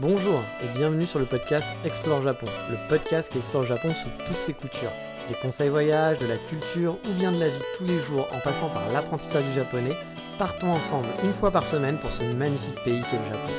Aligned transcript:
Bonjour 0.00 0.42
et 0.62 0.68
bienvenue 0.72 1.04
sur 1.04 1.18
le 1.18 1.26
podcast 1.26 1.68
Explore 1.84 2.22
Japon, 2.22 2.46
le 2.70 2.88
podcast 2.88 3.30
qui 3.30 3.36
explore 3.36 3.64
Japon 3.64 3.92
sous 3.92 4.08
toutes 4.26 4.40
ses 4.40 4.54
coutures. 4.54 4.92
Des 5.28 5.34
conseils 5.34 5.68
voyage, 5.68 6.18
de 6.18 6.26
la 6.26 6.38
culture 6.38 6.96
ou 7.06 7.12
bien 7.18 7.30
de 7.30 7.38
la 7.38 7.50
vie 7.50 7.62
tous 7.76 7.84
les 7.84 8.00
jours 8.00 8.26
en 8.32 8.40
passant 8.40 8.70
par 8.70 8.90
l'apprentissage 8.92 9.44
du 9.44 9.52
japonais, 9.52 9.94
partons 10.38 10.72
ensemble 10.72 11.08
une 11.22 11.32
fois 11.32 11.50
par 11.50 11.66
semaine 11.66 11.98
pour 11.98 12.14
ce 12.14 12.22
magnifique 12.22 12.82
pays 12.82 13.02
qu'est 13.10 13.18
le 13.18 13.24
Japon. 13.26 13.52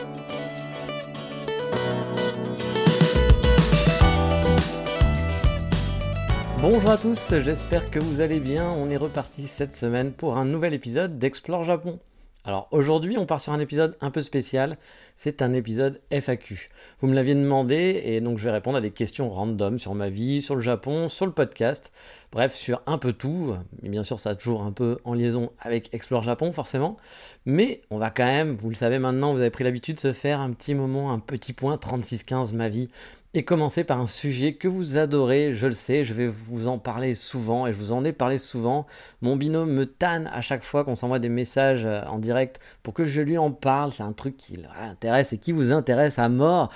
Bonjour 6.58 6.90
à 6.90 6.98
tous, 6.98 7.36
j'espère 7.40 7.92
que 7.92 8.00
vous 8.00 8.20
allez 8.22 8.40
bien. 8.40 8.68
On 8.68 8.90
est 8.90 8.98
reparti 8.98 9.44
cette 9.44 9.76
semaine 9.76 10.12
pour 10.12 10.38
un 10.38 10.46
nouvel 10.46 10.74
épisode 10.74 11.20
d'Explore 11.20 11.64
Japon. 11.66 12.00
Alors 12.44 12.68
aujourd'hui, 12.72 13.20
on 13.20 13.28
part 13.28 13.40
sur 13.40 13.54
un 13.54 13.60
épisode 13.60 13.96
un 14.02 14.10
peu 14.10 14.22
spécial. 14.22 14.78
C'est 15.16 15.44
un 15.44 15.54
épisode 15.54 16.02
FAQ. 16.10 16.70
Vous 17.00 17.08
me 17.08 17.14
l'aviez 17.14 17.36
demandé 17.36 18.02
et 18.04 18.20
donc 18.20 18.40
je 18.40 18.46
vais 18.46 18.52
répondre 18.52 18.78
à 18.78 18.82
des 18.82 18.90
questions 18.90 19.30
random 19.30 19.78
sur 19.78 19.94
ma 19.94 20.10
vie, 20.10 20.42
sur 20.42 20.56
le 20.56 20.62
Japon, 20.62 21.08
sur 21.08 21.28
le 21.28 21.34
podcast. 21.34 21.94
Bref, 22.32 22.56
sur 22.56 22.82
un 22.88 22.98
peu 22.98 23.14
tout. 23.14 23.56
Mais 23.84 23.90
bien 23.90 24.02
sûr, 24.02 24.20
ça 24.20 24.32
a 24.32 24.36
toujours 24.36 24.64
un 24.64 24.72
peu 24.72 24.98
en 25.04 25.14
liaison 25.14 25.52
avec 25.60 25.94
Explore 25.94 26.24
Japon, 26.24 26.52
forcément. 26.52 26.98
Mais 27.46 27.84
on 27.92 28.00
va 28.00 28.10
quand 28.10 28.26
même, 28.26 28.56
vous 28.56 28.70
le 28.70 28.76
savez 28.76 28.98
maintenant, 28.98 29.34
vous 29.34 29.42
avez 29.42 29.52
pris 29.52 29.64
l'habitude 29.64 29.98
de 29.98 30.02
se 30.02 30.12
faire 30.12 30.40
un 30.40 30.52
petit 30.52 30.74
moment, 30.74 31.12
un 31.12 31.20
petit 31.20 31.54
point 31.54 31.78
3615 31.78 32.54
ma 32.54 32.70
vie 32.70 32.90
et 33.34 33.44
commencer 33.44 33.84
par 33.84 34.00
un 34.00 34.08
sujet 34.08 34.56
que 34.56 34.68
vous 34.68 34.98
adorez, 34.98 35.54
je 35.54 35.68
le 35.68 35.74
sais, 35.74 36.04
je 36.04 36.14
vais 36.14 36.28
vous 36.28 36.68
en 36.68 36.78
parler 36.78 37.16
souvent 37.16 37.66
et 37.66 37.72
je 37.72 37.78
vous 37.78 37.94
en 37.94 38.04
ai 38.04 38.12
parlé 38.12 38.38
souvent. 38.38 38.86
Mon 39.22 39.38
binôme 39.38 39.72
me 39.72 39.86
tanne 39.86 40.30
à 40.34 40.42
chaque 40.42 40.64
fois 40.64 40.84
qu'on 40.84 40.96
s'envoie 40.96 41.20
des 41.20 41.30
messages 41.30 41.86
euh, 41.86 42.02
en 42.08 42.20
direct 42.20 42.60
pour 42.84 42.94
que 42.94 43.06
je 43.06 43.22
lui 43.22 43.38
en 43.38 43.52
parle. 43.52 43.92
C'est 43.92 44.04
un 44.04 44.12
truc 44.12 44.36
qui 44.36 44.58
l'intéresse 44.58 45.32
et 45.32 45.38
qui 45.38 45.54
vous 45.54 45.72
intéresse 45.72 46.20
à 46.20 46.28
mort. 46.28 46.74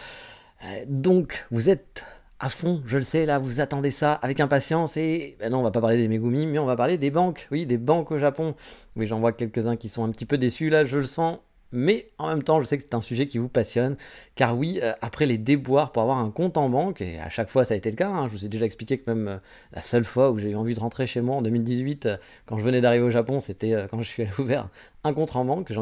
Euh, 0.64 0.86
donc, 0.88 1.46
vous 1.52 1.70
êtes 1.70 2.06
à 2.40 2.50
fond, 2.50 2.82
je 2.86 2.98
le 2.98 3.04
sais, 3.04 3.26
là, 3.26 3.40
vous 3.40 3.60
attendez 3.60 3.92
ça 3.92 4.14
avec 4.14 4.40
impatience 4.40 4.98
et 4.98 5.38
ben 5.40 5.52
non, 5.52 5.60
on 5.60 5.64
va 5.64 5.72
pas 5.72 5.82
parler 5.82 5.98
des 5.98 6.08
Megumi, 6.08 6.48
mais 6.48 6.60
on 6.60 6.66
va 6.66 6.76
parler 6.76 6.98
des 6.98 7.10
banques, 7.10 7.48
oui, 7.50 7.66
des 7.66 7.78
banques 7.78 8.12
au 8.12 8.18
Japon. 8.18 8.56
Oui, 8.96 9.08
j'en 9.08 9.20
vois 9.20 9.32
quelques-uns 9.32 9.78
qui 9.78 9.88
sont 9.90 10.04
un 10.04 10.10
petit 10.10 10.26
peu 10.26 10.38
déçus 10.38 10.70
là, 10.70 10.86
je 10.86 10.98
le 10.98 11.06
sens, 11.06 11.40
mais 11.76 12.10
en 12.18 12.30
même 12.30 12.42
temps, 12.42 12.60
je 12.62 12.66
sais 12.66 12.78
que 12.78 12.84
c'est 12.84 12.96
un 12.96 13.02
sujet 13.02 13.28
qui 13.28 13.38
vous 13.38 13.50
passionne, 13.50 13.98
car 14.36 14.58
oui, 14.58 14.80
euh, 14.82 14.94
après 15.02 15.26
les 15.26 15.38
déboires 15.38 15.92
pour 15.92 16.02
avoir 16.02 16.18
un 16.18 16.32
compte 16.32 16.58
en 16.58 16.70
banque, 16.70 17.02
et 17.02 17.20
à 17.20 17.30
chaque 17.30 17.50
fois 17.50 17.66
ça 17.66 17.74
a 17.74 17.78
été 17.78 17.90
le 17.92 17.98
cas, 17.98 18.10
hein, 18.10 18.28
je 18.28 18.34
vous 18.34 18.46
ai 18.46 18.50
déjà 18.50 18.66
expliqué 18.66 18.98
que 18.98 19.12
même 19.12 19.28
euh, 19.28 19.38
la 19.74 19.82
seule 19.82 20.06
fois 20.06 20.32
où 20.32 20.40
j'ai 20.40 20.52
eu 20.52 20.56
envie 20.56 20.74
de 20.74 20.80
rentrer 20.80 21.06
chez 21.06 21.22
moi 21.22 21.36
en 21.36 21.42
2018, 21.42 22.06
euh, 22.06 22.18
quand 22.46 22.58
je 22.58 22.64
venais 22.64 22.82
d'arriver 22.82 23.04
au 23.04 23.12
Japon, 23.12 23.40
c'était 23.40 23.88
quand 23.92 24.02
je 24.02 24.08
suis 24.08 24.24
allé 24.24 24.32
ouvrir 24.40 24.70
un 25.04 25.14
compte 25.14 25.36
en 25.36 25.46
banque, 25.46 25.68
j'ai 25.70 25.76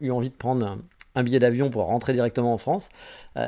eu 0.00 0.10
envie 0.10 0.30
de 0.30 0.34
prendre 0.34 0.78
un 1.14 1.22
billet 1.22 1.38
d'avion 1.38 1.70
pour 1.70 1.84
rentrer 1.84 2.12
directement 2.14 2.52
en 2.52 2.58
France. 2.58 2.88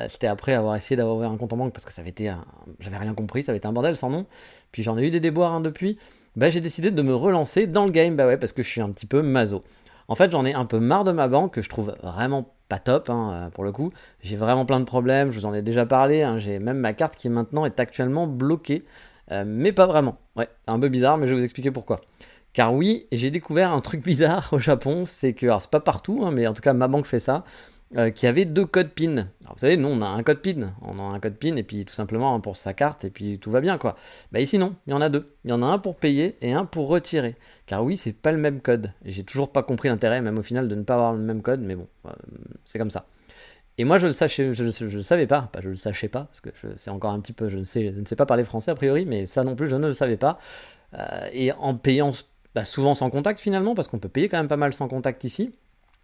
c'était 0.08 0.26
après 0.26 0.54
avoir 0.54 0.76
essayé 0.76 0.96
d'avoir 0.96 1.16
ouvert 1.16 1.30
un 1.30 1.36
compte 1.36 1.52
en 1.52 1.56
banque 1.56 1.72
parce 1.72 1.84
que 1.84 1.92
ça 1.92 2.00
avait 2.00 2.10
été, 2.10 2.32
j'avais 2.80 2.96
rien 2.96 3.14
compris, 3.14 3.42
ça 3.42 3.52
avait 3.52 3.58
été 3.58 3.66
un 3.66 3.72
bordel 3.72 3.96
sans 3.96 4.10
nom. 4.10 4.26
Puis 4.72 4.82
j'en 4.82 4.96
ai 4.96 5.06
eu 5.06 5.10
des 5.10 5.20
déboires 5.20 5.52
hein, 5.52 5.60
depuis. 5.60 5.98
Bah, 6.36 6.50
j'ai 6.50 6.60
décidé 6.60 6.90
de 6.90 7.02
me 7.02 7.14
relancer 7.14 7.66
dans 7.66 7.84
le 7.84 7.90
game, 7.90 8.14
bah 8.14 8.26
ouais, 8.26 8.36
parce 8.36 8.52
que 8.52 8.62
je 8.62 8.68
suis 8.68 8.80
un 8.80 8.90
petit 8.90 9.06
peu 9.06 9.22
mazo. 9.22 9.60
En 10.08 10.14
fait, 10.14 10.32
j'en 10.32 10.44
ai 10.46 10.54
un 10.54 10.64
peu 10.64 10.78
marre 10.78 11.04
de 11.04 11.12
ma 11.12 11.28
banque, 11.28 11.54
que 11.54 11.62
je 11.62 11.68
trouve 11.68 11.94
vraiment 12.02 12.50
pas 12.68 12.78
top 12.78 13.10
hein, 13.10 13.32
euh, 13.32 13.50
pour 13.50 13.62
le 13.64 13.72
coup. 13.72 13.90
J'ai 14.22 14.36
vraiment 14.36 14.64
plein 14.64 14.80
de 14.80 14.84
problèmes, 14.84 15.30
je 15.30 15.38
vous 15.38 15.46
en 15.46 15.52
ai 15.52 15.62
déjà 15.62 15.84
parlé. 15.86 16.22
Hein. 16.22 16.38
J'ai 16.38 16.58
même 16.58 16.78
ma 16.78 16.94
carte 16.94 17.16
qui 17.16 17.28
maintenant 17.28 17.66
est 17.66 17.78
actuellement 17.78 18.26
bloquée, 18.26 18.84
euh, 19.32 19.44
mais 19.46 19.72
pas 19.72 19.86
vraiment. 19.86 20.16
Ouais, 20.36 20.48
un 20.66 20.78
peu 20.78 20.88
bizarre, 20.88 21.18
mais 21.18 21.26
je 21.26 21.32
vais 21.34 21.38
vous 21.38 21.44
expliquer 21.44 21.70
pourquoi. 21.70 22.00
Car 22.54 22.72
oui, 22.74 23.06
j'ai 23.12 23.30
découvert 23.30 23.70
un 23.70 23.80
truc 23.80 24.02
bizarre 24.04 24.48
au 24.52 24.58
Japon, 24.58 25.04
c'est 25.06 25.34
que, 25.34 25.46
alors 25.46 25.60
c'est 25.60 25.70
pas 25.70 25.80
partout, 25.80 26.22
hein, 26.24 26.30
mais 26.32 26.46
en 26.46 26.54
tout 26.54 26.62
cas 26.62 26.72
ma 26.72 26.88
banque 26.88 27.06
fait 27.06 27.20
ça. 27.20 27.44
Euh, 27.96 28.10
qui 28.10 28.26
avait 28.26 28.44
deux 28.44 28.66
codes 28.66 28.90
PIN. 28.90 29.12
Alors, 29.12 29.54
vous 29.54 29.58
savez, 29.60 29.78
nous 29.78 29.88
on 29.88 30.02
a 30.02 30.06
un 30.06 30.22
code 30.22 30.42
PIN, 30.42 30.74
on 30.82 30.98
a 30.98 31.02
un 31.02 31.18
code 31.20 31.36
PIN 31.36 31.56
et 31.56 31.62
puis 31.62 31.86
tout 31.86 31.94
simplement 31.94 32.38
pour 32.38 32.54
sa 32.54 32.74
carte 32.74 33.06
et 33.06 33.10
puis 33.10 33.38
tout 33.38 33.50
va 33.50 33.62
bien 33.62 33.78
quoi. 33.78 33.96
Bah 34.30 34.40
ici 34.40 34.58
non, 34.58 34.74
il 34.86 34.90
y 34.90 34.92
en 34.92 35.00
a 35.00 35.08
deux. 35.08 35.34
Il 35.44 35.50
y 35.50 35.54
en 35.54 35.62
a 35.62 35.66
un 35.66 35.78
pour 35.78 35.96
payer 35.96 36.36
et 36.42 36.52
un 36.52 36.66
pour 36.66 36.88
retirer. 36.88 37.34
Car 37.64 37.82
oui, 37.82 37.96
c'est 37.96 38.12
pas 38.12 38.30
le 38.30 38.36
même 38.36 38.60
code. 38.60 38.92
J'ai 39.06 39.24
toujours 39.24 39.50
pas 39.52 39.62
compris 39.62 39.88
l'intérêt, 39.88 40.20
même 40.20 40.38
au 40.38 40.42
final, 40.42 40.68
de 40.68 40.74
ne 40.74 40.82
pas 40.82 40.96
avoir 40.96 41.14
le 41.14 41.20
même 41.20 41.40
code, 41.40 41.62
mais 41.62 41.76
bon, 41.76 41.86
euh, 42.06 42.10
c'est 42.66 42.78
comme 42.78 42.90
ça. 42.90 43.06
Et 43.78 43.84
moi 43.84 43.98
je 43.98 44.06
le 44.06 44.94
le 44.94 45.02
savais 45.02 45.26
pas, 45.26 45.48
pas 45.50 45.60
je 45.62 45.70
le 45.70 45.76
sachais 45.76 46.08
pas, 46.08 46.24
parce 46.24 46.42
que 46.42 46.50
c'est 46.76 46.90
encore 46.90 47.12
un 47.12 47.20
petit 47.20 47.32
peu, 47.32 47.48
je 47.48 47.56
ne, 47.56 47.64
sais, 47.64 47.94
je 47.94 48.00
ne 48.00 48.04
sais 48.04 48.16
pas 48.16 48.26
parler 48.26 48.44
français 48.44 48.70
a 48.70 48.74
priori, 48.74 49.06
mais 49.06 49.24
ça 49.24 49.44
non 49.44 49.54
plus 49.54 49.70
je 49.70 49.76
ne 49.76 49.86
le 49.86 49.94
savais 49.94 50.18
pas. 50.18 50.38
Euh, 50.92 51.28
et 51.32 51.52
en 51.52 51.74
payant 51.74 52.10
bah, 52.54 52.66
souvent 52.66 52.92
sans 52.92 53.08
contact 53.08 53.40
finalement, 53.40 53.74
parce 53.74 53.88
qu'on 53.88 53.98
peut 53.98 54.10
payer 54.10 54.28
quand 54.28 54.36
même 54.36 54.48
pas 54.48 54.58
mal 54.58 54.74
sans 54.74 54.88
contact 54.88 55.24
ici. 55.24 55.54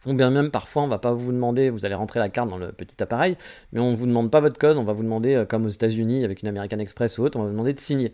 Ou 0.06 0.12
bien 0.15 0.31
même 0.31 0.50
parfois 0.50 0.82
on 0.82 0.88
va 0.88 0.98
pas 0.98 1.12
vous 1.12 1.32
demander, 1.32 1.70
vous 1.70 1.84
allez 1.84 1.94
rentrer 1.94 2.20
la 2.20 2.28
carte 2.28 2.48
dans 2.48 2.59
le 2.59 2.72
petit 2.72 3.03
appareil, 3.03 3.37
mais 3.72 3.81
on 3.81 3.94
vous 3.94 4.06
demande 4.06 4.31
pas 4.31 4.41
votre 4.41 4.59
code, 4.59 4.76
on 4.76 4.84
va 4.84 4.92
vous 4.92 5.03
demander, 5.03 5.34
euh, 5.34 5.44
comme 5.44 5.65
aux 5.65 5.69
États-Unis 5.69 6.25
avec 6.25 6.42
une 6.42 6.48
American 6.48 6.78
Express 6.78 7.19
ou 7.19 7.22
autre, 7.22 7.38
on 7.38 7.42
va 7.42 7.47
vous 7.47 7.53
demander 7.53 7.72
de 7.72 7.81
signer. 7.81 8.12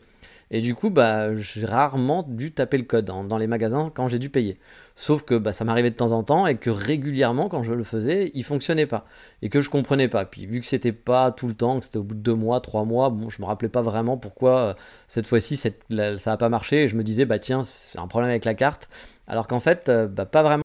Et 0.52 0.60
du 0.60 0.74
coup, 0.74 0.90
bah, 0.90 1.32
j'ai 1.36 1.64
rarement 1.64 2.24
dû 2.28 2.52
taper 2.52 2.76
le 2.76 2.82
code 2.82 3.04
dans, 3.04 3.38
les 3.38 3.46
magasins 3.46 3.90
quand 3.94 4.08
j'ai 4.08 4.18
dû 4.18 4.30
payer. 4.30 4.58
Sauf 4.96 5.22
que 5.22 5.36
bah, 5.36 5.52
ça 5.52 5.64
m'arrivait 5.64 5.90
de 5.90 5.96
temps 5.96 6.10
en 6.10 6.24
temps 6.24 6.46
et 6.46 6.56
que 6.56 6.70
régulièrement, 6.70 7.48
quand 7.48 7.62
je 7.62 7.72
le 7.72 7.84
faisais, 7.84 8.32
il 8.34 8.42
fonctionnait 8.42 8.86
pas. 8.86 9.06
Et 9.42 9.48
que 9.48 9.60
je 9.60 9.70
comprenais 9.70 10.08
pas. 10.08 10.24
Puis 10.24 10.46
vu 10.46 10.60
que 10.60 10.66
c'était 10.66 10.92
pas 10.92 11.30
tout 11.30 11.46
le 11.46 11.54
temps, 11.54 11.78
que 11.78 11.84
c'était 11.84 11.98
au 11.98 12.02
bout 12.02 12.16
de 12.16 12.20
deux 12.20 12.34
mois, 12.34 12.60
trois 12.60 12.84
mois, 12.84 13.10
bon, 13.10 13.30
je 13.30 13.40
me 13.40 13.46
rappelais 13.46 13.68
pas 13.68 13.82
vraiment 13.82 14.16
pourquoi 14.16 14.58
euh, 14.58 14.74
cette 15.06 15.26
fois-ci 15.26 15.56
ça 15.56 15.70
a 16.32 16.36
pas 16.36 16.48
marché. 16.48 16.84
Et 16.84 16.88
je 16.88 16.96
me 16.96 17.04
disais, 17.04 17.26
bah 17.26 17.38
tiens, 17.38 17.62
c'est 17.62 17.98
un 18.00 18.08
problème 18.08 18.30
avec 18.30 18.44
la 18.44 18.54
carte. 18.54 18.88
Alors 19.28 19.46
qu'en 19.46 19.60
fait, 19.60 19.88
euh, 19.88 20.08
bah, 20.08 20.26
pas 20.26 20.42
vraiment. 20.42 20.64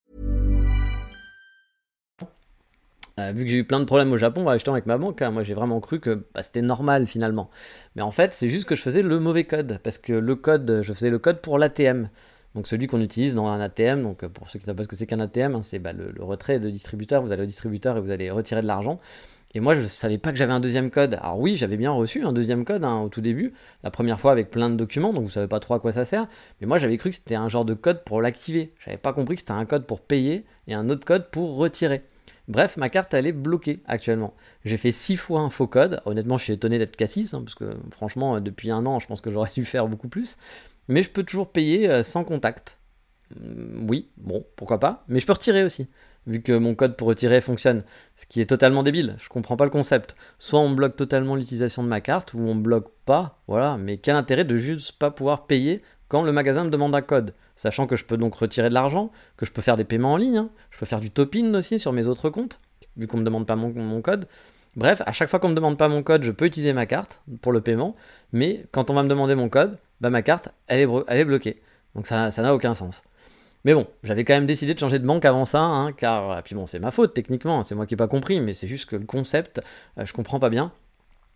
Euh, 3.19 3.31
vu 3.33 3.43
que 3.43 3.49
j'ai 3.49 3.57
eu 3.57 3.63
plein 3.63 3.79
de 3.79 3.85
problèmes 3.85 4.11
au 4.11 4.17
Japon, 4.17 4.47
achetant 4.47 4.71
avec 4.71 4.85
ma 4.85 4.97
banque, 4.97 5.21
hein, 5.21 5.31
moi 5.31 5.43
j'ai 5.43 5.53
vraiment 5.53 5.79
cru 5.79 5.99
que 5.99 6.25
bah, 6.33 6.41
c'était 6.43 6.61
normal 6.61 7.07
finalement. 7.07 7.49
Mais 7.95 8.01
en 8.01 8.11
fait, 8.11 8.33
c'est 8.33 8.49
juste 8.49 8.65
que 8.65 8.75
je 8.75 8.81
faisais 8.81 9.01
le 9.01 9.19
mauvais 9.19 9.43
code, 9.43 9.79
parce 9.83 9.97
que 9.97 10.13
le 10.13 10.35
code, 10.35 10.81
je 10.83 10.93
faisais 10.93 11.09
le 11.09 11.19
code 11.19 11.41
pour 11.41 11.59
l'ATM. 11.59 12.09
Donc 12.55 12.67
celui 12.67 12.87
qu'on 12.87 12.99
utilise 12.99 13.35
dans 13.35 13.47
un 13.47 13.61
ATM, 13.61 14.03
donc 14.03 14.25
pour 14.27 14.49
ceux 14.49 14.59
qui 14.59 14.65
savent 14.65 14.75
pas 14.75 14.83
ce 14.83 14.87
que 14.87 14.95
c'est 14.95 15.05
qu'un 15.05 15.19
ATM, 15.19 15.55
hein, 15.55 15.61
c'est 15.61 15.79
bah, 15.79 15.93
le, 15.93 16.13
retrait 16.23 16.59
de 16.59 16.69
distributeur, 16.69 17.21
vous 17.21 17.31
allez 17.31 17.43
au 17.43 17.45
distributeur 17.45 17.97
et 17.97 18.01
vous 18.01 18.11
allez 18.11 18.29
retirer 18.29 18.61
de 18.61 18.67
l'argent. 18.67 18.99
Et 19.53 19.59
moi, 19.59 19.75
je 19.75 19.81
ne 19.81 19.87
savais 19.87 20.17
pas 20.17 20.31
que 20.31 20.37
j'avais 20.37 20.53
un 20.53 20.61
deuxième 20.61 20.91
code. 20.91 21.15
Alors 21.15 21.37
oui, 21.39 21.57
j'avais 21.57 21.75
bien 21.75 21.91
reçu 21.91 22.23
un 22.23 22.31
deuxième 22.31 22.63
code 22.63 22.85
hein, 22.85 23.01
au 23.01 23.09
tout 23.09 23.19
début, 23.19 23.53
la 23.83 23.91
première 23.91 24.19
fois 24.19 24.31
avec 24.31 24.49
plein 24.49 24.69
de 24.69 24.75
documents, 24.75 25.11
donc 25.11 25.25
vous 25.25 25.29
savez 25.29 25.47
pas 25.47 25.59
trop 25.59 25.73
à 25.73 25.79
quoi 25.79 25.91
ça 25.91 26.05
sert. 26.05 26.27
Mais 26.61 26.67
moi, 26.67 26.77
j'avais 26.77 26.97
cru 26.97 27.09
que 27.09 27.15
c'était 27.15 27.35
un 27.35 27.49
genre 27.49 27.65
de 27.65 27.73
code 27.73 28.03
pour 28.05 28.21
l'activer. 28.21 28.71
J'avais 28.79 28.97
pas 28.97 29.11
compris 29.11 29.35
que 29.35 29.41
c'était 29.41 29.51
un 29.51 29.65
code 29.65 29.85
pour 29.85 29.99
payer 29.99 30.45
et 30.67 30.73
un 30.73 30.89
autre 30.89 31.05
code 31.05 31.29
pour 31.31 31.55
retirer. 31.55 32.03
Bref, 32.47 32.77
ma 32.77 32.89
carte 32.89 33.13
elle 33.13 33.27
est 33.27 33.31
bloquée 33.31 33.79
actuellement. 33.85 34.33
J'ai 34.65 34.77
fait 34.77 34.91
6 34.91 35.17
fois 35.17 35.41
un 35.41 35.49
faux 35.49 35.67
code. 35.67 36.01
Honnêtement, 36.05 36.37
je 36.37 36.43
suis 36.43 36.53
étonné 36.53 36.79
d'être 36.79 36.95
cassis, 36.95 37.33
hein, 37.33 37.41
parce 37.43 37.55
que 37.55 37.65
franchement, 37.91 38.39
depuis 38.39 38.71
un 38.71 38.85
an, 38.85 38.99
je 38.99 39.07
pense 39.07 39.21
que 39.21 39.31
j'aurais 39.31 39.51
dû 39.55 39.65
faire 39.65 39.87
beaucoup 39.87 40.09
plus. 40.09 40.37
Mais 40.87 41.03
je 41.03 41.09
peux 41.09 41.23
toujours 41.23 41.51
payer 41.51 41.89
euh, 41.89 42.03
sans 42.03 42.23
contact. 42.23 42.79
Mm, 43.39 43.89
oui, 43.89 44.09
bon, 44.17 44.45
pourquoi 44.55 44.79
pas. 44.79 45.03
Mais 45.07 45.19
je 45.19 45.25
peux 45.25 45.33
retirer 45.33 45.63
aussi, 45.63 45.87
vu 46.27 46.41
que 46.41 46.53
mon 46.53 46.75
code 46.75 46.97
pour 46.97 47.07
retirer 47.07 47.41
fonctionne. 47.41 47.83
Ce 48.15 48.25
qui 48.25 48.41
est 48.41 48.45
totalement 48.45 48.83
débile. 48.83 49.15
Je 49.19 49.29
comprends 49.29 49.57
pas 49.57 49.65
le 49.65 49.71
concept. 49.71 50.15
Soit 50.39 50.59
on 50.59 50.71
bloque 50.71 50.95
totalement 50.95 51.35
l'utilisation 51.35 51.83
de 51.83 51.87
ma 51.87 52.01
carte, 52.01 52.33
ou 52.33 52.39
on 52.39 52.55
bloque 52.55 52.91
pas. 53.05 53.41
Voilà. 53.47 53.77
Mais 53.77 53.97
quel 53.97 54.15
intérêt 54.15 54.43
de 54.45 54.57
juste 54.57 54.93
pas 54.93 55.11
pouvoir 55.11 55.47
payer 55.47 55.81
quand 56.11 56.23
le 56.23 56.33
magasin 56.33 56.65
me 56.65 56.69
demande 56.69 56.93
un 56.93 57.01
code, 57.01 57.31
sachant 57.61 57.85
que 57.85 57.95
je 57.95 58.05
peux 58.05 58.17
donc 58.17 58.33
retirer 58.33 58.69
de 58.69 58.73
l'argent, 58.73 59.11
que 59.37 59.45
je 59.45 59.51
peux 59.51 59.61
faire 59.61 59.77
des 59.77 59.83
paiements 59.83 60.13
en 60.13 60.17
ligne, 60.17 60.37
hein. 60.37 60.49
je 60.71 60.79
peux 60.79 60.87
faire 60.87 60.99
du 60.99 61.11
top-in 61.11 61.53
aussi 61.53 61.77
sur 61.77 61.93
mes 61.93 62.07
autres 62.07 62.31
comptes, 62.31 62.59
vu 62.97 63.05
qu'on 63.05 63.17
ne 63.17 63.21
me 63.21 63.25
demande 63.25 63.45
pas 63.45 63.55
mon, 63.55 64.01
code. 64.01 64.25
Bref, 64.75 65.03
à 65.05 65.11
chaque 65.11 65.29
fois 65.29 65.39
qu'on 65.39 65.49
me 65.49 65.53
demande 65.53 65.77
pas 65.77 65.87
mon 65.87 66.01
code, 66.01 66.23
je 66.23 66.31
peux 66.31 66.45
utiliser 66.45 66.73
ma 66.73 66.87
carte 66.87 67.21
pour 67.41 67.51
le 67.51 67.61
paiement, 67.61 67.95
mais 68.33 68.65
quand 68.71 68.89
on 68.89 68.95
va 68.95 69.03
me 69.03 69.09
demander 69.09 69.35
mon 69.35 69.47
code, 69.47 69.77
bah, 69.99 70.09
ma 70.09 70.23
carte, 70.23 70.49
elle 70.65 70.89
est, 71.07 71.25
bloquée. 71.25 71.61
Donc 71.93 72.07
ça 72.07 72.31
n'a 72.35 72.55
aucun 72.55 72.73
sens. 72.73 73.03
Mais 73.63 73.75
bon, 73.75 73.85
j'avais 74.03 74.25
quand 74.25 74.33
même 74.33 74.47
décidé 74.47 74.73
de 74.73 74.79
changer 74.79 74.97
de 74.97 75.05
banque 75.05 75.25
avant 75.25 75.45
ça, 75.45 75.61
hein, 75.61 75.91
car, 75.91 76.39
et 76.39 76.41
puis 76.41 76.55
bon, 76.55 76.65
c'est 76.65 76.79
ma 76.79 76.89
faute 76.89 77.13
techniquement, 77.13 77.59
hein, 77.59 77.63
c'est 77.63 77.75
moi 77.75 77.85
qui 77.85 77.93
n'ai 77.93 77.97
pas 77.97 78.07
compris, 78.07 78.41
mais 78.41 78.55
c'est 78.55 78.65
juste 78.65 78.89
que 78.89 78.95
le 78.95 79.05
concept, 79.05 79.61
je 79.97 80.05
je 80.05 80.13
comprends 80.13 80.39
pas 80.39 80.49
bien. 80.49 80.71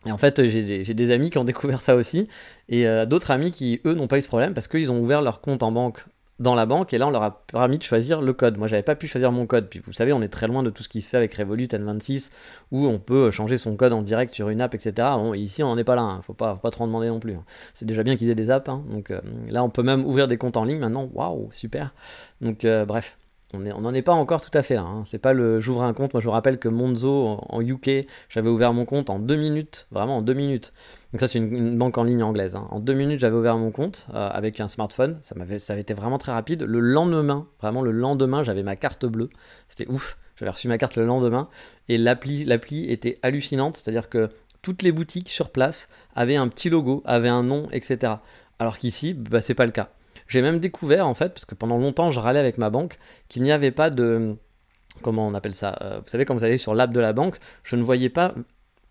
Et 0.07 0.11
en 0.11 0.17
fait, 0.17 0.43
j'ai 0.47 0.83
des, 0.83 1.11
amis 1.11 1.29
qui 1.29 1.37
ont 1.37 1.43
découvert 1.43 1.81
ça 1.81 1.95
aussi, 1.95 2.27
et 2.67 2.87
euh, 2.87 3.05
d'autres 3.05 3.29
amis 3.29 3.51
qui, 3.51 3.79
eux, 3.85 3.93
n'ont 3.93 4.07
pas 4.07 4.17
eu 4.17 4.23
ce 4.23 4.27
problème 4.27 4.55
parce 4.55 4.67
qu'ils 4.67 4.91
ont 4.91 4.99
ouvert 4.99 5.21
leur 5.21 5.41
compte 5.41 5.61
en 5.61 5.71
banque 5.71 6.03
dans 6.39 6.55
la 6.55 6.65
banque, 6.65 6.93
et 6.93 6.97
là, 6.97 7.07
on 7.07 7.11
leur 7.11 7.23
a 7.23 7.45
permis 7.45 7.77
de 7.77 7.83
choisir 7.83 8.21
le 8.21 8.33
code. 8.33 8.57
Moi, 8.57 8.67
j'avais 8.67 8.83
pas 8.83 8.95
pu 8.95 9.07
choisir 9.07 9.31
mon 9.31 9.45
code. 9.45 9.69
Puis, 9.69 9.81
vous 9.85 9.93
savez, 9.93 10.11
on 10.11 10.21
est 10.21 10.27
très 10.27 10.47
loin 10.47 10.63
de 10.63 10.69
tout 10.69 10.83
ce 10.83 10.89
qui 10.89 11.01
se 11.01 11.09
fait 11.09 11.17
avec 11.17 11.33
Revolut 11.33 11.67
N26, 11.67 12.31
où 12.71 12.87
on 12.87 12.99
peut 12.99 13.31
changer 13.31 13.57
son 13.57 13.75
code 13.77 13.93
en 13.93 14.01
direct 14.01 14.33
sur 14.33 14.49
une 14.49 14.61
app, 14.61 14.75
etc. 14.75 15.07
Ici, 15.35 15.63
on 15.63 15.67
n'en 15.67 15.77
est 15.77 15.85
pas 15.85 15.95
là. 15.95 16.01
Hein. 16.01 16.21
Faut 16.23 16.33
pas, 16.33 16.55
faut 16.55 16.61
pas 16.61 16.71
trop 16.71 16.83
en 16.83 16.87
demander 16.87 17.07
non 17.07 17.19
plus. 17.19 17.35
Hein. 17.35 17.45
C'est 17.73 17.85
déjà 17.85 18.03
bien 18.03 18.17
qu'ils 18.17 18.29
aient 18.29 18.35
des 18.35 18.49
apps. 18.49 18.67
Hein. 18.67 18.83
Donc 18.89 19.11
euh, 19.11 19.21
là, 19.47 19.63
on 19.63 19.69
peut 19.69 19.83
même 19.83 20.05
ouvrir 20.05 20.27
des 20.27 20.37
comptes 20.37 20.57
en 20.57 20.65
ligne 20.65 20.79
maintenant. 20.79 21.09
Waouh, 21.13 21.49
super. 21.51 21.93
Donc, 22.41 22.65
euh, 22.65 22.85
bref. 22.85 23.17
On 23.55 23.81
n'en 23.81 23.93
est 23.93 24.01
pas 24.01 24.13
encore 24.13 24.41
tout 24.41 24.55
à 24.57 24.61
fait. 24.61 24.75
Hein. 24.75 25.03
C'est 25.05 25.17
pas 25.17 25.33
le 25.33 25.59
j'ouvre 25.59 25.83
un 25.83 25.93
compte. 25.93 26.13
Moi, 26.13 26.21
je 26.21 26.25
vous 26.25 26.31
rappelle 26.31 26.57
que 26.57 26.67
Monzo 26.69 27.39
en, 27.49 27.61
UK, 27.61 28.07
j'avais 28.29 28.49
ouvert 28.49 28.73
mon 28.73 28.85
compte 28.85 29.09
en 29.09 29.19
deux 29.19 29.35
minutes, 29.35 29.87
vraiment 29.91 30.17
en 30.17 30.21
deux 30.21 30.33
minutes. 30.33 30.71
Donc 31.11 31.21
ça, 31.21 31.27
c'est 31.27 31.39
une, 31.39 31.77
banque 31.77 31.97
en 31.97 32.03
ligne 32.03 32.23
anglaise. 32.23 32.55
Hein. 32.55 32.67
En 32.71 32.79
deux 32.79 32.93
minutes, 32.93 33.19
j'avais 33.19 33.35
ouvert 33.35 33.57
mon 33.57 33.71
compte 33.71 34.07
euh, 34.13 34.29
avec 34.29 34.59
un 34.59 34.67
smartphone. 34.67 35.17
Ça 35.21 35.35
avait 35.39 35.81
été 35.81 35.93
vraiment 35.93 36.17
très 36.17 36.31
rapide. 36.31 36.63
Le 36.63 36.79
lendemain, 36.79 37.47
vraiment 37.61 37.81
le 37.81 37.91
lendemain, 37.91 38.43
j'avais 38.43 38.63
ma 38.63 38.75
carte 38.75 39.05
bleue. 39.05 39.29
C'était 39.69 39.89
ouf. 39.89 40.15
J'avais 40.37 40.51
reçu 40.51 40.67
ma 40.67 40.77
carte 40.77 40.97
le 40.97 41.05
lendemain 41.05 41.47
et 41.87 41.97
l'appli, 41.97 42.43
l'appli 42.43 42.91
était 42.91 43.19
hallucinante. 43.23 43.77
C'est-à-dire 43.77 44.09
que 44.09 44.29
toutes 44.61 44.81
les 44.81 44.91
boutiques 44.91 45.29
sur 45.29 45.49
place 45.49 45.87
avaient 46.15 46.35
un 46.35 46.47
petit 46.47 46.69
logo, 46.69 47.03
avaient 47.05 47.29
un 47.29 47.43
nom, 47.43 47.67
etc. 47.71 48.13
Alors 48.59 48.77
qu'ici, 48.77 49.13
bah, 49.13 49.39
c'est 49.39 49.53
pas 49.53 49.65
le 49.65 49.71
cas. 49.71 49.89
J'ai 50.27 50.41
même 50.41 50.59
découvert, 50.59 51.07
en 51.07 51.13
fait, 51.13 51.29
parce 51.29 51.45
que 51.45 51.55
pendant 51.55 51.77
longtemps, 51.77 52.11
je 52.11 52.19
râlais 52.19 52.39
avec 52.39 52.57
ma 52.57 52.69
banque, 52.69 52.95
qu'il 53.27 53.43
n'y 53.43 53.51
avait 53.51 53.71
pas 53.71 53.89
de. 53.89 54.35
Comment 55.01 55.27
on 55.27 55.33
appelle 55.33 55.53
ça 55.53 55.77
euh, 55.81 55.99
Vous 55.99 56.09
savez, 56.09 56.25
quand 56.25 56.35
vous 56.35 56.43
allez 56.43 56.57
sur 56.57 56.73
l'app 56.73 56.91
de 56.91 56.99
la 56.99 57.13
banque, 57.13 57.37
je 57.63 57.75
ne 57.75 57.83
voyais 57.83 58.09
pas 58.09 58.33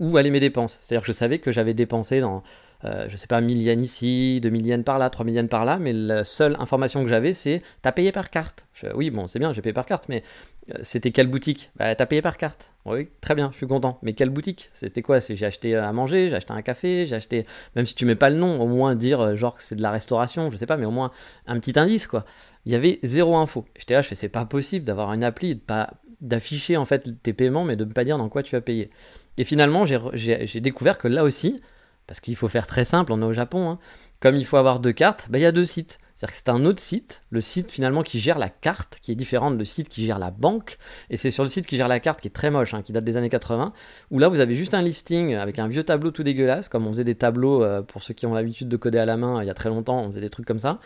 où 0.00 0.16
allaient 0.16 0.30
mes 0.30 0.40
dépenses. 0.40 0.78
C'est-à-dire 0.80 1.02
que 1.02 1.06
je 1.06 1.12
savais 1.12 1.38
que 1.38 1.52
j'avais 1.52 1.74
dépensé 1.74 2.20
dans 2.20 2.42
euh, 2.84 3.06
je 3.08 3.16
sais 3.16 3.26
pas, 3.26 3.40
1000 3.40 3.62
yens 3.62 3.82
ici, 3.82 4.40
2000 4.42 4.66
yens 4.66 4.84
par 4.84 4.98
là, 4.98 5.10
3000 5.10 5.34
yens 5.34 5.48
par 5.48 5.64
là, 5.64 5.78
mais 5.78 5.92
la 5.92 6.24
seule 6.24 6.56
information 6.58 7.02
que 7.02 7.08
j'avais, 7.08 7.32
c'est 7.32 7.62
t'as 7.82 7.92
payé 7.92 8.12
par 8.12 8.30
carte. 8.30 8.66
oui, 8.94 9.10
bon, 9.10 9.26
c'est 9.26 9.38
bien, 9.38 9.52
j'ai 9.52 9.62
payé 9.62 9.72
par 9.72 9.86
carte, 9.86 10.04
mais 10.08 10.22
euh, 10.70 10.78
c'était 10.82 11.10
quelle 11.10 11.26
boutique? 11.26 11.70
Bah, 11.76 11.94
T'as 11.94 12.06
payé 12.06 12.22
par 12.22 12.36
carte. 12.36 12.72
Oui, 12.86 13.08
très 13.20 13.34
bien, 13.34 13.50
je 13.52 13.56
suis 13.56 13.66
content. 13.66 13.98
Mais 14.02 14.14
quelle 14.14 14.30
boutique? 14.30 14.70
C'était 14.74 15.02
quoi? 15.02 15.18
J'ai 15.18 15.46
acheté 15.46 15.76
à 15.76 15.92
manger, 15.92 16.28
j'ai 16.28 16.36
acheté 16.36 16.52
un 16.52 16.62
café, 16.62 17.06
j'ai 17.06 17.16
acheté. 17.16 17.44
Même 17.76 17.86
si 17.86 17.94
tu 17.94 18.06
mets 18.06 18.14
pas 18.16 18.30
le 18.30 18.36
nom, 18.36 18.60
au 18.60 18.66
moins 18.66 18.94
dire 18.94 19.20
euh, 19.20 19.36
genre 19.36 19.54
que 19.54 19.62
c'est 19.62 19.76
de 19.76 19.82
la 19.82 19.90
restauration, 19.90 20.50
je 20.50 20.56
sais 20.56 20.66
pas, 20.66 20.76
mais 20.76 20.86
au 20.86 20.90
moins 20.90 21.10
un 21.46 21.58
petit 21.58 21.78
indice, 21.78 22.06
quoi. 22.06 22.22
Il 22.66 22.72
y 22.72 22.74
avait 22.74 22.98
zéro 23.02 23.36
info. 23.36 23.64
J'étais 23.78 23.94
là, 23.94 24.02
je 24.02 24.08
fais 24.08 24.14
c'est 24.14 24.28
pas 24.28 24.44
possible 24.46 24.84
d'avoir 24.84 25.12
une 25.12 25.24
appli, 25.24 25.54
de 25.54 25.60
pas 25.60 25.90
d'afficher 26.20 26.76
en 26.78 26.86
fait 26.86 27.22
tes 27.22 27.34
paiements, 27.34 27.64
mais 27.64 27.76
de 27.76 27.84
ne 27.84 27.92
pas 27.92 28.04
dire 28.04 28.16
dans 28.16 28.28
quoi 28.30 28.42
tu 28.42 28.56
as 28.56 28.60
payé. 28.62 28.88
Et 29.36 29.44
finalement, 29.44 29.84
j'ai 29.84 30.60
découvert 30.60 30.96
que 30.96 31.08
là 31.08 31.24
aussi, 31.24 31.60
parce 32.06 32.20
qu'il 32.20 32.36
faut 32.36 32.48
faire 32.48 32.66
très 32.66 32.84
simple, 32.84 33.12
on 33.12 33.22
est 33.22 33.26
au 33.26 33.32
Japon, 33.32 33.70
hein. 33.70 33.78
comme 34.20 34.36
il 34.36 34.44
faut 34.44 34.56
avoir 34.56 34.80
deux 34.80 34.92
cartes, 34.92 35.26
bah, 35.30 35.38
il 35.38 35.42
y 35.42 35.46
a 35.46 35.52
deux 35.52 35.64
sites. 35.64 35.98
C'est-à-dire 36.14 36.32
que 36.32 36.36
c'est 36.36 36.48
un 36.48 36.64
autre 36.64 36.80
site, 36.80 37.22
le 37.30 37.40
site 37.40 37.72
finalement 37.72 38.04
qui 38.04 38.20
gère 38.20 38.38
la 38.38 38.48
carte, 38.48 38.98
qui 39.02 39.10
est 39.10 39.16
différent 39.16 39.50
de 39.50 39.56
le 39.56 39.64
site 39.64 39.88
qui 39.88 40.04
gère 40.06 40.20
la 40.20 40.30
banque. 40.30 40.76
Et 41.10 41.16
c'est 41.16 41.32
sur 41.32 41.42
le 41.42 41.48
site 41.48 41.66
qui 41.66 41.76
gère 41.76 41.88
la 41.88 41.98
carte, 41.98 42.20
qui 42.20 42.28
est 42.28 42.30
très 42.30 42.50
moche, 42.50 42.72
hein, 42.72 42.82
qui 42.82 42.92
date 42.92 43.02
des 43.02 43.16
années 43.16 43.28
80, 43.28 43.72
où 44.12 44.20
là 44.20 44.28
vous 44.28 44.38
avez 44.38 44.54
juste 44.54 44.74
un 44.74 44.82
listing 44.82 45.34
avec 45.34 45.58
un 45.58 45.66
vieux 45.66 45.82
tableau 45.82 46.12
tout 46.12 46.22
dégueulasse, 46.22 46.68
comme 46.68 46.86
on 46.86 46.92
faisait 46.92 47.04
des 47.04 47.16
tableaux, 47.16 47.64
euh, 47.64 47.82
pour 47.82 48.04
ceux 48.04 48.14
qui 48.14 48.26
ont 48.26 48.34
l'habitude 48.34 48.68
de 48.68 48.76
coder 48.76 48.98
à 48.98 49.04
la 49.06 49.16
main, 49.16 49.42
il 49.42 49.46
y 49.46 49.50
a 49.50 49.54
très 49.54 49.70
longtemps, 49.70 50.04
on 50.04 50.06
faisait 50.06 50.20
des 50.20 50.30
trucs 50.30 50.46
comme 50.46 50.60
ça. 50.60 50.78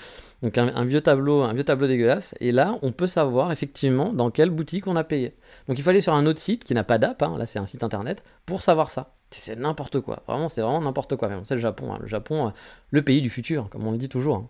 Donc 0.42 0.56
un, 0.56 0.84
vieux 0.86 1.02
tableau, 1.02 1.42
un 1.42 1.52
vieux 1.52 1.64
tableau 1.64 1.88
dégueulasse. 1.88 2.34
Et 2.40 2.50
là, 2.50 2.78
on 2.80 2.92
peut 2.92 3.06
savoir 3.06 3.52
effectivement 3.52 4.14
dans 4.14 4.30
quelle 4.30 4.50
boutique 4.50 4.86
on 4.86 4.96
a 4.96 5.04
payé. 5.04 5.34
Donc 5.68 5.78
il 5.78 5.86
aller 5.88 6.00
sur 6.00 6.14
un 6.14 6.24
autre 6.24 6.40
site 6.40 6.64
qui 6.64 6.72
n'a 6.72 6.84
pas 6.84 6.98
d'app, 6.98 7.22
hein, 7.22 7.36
là 7.38 7.44
c'est 7.44 7.58
un 7.58 7.66
site 7.66 7.84
internet, 7.84 8.22
pour 8.46 8.62
savoir 8.62 8.90
ça. 8.90 9.17
C'est 9.30 9.58
n'importe 9.58 10.00
quoi. 10.00 10.22
Vraiment, 10.26 10.48
c'est 10.48 10.62
vraiment 10.62 10.80
n'importe 10.80 11.16
quoi. 11.16 11.28
Mais 11.28 11.36
c'est 11.44 11.54
le 11.54 11.60
Japon. 11.60 11.92
Hein. 11.92 11.98
Le 12.00 12.06
Japon, 12.06 12.48
euh, 12.48 12.50
le 12.90 13.02
pays 13.02 13.20
du 13.20 13.30
futur, 13.30 13.68
comme 13.68 13.86
on 13.86 13.92
le 13.92 13.98
dit 13.98 14.08
toujours. 14.08 14.48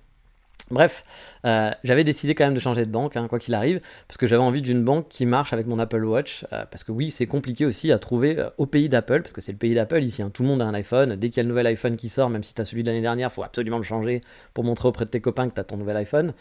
Bref, 0.70 1.02
euh, 1.46 1.70
j'avais 1.82 2.04
décidé 2.04 2.34
quand 2.34 2.44
même 2.44 2.54
de 2.54 2.60
changer 2.60 2.84
de 2.84 2.90
banque, 2.90 3.16
hein, 3.16 3.26
quoi 3.26 3.38
qu'il 3.38 3.54
arrive, 3.54 3.80
parce 4.06 4.18
que 4.18 4.26
j'avais 4.26 4.42
envie 4.42 4.60
d'une 4.60 4.84
banque 4.84 5.08
qui 5.08 5.24
marche 5.24 5.54
avec 5.54 5.66
mon 5.66 5.78
Apple 5.78 6.04
Watch, 6.04 6.44
euh, 6.52 6.66
parce 6.70 6.84
que 6.84 6.92
oui, 6.92 7.10
c'est 7.10 7.26
compliqué 7.26 7.64
aussi 7.64 7.90
à 7.90 7.98
trouver 7.98 8.46
au 8.58 8.66
pays 8.66 8.90
d'Apple, 8.90 9.22
parce 9.22 9.32
que 9.32 9.40
c'est 9.40 9.52
le 9.52 9.56
pays 9.58 9.74
d'Apple 9.74 10.02
ici, 10.02 10.20
hein. 10.20 10.30
tout 10.32 10.42
le 10.42 10.48
monde 10.48 10.60
a 10.60 10.66
un 10.66 10.74
iPhone, 10.74 11.16
dès 11.16 11.30
qu'il 11.30 11.38
y 11.38 11.40
a 11.40 11.44
le 11.44 11.48
nouvel 11.48 11.66
iPhone 11.68 11.96
qui 11.96 12.10
sort, 12.10 12.28
même 12.28 12.42
si 12.42 12.52
tu 12.52 12.62
celui 12.66 12.82
de 12.82 12.88
l'année 12.88 13.00
dernière, 13.00 13.32
faut 13.32 13.42
absolument 13.42 13.78
le 13.78 13.82
changer 13.82 14.20
pour 14.52 14.62
montrer 14.62 14.88
auprès 14.88 15.06
de 15.06 15.10
tes 15.10 15.22
copains 15.22 15.48
que 15.48 15.58
tu 15.58 15.66
ton 15.66 15.78
nouvel 15.78 15.96
iPhone. 15.96 16.34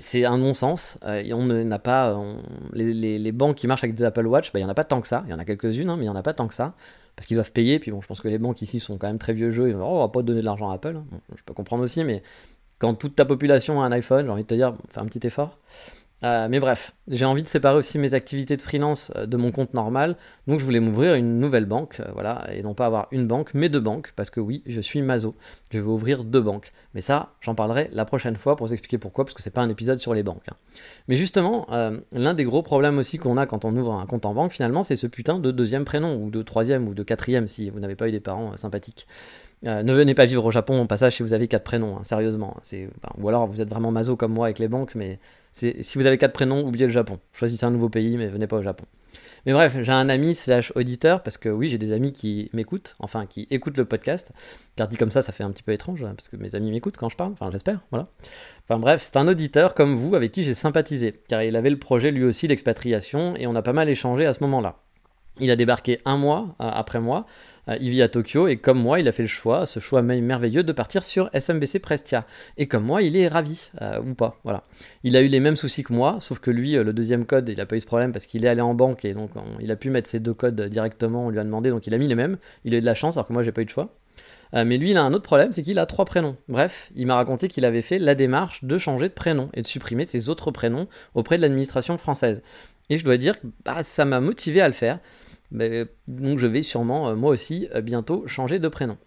C'est 0.00 0.24
un 0.24 0.38
non-sens, 0.38 0.98
on 1.02 1.44
n'a 1.44 1.78
pas, 1.78 2.18
les, 2.72 3.32
banques 3.32 3.56
qui 3.56 3.66
marchent 3.66 3.84
avec 3.84 3.94
des 3.94 4.04
Apple 4.04 4.26
Watch, 4.26 4.52
bah, 4.52 4.58
il 4.58 4.62
n'y 4.62 4.66
en 4.66 4.70
a 4.70 4.74
pas 4.74 4.84
tant 4.84 5.00
que 5.00 5.06
ça, 5.06 5.22
il 5.26 5.30
y 5.30 5.34
en 5.34 5.38
a 5.38 5.44
quelques-unes, 5.44 5.88
hein, 5.88 5.96
mais 5.96 6.04
il 6.04 6.08
n'y 6.08 6.12
en 6.12 6.16
a 6.16 6.22
pas 6.22 6.34
tant 6.34 6.48
que 6.48 6.54
ça, 6.54 6.74
parce 7.14 7.26
qu'ils 7.26 7.36
doivent 7.36 7.52
payer, 7.52 7.78
puis 7.78 7.92
bon, 7.92 8.00
je 8.00 8.08
pense 8.08 8.20
que 8.20 8.26
les 8.26 8.38
banques 8.38 8.60
ici 8.62 8.80
sont 8.80 8.98
quand 8.98 9.06
même 9.06 9.18
très 9.18 9.32
vieux 9.32 9.50
jeux, 9.52 9.68
ils 9.68 9.76
vont, 9.76 9.86
oh, 9.86 9.96
on 9.98 10.00
va 10.00 10.08
pas 10.08 10.22
donner 10.22 10.40
de 10.40 10.44
l'argent 10.44 10.70
à 10.70 10.74
Apple, 10.74 11.00
je 11.36 11.42
peux 11.44 11.54
comprendre 11.54 11.84
aussi, 11.84 12.02
mais 12.02 12.22
quand 12.78 12.94
toute 12.94 13.14
ta 13.14 13.24
population 13.24 13.80
a 13.80 13.86
un 13.86 13.92
iPhone, 13.92 14.26
j'ai 14.26 14.32
envie 14.32 14.42
de 14.42 14.48
te 14.48 14.54
dire, 14.54 14.74
fais 14.88 15.00
un 15.00 15.06
petit 15.06 15.24
effort. 15.26 15.58
Euh, 16.24 16.48
mais 16.50 16.60
bref, 16.60 16.94
j'ai 17.08 17.26
envie 17.26 17.42
de 17.42 17.48
séparer 17.48 17.76
aussi 17.76 17.98
mes 17.98 18.14
activités 18.14 18.56
de 18.56 18.62
freelance 18.62 19.12
euh, 19.16 19.26
de 19.26 19.36
mon 19.36 19.52
compte 19.52 19.74
normal, 19.74 20.16
donc 20.46 20.60
je 20.60 20.64
voulais 20.64 20.80
m'ouvrir 20.80 21.14
une 21.14 21.38
nouvelle 21.38 21.66
banque, 21.66 22.00
euh, 22.00 22.10
voilà, 22.14 22.46
et 22.52 22.62
non 22.62 22.72
pas 22.72 22.86
avoir 22.86 23.08
une 23.10 23.26
banque, 23.26 23.50
mais 23.52 23.68
deux 23.68 23.80
banques, 23.80 24.12
parce 24.16 24.30
que 24.30 24.40
oui, 24.40 24.62
je 24.66 24.80
suis 24.80 25.02
mazo, 25.02 25.34
je 25.70 25.78
veux 25.78 25.88
ouvrir 25.88 26.24
deux 26.24 26.40
banques. 26.40 26.70
Mais 26.94 27.02
ça, 27.02 27.34
j'en 27.42 27.54
parlerai 27.54 27.90
la 27.92 28.06
prochaine 28.06 28.36
fois 28.36 28.56
pour 28.56 28.66
vous 28.66 28.72
expliquer 28.72 28.96
pourquoi, 28.96 29.24
parce 29.24 29.34
que 29.34 29.42
c'est 29.42 29.50
pas 29.50 29.60
un 29.60 29.68
épisode 29.68 29.98
sur 29.98 30.14
les 30.14 30.22
banques. 30.22 30.48
Hein. 30.50 30.56
Mais 31.08 31.16
justement, 31.16 31.66
l'un 32.12 32.34
des 32.34 32.44
gros 32.44 32.62
problèmes 32.62 32.98
aussi 32.98 33.18
qu'on 33.18 33.36
a 33.36 33.46
quand 33.46 33.64
on 33.64 33.76
ouvre 33.76 33.92
un 33.92 34.06
compte 34.06 34.24
en 34.24 34.32
banque, 34.32 34.52
finalement, 34.52 34.82
c'est 34.82 34.96
ce 34.96 35.06
putain 35.06 35.38
de 35.38 35.50
deuxième 35.50 35.84
prénom, 35.84 36.16
ou 36.16 36.30
de 36.30 36.42
troisième, 36.42 36.88
ou 36.88 36.94
de 36.94 37.02
quatrième, 37.02 37.46
si 37.46 37.68
vous 37.68 37.80
n'avez 37.80 37.96
pas 37.96 38.08
eu 38.08 38.12
des 38.12 38.20
parents 38.20 38.56
sympathiques. 38.56 39.06
Euh, 39.64 39.82
ne 39.82 39.92
venez 39.92 40.14
pas 40.14 40.26
vivre 40.26 40.44
au 40.44 40.50
Japon 40.50 40.82
au 40.82 40.86
passage 40.86 41.16
si 41.16 41.22
vous 41.22 41.32
avez 41.32 41.48
quatre 41.48 41.64
prénoms, 41.64 41.96
hein, 41.96 42.04
sérieusement. 42.04 42.56
ou 43.18 43.28
alors 43.28 43.46
vous 43.46 43.62
êtes 43.62 43.70
vraiment 43.70 43.90
maso 43.90 44.16
comme 44.16 44.32
moi 44.32 44.46
avec 44.46 44.58
les 44.58 44.68
banques, 44.68 44.94
mais 44.94 45.18
si 45.52 45.96
vous 45.96 46.06
avez 46.06 46.18
quatre 46.18 46.34
prénoms, 46.34 46.66
oubliez 46.66 46.86
le 46.86 46.92
Japon. 46.92 47.18
Choisissez 47.32 47.64
un 47.64 47.70
nouveau 47.70 47.88
pays, 47.88 48.16
mais 48.18 48.28
venez 48.28 48.46
pas 48.46 48.58
au 48.58 48.62
Japon. 48.62 48.84
Mais 49.46 49.52
bref, 49.52 49.76
j'ai 49.80 49.92
un 49.92 50.08
ami 50.08 50.34
slash 50.34 50.72
auditeur, 50.74 51.22
parce 51.22 51.38
que 51.38 51.48
oui, 51.48 51.68
j'ai 51.68 51.78
des 51.78 51.92
amis 51.92 52.12
qui 52.12 52.50
m'écoutent, 52.52 52.94
enfin 52.98 53.26
qui 53.26 53.46
écoutent 53.50 53.78
le 53.78 53.84
podcast. 53.84 54.32
Car 54.74 54.88
dit 54.88 54.96
comme 54.96 55.10
ça, 55.10 55.22
ça 55.22 55.32
fait 55.32 55.44
un 55.44 55.50
petit 55.50 55.62
peu 55.62 55.72
étrange, 55.72 56.02
hein, 56.02 56.12
parce 56.16 56.28
que 56.28 56.36
mes 56.36 56.54
amis 56.54 56.70
m'écoutent 56.70 56.96
quand 56.96 57.08
je 57.08 57.16
parle, 57.16 57.32
enfin 57.32 57.50
j'espère, 57.50 57.80
voilà. 57.90 58.08
Enfin 58.64 58.78
bref, 58.78 59.00
c'est 59.00 59.16
un 59.16 59.28
auditeur 59.28 59.74
comme 59.74 59.96
vous 59.96 60.14
avec 60.14 60.32
qui 60.32 60.42
j'ai 60.42 60.52
sympathisé, 60.52 61.14
car 61.28 61.42
il 61.42 61.56
avait 61.56 61.70
le 61.70 61.78
projet 61.78 62.10
lui 62.10 62.24
aussi 62.24 62.48
d'expatriation, 62.48 63.36
et 63.36 63.46
on 63.46 63.54
a 63.54 63.62
pas 63.62 63.72
mal 63.72 63.88
échangé 63.88 64.26
à 64.26 64.32
ce 64.32 64.42
moment-là. 64.42 64.80
Il 65.38 65.50
a 65.50 65.56
débarqué 65.56 66.00
un 66.06 66.16
mois 66.16 66.54
euh, 66.60 66.70
après 66.72 66.98
moi, 66.98 67.26
euh, 67.68 67.76
il 67.78 67.90
vit 67.90 68.00
à 68.00 68.08
Tokyo 68.08 68.48
et 68.48 68.56
comme 68.56 68.80
moi, 68.80 69.00
il 69.00 69.08
a 69.08 69.12
fait 69.12 69.22
le 69.22 69.28
choix, 69.28 69.66
ce 69.66 69.80
choix 69.80 70.00
merveilleux 70.00 70.62
de 70.62 70.72
partir 70.72 71.04
sur 71.04 71.28
SMBC 71.34 71.78
Prestia. 71.78 72.24
Et 72.56 72.66
comme 72.66 72.84
moi, 72.84 73.02
il 73.02 73.16
est 73.16 73.28
ravi, 73.28 73.68
euh, 73.82 74.00
ou 74.00 74.14
pas. 74.14 74.40
Il 75.04 75.14
a 75.14 75.20
eu 75.20 75.26
les 75.26 75.40
mêmes 75.40 75.56
soucis 75.56 75.82
que 75.82 75.92
moi, 75.92 76.16
sauf 76.20 76.38
que 76.38 76.50
lui, 76.50 76.72
le 76.72 76.92
deuxième 76.94 77.26
code, 77.26 77.48
il 77.50 77.58
n'a 77.58 77.66
pas 77.66 77.76
eu 77.76 77.80
ce 77.80 77.86
problème 77.86 78.12
parce 78.12 78.24
qu'il 78.24 78.46
est 78.46 78.48
allé 78.48 78.62
en 78.62 78.74
banque 78.74 79.04
et 79.04 79.12
donc 79.12 79.30
il 79.60 79.70
a 79.70 79.76
pu 79.76 79.90
mettre 79.90 80.08
ses 80.08 80.20
deux 80.20 80.34
codes 80.34 80.60
directement, 80.62 81.26
on 81.26 81.30
lui 81.30 81.38
a 81.38 81.44
demandé, 81.44 81.68
donc 81.68 81.86
il 81.86 81.94
a 81.94 81.98
mis 81.98 82.08
les 82.08 82.14
mêmes. 82.14 82.38
Il 82.64 82.74
a 82.74 82.78
eu 82.78 82.80
de 82.80 82.86
la 82.86 82.94
chance 82.94 83.18
alors 83.18 83.28
que 83.28 83.34
moi, 83.34 83.42
j'ai 83.42 83.52
pas 83.52 83.60
eu 83.60 83.66
de 83.66 83.70
choix. 83.70 83.94
mais 84.54 84.78
lui, 84.78 84.92
il 84.92 84.96
a 84.96 85.02
un 85.02 85.12
autre 85.12 85.24
problème, 85.24 85.52
c'est 85.52 85.62
qu'il 85.62 85.78
a 85.78 85.84
trois 85.84 86.06
prénoms. 86.06 86.36
Bref, 86.48 86.90
il 86.96 87.06
m'a 87.06 87.16
raconté 87.16 87.48
qu'il 87.48 87.66
avait 87.66 87.82
fait 87.82 87.98
la 87.98 88.14
démarche 88.14 88.64
de 88.64 88.78
changer 88.78 89.08
de 89.08 89.14
prénom 89.14 89.50
et 89.52 89.60
de 89.60 89.66
supprimer 89.66 90.04
ses 90.04 90.30
autres 90.30 90.50
prénoms 90.50 90.88
auprès 91.14 91.36
de 91.36 91.42
l'administration 91.42 91.98
française. 91.98 92.42
Et 92.88 92.96
je 92.96 93.04
dois 93.04 93.16
dire 93.18 93.38
que 93.38 93.46
bah, 93.64 93.82
ça 93.82 94.06
m'a 94.06 94.20
motivé 94.20 94.62
à 94.62 94.68
le 94.68 94.74
faire 94.74 95.00
donc 95.52 96.38
je 96.38 96.46
vais 96.46 96.62
sûrement, 96.62 97.08
euh, 97.08 97.14
moi 97.14 97.30
aussi, 97.30 97.68
euh, 97.74 97.80
bientôt 97.80 98.26
changer 98.26 98.58
de 98.58 98.68
prénom. 98.68 98.98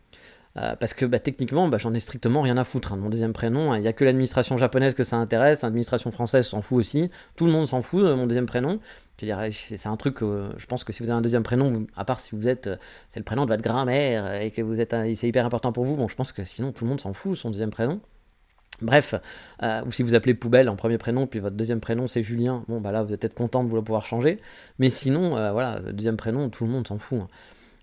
Euh, 0.57 0.75
parce 0.75 0.93
que 0.93 1.05
bah, 1.05 1.19
techniquement, 1.19 1.67
bah, 1.67 1.77
j'en 1.77 1.93
ai 1.93 1.99
strictement 1.99 2.41
rien 2.41 2.57
à 2.57 2.63
foutre 2.63 2.93
hein, 2.93 2.97
de 2.97 3.01
mon 3.01 3.09
deuxième 3.09 3.33
prénom. 3.33 3.75
Il 3.75 3.81
n'y 3.81 3.87
a 3.87 3.93
que 3.93 4.03
l'administration 4.03 4.57
japonaise 4.57 4.95
que 4.95 5.03
ça 5.03 5.17
intéresse, 5.17 5.61
l'administration 5.61 6.11
française 6.11 6.47
s'en 6.47 6.61
fout 6.61 6.79
aussi. 6.79 7.11
Tout 7.35 7.45
le 7.45 7.51
monde 7.51 7.67
s'en 7.67 7.81
fout 7.81 8.03
de 8.03 8.13
mon 8.13 8.25
deuxième 8.25 8.47
prénom. 8.47 8.79
C'est 9.21 9.87
un 9.87 9.97
truc, 9.97 10.19
je 10.21 10.65
pense 10.65 10.85
que 10.85 10.93
si 10.93 11.03
vous 11.03 11.09
avez 11.09 11.17
un 11.17 11.21
deuxième 11.21 11.43
prénom, 11.43 11.85
à 11.97 12.05
part 12.05 12.21
si 12.21 12.35
vous 12.35 12.47
êtes, 12.47 12.69
c'est 13.09 13.19
le 13.19 13.25
prénom 13.25 13.43
de 13.43 13.51
votre 13.51 13.61
grand-mère 13.61 14.41
et 14.41 14.49
que 14.49 14.61
vous 14.61 14.79
êtes, 14.79 14.95
c'est 15.13 15.27
hyper 15.27 15.45
important 15.45 15.73
pour 15.73 15.83
vous, 15.83 15.97
bon, 15.97 16.07
je 16.07 16.15
pense 16.15 16.31
que 16.31 16.45
sinon 16.45 16.71
tout 16.71 16.85
le 16.85 16.89
monde 16.89 17.01
s'en 17.01 17.11
fout 17.11 17.31
de 17.31 17.35
son 17.35 17.49
deuxième 17.49 17.69
prénom. 17.69 17.99
Bref, 18.81 19.13
euh, 19.61 19.81
ou 19.85 19.91
si 19.91 20.03
vous 20.03 20.15
appelez 20.15 20.33
Poubelle 20.33 20.69
en 20.69 20.75
premier 20.75 20.97
prénom, 20.97 21.27
puis 21.27 21.39
votre 21.39 21.57
deuxième 21.57 21.81
prénom 21.81 22.07
c'est 22.07 22.23
Julien, 22.23 22.63
bon 22.69 22.79
bah 22.79 22.91
là 22.91 23.03
vous 23.03 23.13
êtes 23.13 23.21
peut-être 23.21 23.35
content 23.35 23.63
de 23.63 23.67
vouloir 23.67 23.83
pouvoir 23.83 24.05
changer, 24.05 24.37
mais 24.77 24.89
sinon, 24.89 25.35
euh, 25.35 25.51
voilà, 25.51 25.79
le 25.79 25.91
deuxième 25.91 26.15
prénom, 26.15 26.49
tout 26.49 26.63
le 26.65 26.71
monde 26.71 26.87
s'en 26.87 26.97
fout. 26.97 27.19
Hein. 27.21 27.27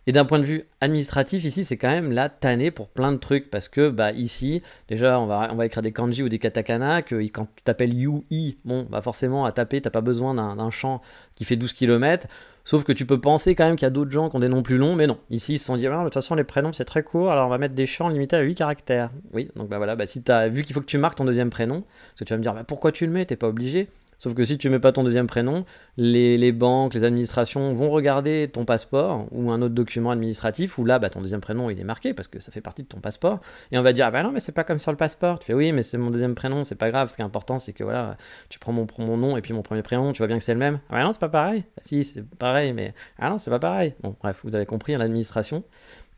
Et 0.08 0.12
d'un 0.12 0.24
point 0.24 0.38
de 0.38 0.44
vue 0.44 0.62
administratif, 0.80 1.44
ici, 1.44 1.64
c'est 1.64 1.76
quand 1.76 1.90
même 1.90 2.12
la 2.12 2.28
tannée 2.28 2.70
pour 2.70 2.88
plein 2.88 3.10
de 3.10 3.16
trucs. 3.16 3.50
Parce 3.50 3.68
que, 3.68 3.88
bah, 3.90 4.12
ici, 4.12 4.62
déjà, 4.88 5.18
on 5.18 5.26
va, 5.26 5.48
on 5.52 5.56
va 5.56 5.66
écrire 5.66 5.82
des 5.82 5.90
kanji 5.90 6.22
ou 6.22 6.28
des 6.28 6.38
katakana. 6.38 7.02
Que 7.02 7.16
quand 7.26 7.48
tu 7.56 7.64
t'appelles 7.64 7.92
UI, 7.92 8.58
bon, 8.64 8.86
bah, 8.88 9.00
forcément, 9.00 9.46
à 9.46 9.52
taper, 9.52 9.80
t'as 9.80 9.90
pas 9.90 10.02
besoin 10.02 10.34
d'un 10.34 10.70
champ 10.70 11.02
qui 11.34 11.44
fait 11.44 11.56
12 11.56 11.72
km. 11.72 12.28
Sauf 12.66 12.82
que 12.82 12.90
tu 12.90 13.06
peux 13.06 13.20
penser 13.20 13.54
quand 13.54 13.64
même 13.64 13.76
qu'il 13.76 13.84
y 13.84 13.86
a 13.86 13.90
d'autres 13.90 14.10
gens 14.10 14.28
qui 14.28 14.34
ont 14.34 14.40
des 14.40 14.48
noms 14.48 14.64
plus 14.64 14.76
longs, 14.76 14.96
mais 14.96 15.06
non. 15.06 15.18
Ici, 15.30 15.52
ils 15.52 15.58
se 15.58 15.66
sont 15.66 15.76
dit, 15.76 15.86
ah, 15.86 15.98
de 15.98 16.04
toute 16.04 16.14
façon, 16.14 16.34
les 16.34 16.42
prénoms, 16.42 16.72
c'est 16.72 16.84
très 16.84 17.04
court, 17.04 17.30
alors 17.30 17.46
on 17.46 17.48
va 17.48 17.58
mettre 17.58 17.76
des 17.76 17.86
champs 17.86 18.08
limités 18.08 18.34
à 18.34 18.40
8 18.40 18.56
caractères. 18.56 19.10
Oui, 19.32 19.48
donc 19.54 19.68
bah 19.68 19.76
voilà, 19.76 19.94
bah, 19.94 20.04
si 20.04 20.20
as 20.26 20.48
vu 20.48 20.64
qu'il 20.64 20.74
faut 20.74 20.80
que 20.80 20.86
tu 20.86 20.98
marques 20.98 21.16
ton 21.16 21.24
deuxième 21.24 21.48
prénom, 21.48 21.82
parce 21.82 22.18
que 22.18 22.24
tu 22.24 22.32
vas 22.32 22.38
me 22.38 22.42
dire, 22.42 22.54
bah, 22.54 22.64
pourquoi 22.64 22.90
tu 22.90 23.06
le 23.06 23.12
mets, 23.12 23.24
t'es 23.24 23.36
pas 23.36 23.46
obligé. 23.46 23.86
Sauf 24.18 24.34
que 24.34 24.44
si 24.44 24.56
tu 24.56 24.70
mets 24.70 24.78
pas 24.78 24.92
ton 24.92 25.04
deuxième 25.04 25.26
prénom, 25.26 25.64
les, 25.96 26.52
banques, 26.52 26.94
les 26.94 27.04
administrations 27.04 27.74
vont 27.74 27.90
regarder 27.90 28.48
ton 28.52 28.64
passeport 28.64 29.26
ou 29.30 29.50
un 29.50 29.60
autre 29.60 29.74
document 29.74 30.10
administratif 30.10 30.78
où 30.78 30.84
là, 30.84 30.98
bah, 30.98 31.10
ton 31.10 31.20
deuxième 31.20 31.40
prénom 31.40 31.68
il 31.70 31.78
est 31.78 31.84
marqué 31.84 32.14
parce 32.14 32.28
que 32.28 32.40
ça 32.40 32.50
fait 32.52 32.60
partie 32.60 32.82
de 32.82 32.88
ton 32.88 33.00
passeport. 33.00 33.40
Et 33.72 33.78
on 33.78 33.82
va 33.82 33.92
dire, 33.92 34.06
ah 34.06 34.10
bah 34.10 34.22
non, 34.22 34.32
mais 34.32 34.40
c'est 34.40 34.52
pas 34.52 34.64
comme 34.64 34.78
sur 34.78 34.90
le 34.90 34.96
passeport. 34.96 35.38
Tu 35.38 35.46
fais 35.46 35.54
oui, 35.54 35.72
mais 35.72 35.82
c'est 35.82 35.98
mon 35.98 36.10
deuxième 36.10 36.34
prénom, 36.34 36.64
c'est 36.64 36.74
pas 36.74 36.90
grave. 36.90 37.10
Ce 37.10 37.16
qui 37.16 37.22
est 37.22 37.24
important, 37.24 37.58
c'est 37.58 37.72
que 37.72 37.84
voilà, 37.84 38.16
tu 38.48 38.58
prends 38.58 38.72
mon, 38.72 39.16
nom 39.16 39.36
et 39.36 39.42
puis 39.42 39.52
mon 39.52 39.62
premier 39.62 39.82
prénom, 39.82 40.12
tu 40.12 40.18
vois 40.18 40.28
bien 40.28 40.38
que 40.38 40.44
c'est 40.44 40.54
le 40.54 40.60
même. 40.60 40.80
Ah 40.88 40.94
bah 40.94 41.04
non, 41.04 41.12
c'est 41.12 41.20
pas 41.20 41.28
pareil. 41.28 41.60
Bah, 41.76 41.82
si, 41.84 42.04
c'est 42.04 42.24
pareil, 42.24 42.72
mais 42.72 42.94
ah 43.18 43.28
non, 43.28 43.38
c'est 43.38 43.50
pas 43.50 43.58
pareil. 43.58 43.94
Bon, 44.02 44.16
bref, 44.20 44.40
vous 44.44 44.54
avez 44.54 44.66
compris, 44.66 44.94
hein, 44.94 44.98
l'administration. 44.98 45.62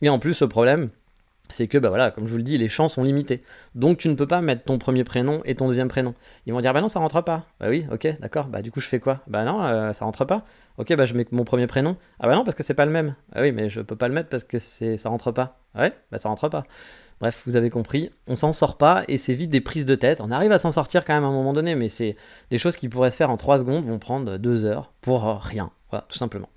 Et 0.02 0.08
en 0.08 0.18
plus, 0.18 0.40
le 0.40 0.48
problème, 0.48 0.90
c'est 1.50 1.68
que, 1.68 1.78
bah 1.78 1.88
voilà, 1.88 2.10
comme 2.10 2.26
je 2.26 2.30
vous 2.30 2.36
le 2.36 2.42
dis, 2.42 2.58
les 2.58 2.68
champs 2.68 2.88
sont 2.88 3.02
limités. 3.02 3.40
Donc 3.74 3.98
tu 3.98 4.08
ne 4.08 4.14
peux 4.14 4.26
pas 4.26 4.40
mettre 4.40 4.64
ton 4.64 4.78
premier 4.78 5.04
prénom 5.04 5.40
et 5.44 5.54
ton 5.54 5.68
deuxième 5.68 5.88
prénom. 5.88 6.14
Ils 6.46 6.52
vont 6.52 6.60
dire, 6.60 6.72
bah 6.72 6.80
non, 6.80 6.88
ça 6.88 6.98
rentre 6.98 7.22
pas. 7.22 7.46
Bah 7.60 7.66
oui, 7.68 7.86
ok, 7.90 8.20
d'accord, 8.20 8.46
bah 8.46 8.62
du 8.62 8.70
coup 8.70 8.80
je 8.80 8.86
fais 8.86 9.00
quoi? 9.00 9.20
Bah 9.26 9.44
non, 9.44 9.62
euh, 9.62 9.92
ça 9.92 10.04
rentre 10.04 10.24
pas. 10.24 10.44
Ok, 10.76 10.94
bah 10.94 11.06
je 11.06 11.14
mets 11.14 11.26
mon 11.32 11.44
premier 11.44 11.66
prénom. 11.66 11.96
Ah 12.20 12.26
bah 12.26 12.34
non, 12.34 12.44
parce 12.44 12.54
que 12.54 12.62
c'est 12.62 12.74
pas 12.74 12.84
le 12.84 12.92
même. 12.92 13.14
Ah 13.32 13.40
oui, 13.42 13.52
mais 13.52 13.68
je 13.68 13.80
peux 13.80 13.96
pas 13.96 14.08
le 14.08 14.14
mettre 14.14 14.28
parce 14.28 14.44
que 14.44 14.58
c'est 14.58 14.96
ça 14.96 15.08
rentre 15.08 15.32
pas. 15.32 15.58
Ah 15.74 15.82
ouais, 15.82 15.92
bah 16.12 16.18
ça 16.18 16.28
rentre 16.28 16.48
pas. 16.48 16.64
Bref, 17.20 17.42
vous 17.46 17.56
avez 17.56 17.68
compris, 17.68 18.10
on 18.28 18.36
s'en 18.36 18.52
sort 18.52 18.76
pas 18.78 19.02
et 19.08 19.16
c'est 19.16 19.34
vite 19.34 19.50
des 19.50 19.60
prises 19.60 19.86
de 19.86 19.96
tête. 19.96 20.20
On 20.20 20.30
arrive 20.30 20.52
à 20.52 20.58
s'en 20.58 20.70
sortir 20.70 21.04
quand 21.04 21.14
même 21.14 21.24
à 21.24 21.28
un 21.28 21.32
moment 21.32 21.52
donné, 21.52 21.74
mais 21.74 21.88
c'est 21.88 22.16
des 22.50 22.58
choses 22.58 22.76
qui 22.76 22.88
pourraient 22.88 23.10
se 23.10 23.16
faire 23.16 23.30
en 23.30 23.36
3 23.36 23.58
secondes 23.58 23.86
vont 23.86 23.98
prendre 23.98 24.36
2 24.36 24.64
heures 24.64 24.92
pour 25.00 25.24
rien. 25.24 25.70
Voilà, 25.90 26.04
tout 26.08 26.18
simplement. 26.18 26.48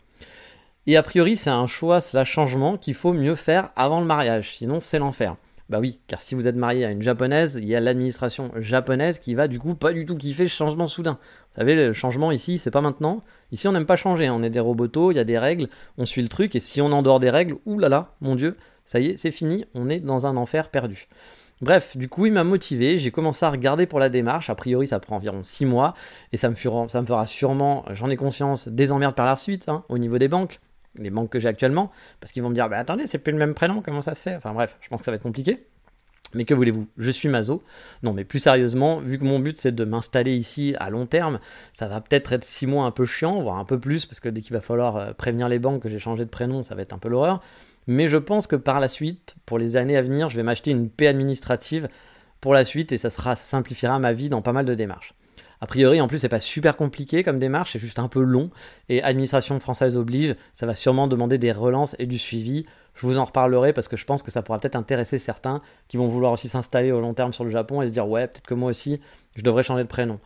Et 0.88 0.98
a 0.98 1.04
priori, 1.04 1.36
c'est 1.36 1.52
un 1.52 1.68
choix, 1.68 2.02
slash 2.02 2.32
changement 2.32 2.76
qu'il 2.76 2.96
faut 2.96 3.14
mieux 3.14 3.36
faire 3.36 3.70
avant 3.76 4.00
le 4.00 4.06
mariage, 4.08 4.56
sinon 4.56 4.82
c'est 4.82 4.98
l'enfer. 4.98 5.36
Bah 5.70 5.80
oui, 5.80 6.02
car 6.08 6.20
si 6.20 6.36
vous 6.36 6.48
êtes 6.48 6.58
marié 6.58 6.84
à 6.84 6.92
une 6.92 7.04
japonaise, 7.04 7.60
il 7.62 7.68
y 7.68 7.76
a 7.76 7.80
l'administration 7.80 8.52
japonaise 8.58 9.20
qui 9.20 9.36
va 9.36 9.48
du 9.48 9.60
coup 9.60 9.76
pas 9.76 9.94
du 9.94 10.06
tout 10.06 10.18
kiffer 10.18 10.44
le 10.44 10.50
changement 10.50 10.88
soudain. 10.88 11.20
Vous 11.54 11.60
savez, 11.60 11.76
le 11.76 11.94
changement 11.94 12.32
ici, 12.32 12.58
c'est 12.58 12.72
pas 12.72 12.82
maintenant. 12.82 13.22
Ici, 13.52 13.68
on 13.68 13.74
n'aime 13.74 13.86
pas 13.86 13.96
changer, 13.96 14.30
on 14.30 14.42
est 14.42 14.50
des 14.50 14.60
robotos, 14.60 15.12
il 15.12 15.16
y 15.16 15.20
a 15.20 15.24
des 15.24 15.38
règles, 15.38 15.68
on 15.98 16.06
suit 16.06 16.24
le 16.24 16.30
truc, 16.30 16.56
et 16.56 16.60
si 16.60 16.82
on 16.82 16.92
endort 16.92 17.20
des 17.20 17.30
règles, 17.30 17.56
oulala, 17.66 18.16
mon 18.20 18.36
dieu, 18.36 18.58
ça 18.84 19.00
y 19.00 19.12
est, 19.12 19.18
c'est 19.18 19.32
fini, 19.32 19.66
on 19.76 19.88
est 19.88 20.00
dans 20.00 20.26
un 20.26 20.36
enfer 20.36 20.70
perdu. 20.70 21.06
Bref, 21.62 21.96
du 21.96 22.10
coup, 22.10 22.26
il 22.26 22.34
m'a 22.34 22.44
motivé, 22.44 22.98
j'ai 22.98 23.12
commencé 23.12 23.46
à 23.46 23.52
regarder 23.52 23.86
pour 23.86 24.00
la 24.00 24.10
démarche, 24.10 24.50
a 24.50 24.56
priori 24.56 24.88
ça 24.88 25.00
prend 25.00 25.18
environ 25.18 25.44
6 25.44 25.66
mois, 25.66 25.94
et 26.34 26.38
ça 26.38 26.50
me, 26.50 26.56
fera, 26.56 26.90
ça 26.90 27.02
me 27.02 27.06
fera 27.06 27.28
sûrement, 27.28 27.86
j'en 27.92 28.10
ai 28.10 28.18
conscience, 28.18 28.68
des 28.68 28.92
emmerdes 28.92 29.16
par 29.16 29.28
la 29.28 29.38
suite, 29.38 29.70
hein, 29.70 29.86
au 29.88 30.00
niveau 30.00 30.18
des 30.18 30.28
banques, 30.28 30.60
les 30.96 31.10
banques 31.10 31.30
que 31.30 31.40
j'ai 31.40 31.48
actuellement, 31.48 31.92
parce 32.20 32.32
qu'ils 32.32 32.44
vont 32.44 32.50
me 32.50 32.56
dire, 32.56 32.70
bah 32.70 32.78
attendez, 32.78 33.06
c'est 33.06 33.18
plus 33.18 33.32
le 33.32 33.40
même 33.40 33.54
prénom, 33.54 33.82
comment 33.82 34.02
ça 34.02 34.14
se 34.14 34.22
fait? 34.22 34.36
Enfin 34.36 34.54
bref, 34.54 34.78
je 34.82 34.90
pense 34.90 35.02
que 35.02 35.06
ça 35.06 35.12
va 35.12 35.16
être 35.16 35.24
compliqué. 35.24 35.66
Mais 36.34 36.46
que 36.46 36.54
voulez-vous? 36.54 36.88
Je 36.98 37.12
suis 37.12 37.28
Mazo. 37.28 37.62
Non, 38.04 38.14
mais 38.14 38.24
plus 38.24 38.40
sérieusement, 38.40 39.00
vu 39.00 39.18
que 39.18 39.26
mon 39.26 39.40
but 39.40 39.58
c'est 39.58 39.74
de 39.74 39.84
m'installer 39.84 40.34
ici 40.34 40.76
à 40.80 40.90
long 40.90 41.06
terme, 41.06 41.40
ça 41.74 41.88
va 41.88 42.00
peut-être 42.00 42.32
être 42.32 42.44
6 42.44 42.68
mois 42.68 42.86
un 42.86 42.92
peu 42.92 43.06
chiant, 43.06 43.42
voire 43.42 43.58
un 43.58 43.66
peu 43.66 43.80
plus, 43.80 44.06
parce 44.06 44.20
que 44.20 44.30
dès 44.30 44.42
qu'il 44.42 44.54
va 44.54 44.62
falloir 44.62 44.96
euh, 44.96 45.14
prévenir 45.14 45.50
les 45.50 45.60
banques 45.60 45.84
que 45.84 45.90
j'ai 45.90 46.00
changé 46.00 46.24
de 46.24 46.30
prénom, 46.30 46.64
ça 46.64 46.76
va 46.76 46.84
être 46.84 46.94
un 46.94 47.00
peu 47.00 47.10
l'horreur. 47.10 47.42
Mais 47.88 48.08
je 48.08 48.18
pense 48.18 48.48
que 48.48 48.56
par 48.56 48.80
la 48.80 48.88
suite, 48.88 49.36
pour 49.46 49.58
les 49.58 49.76
années 49.76 49.98
à 49.98 50.02
venir, 50.02 50.30
je 50.30 50.38
vais 50.38 50.44
m'acheter 50.44 50.72
une 50.72 50.90
paix 50.90 51.08
administrative 51.08 51.90
pour 52.40 52.54
la 52.54 52.64
suite 52.64 52.92
et 52.92 52.98
ça 52.98 53.10
simplifiera 53.10 54.00
ma 54.00 54.14
vie 54.14 54.30
dans 54.30 54.42
pas 54.42 54.54
mal 54.54 54.66
de 54.66 54.76
démarches. 54.76 55.14
A 55.62 55.68
priori, 55.68 56.02
en 56.02 56.08
plus, 56.08 56.18
c'est 56.18 56.30
pas 56.30 56.40
super 56.40 56.76
compliqué 56.76 57.22
comme 57.22 57.38
démarche, 57.38 57.74
c'est 57.74 57.80
juste 57.80 58.00
un 58.00 58.08
peu 58.08 58.22
long. 58.22 58.50
Et 58.90 59.04
administration 59.04 59.60
française 59.60 59.96
oblige, 59.96 60.36
ça 60.54 60.66
va 60.66 60.74
sûrement 60.74 61.08
demander 61.08 61.38
des 61.38 61.52
relances 61.52 61.96
et 62.00 62.08
du 62.08 62.18
suivi. 62.18 62.66
Je 62.96 63.06
vous 63.06 63.20
en 63.20 63.26
reparlerai 63.26 63.72
parce 63.72 63.88
que 63.88 63.96
je 63.96 64.06
pense 64.06 64.24
que 64.24 64.32
ça 64.32 64.42
pourra 64.42 64.60
peut-être 64.60 64.76
intéresser 64.76 65.20
certains 65.20 65.62
qui 65.88 65.98
vont 65.98 66.08
vouloir 66.08 66.32
aussi 66.32 66.50
s'installer 66.50 66.92
au 66.92 67.00
long 67.00 67.14
terme 67.14 67.32
sur 67.32 67.44
le 67.44 67.52
Japon 67.52 67.84
et 67.84 67.88
se 67.88 67.94
dire 67.94 68.08
ouais, 68.10 68.28
peut-être 68.28 68.48
que 68.48 68.56
moi 68.56 68.70
aussi, 68.72 69.00
je 69.36 69.44
devrais 69.44 69.62
changer 69.64 69.84
de 69.84 69.88
prénom. 69.88 70.20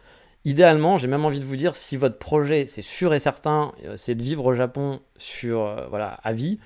Idéalement, 0.46 0.98
j'ai 0.98 1.08
même 1.08 1.25
envie 1.25 1.39
de 1.39 1.46
vous 1.46 1.56
dire 1.58 1.75
si 1.75 1.98
votre 1.98 2.18
projet, 2.18 2.65
c'est 2.65 2.82
sûr 2.82 3.13
et 3.13 3.20
certain, 3.20 3.74
euh, 3.84 3.96
c'est 3.98 4.15
de 4.15 4.24
vivre 4.24 4.46
au 4.46 4.54
Japon 4.54 5.01
sur 5.18 5.65
euh, 5.65 5.88
voilà 5.89 6.18
à 6.24 6.34
vie, 6.34 6.60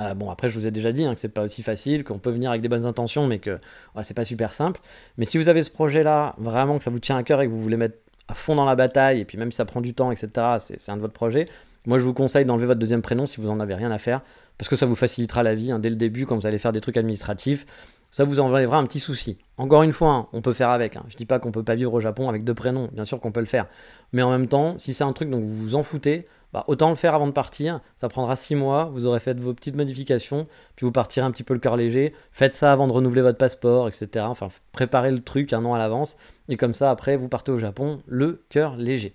euh, 0.00 0.14
bon, 0.14 0.30
après, 0.30 0.48
je 0.48 0.54
vous 0.54 0.66
ai 0.66 0.70
déjà 0.70 0.92
dit 0.92 1.04
hein, 1.04 1.14
que 1.14 1.20
c'est 1.20 1.28
pas 1.28 1.42
aussi 1.42 1.62
facile, 1.62 2.04
qu'on 2.04 2.18
peut 2.18 2.30
venir 2.30 2.50
avec 2.50 2.62
des 2.62 2.68
bonnes 2.68 2.86
intentions, 2.86 3.26
mais 3.26 3.38
que 3.38 3.58
c'est 4.02 4.14
pas 4.14 4.24
super 4.24 4.52
simple. 4.52 4.80
Mais 5.16 5.24
si 5.24 5.38
vous 5.38 5.48
avez 5.48 5.62
ce 5.62 5.70
projet-là, 5.70 6.34
vraiment 6.38 6.78
que 6.78 6.84
ça 6.84 6.90
vous 6.90 7.00
tient 7.00 7.16
à 7.16 7.22
cœur 7.22 7.40
et 7.40 7.46
que 7.46 7.52
vous 7.52 7.60
voulez 7.60 7.76
mettre 7.76 7.98
à 8.28 8.34
fond 8.34 8.54
dans 8.54 8.64
la 8.64 8.76
bataille, 8.76 9.20
et 9.20 9.24
puis 9.24 9.38
même 9.38 9.50
si 9.50 9.56
ça 9.56 9.64
prend 9.64 9.80
du 9.80 9.94
temps, 9.94 10.12
etc., 10.12 10.30
c'est 10.58 10.90
un 10.90 10.96
de 10.96 11.00
votre 11.00 11.14
projet, 11.14 11.48
moi 11.86 11.98
je 11.98 12.04
vous 12.04 12.12
conseille 12.12 12.44
d'enlever 12.44 12.66
votre 12.66 12.78
deuxième 12.80 13.02
prénom 13.02 13.26
si 13.26 13.40
vous 13.40 13.50
en 13.50 13.58
avez 13.58 13.74
rien 13.74 13.90
à 13.90 13.98
faire, 13.98 14.20
parce 14.58 14.68
que 14.68 14.76
ça 14.76 14.86
vous 14.86 14.94
facilitera 14.94 15.42
la 15.42 15.54
vie 15.54 15.72
hein, 15.72 15.78
dès 15.78 15.88
le 15.88 15.96
début 15.96 16.26
quand 16.26 16.36
vous 16.36 16.46
allez 16.46 16.58
faire 16.58 16.72
des 16.72 16.80
trucs 16.80 16.96
administratifs. 16.96 17.64
Ça 18.10 18.24
vous 18.24 18.40
enlèvera 18.40 18.78
un 18.78 18.84
petit 18.84 19.00
souci. 19.00 19.38
Encore 19.58 19.82
une 19.82 19.92
fois, 19.92 20.12
hein, 20.12 20.28
on 20.32 20.40
peut 20.40 20.54
faire 20.54 20.70
avec. 20.70 20.96
Je 21.08 21.16
dis 21.16 21.26
pas 21.26 21.38
qu'on 21.38 21.52
peut 21.52 21.62
pas 21.62 21.74
vivre 21.74 21.92
au 21.92 22.00
Japon 22.00 22.28
avec 22.28 22.42
deux 22.44 22.54
prénoms, 22.54 22.88
bien 22.92 23.04
sûr 23.04 23.20
qu'on 23.20 23.32
peut 23.32 23.40
le 23.40 23.46
faire. 23.46 23.66
Mais 24.12 24.22
en 24.22 24.30
même 24.30 24.48
temps, 24.48 24.78
si 24.78 24.94
c'est 24.94 25.04
un 25.04 25.12
truc 25.12 25.28
dont 25.28 25.40
vous 25.40 25.56
vous 25.56 25.74
en 25.74 25.82
foutez, 25.82 26.26
bah, 26.52 26.64
autant 26.66 26.88
le 26.88 26.96
faire 26.96 27.14
avant 27.14 27.26
de 27.26 27.32
partir. 27.32 27.80
Ça 27.96 28.08
prendra 28.08 28.34
6 28.34 28.54
mois, 28.54 28.86
vous 28.86 29.06
aurez 29.06 29.20
fait 29.20 29.38
vos 29.38 29.52
petites 29.52 29.76
modifications, 29.76 30.46
puis 30.76 30.86
vous 30.86 30.92
partirez 30.92 31.26
un 31.26 31.30
petit 31.30 31.42
peu 31.44 31.52
le 31.52 31.60
cœur 31.60 31.76
léger. 31.76 32.14
Faites 32.32 32.54
ça 32.54 32.72
avant 32.72 32.88
de 32.88 32.92
renouveler 32.92 33.20
votre 33.22 33.38
passeport, 33.38 33.88
etc. 33.88 34.24
Enfin, 34.28 34.48
préparez 34.72 35.10
le 35.10 35.18
truc 35.18 35.52
un 35.52 35.64
an 35.64 35.74
à 35.74 35.78
l'avance. 35.78 36.16
Et 36.48 36.56
comme 36.56 36.74
ça, 36.74 36.90
après, 36.90 37.16
vous 37.16 37.28
partez 37.28 37.52
au 37.52 37.58
Japon, 37.58 38.02
le 38.06 38.42
cœur 38.48 38.76
léger. 38.76 39.14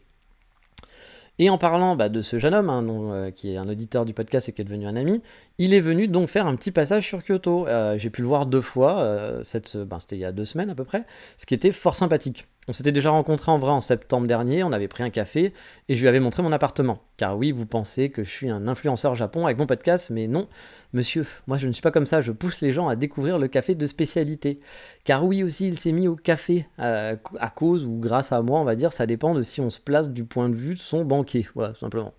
Et 1.40 1.50
en 1.50 1.58
parlant 1.58 1.96
bah, 1.96 2.10
de 2.10 2.22
ce 2.22 2.38
jeune 2.38 2.54
homme, 2.54 2.70
hein, 2.70 2.86
euh, 2.88 3.32
qui 3.32 3.54
est 3.54 3.58
un 3.58 3.68
auditeur 3.68 4.06
du 4.06 4.14
podcast 4.14 4.50
et 4.50 4.52
qui 4.54 4.62
est 4.62 4.66
devenu 4.66 4.86
un 4.86 4.96
ami, 4.96 5.24
il 5.58 5.74
est 5.74 5.80
venu 5.80 6.08
donc 6.08 6.30
faire 6.30 6.46
un 6.46 6.56
petit 6.56 6.72
passage 6.72 7.08
sur 7.08 7.24
Kyoto. 7.24 7.68
Euh, 7.68 7.98
j'ai 7.98 8.10
pu 8.10 8.22
le 8.22 8.28
voir 8.28 8.46
deux 8.46 8.62
fois, 8.62 9.00
euh, 9.00 9.42
ben, 9.86 10.00
c'était 10.00 10.16
il 10.16 10.20
y 10.20 10.26
a 10.26 10.32
deux 10.32 10.46
semaines 10.46 10.70
à 10.70 10.76
peu 10.76 10.84
près, 10.84 11.06
ce 11.38 11.46
qui 11.46 11.56
était 11.56 11.72
fort 11.72 11.96
sympathique. 11.96 12.48
On 12.68 12.74
s'était 12.74 12.92
déjà 12.92 13.10
rencontré 13.10 13.52
en 13.52 13.60
vrai 13.60 13.72
en 13.72 13.82
septembre 13.82 14.28
dernier, 14.28 14.64
on 14.64 14.72
avait 14.72 14.88
pris 14.88 15.04
un 15.04 15.10
café 15.10 15.54
et 15.90 15.96
je 15.96 16.02
lui 16.02 16.08
avais 16.08 16.20
montré 16.20 16.42
mon 16.44 16.52
appartement. 16.52 17.00
Car 17.18 17.38
oui, 17.38 17.52
vous 17.52 17.66
pensez 17.66 18.10
que 18.10 18.24
je 18.24 18.30
suis 18.30 18.50
un 18.50 18.68
influenceur 18.68 19.16
japon 19.16 19.46
avec 19.46 19.58
mon 19.58 19.66
podcast, 19.66 20.10
mais 20.10 20.28
non, 20.28 20.48
monsieur, 20.94 21.26
moi 21.48 21.58
je 21.58 21.68
ne 21.68 21.74
suis 21.74 21.82
pas 21.82 21.92
comme 21.92 22.06
ça, 22.06 22.22
je 22.22 22.32
pousse 22.32 22.62
les 22.62 22.72
gens 22.72 22.88
à 22.88 22.96
découvrir 22.96 23.38
le 23.38 23.48
café 23.48 23.76
de 23.76 23.86
spécialité. 23.86 24.58
Car 25.04 25.26
oui 25.26 25.44
aussi, 25.44 25.68
il 25.68 25.78
s'est 25.78 25.92
mis 25.92 26.08
au 26.08 26.16
café 26.16 26.68
à, 26.78 27.14
à 27.40 27.50
cause 27.50 27.86
ou 27.86 28.00
grâce 28.00 28.32
à 28.32 28.42
moi, 28.42 28.60
on 28.60 28.66
va 28.66 28.76
dire, 28.76 28.94
ça 28.94 29.06
dépend 29.06 29.34
de 29.34 29.42
si 29.42 29.62
on 29.62 29.70
se 29.70 29.80
place 29.80 30.10
du 30.10 30.24
point 30.24 30.50
de 30.50 30.56
vue 30.56 30.76
de 30.76 30.80
son 30.80 31.04
banquier, 31.04 31.48
voilà, 31.56 31.76
simplement. 31.76 32.14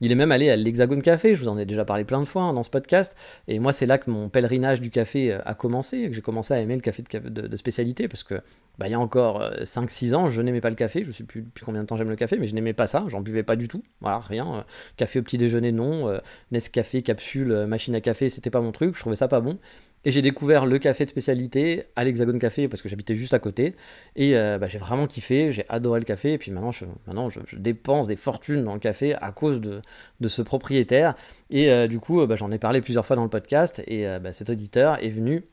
Il 0.00 0.12
est 0.12 0.14
même 0.14 0.30
allé 0.30 0.48
à 0.48 0.56
l'Hexagone 0.56 1.02
Café, 1.02 1.34
je 1.34 1.42
vous 1.42 1.48
en 1.48 1.58
ai 1.58 1.66
déjà 1.66 1.84
parlé 1.84 2.04
plein 2.04 2.20
de 2.20 2.24
fois 2.24 2.42
hein, 2.42 2.52
dans 2.52 2.62
ce 2.62 2.70
podcast, 2.70 3.16
et 3.48 3.58
moi 3.58 3.72
c'est 3.72 3.86
là 3.86 3.98
que 3.98 4.10
mon 4.10 4.28
pèlerinage 4.28 4.80
du 4.80 4.90
café 4.90 5.32
euh, 5.32 5.40
a 5.44 5.54
commencé, 5.54 6.08
que 6.08 6.14
j'ai 6.14 6.20
commencé 6.20 6.54
à 6.54 6.60
aimer 6.60 6.76
le 6.76 6.80
café 6.80 7.02
de, 7.02 7.56
spécialité, 7.56 8.06
parce 8.06 8.22
que 8.22 8.34
bah, 8.78 8.86
il 8.86 8.92
y 8.92 8.94
a 8.94 9.00
encore 9.00 9.42
5-6 9.62 10.12
euh, 10.12 10.16
ans, 10.16 10.28
je 10.28 10.40
n'aimais 10.40 10.60
pas 10.60 10.70
le 10.70 10.76
café, 10.76 11.02
je 11.04 11.10
sais 11.10 11.24
plus 11.24 11.42
depuis 11.42 11.64
combien 11.64 11.82
de 11.82 11.86
temps 11.86 11.96
j'aime 11.96 12.10
le 12.10 12.16
café, 12.16 12.38
mais 12.38 12.46
je 12.46 12.54
n'aimais 12.54 12.74
pas 12.74 12.86
ça, 12.86 13.06
j'en 13.08 13.20
buvais 13.20 13.42
pas 13.42 13.56
du 13.56 13.66
tout, 13.66 13.80
voilà, 14.00 14.18
rien. 14.18 14.58
Euh, 14.58 14.62
café 14.96 15.18
au 15.18 15.22
petit 15.22 15.38
déjeuner, 15.38 15.72
non, 15.72 16.18
Nescafé, 16.52 17.02
capsule, 17.02 17.66
machine 17.66 17.94
à 17.94 18.00
café, 18.00 18.28
c'était 18.28 18.50
pas 18.50 18.60
mon 18.60 18.72
truc, 18.72 18.94
je 18.94 19.00
trouvais 19.00 19.16
ça 19.16 19.26
pas 19.26 19.40
bon. 19.40 19.58
Et 20.04 20.10
j'ai 20.10 20.22
découvert 20.22 20.64
le 20.64 20.78
café 20.78 21.04
de 21.04 21.10
spécialité 21.10 21.84
à 21.96 22.04
l'Hexagone 22.04 22.38
Café 22.38 22.68
parce 22.68 22.82
que 22.82 22.88
j'habitais 22.88 23.14
juste 23.14 23.34
à 23.34 23.38
côté. 23.38 23.74
Et 24.16 24.32
bah, 24.32 24.66
j'ai 24.68 24.78
vraiment 24.78 25.06
kiffé, 25.06 25.52
j'ai 25.52 25.64
adoré 25.68 26.00
le 26.00 26.04
café. 26.04 26.32
Et 26.32 26.38
puis 26.38 26.50
maintenant, 26.50 26.72
je, 26.72 26.84
maintenant 27.06 27.28
je, 27.30 27.56
dépense 27.56 28.06
des 28.06 28.16
fortunes 28.16 28.64
dans 28.64 28.74
le 28.74 28.80
café 28.80 29.14
à 29.20 29.32
cause 29.32 29.60
de, 29.60 29.80
de 30.20 30.28
ce 30.28 30.42
propriétaire. 30.42 31.14
Et 31.50 31.70
euh, 31.70 31.86
du 31.86 31.98
coup, 32.00 32.20
euh, 32.20 32.26
bah, 32.26 32.36
j'en 32.36 32.50
ai 32.50 32.58
parlé 32.58 32.80
plusieurs 32.80 33.06
fois 33.06 33.16
dans 33.16 33.24
le 33.24 33.30
podcast, 33.30 33.82
et 33.86 34.06
euh, 34.06 34.18
bah, 34.18 34.32
cet 34.32 34.50
auditeur 34.50 35.02
est 35.02 35.10
venu 35.10 35.44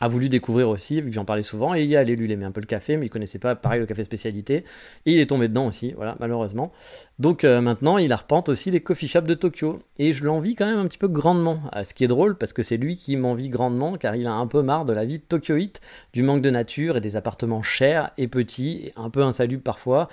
a 0.00 0.08
voulu 0.08 0.28
découvrir 0.28 0.68
aussi, 0.68 1.00
vu 1.00 1.10
que 1.10 1.14
j'en 1.14 1.24
parlais 1.24 1.42
souvent, 1.42 1.74
et 1.74 1.82
il 1.82 1.88
y 1.88 1.96
allé, 1.96 2.16
lui, 2.16 2.30
il 2.30 2.44
un 2.44 2.50
peu 2.50 2.60
le 2.60 2.66
café, 2.66 2.96
mais 2.96 3.06
il 3.06 3.08
connaissait 3.08 3.38
pas, 3.38 3.54
pareil, 3.54 3.80
le 3.80 3.86
café 3.86 4.04
spécialité, 4.04 4.64
et 5.06 5.12
il 5.12 5.18
est 5.18 5.26
tombé 5.26 5.48
dedans 5.48 5.66
aussi, 5.66 5.92
voilà, 5.92 6.16
malheureusement. 6.20 6.72
Donc 7.18 7.44
maintenant, 7.44 7.98
il 7.98 8.12
arpente 8.12 8.48
aussi 8.48 8.70
les 8.70 8.80
coffee 8.80 9.08
shops 9.08 9.22
de 9.22 9.34
Tokyo, 9.34 9.78
et 9.98 10.12
je 10.12 10.24
l'envie 10.24 10.54
quand 10.54 10.66
même 10.66 10.78
un 10.78 10.86
petit 10.86 10.98
peu 10.98 11.08
grandement, 11.08 11.60
ce 11.82 11.94
qui 11.94 12.04
est 12.04 12.08
drôle, 12.08 12.36
parce 12.36 12.52
que 12.52 12.62
c'est 12.62 12.76
lui 12.76 12.96
qui 12.96 13.16
m'envie 13.16 13.48
grandement, 13.48 13.96
car 13.96 14.16
il 14.16 14.26
a 14.26 14.32
un 14.32 14.46
peu 14.46 14.62
marre 14.62 14.84
de 14.84 14.92
la 14.92 15.04
vie 15.04 15.18
de 15.18 15.24
Tokyoite, 15.24 15.80
du 16.12 16.22
manque 16.22 16.42
de 16.42 16.50
nature 16.50 16.96
et 16.96 17.00
des 17.00 17.16
appartements 17.16 17.62
chers 17.62 18.10
et 18.18 18.28
petits, 18.28 18.82
et 18.84 18.92
un 18.96 19.10
peu 19.10 19.22
insalubres 19.22 19.62
parfois, 19.62 20.08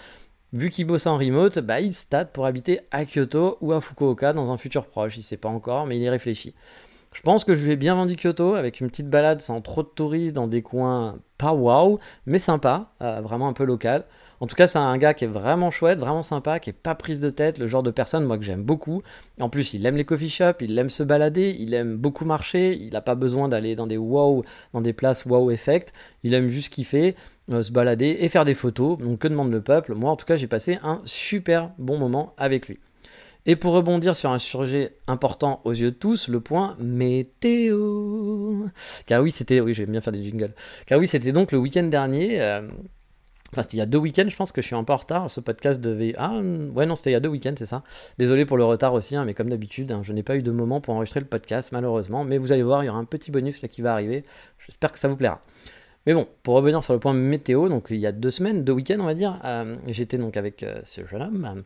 Vu 0.53 0.69
qu'il 0.69 0.85
bosse 0.85 1.07
en 1.07 1.17
remote, 1.17 1.57
bah, 1.57 1.81
il 1.81 1.91
se 1.93 2.05
pour 2.31 2.45
habiter 2.45 2.81
à 2.91 3.05
Kyoto 3.05 3.57
ou 3.59 3.73
à 3.73 3.81
Fukuoka 3.81 4.33
dans 4.33 4.51
un 4.51 4.57
futur 4.57 4.85
proche. 4.85 5.17
Il 5.17 5.23
sait 5.23 5.35
pas 5.35 5.49
encore, 5.49 5.87
mais 5.87 5.97
il 5.97 6.03
y 6.03 6.09
réfléchit. 6.09 6.53
Je 7.13 7.21
pense 7.21 7.45
que 7.45 7.53
je 7.53 7.63
lui 7.63 7.71
ai 7.71 7.75
bien 7.75 7.95
vendu 7.95 8.15
Kyoto 8.15 8.55
avec 8.55 8.81
une 8.81 8.89
petite 8.89 9.09
balade 9.09 9.41
sans 9.41 9.61
trop 9.61 9.83
de 9.83 9.87
touristes 9.87 10.35
dans 10.35 10.47
des 10.47 10.61
coins 10.63 11.19
pas 11.37 11.53
waouh, 11.53 11.99
mais 12.25 12.39
sympa, 12.39 12.91
euh, 13.01 13.21
vraiment 13.21 13.47
un 13.47 13.53
peu 13.53 13.65
local. 13.65 14.03
En 14.39 14.47
tout 14.47 14.55
cas, 14.55 14.67
c'est 14.67 14.79
un 14.79 14.97
gars 14.97 15.13
qui 15.13 15.25
est 15.25 15.27
vraiment 15.27 15.71
chouette, 15.71 15.99
vraiment 15.99 16.23
sympa, 16.23 16.59
qui 16.59 16.69
est 16.69 16.73
pas 16.73 16.95
prise 16.95 17.19
de 17.19 17.29
tête, 17.29 17.59
le 17.59 17.67
genre 17.67 17.83
de 17.83 17.91
personne 17.91 18.25
moi 18.25 18.37
que 18.37 18.43
j'aime 18.43 18.63
beaucoup. 18.63 19.01
En 19.39 19.49
plus, 19.49 19.73
il 19.73 19.85
aime 19.85 19.95
les 19.95 20.05
coffee 20.05 20.29
shops, 20.29 20.61
il 20.61 20.77
aime 20.77 20.89
se 20.89 21.03
balader, 21.03 21.55
il 21.59 21.73
aime 21.73 21.97
beaucoup 21.97 22.25
marcher, 22.25 22.75
il 22.75 22.93
n'a 22.93 23.01
pas 23.01 23.15
besoin 23.15 23.47
d'aller 23.47 23.75
dans 23.75 23.87
des 23.87 23.97
wow, 23.97 24.43
dans 24.73 24.81
des 24.81 24.93
places 24.93 25.25
wow 25.25 25.51
effect. 25.51 25.91
Il 26.23 26.33
aime 26.33 26.47
juste 26.47 26.73
kiffer, 26.73 27.15
euh, 27.51 27.61
se 27.61 27.71
balader 27.71 28.17
et 28.19 28.29
faire 28.29 28.45
des 28.45 28.55
photos. 28.55 28.97
Donc 28.97 29.19
que 29.19 29.27
demande 29.27 29.51
le 29.51 29.61
peuple? 29.61 29.95
Moi, 29.95 30.09
en 30.09 30.15
tout 30.15 30.25
cas, 30.25 30.35
j'ai 30.35 30.47
passé 30.47 30.79
un 30.83 31.01
super 31.05 31.71
bon 31.77 31.97
moment 31.97 32.33
avec 32.37 32.67
lui. 32.67 32.79
Et 33.45 33.57
pour 33.57 33.73
rebondir 33.73 34.15
sur 34.15 34.31
un 34.31 34.39
sujet 34.39 34.95
important 35.07 35.61
aux 35.65 35.73
yeux 35.73 35.91
de 35.91 35.95
tous, 35.95 36.29
le 36.29 36.39
point 36.39 36.77
météo. 36.79 38.67
Car 39.05 39.21
oui, 39.21 39.31
c'était, 39.31 39.59
oui, 39.59 39.73
j'aime 39.73 39.91
bien 39.91 39.99
faire 39.99 40.13
des 40.13 40.23
jingles. 40.23 40.53
Car 40.85 40.97
oui, 40.99 41.07
c'était 41.07 41.33
donc 41.33 41.51
le 41.51 41.57
week-end 41.57 41.83
dernier. 41.83 42.41
Euh, 42.41 42.61
enfin, 43.51 43.63
c'était 43.63 43.75
il 43.75 43.79
y 43.79 43.81
a 43.81 43.85
deux 43.85 43.97
week-ends, 43.97 44.29
je 44.29 44.35
pense 44.37 44.53
que 44.53 44.61
je 44.61 44.67
suis 44.67 44.75
un 44.77 44.85
peu 44.85 44.93
en 44.93 44.97
retard. 44.97 45.29
Ce 45.29 45.41
podcast 45.41 45.81
devait. 45.81 46.13
Ah, 46.17 46.39
ouais, 46.39 46.85
non, 46.85 46.95
c'était 46.95 47.09
il 47.09 47.13
y 47.13 47.17
a 47.17 47.19
deux 47.19 47.29
week-ends, 47.29 47.55
c'est 47.57 47.65
ça. 47.65 47.83
Désolé 48.17 48.45
pour 48.45 48.55
le 48.55 48.63
retard 48.63 48.93
aussi, 48.93 49.17
hein, 49.17 49.25
mais 49.25 49.33
comme 49.33 49.49
d'habitude, 49.49 49.91
hein, 49.91 50.01
je 50.03 50.13
n'ai 50.13 50.23
pas 50.23 50.37
eu 50.37 50.41
de 50.41 50.51
moment 50.51 50.79
pour 50.79 50.93
enregistrer 50.93 51.19
le 51.19 51.25
podcast, 51.25 51.73
malheureusement. 51.73 52.23
Mais 52.23 52.37
vous 52.37 52.53
allez 52.53 52.63
voir, 52.63 52.83
il 52.83 52.87
y 52.87 52.89
aura 52.89 52.99
un 52.99 53.05
petit 53.05 53.29
bonus 53.29 53.61
là 53.61 53.67
qui 53.67 53.81
va 53.81 53.91
arriver. 53.91 54.23
J'espère 54.65 54.93
que 54.93 54.99
ça 54.99 55.09
vous 55.09 55.17
plaira. 55.17 55.41
Mais 56.05 56.13
bon, 56.13 56.27
pour 56.43 56.55
revenir 56.55 56.83
sur 56.83 56.91
le 56.91 56.99
point 56.99 57.13
météo, 57.13 57.69
donc 57.69 57.87
il 57.89 57.95
y 57.95 58.05
a 58.05 58.11
deux 58.11 58.29
semaines, 58.29 58.65
deux 58.65 58.73
week-ends 58.73 58.99
on 58.99 59.05
va 59.05 59.13
dire, 59.13 59.39
euh, 59.45 59.77
j'étais 59.87 60.17
donc 60.17 60.35
avec 60.35 60.61
euh, 60.61 60.81
ce 60.83 61.05
jeune 61.05 61.21
homme 61.21 61.63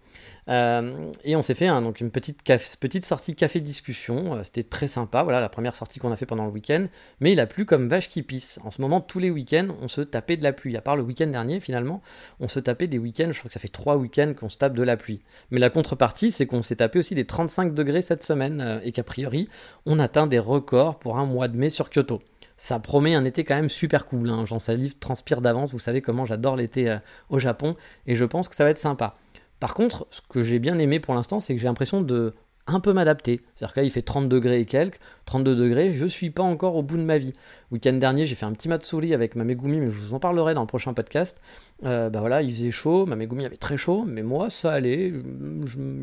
euh, 0.47 1.11
et 1.23 1.35
on 1.35 1.41
s'est 1.41 1.55
fait 1.55 1.67
donc 1.67 2.01
une 2.01 2.11
petite, 2.11 2.43
petite 2.43 3.03
sortie 3.03 3.35
café 3.35 3.61
discussion. 3.61 4.39
C'était 4.43 4.61
très 4.61 4.87
sympa, 4.87 5.23
voilà 5.23 5.41
la 5.41 5.49
première 5.49 5.73
sortie 5.73 5.97
qu'on 5.97 6.11
a 6.11 6.15
fait 6.15 6.27
pendant 6.27 6.45
le 6.45 6.51
week-end. 6.51 6.85
Mais 7.19 7.31
il 7.31 7.39
a 7.39 7.47
plu 7.47 7.65
comme 7.65 7.89
vache 7.89 8.09
qui 8.09 8.21
pisse. 8.21 8.59
En 8.63 8.69
ce 8.69 8.79
moment, 8.79 9.01
tous 9.01 9.17
les 9.17 9.31
week-ends, 9.31 9.69
on 9.81 9.87
se 9.87 10.01
tapait 10.01 10.37
de 10.37 10.43
la 10.43 10.53
pluie. 10.53 10.77
À 10.77 10.81
part 10.81 10.95
le 10.95 11.03
week-end 11.03 11.27
dernier, 11.27 11.59
finalement, 11.59 12.03
on 12.39 12.47
se 12.47 12.59
tapait 12.59 12.87
des 12.87 12.99
week-ends. 12.99 13.29
Je 13.31 13.39
crois 13.39 13.49
que 13.49 13.53
ça 13.53 13.59
fait 13.59 13.67
trois 13.67 13.97
week-ends 13.97 14.33
qu'on 14.39 14.49
se 14.49 14.57
tape 14.57 14.75
de 14.75 14.83
la 14.83 14.97
pluie. 14.97 15.21
Mais 15.49 15.59
la 15.59 15.71
contrepartie, 15.71 16.29
c'est 16.29 16.45
qu'on 16.45 16.61
s'est 16.61 16.77
tapé 16.77 16.99
aussi 16.99 17.15
des 17.15 17.25
35 17.25 17.73
degrés 17.73 18.03
cette 18.03 18.23
semaine 18.23 18.79
et 18.83 18.91
qu'a 18.91 19.03
priori, 19.03 19.49
on 19.87 19.97
atteint 19.97 20.27
des 20.27 20.39
records 20.39 20.99
pour 20.99 21.17
un 21.17 21.25
mois 21.25 21.47
de 21.47 21.57
mai 21.57 21.69
sur 21.69 21.89
Kyoto 21.89 22.19
ça 22.57 22.79
promet 22.79 23.15
un 23.15 23.23
été 23.23 23.43
quand 23.43 23.55
même 23.55 23.69
super 23.69 24.05
cool. 24.05 24.29
Hein. 24.29 24.45
J'en 24.45 24.59
salive, 24.59 24.97
transpire 24.97 25.41
d'avance. 25.41 25.71
Vous 25.71 25.79
savez 25.79 26.01
comment 26.01 26.25
j'adore 26.25 26.55
l'été 26.55 26.89
euh, 26.89 26.97
au 27.29 27.39
Japon 27.39 27.75
et 28.07 28.15
je 28.15 28.25
pense 28.25 28.49
que 28.49 28.55
ça 28.55 28.63
va 28.63 28.71
être 28.71 28.77
sympa. 28.77 29.15
Par 29.59 29.73
contre, 29.73 30.07
ce 30.09 30.21
que 30.29 30.43
j'ai 30.43 30.59
bien 30.59 30.77
aimé 30.77 30.99
pour 30.99 31.13
l'instant, 31.15 31.39
c'est 31.39 31.53
que 31.55 31.61
j'ai 31.61 31.67
l'impression 31.67 32.01
de 32.01 32.33
un 32.67 32.79
peu 32.79 32.93
m'adapter. 32.93 33.39
C'est-à-dire 33.55 33.73
qu'il 33.81 33.91
fait 33.91 34.01
30 34.01 34.27
degrés 34.27 34.59
et 34.59 34.65
quelques, 34.65 34.99
32 35.25 35.55
degrés, 35.55 35.93
je 35.93 36.05
suis 36.05 36.29
pas 36.29 36.43
encore 36.43 36.75
au 36.75 36.83
bout 36.83 36.97
de 36.97 37.03
ma 37.03 37.17
vie. 37.17 37.33
Week-end 37.71 37.93
dernier, 37.93 38.25
j'ai 38.25 38.35
fait 38.35 38.45
un 38.45 38.51
petit 38.51 38.67
matsuri 38.67 39.13
avec 39.13 39.35
ma 39.35 39.45
Megumi, 39.45 39.79
mais 39.79 39.85
je 39.85 39.91
vous 39.91 40.13
en 40.13 40.19
parlerai 40.19 40.53
dans 40.53 40.61
le 40.61 40.67
prochain 40.67 40.93
podcast. 40.93 41.41
Euh, 41.85 42.09
bah 42.09 42.19
voilà, 42.19 42.41
il 42.41 42.51
faisait 42.51 42.71
chaud, 42.71 43.05
ma 43.05 43.15
Megumi 43.15 43.45
avait 43.45 43.57
très 43.57 43.77
chaud, 43.77 44.03
mais 44.05 44.21
moi 44.21 44.49
ça 44.49 44.73
allait, 44.73 45.13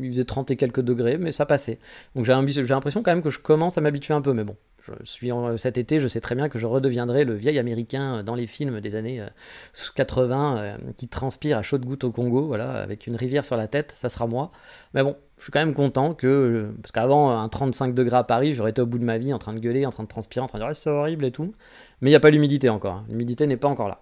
il 0.01 0.09
faisait 0.09 0.23
30 0.23 0.51
et 0.51 0.55
quelques 0.55 0.81
degrés, 0.81 1.17
mais 1.17 1.31
ça 1.31 1.45
passait. 1.45 1.79
Donc 2.15 2.25
j'ai 2.25 2.33
l'impression 2.33 3.03
quand 3.03 3.11
même 3.11 3.23
que 3.23 3.29
je 3.29 3.39
commence 3.39 3.77
à 3.77 3.81
m'habituer 3.81 4.15
un 4.15 4.21
peu, 4.21 4.33
mais 4.33 4.43
bon, 4.43 4.55
je 5.03 5.09
suis 5.09 5.31
cet 5.57 5.77
été, 5.77 5.99
je 5.99 6.07
sais 6.07 6.19
très 6.19 6.35
bien 6.35 6.49
que 6.49 6.59
je 6.59 6.67
redeviendrai 6.67 7.25
le 7.25 7.33
vieil 7.33 7.59
américain 7.59 8.23
dans 8.23 8.35
les 8.35 8.47
films 8.47 8.81
des 8.81 8.95
années 8.95 9.23
80 9.95 10.57
euh, 10.57 10.59
euh, 10.59 10.77
qui 10.97 11.07
transpire 11.07 11.57
à 11.57 11.61
chaude 11.61 11.85
goutte 11.85 12.03
au 12.03 12.11
Congo, 12.11 12.47
voilà, 12.47 12.71
avec 12.81 13.07
une 13.07 13.15
rivière 13.15 13.45
sur 13.45 13.57
la 13.57 13.67
tête, 13.67 13.93
ça 13.95 14.09
sera 14.09 14.27
moi. 14.27 14.51
Mais 14.93 15.03
bon, 15.03 15.15
je 15.37 15.43
suis 15.43 15.51
quand 15.51 15.59
même 15.59 15.73
content 15.73 16.13
que, 16.13 16.71
parce 16.81 16.91
qu'avant 16.91 17.37
un 17.37 17.49
35 17.49 17.93
degrés 17.93 18.17
à 18.17 18.23
Paris, 18.23 18.53
j'aurais 18.53 18.71
été 18.71 18.81
au 18.81 18.85
bout 18.85 18.99
de 18.99 19.05
ma 19.05 19.17
vie 19.17 19.33
en 19.33 19.39
train 19.39 19.53
de 19.53 19.59
gueuler, 19.59 19.85
en 19.85 19.91
train 19.91 20.03
de 20.03 20.09
transpirer, 20.09 20.43
en 20.43 20.47
train 20.47 20.59
de 20.59 20.63
dire 20.63 20.75
c'est 20.75 20.89
horrible 20.89 21.25
et 21.25 21.31
tout. 21.31 21.53
Mais 22.01 22.09
il 22.09 22.13
n'y 22.13 22.17
a 22.17 22.19
pas 22.19 22.29
l'humidité 22.29 22.69
encore, 22.69 22.93
hein. 22.93 23.05
l'humidité 23.09 23.47
n'est 23.47 23.57
pas 23.57 23.67
encore 23.67 23.87
là. 23.87 24.01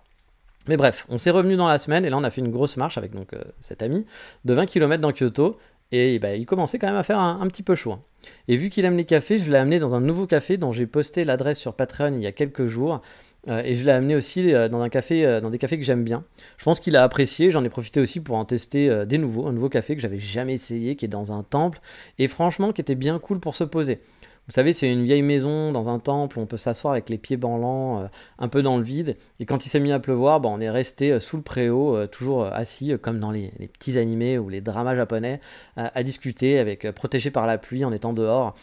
Mais 0.67 0.77
bref, 0.77 1.05
on 1.09 1.17
s'est 1.17 1.31
revenu 1.31 1.57
dans 1.57 1.67
la 1.67 1.77
semaine 1.77 2.05
et 2.05 2.09
là 2.09 2.17
on 2.17 2.23
a 2.23 2.29
fait 2.29 2.39
une 2.39 2.51
grosse 2.51 2.77
marche 2.77 2.97
avec 2.97 3.13
donc 3.13 3.33
euh, 3.33 3.41
cet 3.59 3.81
ami 3.81 4.05
de 4.45 4.53
20 4.53 4.65
km 4.65 5.01
dans 5.01 5.11
Kyoto 5.11 5.57
et 5.93 6.17
bah, 6.17 6.35
il 6.35 6.47
commençait 6.47 6.79
quand 6.79 6.87
même 6.87 6.95
à 6.95 7.03
faire 7.03 7.19
un, 7.19 7.47
petit 7.47 7.61
peu 7.61 7.75
chaud. 7.75 7.91
Hein. 7.91 8.01
Et 8.47 8.57
vu 8.57 8.69
qu'il 8.69 8.83
aime 8.83 8.97
les 8.97 9.05
cafés, 9.05 9.37
je 9.37 9.51
l'ai 9.51 9.57
amené 9.57 9.77
dans 9.77 9.95
un 9.95 10.01
nouveau 10.01 10.25
café 10.25 10.57
dont 10.57 10.71
j'ai 10.71 10.87
posté 10.87 11.23
l'adresse 11.23 11.59
sur 11.59 11.75
Patreon 11.75 12.15
il 12.15 12.23
y 12.23 12.25
a 12.25 12.31
quelques 12.31 12.65
jours. 12.65 13.01
Euh, 13.47 13.61
et 13.63 13.75
je 13.75 13.85
l'ai 13.85 13.91
amené 13.91 14.15
aussi 14.15 14.53
euh, 14.53 14.69
dans, 14.69 14.81
euh, 14.81 15.41
dans 15.41 15.49
des 15.51 15.57
cafés 15.59 15.77
que 15.77 15.83
j'aime 15.83 16.03
bien. 16.03 16.23
Je 16.57 16.63
pense 16.63 16.79
qu'il 16.79 16.95
a 16.95 17.03
apprécié. 17.03 17.51
J'en 17.51 17.63
ai 17.63 17.69
profité 17.69 17.99
aussi 17.99 18.21
pour 18.21 18.37
en 18.37 18.45
tester 18.45 19.05
des 19.05 19.19
nouveaux. 19.19 19.45
Un 19.45 19.51
nouveau 19.51 19.69
café 19.69 19.95
que 19.95 20.01
j'avais 20.01 20.17
jamais 20.17 20.53
essayé, 20.53 20.95
qui 20.95 21.05
est 21.05 21.09
dans 21.09 21.31
un 21.31 21.43
temple. 21.43 21.79
Et 22.17 22.27
franchement, 22.27 22.71
qui 22.71 22.81
était 22.81 22.95
bien 22.95 23.19
cool 23.19 23.39
pour 23.39 23.53
se 23.53 23.63
poser. 23.63 23.99
Vous 24.47 24.51
savez, 24.51 24.73
c'est 24.73 24.91
une 24.91 25.05
vieille 25.05 25.21
maison 25.21 25.71
dans 25.71 25.87
un 25.87 25.99
temple, 25.99 26.37
on 26.37 26.45
peut 26.45 26.57
s'asseoir 26.57 26.91
avec 26.91 27.09
les 27.09 27.17
pieds 27.17 27.37
banlants, 27.37 28.01
euh, 28.01 28.07
un 28.39 28.49
peu 28.49 28.61
dans 28.61 28.77
le 28.77 28.83
vide. 28.83 29.15
Et 29.39 29.45
quand 29.45 29.65
il 29.65 29.69
s'est 29.69 29.79
mis 29.79 29.93
à 29.93 29.99
pleuvoir, 29.99 30.41
bah, 30.41 30.49
on 30.51 30.59
est 30.59 30.69
resté 30.69 31.13
euh, 31.13 31.21
sous 31.21 31.37
le 31.37 31.43
préau, 31.43 31.95
euh, 31.95 32.07
toujours 32.07 32.45
assis, 32.45 32.93
comme 33.01 33.19
dans 33.19 33.31
les, 33.31 33.53
petits 33.71 33.97
animés 33.97 34.37
ou 34.37 34.49
les 34.49 34.59
dramas 34.59 34.95
japonais, 34.95 35.39
à 35.77 36.03
discuter, 36.03 36.59
avec 36.59 36.91
protégé 36.91 37.31
par 37.31 37.47
la 37.47 37.57
pluie 37.57 37.85
en 37.85 37.93
étant 37.93 38.13
dehors. 38.13 38.53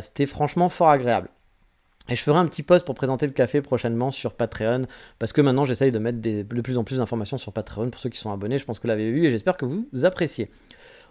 C'était 0.00 0.26
franchement 0.26 0.68
fort 0.68 0.88
agréable. 0.88 1.28
Et 2.08 2.16
je 2.16 2.22
ferai 2.22 2.38
un 2.38 2.46
petit 2.46 2.62
post 2.62 2.84
pour 2.84 2.94
présenter 2.94 3.26
le 3.26 3.32
café 3.32 3.60
prochainement 3.60 4.10
sur 4.10 4.32
Patreon, 4.32 4.86
parce 5.18 5.32
que 5.32 5.40
maintenant 5.40 5.64
j'essaye 5.64 5.92
de 5.92 5.98
mettre 5.98 6.20
de 6.20 6.42
plus 6.42 6.78
en 6.78 6.84
plus 6.84 6.98
d'informations 6.98 7.38
sur 7.38 7.52
Patreon 7.52 7.90
pour 7.90 8.00
ceux 8.00 8.10
qui 8.10 8.18
sont 8.18 8.32
abonnés. 8.32 8.58
Je 8.58 8.64
pense 8.64 8.78
que 8.78 8.82
vous 8.82 8.88
l'avez 8.88 9.10
vu 9.10 9.26
et 9.26 9.30
j'espère 9.30 9.56
que 9.56 9.64
vous 9.64 10.04
appréciez. 10.04 10.50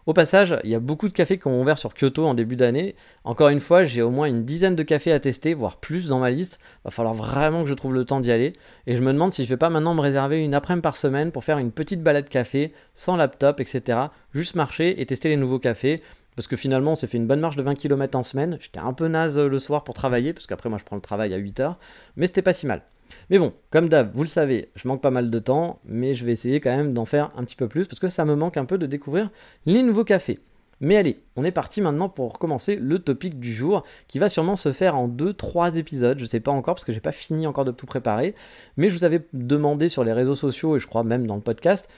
Au 0.05 0.13
passage, 0.13 0.55
il 0.63 0.69
y 0.69 0.75
a 0.75 0.79
beaucoup 0.79 1.07
de 1.07 1.13
cafés 1.13 1.39
qui 1.39 1.47
ont 1.47 1.59
ouvert 1.59 1.79
sur 1.79 1.95
Kyoto 1.95 2.27
en 2.27 2.35
début 2.35 2.55
d'année. 2.55 2.95
Encore 3.23 3.49
une 3.49 3.59
fois, 3.59 3.85
j'ai 3.85 4.03
au 4.03 4.11
moins 4.11 4.27
une 4.27 4.45
dizaine 4.45 4.75
de 4.75 4.83
cafés 4.83 5.11
à 5.11 5.19
tester, 5.19 5.55
voire 5.55 5.77
plus 5.77 6.07
dans 6.09 6.19
ma 6.19 6.29
liste. 6.29 6.59
Va 6.83 6.91
falloir 6.91 7.15
vraiment 7.15 7.63
que 7.63 7.69
je 7.69 7.73
trouve 7.73 7.95
le 7.95 8.05
temps 8.05 8.19
d'y 8.19 8.31
aller. 8.31 8.53
Et 8.85 8.95
je 8.95 9.01
me 9.01 9.11
demande 9.11 9.31
si 9.31 9.43
je 9.43 9.49
vais 9.49 9.57
pas 9.57 9.71
maintenant 9.71 9.95
me 9.95 10.01
réserver 10.01 10.45
une 10.45 10.53
après-midi 10.53 10.83
par 10.83 10.95
semaine 10.95 11.31
pour 11.31 11.43
faire 11.43 11.57
une 11.57 11.71
petite 11.71 12.03
balade 12.03 12.29
café, 12.29 12.71
sans 12.93 13.15
laptop, 13.15 13.59
etc. 13.59 13.97
Juste 14.31 14.53
marcher 14.53 15.01
et 15.01 15.05
tester 15.07 15.29
les 15.29 15.37
nouveaux 15.37 15.57
cafés. 15.57 16.03
Parce 16.35 16.47
que 16.47 16.55
finalement, 16.55 16.91
on 16.91 16.95
s'est 16.95 17.07
fait 17.07 17.17
une 17.17 17.25
bonne 17.25 17.39
marche 17.39 17.55
de 17.55 17.63
20 17.63 17.73
km 17.73 18.15
en 18.15 18.21
semaine. 18.21 18.59
J'étais 18.61 18.79
un 18.79 18.93
peu 18.93 19.07
naze 19.07 19.39
le 19.39 19.57
soir 19.57 19.83
pour 19.83 19.95
travailler, 19.95 20.33
parce 20.33 20.45
qu'après, 20.45 20.69
moi, 20.69 20.77
je 20.77 20.83
prends 20.83 20.97
le 20.97 21.01
travail 21.01 21.33
à 21.33 21.37
8 21.37 21.61
heures. 21.61 21.79
Mais 22.15 22.27
c'était 22.27 22.43
pas 22.43 22.53
si 22.53 22.67
mal. 22.67 22.83
Mais 23.29 23.39
bon, 23.39 23.53
comme 23.69 23.89
d'hab, 23.89 24.11
vous 24.13 24.23
le 24.23 24.27
savez, 24.27 24.67
je 24.75 24.87
manque 24.87 25.01
pas 25.01 25.11
mal 25.11 25.29
de 25.29 25.39
temps, 25.39 25.79
mais 25.85 26.15
je 26.15 26.25
vais 26.25 26.31
essayer 26.31 26.59
quand 26.59 26.75
même 26.75 26.93
d'en 26.93 27.05
faire 27.05 27.31
un 27.35 27.43
petit 27.43 27.55
peu 27.55 27.67
plus 27.67 27.87
parce 27.87 27.99
que 27.99 28.07
ça 28.07 28.25
me 28.25 28.35
manque 28.35 28.57
un 28.57 28.65
peu 28.65 28.77
de 28.77 28.85
découvrir 28.85 29.31
les 29.65 29.83
nouveaux 29.83 30.03
cafés. 30.03 30.39
Mais 30.81 30.97
allez, 30.97 31.15
on 31.37 31.43
est 31.45 31.51
parti 31.51 31.81
maintenant 31.81 32.09
pour 32.09 32.37
commencer 32.37 32.75
le 32.75 32.99
topic 32.99 33.39
du 33.39 33.53
jour 33.53 33.83
qui 34.07 34.19
va 34.19 34.27
sûrement 34.27 34.57
se 34.57 34.71
faire 34.71 34.95
en 34.95 35.07
2-3 35.07 35.77
épisodes. 35.77 36.19
Je 36.19 36.25
sais 36.25 36.41
pas 36.41 36.51
encore 36.51 36.75
parce 36.75 36.83
que 36.83 36.91
j'ai 36.91 36.99
pas 36.99 37.13
fini 37.13 37.47
encore 37.47 37.63
de 37.63 37.71
tout 37.71 37.85
préparer. 37.85 38.35
Mais 38.75 38.89
je 38.89 38.95
vous 38.95 39.05
avais 39.05 39.25
demandé 39.31 39.87
sur 39.87 40.03
les 40.03 40.11
réseaux 40.11 40.35
sociaux 40.35 40.75
et 40.75 40.79
je 40.79 40.87
crois 40.87 41.03
même 41.03 41.27
dans 41.27 41.35
le 41.35 41.41
podcast 41.41 41.89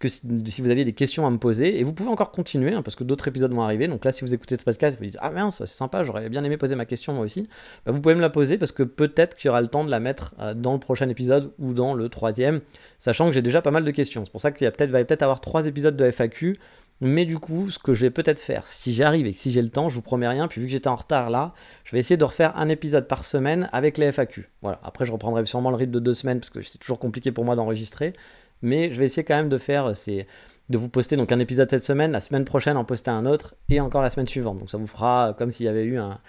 que 0.00 0.08
si, 0.08 0.22
vous 0.24 0.70
aviez 0.70 0.84
des 0.84 0.94
questions 0.94 1.26
à 1.26 1.30
me 1.30 1.36
poser. 1.36 1.78
Et 1.78 1.84
vous 1.84 1.92
pouvez 1.92 2.08
encore 2.08 2.32
continuer, 2.32 2.72
hein, 2.72 2.82
parce 2.82 2.96
que 2.96 3.04
d'autres 3.04 3.28
épisodes 3.28 3.52
vont 3.52 3.62
arriver. 3.62 3.86
Donc 3.86 4.04
là, 4.04 4.10
si 4.10 4.24
vous 4.24 4.34
écoutez 4.34 4.56
ce 4.58 4.64
podcast, 4.64 4.98
vous 4.98 5.04
dites 5.04 5.18
Ah 5.20 5.30
mince, 5.30 5.58
c'est 5.58 5.66
sympa, 5.66 6.02
j'aurais 6.02 6.28
bien 6.28 6.42
aimé 6.42 6.56
poser 6.56 6.74
ma 6.74 6.86
question 6.86 7.12
moi 7.12 7.22
aussi. 7.22 7.48
Bah, 7.84 7.92
vous 7.92 8.00
pouvez 8.00 8.14
me 8.14 8.20
la 8.20 8.30
poser, 8.30 8.58
parce 8.58 8.72
que 8.72 8.82
peut-être 8.82 9.36
qu'il 9.36 9.48
y 9.48 9.50
aura 9.50 9.60
le 9.60 9.68
temps 9.68 9.84
de 9.84 9.90
la 9.90 10.00
mettre 10.00 10.34
euh, 10.40 10.54
dans 10.54 10.72
le 10.72 10.80
prochain 10.80 11.08
épisode 11.08 11.52
ou 11.58 11.74
dans 11.74 11.94
le 11.94 12.08
troisième, 12.08 12.60
sachant 12.98 13.26
que 13.26 13.32
j'ai 13.32 13.42
déjà 13.42 13.62
pas 13.62 13.70
mal 13.70 13.84
de 13.84 13.90
questions. 13.90 14.24
C'est 14.24 14.32
pour 14.32 14.40
ça 14.40 14.50
qu'il 14.50 14.66
va 14.66 14.72
peut-être 14.72 14.90
peut 14.90 15.16
avoir 15.20 15.40
trois 15.40 15.66
épisodes 15.66 15.96
de 15.96 16.10
FAQ. 16.10 16.58
Mais 17.02 17.24
du 17.24 17.38
coup, 17.38 17.70
ce 17.70 17.78
que 17.78 17.94
je 17.94 18.02
vais 18.02 18.10
peut-être 18.10 18.40
faire, 18.40 18.66
si 18.66 18.94
j'arrive 18.94 19.26
et 19.26 19.32
que 19.32 19.38
si 19.38 19.52
j'ai 19.52 19.62
le 19.62 19.70
temps, 19.70 19.88
je 19.88 19.94
vous 19.94 20.02
promets 20.02 20.28
rien, 20.28 20.48
puis 20.48 20.60
vu 20.60 20.66
que 20.66 20.72
j'étais 20.72 20.88
en 20.88 20.96
retard 20.96 21.30
là, 21.30 21.54
je 21.84 21.92
vais 21.92 21.98
essayer 21.98 22.18
de 22.18 22.24
refaire 22.24 22.54
un 22.58 22.68
épisode 22.68 23.08
par 23.08 23.24
semaine 23.24 23.70
avec 23.72 23.96
les 23.96 24.12
FAQ. 24.12 24.46
Voilà, 24.60 24.78
après 24.82 25.06
je 25.06 25.12
reprendrai 25.12 25.46
sûrement 25.46 25.70
le 25.70 25.76
rythme 25.76 25.92
de 25.92 25.98
deux 25.98 26.12
semaines 26.12 26.40
parce 26.40 26.50
que 26.50 26.60
c'est 26.60 26.76
toujours 26.76 26.98
compliqué 26.98 27.32
pour 27.32 27.46
moi 27.46 27.56
d'enregistrer. 27.56 28.12
Mais 28.62 28.92
je 28.92 28.98
vais 28.98 29.06
essayer 29.06 29.24
quand 29.24 29.36
même 29.36 29.48
de 29.48 29.58
faire 29.58 29.86
euh, 29.86 30.22
de 30.70 30.78
vous 30.78 30.88
poster 30.88 31.16
donc 31.16 31.32
un 31.32 31.38
épisode 31.38 31.68
cette 31.68 31.82
semaine, 31.82 32.12
la 32.12 32.20
semaine 32.20 32.44
prochaine 32.44 32.76
en 32.76 32.84
poster 32.84 33.10
un 33.10 33.26
autre 33.26 33.56
et 33.68 33.80
encore 33.80 34.02
la 34.02 34.10
semaine 34.10 34.26
suivante. 34.26 34.58
Donc 34.58 34.70
ça 34.70 34.78
vous 34.78 34.86
fera 34.86 35.34
comme 35.36 35.50
s'il 35.50 35.66
y 35.66 35.68
avait 35.68 35.84
eu 35.84 35.98
un, 35.98 36.20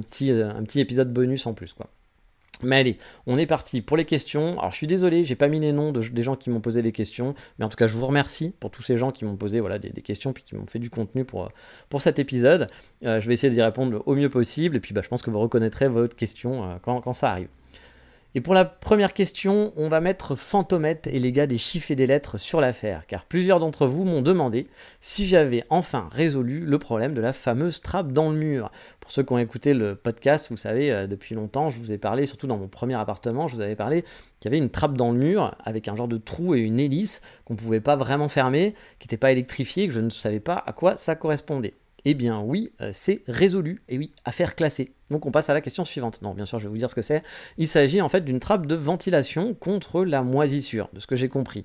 petit, 0.00 0.32
euh, 0.32 0.50
un 0.50 0.62
petit 0.62 0.80
épisode 0.80 1.12
bonus 1.12 1.46
en 1.46 1.54
plus 1.54 1.74
quoi. 1.74 1.86
Mais 2.62 2.76
allez, 2.76 2.96
on 3.26 3.38
est 3.38 3.46
parti 3.46 3.80
pour 3.80 3.96
les 3.96 4.04
questions. 4.04 4.58
Alors 4.58 4.70
je 4.70 4.76
suis 4.76 4.86
désolé, 4.86 5.24
j'ai 5.24 5.34
pas 5.34 5.48
mis 5.48 5.60
les 5.60 5.72
noms 5.72 5.92
des 5.92 6.22
gens 6.22 6.36
qui 6.36 6.50
m'ont 6.50 6.60
posé 6.60 6.82
des 6.82 6.92
questions, 6.92 7.34
mais 7.58 7.64
en 7.64 7.68
tout 7.68 7.76
cas 7.76 7.86
je 7.86 7.96
vous 7.96 8.06
remercie 8.06 8.54
pour 8.60 8.70
tous 8.70 8.82
ces 8.82 8.96
gens 8.96 9.12
qui 9.12 9.24
m'ont 9.24 9.36
posé 9.36 9.60
voilà, 9.60 9.78
des, 9.78 9.90
questions 10.02 10.32
puis 10.32 10.44
qui 10.44 10.54
m'ont 10.54 10.66
fait 10.66 10.78
du 10.78 10.90
contenu 10.90 11.24
pour, 11.24 11.50
pour 11.88 12.02
cet 12.02 12.18
épisode. 12.18 12.68
Euh, 13.04 13.20
je 13.20 13.26
vais 13.26 13.34
essayer 13.34 13.52
d'y 13.52 13.62
répondre 13.62 14.02
au 14.06 14.14
mieux 14.14 14.28
possible 14.28 14.76
et 14.76 14.80
puis 14.80 14.92
bah, 14.92 15.00
je 15.02 15.08
pense 15.08 15.22
que 15.22 15.30
vous 15.30 15.38
reconnaîtrez 15.38 15.88
votre 15.88 16.16
question 16.16 16.64
euh, 16.64 16.76
quand, 16.82 17.00
quand 17.00 17.12
ça 17.12 17.30
arrive. 17.30 17.48
Et 18.36 18.40
pour 18.40 18.54
la 18.54 18.64
première 18.64 19.12
question, 19.12 19.72
on 19.74 19.88
va 19.88 20.00
mettre 20.00 20.36
Fantomette 20.36 21.08
et 21.08 21.18
les 21.18 21.32
gars 21.32 21.48
des 21.48 21.58
chiffres 21.58 21.90
et 21.90 21.96
des 21.96 22.06
lettres 22.06 22.38
sur 22.38 22.60
l'affaire, 22.60 23.08
car 23.08 23.24
plusieurs 23.24 23.58
d'entre 23.58 23.88
vous 23.88 24.04
m'ont 24.04 24.22
demandé 24.22 24.68
si 25.00 25.26
j'avais 25.26 25.64
enfin 25.68 26.08
résolu 26.12 26.60
le 26.60 26.78
problème 26.78 27.12
de 27.12 27.20
la 27.20 27.32
fameuse 27.32 27.80
trappe 27.80 28.12
dans 28.12 28.30
le 28.30 28.36
mur. 28.36 28.70
Pour 29.00 29.10
ceux 29.10 29.24
qui 29.24 29.32
ont 29.32 29.38
écouté 29.38 29.74
le 29.74 29.96
podcast, 29.96 30.46
vous 30.50 30.56
savez, 30.56 30.92
euh, 30.92 31.08
depuis 31.08 31.34
longtemps, 31.34 31.70
je 31.70 31.80
vous 31.80 31.90
ai 31.90 31.98
parlé, 31.98 32.24
surtout 32.24 32.46
dans 32.46 32.56
mon 32.56 32.68
premier 32.68 32.94
appartement, 32.94 33.48
je 33.48 33.56
vous 33.56 33.62
avais 33.62 33.74
parlé 33.74 34.02
qu'il 34.38 34.44
y 34.44 34.54
avait 34.54 34.62
une 34.62 34.70
trappe 34.70 34.94
dans 34.94 35.10
le 35.10 35.18
mur 35.18 35.56
avec 35.64 35.88
un 35.88 35.96
genre 35.96 36.06
de 36.06 36.16
trou 36.16 36.54
et 36.54 36.60
une 36.60 36.78
hélice 36.78 37.22
qu'on 37.44 37.54
ne 37.54 37.58
pouvait 37.58 37.80
pas 37.80 37.96
vraiment 37.96 38.28
fermer, 38.28 38.76
qui 39.00 39.08
n'était 39.08 39.16
pas 39.16 39.32
électrifiée, 39.32 39.88
que 39.88 39.92
je 39.92 39.98
ne 39.98 40.08
savais 40.08 40.38
pas 40.38 40.62
à 40.66 40.72
quoi 40.72 40.94
ça 40.94 41.16
correspondait. 41.16 41.74
Eh 42.04 42.14
bien 42.14 42.40
oui, 42.40 42.70
euh, 42.80 42.90
c'est 42.92 43.22
résolu, 43.28 43.78
et 43.88 43.98
oui, 43.98 44.12
affaire 44.24 44.54
classée. 44.54 44.92
Donc 45.10 45.26
on 45.26 45.30
passe 45.30 45.50
à 45.50 45.54
la 45.54 45.60
question 45.60 45.84
suivante. 45.84 46.22
Non, 46.22 46.34
bien 46.34 46.44
sûr, 46.44 46.58
je 46.58 46.64
vais 46.64 46.70
vous 46.70 46.78
dire 46.78 46.90
ce 46.90 46.94
que 46.94 47.02
c'est. 47.02 47.22
Il 47.58 47.68
s'agit 47.68 48.00
en 48.00 48.08
fait 48.08 48.24
d'une 48.24 48.40
trappe 48.40 48.66
de 48.66 48.74
ventilation 48.74 49.54
contre 49.54 50.04
la 50.04 50.22
moisissure, 50.22 50.88
de 50.92 51.00
ce 51.00 51.06
que 51.06 51.16
j'ai 51.16 51.28
compris. 51.28 51.64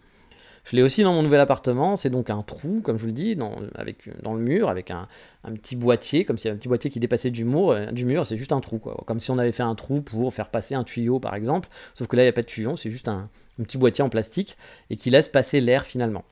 Je 0.65 0.75
l'ai 0.75 0.81
aussi 0.81 1.03
dans 1.03 1.13
mon 1.13 1.21
nouvel 1.21 1.39
appartement, 1.39 1.95
c'est 1.95 2.09
donc 2.09 2.31
un 2.31 2.41
trou, 2.41 2.81
comme 2.83 2.97
je 2.97 3.01
vous 3.01 3.07
le 3.07 3.13
dis, 3.13 3.35
dans, 3.35 3.55
le 3.59 4.39
mur, 4.39 4.67
avec 4.67 4.89
un, 4.89 5.07
petit 5.53 5.75
boîtier, 5.75 6.25
comme 6.25 6.39
s'il 6.39 6.47
y 6.47 6.49
avait 6.49 6.55
un 6.55 6.59
petit 6.59 6.67
boîtier 6.67 6.89
qui 6.89 6.99
dépassait 6.99 7.29
du 7.29 7.45
mur, 7.45 7.69
euh, 7.69 7.85
du 7.91 8.03
mur 8.03 8.25
c'est 8.25 8.35
juste 8.35 8.51
un 8.51 8.61
trou. 8.61 8.79
Comme 8.79 9.19
si 9.19 9.29
on 9.29 9.37
avait 9.37 9.51
fait 9.51 9.63
un 9.63 9.75
trou 9.75 10.01
pour 10.01 10.33
faire 10.33 10.49
passer 10.49 10.73
un 10.73 10.83
tuyau, 10.83 11.19
par 11.19 11.35
exemple, 11.35 11.69
sauf 11.93 12.07
que 12.07 12.15
là, 12.15 12.23
il 12.23 12.25
n'y 12.25 12.29
a 12.29 12.33
pas 12.33 12.41
de 12.41 12.47
tuyau, 12.47 12.75
c'est 12.77 12.89
juste 12.89 13.07
un, 13.07 13.29
petit 13.59 13.77
boîtier 13.77 14.03
en 14.03 14.09
plastique, 14.09 14.57
et 14.89 14.95
qui 14.95 15.11
laisse 15.11 15.29
passer 15.29 15.61
l'air 15.61 15.85
finalement. 15.85 16.23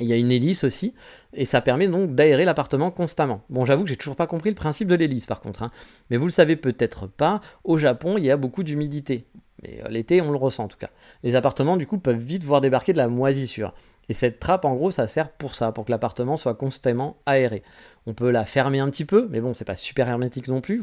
Il 0.00 0.06
y 0.06 0.12
a 0.12 0.16
une 0.16 0.30
hélice 0.30 0.64
aussi, 0.64 0.94
et 1.34 1.44
ça 1.44 1.60
permet 1.60 1.88
donc 1.88 2.14
d'aérer 2.14 2.44
l'appartement 2.44 2.90
constamment. 2.90 3.42
Bon, 3.50 3.64
j'avoue 3.64 3.84
que 3.84 3.90
j'ai 3.90 3.96
toujours 3.96 4.16
pas 4.16 4.26
compris 4.26 4.50
le 4.50 4.56
principe 4.56 4.88
de 4.88 4.94
l'hélice 4.94 5.26
par 5.26 5.40
contre, 5.40 5.62
hein. 5.62 5.70
mais 6.10 6.16
vous 6.16 6.26
le 6.26 6.32
savez 6.32 6.56
peut-être 6.56 7.06
pas, 7.06 7.40
au 7.64 7.78
Japon, 7.78 8.16
il 8.16 8.24
y 8.24 8.30
a 8.30 8.36
beaucoup 8.36 8.62
d'humidité. 8.62 9.26
Mais 9.62 9.80
euh, 9.84 9.88
l'été, 9.88 10.20
on 10.20 10.30
le 10.30 10.36
ressent 10.36 10.64
en 10.64 10.68
tout 10.68 10.78
cas. 10.78 10.90
Les 11.22 11.34
appartements, 11.34 11.76
du 11.76 11.86
coup, 11.86 11.98
peuvent 11.98 12.16
vite 12.16 12.44
voir 12.44 12.60
débarquer 12.60 12.92
de 12.92 12.98
la 12.98 13.08
moisissure. 13.08 13.74
Et 14.08 14.14
cette 14.14 14.40
trappe, 14.40 14.64
en 14.64 14.74
gros, 14.74 14.90
ça 14.90 15.06
sert 15.06 15.30
pour 15.30 15.54
ça, 15.54 15.72
pour 15.72 15.84
que 15.84 15.90
l'appartement 15.90 16.36
soit 16.36 16.54
constamment 16.54 17.18
aéré. 17.26 17.62
On 18.06 18.14
peut 18.14 18.30
la 18.30 18.44
fermer 18.46 18.78
un 18.78 18.88
petit 18.88 19.04
peu, 19.04 19.28
mais 19.30 19.40
bon, 19.40 19.52
c'est 19.52 19.66
pas 19.66 19.74
super 19.74 20.08
hermétique 20.08 20.48
non 20.48 20.62
plus, 20.62 20.82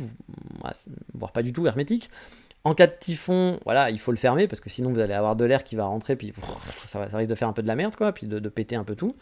voire 1.14 1.32
pas 1.32 1.42
du 1.42 1.52
tout 1.52 1.66
hermétique. 1.66 2.10
En 2.66 2.74
cas 2.74 2.88
de 2.88 2.96
typhon, 3.00 3.60
voilà, 3.64 3.92
il 3.92 4.00
faut 4.00 4.12
le 4.12 4.18
fermer 4.18 4.48
parce 4.48 4.60
que 4.60 4.72
sinon 4.72 4.92
vous 4.92 5.00
allez 5.00 5.14
avoir 5.14 5.36
de 5.36 5.46
l'air 5.46 5.64
qui 5.64 5.76
va 5.76 5.86
rentrer, 5.86 6.16
puis 6.16 6.34
ça, 6.88 7.00
risque 7.14 7.30
de 7.30 7.36
faire 7.36 7.48
un 7.48 7.54
peu 7.54 7.62
de 7.62 7.68
la 7.68 7.76
merde, 7.76 7.96
quoi, 7.96 8.12
puis 8.12 8.26
de, 8.26 8.50
péter 8.50 8.76
un 8.76 8.84
peu 8.84 8.96
tout. 8.96 9.16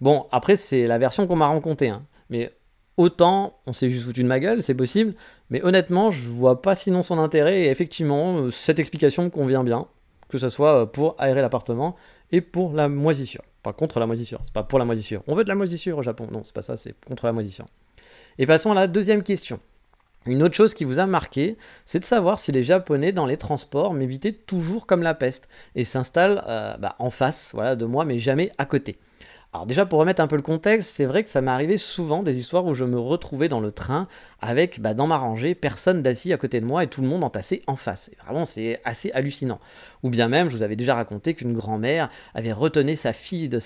Bon, 0.00 0.26
après, 0.30 0.54
c'est 0.54 0.86
la 0.86 0.96
version 0.96 1.26
qu'on 1.26 1.34
m'a 1.34 1.48
rencontrée, 1.48 1.88
hein. 1.88 2.06
mais 2.30 2.52
autant 2.96 3.58
on 3.66 3.72
s'est 3.72 3.88
juste 3.88 4.06
foutu 4.06 4.22
de 4.22 4.28
ma 4.28 4.38
gueule, 4.38 4.62
c'est 4.62 4.76
possible, 4.76 5.14
mais 5.50 5.60
honnêtement, 5.64 6.12
je 6.12 6.28
vois 6.28 6.62
pas 6.62 6.76
sinon 6.76 7.02
son 7.02 7.18
intérêt, 7.18 7.62
et 7.62 7.70
effectivement, 7.70 8.38
euh, 8.38 8.50
cette 8.50 8.78
explication 8.78 9.28
convient 9.28 9.64
bien, 9.64 9.88
que 10.28 10.38
ce 10.38 10.48
soit 10.48 10.82
euh, 10.82 10.86
pour 10.86 11.16
aérer 11.18 11.42
l'appartement 11.42 11.96
et 12.30 12.40
pour 12.40 12.74
la 12.74 12.88
moisissure. 12.88 13.42
Pas 13.64 13.72
contre 13.72 13.98
la 13.98 14.06
moisissure, 14.06 14.38
c'est 14.44 14.52
pas 14.52 14.62
pour 14.62 14.78
la 14.78 14.84
moisissure. 14.84 15.20
On 15.26 15.34
veut 15.34 15.42
de 15.42 15.48
la 15.48 15.56
moisissure 15.56 15.98
au 15.98 16.02
Japon, 16.02 16.28
non, 16.30 16.42
c'est 16.44 16.54
pas 16.54 16.62
ça, 16.62 16.76
c'est 16.76 16.94
contre 17.04 17.26
la 17.26 17.32
moisissure. 17.32 17.66
Et 18.38 18.46
passons 18.46 18.70
à 18.70 18.74
la 18.74 18.86
deuxième 18.86 19.24
question. 19.24 19.58
Une 20.26 20.42
autre 20.42 20.54
chose 20.54 20.72
qui 20.72 20.84
vous 20.84 21.00
a 21.00 21.06
marqué, 21.06 21.58
c'est 21.84 21.98
de 21.98 22.04
savoir 22.04 22.38
si 22.38 22.50
les 22.50 22.62
Japonais 22.62 23.12
dans 23.12 23.26
les 23.26 23.36
transports 23.36 23.92
m'évitaient 23.92 24.32
toujours 24.32 24.86
comme 24.86 25.02
la 25.02 25.12
peste 25.12 25.48
et 25.74 25.84
s'installent 25.84 26.42
euh, 26.48 26.76
bah, 26.78 26.96
en 26.98 27.10
face 27.10 27.50
voilà, 27.52 27.76
de 27.76 27.84
moi, 27.84 28.06
mais 28.06 28.18
jamais 28.18 28.50
à 28.56 28.64
côté. 28.64 28.98
Alors 29.52 29.66
déjà 29.66 29.86
pour 29.86 30.00
remettre 30.00 30.20
un 30.20 30.26
peu 30.26 30.34
le 30.34 30.42
contexte, 30.42 30.90
c'est 30.90 31.04
vrai 31.04 31.22
que 31.22 31.30
ça 31.30 31.40
m'est 31.40 31.50
arrivé 31.50 31.76
souvent 31.76 32.24
des 32.24 32.38
histoires 32.38 32.64
où 32.64 32.74
je 32.74 32.84
me 32.84 32.98
retrouvais 32.98 33.48
dans 33.48 33.60
le 33.60 33.70
train 33.70 34.08
avec 34.40 34.80
bah, 34.80 34.94
dans 34.94 35.06
ma 35.06 35.16
rangée 35.16 35.54
personne 35.54 36.02
d'assis 36.02 36.32
à 36.32 36.38
côté 36.38 36.58
de 36.58 36.64
moi 36.64 36.82
et 36.82 36.88
tout 36.88 37.02
le 37.02 37.06
monde 37.06 37.22
entassé 37.22 37.62
en 37.68 37.76
face. 37.76 38.10
vraiment 38.24 38.44
c'est 38.44 38.80
assez 38.84 39.12
hallucinant. 39.12 39.60
Ou 40.02 40.10
bien 40.10 40.26
même, 40.26 40.48
je 40.48 40.56
vous 40.56 40.64
avais 40.64 40.74
déjà 40.74 40.96
raconté 40.96 41.34
qu'une 41.34 41.52
grand-mère 41.52 42.08
avait 42.34 42.52
retenu 42.52 42.96
sa 42.96 43.12
fille 43.12 43.48
de 43.48 43.60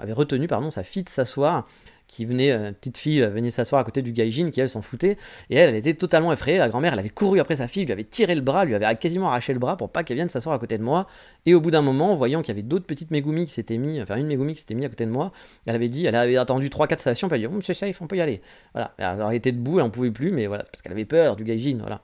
avait 0.00 0.12
retenu 0.14 0.46
pardon 0.46 0.70
sa 0.70 0.82
fille 0.82 1.02
de 1.02 1.10
s'asseoir 1.10 1.66
qui 2.06 2.24
venait, 2.24 2.50
une 2.50 2.60
euh, 2.60 2.72
petite 2.72 2.98
fille 2.98 3.22
euh, 3.22 3.30
venait 3.30 3.50
s'asseoir 3.50 3.80
à 3.80 3.84
côté 3.84 4.02
du 4.02 4.12
gaijin 4.12 4.50
qui 4.50 4.60
elle 4.60 4.68
s'en 4.68 4.82
foutait, 4.82 5.16
et 5.50 5.56
elle, 5.56 5.74
était 5.74 5.94
totalement 5.94 6.32
effrayée, 6.32 6.58
la 6.58 6.68
grand-mère 6.68 6.92
elle 6.92 6.98
avait 6.98 7.08
couru 7.08 7.40
après 7.40 7.56
sa 7.56 7.68
fille, 7.68 7.84
lui 7.84 7.92
avait 7.92 8.04
tiré 8.04 8.34
le 8.34 8.40
bras, 8.40 8.64
lui 8.64 8.74
avait 8.74 8.94
quasiment 8.96 9.28
arraché 9.28 9.52
le 9.52 9.58
bras 9.58 9.76
pour 9.76 9.90
pas 9.90 10.04
qu'elle 10.04 10.16
vienne 10.16 10.28
s'asseoir 10.28 10.54
à 10.54 10.58
côté 10.58 10.78
de 10.78 10.82
moi, 10.82 11.06
et 11.46 11.54
au 11.54 11.60
bout 11.60 11.70
d'un 11.70 11.82
moment, 11.82 12.14
voyant 12.14 12.42
qu'il 12.42 12.48
y 12.48 12.52
avait 12.52 12.62
d'autres 12.62 12.86
petites 12.86 13.10
Megumi 13.10 13.46
qui 13.46 13.52
s'étaient 13.52 13.78
mis, 13.78 14.00
enfin 14.00 14.16
une 14.16 14.26
Megumi 14.26 14.52
qui 14.52 14.60
s'était 14.60 14.74
mis 14.74 14.84
à 14.84 14.88
côté 14.88 15.06
de 15.06 15.10
moi, 15.10 15.32
elle 15.66 15.74
avait 15.74 15.88
dit, 15.88 16.06
elle 16.06 16.14
avait 16.14 16.36
attendu 16.36 16.68
3-4 16.68 16.98
stations, 16.98 17.28
puis 17.28 17.38
elle 17.38 17.46
a 17.46 17.48
dit, 17.48 17.54
oh, 17.56 17.60
c'est 17.60 17.74
safe, 17.74 18.00
on 18.02 18.06
peut 18.06 18.16
y 18.16 18.20
aller. 18.20 18.40
Voilà, 18.74 18.92
elle 18.98 19.34
était 19.34 19.52
debout, 19.52 19.78
elle 19.78 19.84
en 19.84 19.90
pouvait 19.90 20.10
plus, 20.10 20.30
mais 20.30 20.46
voilà, 20.46 20.64
parce 20.64 20.82
qu'elle 20.82 20.92
avait 20.92 21.04
peur 21.04 21.36
du 21.36 21.44
gaijin, 21.44 21.78
voilà. 21.80 22.02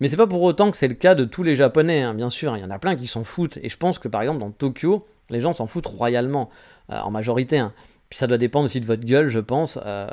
Mais 0.00 0.08
c'est 0.08 0.16
pas 0.16 0.26
pour 0.26 0.42
autant 0.42 0.70
que 0.70 0.76
c'est 0.76 0.88
le 0.88 0.94
cas 0.94 1.14
de 1.14 1.24
tous 1.24 1.42
les 1.42 1.56
Japonais, 1.56 2.02
hein, 2.02 2.14
bien 2.14 2.28
sûr. 2.28 2.56
Il 2.56 2.60
y 2.60 2.64
en 2.64 2.70
a 2.70 2.78
plein 2.78 2.96
qui 2.96 3.06
s'en 3.06 3.24
foutent. 3.24 3.58
Et 3.62 3.68
je 3.68 3.76
pense 3.76 3.98
que 3.98 4.08
par 4.08 4.22
exemple 4.22 4.40
dans 4.40 4.50
Tokyo, 4.50 5.06
les 5.30 5.40
gens 5.40 5.52
s'en 5.52 5.66
foutent 5.66 5.86
royalement, 5.86 6.50
euh, 6.90 6.98
en 7.00 7.10
majorité. 7.10 7.58
Hein. 7.58 7.72
Ça 8.14 8.28
doit 8.28 8.38
dépendre 8.38 8.66
aussi 8.66 8.80
de 8.80 8.86
votre 8.86 9.04
gueule, 9.04 9.28
je 9.28 9.40
pense. 9.40 9.78
Euh, 9.84 10.06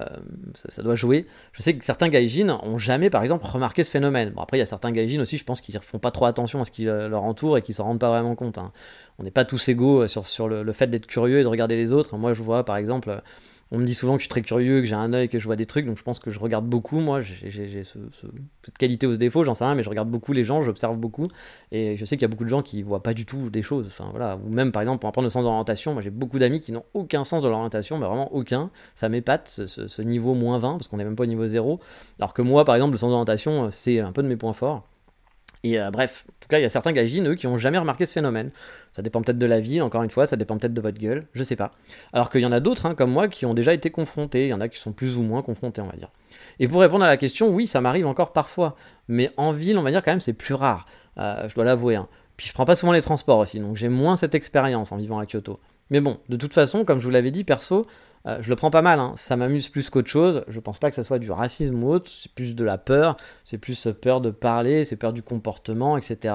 ça, 0.56 0.82
doit 0.82 0.96
jouer. 0.96 1.26
Je 1.54 1.62
sais 1.62 1.76
que 1.76 1.84
certains 1.84 2.10
gaijins 2.10 2.60
ont 2.64 2.78
jamais, 2.78 3.12
par 3.12 3.22
exemple, 3.22 3.46
remarqué 3.46 3.84
ce 3.84 3.92
phénomène. 3.92 4.32
Bon, 4.32 4.42
après, 4.42 4.58
il 4.58 4.60
y 4.60 4.64
a 4.64 4.66
certains 4.66 4.92
gaijins 4.92 5.22
aussi, 5.22 5.38
je 5.38 5.44
pense, 5.44 5.62
qui 5.62 5.72
ne 5.72 5.80
font 5.80 6.00
pas 6.00 6.10
trop 6.10 6.26
attention 6.26 6.62
à 6.62 6.64
ce 6.64 6.72
qui 6.72 6.86
leur 6.86 7.24
entoure 7.24 7.58
et 7.58 7.62
qui 7.62 7.74
s'en 7.74 7.84
rendent 7.84 8.00
pas 8.00 8.10
vraiment 8.10 8.34
compte. 8.34 8.58
Hein. 8.58 8.72
On 9.20 9.24
n'est 9.24 9.32
pas 9.32 9.46
tous 9.46 9.70
égaux 9.70 10.08
sur, 10.08 10.26
sur 10.26 10.48
le, 10.48 10.64
le 10.64 10.74
fait 10.74 10.88
d'être 10.88 11.06
curieux 11.06 11.40
et 11.40 11.44
de 11.44 11.48
regarder 11.48 11.76
les 11.76 11.94
autres. 11.94 12.18
Moi, 12.18 12.34
je 12.34 12.42
vois, 12.42 12.66
par 12.66 12.78
exemple, 12.78 13.22
on 13.72 13.78
me 13.78 13.86
dit 13.86 13.94
souvent 13.94 14.14
que 14.14 14.20
je 14.20 14.24
suis 14.24 14.30
très 14.30 14.42
curieux, 14.42 14.82
que 14.82 14.86
j'ai 14.86 14.96
un 14.96 15.14
œil, 15.14 15.30
que 15.30 15.40
je 15.40 15.46
vois 15.46 15.56
des 15.56 15.66
trucs, 15.66 15.86
donc 15.86 15.98
je 15.98 16.04
pense 16.04 16.20
que 16.20 16.30
je 16.30 16.40
regarde 16.40 16.66
beaucoup. 16.66 17.00
Moi, 17.00 17.22
j'ai 17.22 17.84
cette 17.84 18.78
qualité 18.78 19.08
ou 19.08 19.14
ce 19.14 19.18
défaut, 19.18 19.46
j'en 19.46 19.56
sais 19.56 19.64
rien, 19.64 19.76
mais 19.76 19.84
je 19.84 19.90
regarde 19.90 20.10
beaucoup 20.10 20.34
les 20.34 20.44
gens, 20.44 20.62
j'observe 20.62 20.98
beaucoup, 20.98 21.30
et 21.72 21.96
je 21.96 22.04
sais 22.04 22.18
qu'il 22.18 22.24
y 22.24 22.26
a 22.26 22.28
beaucoup 22.28 22.44
de 22.44 22.50
gens 22.50 22.62
qui 22.62 22.84
voient 22.84 23.02
pas 23.02 23.14
du 23.14 23.26
tout 23.26 23.50
des 23.50 23.62
choses. 23.62 23.88
Enfin 23.88 24.10
voilà, 24.12 24.38
ou 24.38 24.50
même 24.50 24.74
par 24.74 24.82
exemple 24.82 25.00
pour 25.00 25.08
apprendre 25.08 25.26
le 25.26 25.30
sens 25.30 25.44
d'orientation, 25.44 25.94
moi 25.94 26.02
j'ai 26.02 26.10
beaucoup 26.10 26.38
d'amis 26.38 26.60
qui 26.60 26.74
n'ont 26.74 26.84
aucun 26.94 27.24
sens 27.24 27.44
de 27.44 27.48
l'orientation, 27.48 27.98
mais 27.98 28.06
vraiment 28.06 28.34
aucun. 28.34 28.72
Ça 28.94 29.08
m'épate 29.08 29.48
ce, 29.48 30.02
niveau 30.02 30.34
moins 30.34 30.58
20 30.58 30.74
parce 30.74 30.88
qu'on 30.90 30.98
n'est 30.98 31.06
même 31.06 31.16
pas 31.16 31.24
au 31.24 31.28
niveau 31.28 31.48
0. 31.48 31.80
Alors 32.20 32.34
que 32.34 32.42
moi, 32.42 32.66
par 32.66 32.76
exemple, 32.76 32.92
le 32.92 32.98
sens 32.98 33.10
d'orientation, 33.10 33.72
c'est 33.72 34.00
un 34.00 34.12
peu 34.12 34.24
de 34.24 34.28
mes 34.28 34.36
points 34.36 34.54
forts. 34.54 34.86
Et 35.64 35.80
euh, 35.80 35.92
bref, 35.92 36.26
en 36.28 36.34
tout 36.40 36.48
cas, 36.50 36.60
il 36.60 36.64
y 36.64 36.66
a 36.66 36.70
certains 36.70 36.92
gaijins, 36.92 37.24
eux, 37.26 37.36
qui 37.36 37.48
n'ont 37.48 37.58
jamais 37.58 37.78
remarqué 37.78 38.06
ce 38.06 38.14
phénomène. 38.14 38.50
Ça 38.92 39.02
dépend 39.02 39.22
peut-être 39.22 39.38
de 39.38 39.46
la 39.46 39.60
vie, 39.60 39.80
encore 39.82 40.02
une 40.04 40.10
fois, 40.10 40.26
ça 40.26 40.36
dépend 40.36 40.58
peut-être 40.58 40.74
de 40.74 40.82
votre 40.82 40.98
gueule, 40.98 41.28
je 41.34 41.44
sais 41.44 41.56
pas. 41.56 41.72
Alors 42.14 42.30
qu'il 42.30 42.42
y 42.42 42.46
en 42.46 42.52
a 42.52 42.60
d'autres, 42.60 42.88
hein, 42.88 42.96
comme 42.96 43.12
moi, 43.12 43.28
qui 43.28 43.46
ont 43.46 43.54
déjà 43.54 43.74
été 43.74 43.92
confrontés, 43.92 44.46
il 44.46 44.50
y 44.50 44.54
en 44.54 44.62
a 44.62 44.68
qui 44.68 44.80
sont 44.80 44.92
plus 44.92 45.18
ou 45.18 45.24
moins 45.24 45.44
confrontés, 45.44 45.82
on 45.82 45.88
va 45.88 45.96
dire. 45.96 46.10
Et 46.60 46.68
pour 46.68 46.82
répondre 46.82 47.04
à 47.04 47.08
la 47.08 47.18
question, 47.18 47.50
oui, 47.50 47.68
ça 47.68 47.80
m'arrive 47.80 48.08
encore 48.08 48.34
parfois, 48.34 48.76
mais 49.08 49.32
en 49.38 49.52
ville, 49.52 49.78
on 49.78 49.84
va 49.84 49.92
dire 49.92 50.02
quand 50.04 50.12
même, 50.12 50.20
c'est 50.20 50.34
plus 50.34 50.56
rare, 50.56 50.88
euh, 51.18 51.48
je 51.48 51.54
dois 51.54 51.64
l'avouer. 51.64 51.96
Hein. 51.96 52.08
Puis 52.38 52.48
je 52.48 52.54
prends 52.54 52.66
pas 52.66 52.76
souvent 52.76 52.92
les 52.92 53.02
transports 53.02 53.38
aussi, 53.38 53.60
donc 53.60 53.76
j'ai 53.76 53.90
moins 53.90 54.16
cette 54.16 54.34
expérience 54.34 54.92
en 54.92 54.98
vivant 54.98 55.20
à 55.20 55.28
Kyoto. 55.28 55.60
Mais 55.92 56.02
bon, 56.02 56.18
de 56.30 56.38
toute 56.38 56.54
façon, 56.54 56.84
comme 56.86 57.00
je 57.00 57.04
vous 57.04 57.12
l'avais 57.12 57.32
dit, 57.32 57.44
perso, 57.44 57.86
euh, 58.26 58.38
je 58.42 58.50
le 58.50 58.56
prends 58.56 58.72
pas 58.72 58.82
mal, 58.82 59.00
hein. 59.00 59.14
ça 59.16 59.36
m'amuse 59.36 59.68
plus 59.68 59.90
qu'autre 59.90 60.10
chose. 60.10 60.44
Je 60.48 60.60
pense 60.60 60.80
pas 60.80 60.90
que 60.90 60.96
ça 60.96 61.04
soit 61.04 61.20
du 61.20 61.32
racisme 61.32 61.84
ou 61.84 61.92
autre, 61.92 62.10
c'est 62.10 62.32
plus 62.32 62.56
de 62.56 62.64
la 62.64 62.78
peur, 62.78 63.18
c'est 63.44 63.58
plus 63.58 63.88
peur 64.02 64.22
de 64.22 64.30
parler, 64.30 64.86
c'est 64.86 64.96
peur 64.96 65.12
du 65.12 65.22
comportement, 65.22 65.98
etc. 65.98 66.34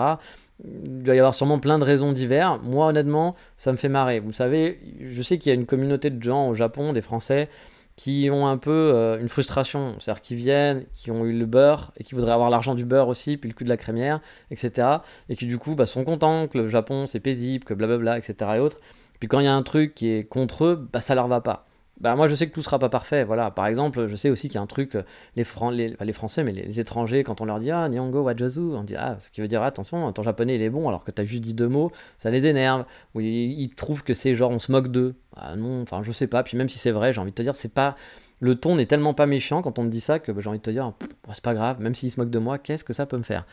Il 0.63 1.03
doit 1.03 1.15
y 1.15 1.19
avoir 1.19 1.35
sûrement 1.35 1.59
plein 1.59 1.79
de 1.79 1.85
raisons 1.85 2.13
diverses. 2.13 2.61
Moi, 2.63 2.87
honnêtement, 2.87 3.35
ça 3.57 3.73
me 3.73 3.77
fait 3.77 3.89
marrer. 3.89 4.21
Vous 4.21 4.33
savez, 4.33 4.79
je 5.01 5.23
sais 5.23 5.39
qu'il 5.39 5.51
y 5.51 5.57
a 5.57 5.59
une 5.59 5.67
communauté 5.67 6.11
de 6.11 6.23
gens 6.23 6.49
au 6.49 6.55
Japon, 6.55 6.93
des 6.93 7.03
Français, 7.03 7.49
qui 7.97 8.29
ont 8.31 8.47
un 8.47 8.59
peu 8.59 8.93
euh, 8.95 9.19
une 9.19 9.29
frustration. 9.29 9.95
C'est-à-dire 9.99 10.21
qui 10.21 10.35
viennent, 10.35 10.85
qui 10.93 11.11
ont 11.11 11.25
eu 11.25 11.33
le 11.33 11.47
beurre 11.47 11.93
et 11.97 12.05
qui 12.05 12.15
voudraient 12.15 12.33
avoir 12.33 12.51
l'argent 12.51 12.75
du 12.75 12.85
beurre 12.85 13.09
aussi, 13.09 13.39
puis 13.39 13.49
le 13.49 13.55
cul 13.55 13.65
de 13.65 13.71
la 13.71 13.79
crémière, 13.79 14.21
etc. 14.51 14.89
Et 15.31 15.37
qui 15.37 15.47
du 15.47 15.57
coup 15.57 15.75
bah, 15.75 15.87
sont 15.87 16.05
contents 16.05 16.47
que 16.47 16.59
le 16.59 16.69
Japon 16.69 17.07
c'est 17.07 17.21
paisible, 17.21 17.65
que 17.65 17.75
blablabla, 17.75 18.19
etc. 18.19 18.35
et 18.57 18.59
autres. 18.59 18.81
Puis 19.21 19.29
quand 19.29 19.41
il 19.41 19.45
y 19.45 19.49
a 19.49 19.55
un 19.55 19.63
truc 19.63 19.95
qui 19.95 20.09
est 20.09 20.29
contre 20.29 20.65
eux, 20.65 20.89
bah, 20.93 21.01
ça 21.01 21.15
leur 21.15 21.29
va 21.29 21.41
pas. 21.41 21.67
Bah 21.99 22.15
moi 22.15 22.27
je 22.27 22.35
sais 22.35 22.47
que 22.47 22.53
tout 22.53 22.61
sera 22.61 22.79
pas 22.79 22.91
parfait 22.91 23.25
voilà. 23.25 23.51
Par 23.51 23.67
exemple 23.67 24.07
je 24.07 24.17
sais 24.17 24.29
aussi 24.29 24.49
qu'il 24.49 24.57
y 24.57 24.59
a 24.59 24.61
un 24.61 24.67
truc 24.67 24.97
euh, 24.97 25.03
les, 25.35 25.97
les, 25.99 26.13
français 26.13 26.45
mais 26.45 26.53
les, 26.53 26.79
étrangers 26.79 27.25
quand 27.25 27.41
on 27.41 27.47
leur 27.47 27.59
dit 27.59 27.71
ah 27.71 27.89
Nihongo 27.89 28.21
Wajazu 28.23 28.61
on 28.61 28.85
dit 28.85 28.97
ah 28.97 29.17
ce 29.19 29.31
qui 29.31 29.41
veut 29.41 29.49
dire 29.49 29.63
attention 29.63 30.13
ton 30.13 30.23
japonais 30.23 30.57
il 30.57 30.63
est 30.63 30.69
bon 30.69 30.89
alors 30.89 31.05
que 31.05 31.11
tu 31.11 31.23
as 31.23 31.25
juste 31.25 31.43
dit 31.43 31.55
deux 31.55 31.69
mots 31.69 31.91
ça 32.19 32.31
les 32.31 32.47
énerve. 32.47 32.85
Ou 33.15 33.21
ils, 33.21 33.71
trouvent 33.75 34.03
que 34.03 34.13
c'est 34.13 34.35
genre 34.35 34.51
on 34.51 34.59
se 34.59 34.71
moque 34.71 34.89
d'eux. 34.89 35.15
Ah 35.37 35.57
non 35.57 35.81
enfin 35.83 36.03
je 36.03 36.13
sais 36.13 36.27
pas. 36.27 36.43
Puis 36.43 36.59
même 36.59 36.69
si 36.69 36.79
c'est 36.79 36.91
vrai 36.91 37.15
j'ai 37.15 37.21
envie 37.21 37.31
de 37.31 37.37
te 37.37 37.43
dire 37.43 37.55
c'est 37.57 37.73
pas 37.73 37.97
le 38.41 38.55
ton 38.55 38.75
n'est 38.75 38.85
tellement 38.85 39.15
pas 39.15 39.25
méchant 39.25 39.63
quand 39.63 39.79
on 39.79 39.85
me 39.85 39.89
dit 39.89 40.03
ça 40.03 40.19
que 40.19 40.33
bah, 40.33 40.43
j'ai 40.43 40.51
envie 40.51 40.59
de 40.59 40.63
te 40.63 40.71
dire 40.71 40.93
c'est 41.33 41.43
pas 41.43 41.55
grave. 41.55 41.81
Même 41.81 41.95
s'ils 41.95 42.11
se 42.11 42.21
moquent 42.21 42.29
de 42.29 42.39
moi 42.39 42.59
qu'est-ce 42.59 42.85
que 42.85 42.93
ça 42.93 43.07
peut 43.07 43.17
me 43.17 43.23
faire? 43.23 43.47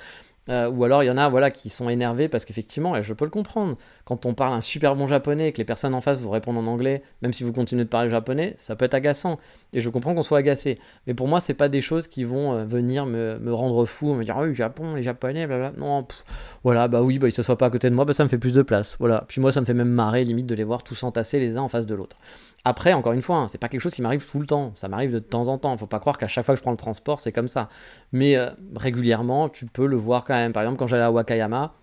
Euh, 0.50 0.70
ou 0.70 0.84
alors 0.84 1.04
il 1.04 1.08
y 1.08 1.10
en 1.10 1.18
a 1.18 1.30
voilà, 1.30 1.52
qui 1.52 1.70
sont 1.70 1.90
énervés 1.90 2.28
parce 2.28 2.46
qu'effectivement, 2.46 2.96
et 2.96 3.04
je 3.04 3.14
peux 3.14 3.26
le 3.26 3.32
comprendre, 3.32 3.78
quand 4.04 4.26
on 4.26 4.34
parle 4.34 4.54
un 4.54 4.62
super 4.62 4.96
bon 4.96 5.08
japonais 5.08 5.50
et 5.50 5.52
que 5.54 5.58
les 5.58 5.66
personnes 5.66 5.94
en 5.94 6.02
face 6.02 6.22
vous 6.22 6.30
répondent 6.30 6.58
en 6.58 6.68
anglais, 6.68 7.02
même 7.22 7.34
si 7.34 7.44
vous 7.44 7.54
continuez 7.54 7.86
de 7.86 7.90
parler 7.90 8.10
japonais, 8.10 8.54
ça 8.58 8.76
peut 8.76 8.86
être 8.86 8.94
agaçant. 8.94 9.40
Et 9.72 9.80
je 9.80 9.90
comprends 9.90 10.14
qu'on 10.14 10.24
soit 10.24 10.40
agacé. 10.40 10.80
Mais 11.08 11.14
pour 11.14 11.28
moi, 11.28 11.40
c'est 11.40 11.54
pas 11.54 11.70
des 11.70 11.82
choses 11.82 12.08
qui 12.08 12.24
vont 12.24 12.54
euh, 12.54 12.66
venir 12.66 13.06
me, 13.06 13.40
me, 13.40 13.54
rendre 13.54 13.86
fou, 13.86 14.14
me 14.14 14.24
dire 14.24 14.36
oh, 14.38 14.46
le 14.46 14.54
Japon, 14.54 14.96
les 14.96 15.04
japonais, 15.04 15.48
blablabla. 15.48 15.80
Non, 15.80 16.06
voilà, 16.64 16.88
bah 16.88 17.02
oui, 17.02 17.20
bah, 17.20 17.28
ils 17.28 17.32
se 17.32 17.42
soient 17.42 17.58
pas 17.58 17.68
à 17.68 17.70
côté 17.70 17.90
de 17.90 17.96
moi, 17.96 18.06
bah, 18.06 18.14
ça 18.14 18.24
me 18.24 18.30
fait 18.30 18.38
plus 18.38 18.54
de 18.54 18.62
place. 18.62 18.98
Voilà. 19.00 19.26
Puis 19.28 19.42
moi, 19.42 19.52
ça 19.52 19.62
me 19.62 19.66
fait 19.66 19.74
même 19.74 19.90
marrer, 19.90 20.24
limite, 20.24 20.46
de 20.46 20.56
les 20.56 20.64
voir 20.64 20.84
tous 20.84 21.04
entassés 21.04 21.40
les 21.40 21.58
uns 21.58 21.62
en 21.62 21.70
face 21.70 21.86
de 21.86 21.96
l'autre. 21.96 22.18
Après, 22.66 22.94
encore 22.94 23.12
une 23.12 23.22
fois, 23.22 23.38
hein, 23.38 23.48
c'est 23.50 23.58
pas 23.58 23.68
quelque 23.68 23.82
chose 23.82 23.94
qui 23.94 24.02
m'arrive 24.02 24.26
tout 24.26 24.40
le 24.40 24.48
temps, 24.48 24.72
ça 24.74 24.88
m'arrive 24.88 25.12
de 25.12 25.20
temps 25.20 25.50
en 25.50 25.58
temps. 25.58 25.76
Faut 25.76 25.86
pas 25.86 26.00
croire 26.00 26.18
qu'à 26.18 26.28
chaque 26.28 26.46
fois 26.46 26.56
que 26.56 26.60
je 26.60 26.62
prends 26.62 26.72
le 26.72 26.78
transport, 26.78 27.20
c'est 27.20 27.34
comme 27.34 27.50
ça. 27.50 27.68
Mais 28.14 28.38
euh, 28.38 28.52
régulièrement, 28.78 29.50
tu 29.50 29.66
peux 29.66 29.86
le 29.86 29.98
voir 29.98 30.24
quand 30.24 30.33
Par 30.52 30.64
exemple, 30.64 30.78
quand 30.78 30.88
j'allais 30.88 31.04
à 31.04 31.12
Wakayama 31.12 31.74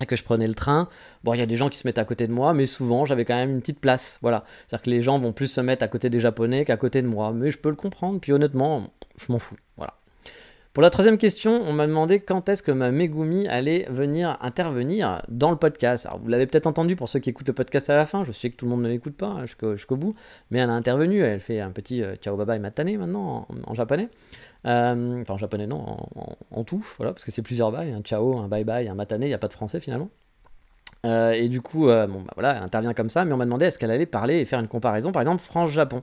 et 0.00 0.06
que 0.06 0.16
je 0.16 0.24
prenais 0.24 0.46
le 0.46 0.54
train, 0.54 0.88
bon, 1.22 1.34
il 1.34 1.38
y 1.38 1.42
a 1.42 1.46
des 1.46 1.56
gens 1.56 1.68
qui 1.68 1.78
se 1.78 1.86
mettent 1.86 1.98
à 1.98 2.04
côté 2.04 2.26
de 2.26 2.32
moi, 2.32 2.54
mais 2.54 2.66
souvent, 2.66 3.04
j'avais 3.04 3.24
quand 3.24 3.34
même 3.34 3.50
une 3.50 3.60
petite 3.60 3.80
place. 3.80 4.18
Voilà. 4.22 4.44
C'est-à-dire 4.66 4.82
que 4.82 4.90
les 4.90 5.02
gens 5.02 5.18
vont 5.18 5.32
plus 5.32 5.48
se 5.48 5.60
mettre 5.60 5.84
à 5.84 5.88
côté 5.88 6.10
des 6.10 6.20
Japonais 6.20 6.64
qu'à 6.64 6.76
côté 6.76 7.02
de 7.02 7.06
moi. 7.06 7.32
Mais 7.32 7.50
je 7.50 7.58
peux 7.58 7.68
le 7.68 7.76
comprendre, 7.76 8.20
puis 8.20 8.32
honnêtement, 8.32 8.92
je 9.16 9.30
m'en 9.30 9.38
fous. 9.38 9.56
Voilà. 9.76 9.94
Pour 10.72 10.82
la 10.82 10.88
troisième 10.88 11.18
question, 11.18 11.60
on 11.66 11.74
m'a 11.74 11.86
demandé 11.86 12.20
quand 12.20 12.48
est-ce 12.48 12.62
que 12.62 12.72
ma 12.72 12.90
Megumi 12.90 13.46
allait 13.46 13.86
venir 13.90 14.38
intervenir 14.40 15.22
dans 15.28 15.50
le 15.50 15.58
podcast. 15.58 16.06
Alors, 16.06 16.18
vous 16.20 16.28
l'avez 16.28 16.46
peut-être 16.46 16.66
entendu 16.66 16.96
pour 16.96 17.10
ceux 17.10 17.18
qui 17.18 17.28
écoutent 17.28 17.48
le 17.48 17.52
podcast 17.52 17.90
à 17.90 17.96
la 17.96 18.06
fin, 18.06 18.24
je 18.24 18.32
sais 18.32 18.48
que 18.48 18.56
tout 18.56 18.64
le 18.64 18.70
monde 18.70 18.80
ne 18.80 18.88
l'écoute 18.88 19.14
pas 19.14 19.44
jusqu'au, 19.44 19.96
bout, 19.96 20.14
mais 20.50 20.60
elle 20.60 20.70
a 20.70 20.72
intervenu, 20.72 21.20
elle 21.20 21.40
fait 21.40 21.60
un 21.60 21.72
petit 21.72 22.02
euh, 22.02 22.16
ciao 22.16 22.38
bye 22.38 22.46
bye 22.46 22.58
matane 22.58 22.96
maintenant 22.96 23.46
en, 23.66 23.74
japonais. 23.74 24.08
Euh, 24.66 25.20
enfin 25.20 25.34
en 25.34 25.36
japonais 25.36 25.66
non, 25.66 25.98
en, 26.50 26.64
tout, 26.64 26.82
voilà, 26.96 27.12
parce 27.12 27.24
que 27.24 27.32
c'est 27.32 27.42
plusieurs 27.42 27.70
bails, 27.70 27.92
un 27.92 28.00
ciao, 28.00 28.38
un 28.38 28.48
bye 28.48 28.64
bye, 28.64 28.88
un 28.88 28.94
matane, 28.94 29.20
il 29.24 29.28
n'y 29.28 29.34
a 29.34 29.38
pas 29.38 29.48
de 29.48 29.52
français 29.52 29.78
finalement. 29.78 30.08
Euh, 31.04 31.32
et 31.32 31.50
du 31.50 31.60
coup, 31.60 31.88
bon, 31.88 32.22
bah, 32.22 32.32
voilà, 32.34 32.56
elle 32.56 32.62
intervient 32.62 32.94
comme 32.94 33.10
ça, 33.10 33.26
mais 33.26 33.34
on 33.34 33.36
m'a 33.36 33.44
demandé 33.44 33.66
est-ce 33.66 33.78
qu'elle 33.78 33.90
allait 33.90 34.06
parler 34.06 34.38
et 34.38 34.46
faire 34.46 34.60
une 34.60 34.68
comparaison, 34.68 35.12
par 35.12 35.20
exemple, 35.20 35.42
France-Japon. 35.42 36.02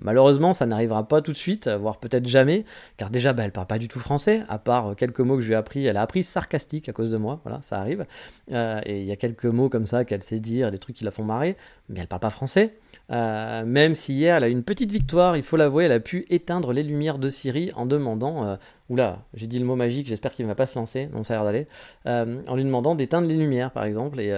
Malheureusement, 0.00 0.52
ça 0.52 0.66
n'arrivera 0.66 1.06
pas 1.08 1.22
tout 1.22 1.32
de 1.32 1.36
suite, 1.36 1.68
voire 1.68 1.98
peut-être 1.98 2.26
jamais, 2.26 2.64
car 2.96 3.10
déjà, 3.10 3.32
bah, 3.32 3.44
elle 3.44 3.52
parle 3.52 3.66
pas 3.66 3.78
du 3.78 3.88
tout 3.88 3.98
français, 3.98 4.42
à 4.48 4.58
part 4.58 4.94
quelques 4.96 5.20
mots 5.20 5.36
que 5.36 5.42
je 5.42 5.48
lui 5.48 5.54
ai 5.54 5.56
appris. 5.56 5.86
Elle 5.86 5.96
a 5.96 6.02
appris 6.02 6.22
sarcastique 6.22 6.88
à 6.88 6.92
cause 6.92 7.10
de 7.10 7.16
moi, 7.16 7.40
voilà, 7.44 7.60
ça 7.62 7.80
arrive. 7.80 8.06
Euh, 8.52 8.80
et 8.84 9.00
il 9.00 9.06
y 9.06 9.12
a 9.12 9.16
quelques 9.16 9.46
mots 9.46 9.68
comme 9.68 9.86
ça 9.86 10.04
qu'elle 10.04 10.22
sait 10.22 10.40
dire, 10.40 10.70
des 10.70 10.78
trucs 10.78 10.96
qui 10.96 11.04
la 11.04 11.10
font 11.10 11.24
marrer, 11.24 11.56
mais 11.88 12.00
elle 12.00 12.06
parle 12.06 12.20
pas 12.20 12.30
français. 12.30 12.76
Euh, 13.10 13.64
même 13.64 13.94
si 13.94 14.14
hier, 14.14 14.36
elle 14.36 14.44
a 14.44 14.48
eu 14.48 14.52
une 14.52 14.62
petite 14.62 14.92
victoire, 14.92 15.36
il 15.36 15.42
faut 15.42 15.56
l'avouer, 15.56 15.84
elle 15.86 15.92
a 15.92 16.00
pu 16.00 16.26
éteindre 16.28 16.72
les 16.72 16.82
lumières 16.82 17.18
de 17.18 17.28
Syrie 17.28 17.72
en 17.74 17.86
demandant, 17.86 18.44
euh, 18.44 18.56
oula, 18.90 19.24
j'ai 19.34 19.46
dit 19.46 19.58
le 19.58 19.64
mot 19.64 19.76
magique, 19.76 20.06
j'espère 20.06 20.32
qu'il 20.32 20.44
ne 20.44 20.50
va 20.50 20.54
pas 20.54 20.66
se 20.66 20.78
lancer, 20.78 21.08
non 21.12 21.24
ça 21.24 21.34
a 21.34 21.36
l'air 21.36 21.66
d'aller, 22.06 22.46
en 22.46 22.54
lui 22.54 22.64
demandant 22.64 22.94
d'éteindre 22.94 23.26
les 23.26 23.36
lumières 23.36 23.70
par 23.70 23.84
exemple. 23.84 24.20
Et 24.20 24.34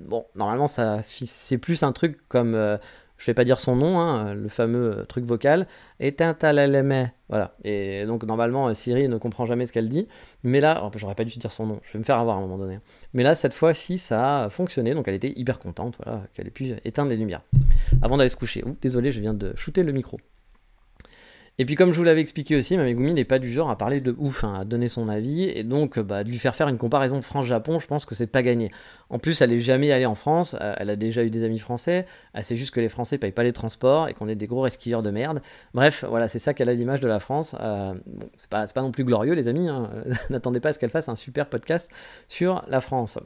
bon, 0.00 0.24
normalement, 0.36 0.66
c'est 0.68 1.58
plus 1.58 1.82
un 1.82 1.92
truc 1.92 2.18
comme 2.28 2.78
je 3.18 3.26
vais 3.26 3.34
pas 3.34 3.44
dire 3.44 3.60
son 3.60 3.76
nom, 3.76 3.98
hein, 3.98 4.34
le 4.34 4.48
fameux 4.48 5.04
truc 5.08 5.24
vocal, 5.24 5.66
éteint 6.00 6.36
à 6.42 6.52
Voilà. 7.28 7.54
Et 7.64 8.04
donc, 8.06 8.24
normalement, 8.24 8.72
Siri 8.74 9.08
ne 9.08 9.16
comprend 9.16 9.46
jamais 9.46 9.66
ce 9.66 9.72
qu'elle 9.72 9.88
dit. 9.88 10.06
Mais 10.42 10.60
là, 10.60 10.82
oh, 10.84 10.90
j'aurais 10.96 11.14
pas 11.14 11.24
dû 11.24 11.38
dire 11.38 11.52
son 11.52 11.66
nom, 11.66 11.80
je 11.82 11.92
vais 11.94 11.98
me 11.98 12.04
faire 12.04 12.18
avoir 12.18 12.36
à 12.36 12.38
un 12.38 12.42
moment 12.42 12.58
donné. 12.58 12.78
Mais 13.14 13.22
là, 13.22 13.34
cette 13.34 13.54
fois-ci, 13.54 13.98
ça 13.98 14.44
a 14.44 14.48
fonctionné. 14.50 14.94
Donc, 14.94 15.08
elle 15.08 15.14
était 15.14 15.32
hyper 15.36 15.58
contente 15.58 15.96
voilà, 16.02 16.22
qu'elle 16.34 16.46
ait 16.46 16.50
pu 16.50 16.74
éteindre 16.84 17.10
les 17.10 17.16
lumières 17.16 17.42
avant 18.02 18.16
d'aller 18.16 18.28
se 18.28 18.36
coucher. 18.36 18.64
désolé, 18.82 19.12
je 19.12 19.20
viens 19.20 19.34
de 19.34 19.54
shooter 19.56 19.82
le 19.82 19.92
micro. 19.92 20.18
Et 21.58 21.64
puis 21.64 21.74
comme 21.74 21.92
je 21.92 21.96
vous 21.96 22.04
l'avais 22.04 22.20
expliqué 22.20 22.54
aussi, 22.54 22.76
Mamegumi 22.76 23.14
n'est 23.14 23.24
pas 23.24 23.38
du 23.38 23.50
genre 23.50 23.70
à 23.70 23.78
parler 23.78 24.02
de 24.02 24.14
ouf, 24.18 24.44
hein, 24.44 24.58
à 24.60 24.64
donner 24.66 24.88
son 24.88 25.08
avis, 25.08 25.44
et 25.44 25.62
donc 25.62 25.98
bah, 25.98 26.22
de 26.22 26.28
lui 26.28 26.36
faire 26.36 26.54
faire 26.54 26.68
une 26.68 26.76
comparaison 26.76 27.22
France-Japon, 27.22 27.78
je 27.78 27.86
pense 27.86 28.04
que 28.04 28.14
c'est 28.14 28.26
pas 28.26 28.42
gagné. 28.42 28.70
En 29.08 29.18
plus, 29.18 29.40
elle 29.40 29.52
est 29.52 29.60
jamais 29.60 29.90
allée 29.90 30.04
en 30.04 30.14
France, 30.14 30.54
euh, 30.60 30.74
elle 30.76 30.90
a 30.90 30.96
déjà 30.96 31.24
eu 31.24 31.30
des 31.30 31.44
amis 31.44 31.58
français, 31.58 32.04
elle 32.34 32.44
sait 32.44 32.56
juste 32.56 32.74
que 32.74 32.80
les 32.80 32.90
Français 32.90 33.16
payent 33.16 33.32
pas 33.32 33.42
les 33.42 33.54
transports 33.54 34.06
et 34.08 34.12
qu'on 34.12 34.28
est 34.28 34.34
des 34.34 34.46
gros 34.46 34.60
resquilleurs 34.60 35.02
de 35.02 35.10
merde. 35.10 35.40
Bref, 35.72 36.04
voilà, 36.06 36.28
c'est 36.28 36.38
ça 36.38 36.52
qu'elle 36.52 36.68
a 36.68 36.74
l'image 36.74 37.00
de 37.00 37.08
la 37.08 37.20
France. 37.20 37.54
Euh, 37.58 37.94
bon, 38.04 38.28
c'est 38.36 38.50
pas, 38.50 38.66
pas 38.66 38.82
non 38.82 38.90
plus 38.90 39.04
glorieux, 39.04 39.32
les 39.32 39.48
amis, 39.48 39.68
hein. 39.70 39.88
n'attendez 40.30 40.60
pas 40.60 40.70
à 40.70 40.72
ce 40.74 40.78
qu'elle 40.78 40.90
fasse 40.90 41.08
un 41.08 41.16
super 41.16 41.46
podcast 41.48 41.90
sur 42.28 42.64
la 42.68 42.82
France. 42.82 43.18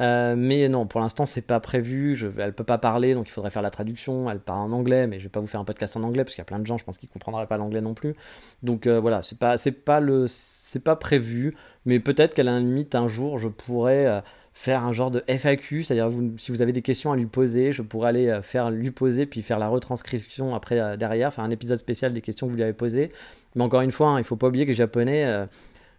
Euh, 0.00 0.34
mais 0.36 0.68
non, 0.68 0.86
pour 0.86 1.00
l'instant, 1.00 1.24
c'est 1.24 1.40
pas 1.40 1.60
prévu, 1.60 2.16
je, 2.16 2.26
elle 2.38 2.52
peut 2.52 2.64
pas 2.64 2.78
parler, 2.78 3.14
donc 3.14 3.28
il 3.28 3.32
faudrait 3.32 3.50
faire 3.50 3.62
la 3.62 3.70
traduction, 3.70 4.28
elle 4.28 4.40
parle 4.40 4.58
en 4.58 4.72
anglais, 4.72 5.06
mais 5.06 5.20
je 5.20 5.24
vais 5.24 5.30
pas 5.30 5.40
vous 5.40 5.46
faire 5.46 5.60
un 5.60 5.64
podcast 5.64 5.96
en 5.96 6.02
anglais, 6.02 6.24
parce 6.24 6.34
qu'il 6.34 6.40
y 6.40 6.42
a 6.42 6.46
plein 6.46 6.58
de 6.58 6.66
gens, 6.66 6.78
je 6.78 6.84
pense, 6.84 6.98
qui 6.98 7.06
comprendraient 7.06 7.46
pas 7.46 7.58
l'anglais 7.58 7.75
non 7.80 7.94
plus. 7.94 8.14
Donc 8.62 8.86
euh, 8.86 9.00
voilà, 9.00 9.22
c'est 9.22 9.38
pas, 9.38 9.56
c'est 9.56 9.72
pas 9.72 10.00
le, 10.00 10.26
c'est 10.28 10.82
pas 10.82 10.96
prévu, 10.96 11.54
mais 11.84 12.00
peut-être 12.00 12.34
qu'à 12.34 12.42
la 12.42 12.58
limite 12.58 12.94
un 12.94 13.08
jour 13.08 13.38
je 13.38 13.48
pourrais 13.48 14.06
euh, 14.06 14.20
faire 14.52 14.84
un 14.84 14.92
genre 14.92 15.10
de 15.10 15.22
FAQ, 15.26 15.82
c'est-à-dire 15.82 16.10
si 16.36 16.52
vous 16.52 16.62
avez 16.62 16.72
des 16.72 16.82
questions 16.82 17.12
à 17.12 17.16
lui 17.16 17.26
poser, 17.26 17.72
je 17.72 17.82
pourrais 17.82 18.08
aller 18.08 18.28
euh, 18.28 18.42
faire 18.42 18.70
lui 18.70 18.90
poser 18.90 19.26
puis 19.26 19.42
faire 19.42 19.58
la 19.58 19.68
retranscription 19.68 20.54
après 20.54 20.96
derrière, 20.96 21.32
faire 21.32 21.44
un 21.44 21.50
épisode 21.50 21.78
spécial 21.78 22.12
des 22.12 22.20
questions 22.20 22.46
que 22.46 22.52
vous 22.52 22.56
lui 22.56 22.64
avez 22.64 22.72
posées. 22.72 23.12
Mais 23.54 23.62
encore 23.62 23.82
une 23.82 23.92
fois, 23.92 24.10
hein, 24.10 24.18
il 24.18 24.24
faut 24.24 24.36
pas 24.36 24.48
oublier 24.48 24.64
que 24.64 24.70
les 24.70 24.74
Japonais 24.74 25.46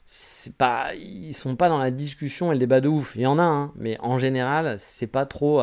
c'est 0.10 0.56
pas 0.56 0.94
ils 0.96 1.34
sont 1.34 1.58
pas 1.58 1.68
dans 1.68 1.80
la 1.80 1.92
discussion 1.92 2.52
et 2.52 2.56
le 2.56 2.60
débat 2.60 2.80
de 2.80 2.88
ouf 2.88 3.12
il 3.16 3.24
y 3.24 3.26
en 3.26 3.38
a 3.40 3.44
hein, 3.44 3.74
mais 3.76 3.98
en 4.00 4.18
général 4.18 4.76
c'est 4.78 5.06
pas 5.08 5.26
trop 5.26 5.62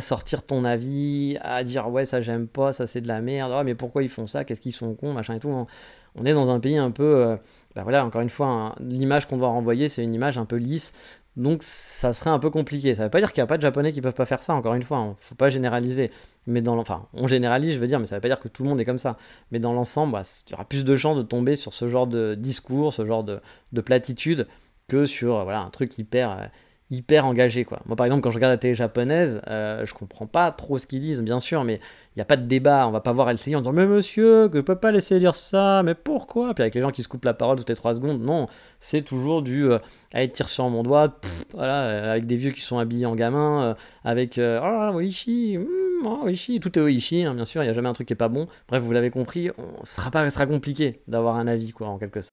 sortir 0.00 0.44
ton 0.44 0.64
avis, 0.64 1.38
à 1.42 1.64
dire 1.64 1.88
ouais 1.90 2.04
ça 2.04 2.20
j'aime 2.20 2.46
pas, 2.46 2.72
ça 2.72 2.86
c'est 2.86 3.00
de 3.00 3.08
la 3.08 3.20
merde, 3.20 3.52
mais 3.64 3.74
pourquoi 3.74 4.02
ils 4.02 4.08
font 4.08 4.26
ça, 4.26 4.44
qu'est-ce 4.44 4.60
qu'ils 4.60 4.72
sont 4.72 4.94
cons, 4.94 5.12
machin 5.12 5.34
et 5.34 5.40
tout. 5.40 5.66
On 6.14 6.24
est 6.24 6.34
dans 6.34 6.50
un 6.50 6.60
pays 6.60 6.76
un 6.76 6.90
peu, 6.90 7.02
euh, 7.02 7.36
bah 7.74 7.82
voilà, 7.82 8.04
encore 8.04 8.20
une 8.20 8.28
fois, 8.28 8.74
l'image 8.80 9.26
qu'on 9.26 9.38
doit 9.38 9.48
renvoyer 9.48 9.88
c'est 9.88 10.02
une 10.02 10.14
image 10.14 10.38
un 10.38 10.44
peu 10.44 10.56
lisse, 10.56 10.92
donc 11.36 11.62
ça 11.62 12.12
serait 12.12 12.30
un 12.30 12.38
peu 12.38 12.50
compliqué. 12.50 12.94
Ça 12.94 13.04
veut 13.04 13.10
pas 13.10 13.20
dire 13.20 13.32
qu'il 13.32 13.40
n'y 13.40 13.44
a 13.44 13.46
pas 13.46 13.56
de 13.56 13.62
japonais 13.62 13.92
qui 13.92 14.00
peuvent 14.00 14.12
pas 14.12 14.26
faire 14.26 14.42
ça, 14.42 14.54
encore 14.54 14.74
une 14.74 14.82
fois, 14.82 14.98
ne 14.98 15.04
hein. 15.04 15.16
faut 15.18 15.34
pas 15.34 15.48
généraliser. 15.48 16.10
Mais 16.46 16.60
dans 16.60 16.78
enfin, 16.78 17.06
on 17.14 17.26
généralise, 17.26 17.74
je 17.74 17.80
veux 17.80 17.86
dire, 17.86 17.98
mais 18.00 18.06
ça 18.06 18.16
veut 18.16 18.20
pas 18.20 18.28
dire 18.28 18.40
que 18.40 18.48
tout 18.48 18.64
le 18.64 18.68
monde 18.68 18.80
est 18.80 18.84
comme 18.84 18.98
ça. 18.98 19.16
Mais 19.50 19.58
dans 19.58 19.72
l'ensemble, 19.72 20.12
bah, 20.12 20.22
il 20.46 20.50
y 20.50 20.54
aura 20.54 20.64
plus 20.64 20.84
de 20.84 20.96
chances 20.96 21.16
de 21.16 21.22
tomber 21.22 21.56
sur 21.56 21.72
ce 21.72 21.88
genre 21.88 22.06
de 22.06 22.34
discours, 22.34 22.92
ce 22.92 23.06
genre 23.06 23.24
de, 23.24 23.38
de 23.72 23.80
platitude, 23.80 24.46
que 24.88 25.06
sur 25.06 25.44
voilà, 25.44 25.60
un 25.60 25.70
truc 25.70 25.96
hyper 25.98 26.30
euh, 26.32 26.46
hyper 26.92 27.26
engagé 27.26 27.64
quoi. 27.64 27.80
Moi 27.86 27.96
par 27.96 28.06
exemple 28.06 28.22
quand 28.22 28.30
je 28.30 28.36
regarde 28.36 28.52
la 28.52 28.58
télé 28.58 28.74
japonaise, 28.74 29.40
euh, 29.48 29.84
je 29.84 29.94
comprends 29.94 30.26
pas 30.26 30.50
trop 30.52 30.78
ce 30.78 30.86
qu'ils 30.86 31.00
disent 31.00 31.22
bien 31.22 31.40
sûr, 31.40 31.64
mais 31.64 31.80
il 32.14 32.18
n'y 32.18 32.22
a 32.22 32.26
pas 32.26 32.36
de 32.36 32.46
débat, 32.46 32.86
on 32.86 32.90
va 32.90 33.00
pas 33.00 33.12
voir 33.12 33.32
LCI 33.32 33.56
en 33.56 33.60
disant 33.60 33.72
mais 33.72 33.86
monsieur, 33.86 34.48
que 34.48 34.58
je 34.58 34.62
peux 34.62 34.76
pas 34.76 34.92
laisser 34.92 35.18
dire 35.18 35.34
ça, 35.34 35.82
mais 35.82 35.94
pourquoi? 35.94 36.54
Puis 36.54 36.62
avec 36.62 36.74
les 36.74 36.82
gens 36.82 36.90
qui 36.90 37.02
se 37.02 37.08
coupent 37.08 37.24
la 37.24 37.34
parole 37.34 37.56
toutes 37.56 37.70
les 37.70 37.74
3 37.74 37.94
secondes, 37.94 38.22
non, 38.22 38.46
c'est 38.78 39.02
toujours 39.02 39.42
du 39.42 39.70
euh, 39.70 39.78
allez 40.12 40.28
tire 40.28 40.48
sur 40.48 40.68
mon 40.68 40.82
doigt, 40.82 41.18
voilà, 41.54 41.84
euh, 41.84 42.12
avec 42.12 42.26
des 42.26 42.36
vieux 42.36 42.50
qui 42.50 42.60
sont 42.60 42.78
habillés 42.78 43.06
en 43.06 43.14
gamin, 43.14 43.62
euh, 43.62 43.74
avec 44.04 44.38
oh 44.38 44.90
Oishi, 44.94 45.58
mm, 45.58 46.60
tout 46.60 46.78
est 46.78 46.82
Oishi, 46.82 47.24
hein, 47.24 47.34
bien 47.34 47.44
sûr, 47.44 47.62
il 47.62 47.66
n'y 47.66 47.70
a 47.70 47.74
jamais 47.74 47.88
un 47.88 47.94
truc 47.94 48.06
qui 48.06 48.12
est 48.12 48.16
pas 48.16 48.28
bon. 48.28 48.46
Bref, 48.68 48.82
vous 48.82 48.92
l'avez 48.92 49.10
compris, 49.10 49.50
on, 49.56 49.84
sera 49.84 50.10
pas, 50.10 50.28
sera 50.30 50.46
compliqué 50.46 51.00
d'avoir 51.08 51.36
un 51.36 51.46
avis 51.46 51.70
quoi 51.70 51.88
en 51.88 51.98
quelque 51.98 52.20
sorte. 52.20 52.32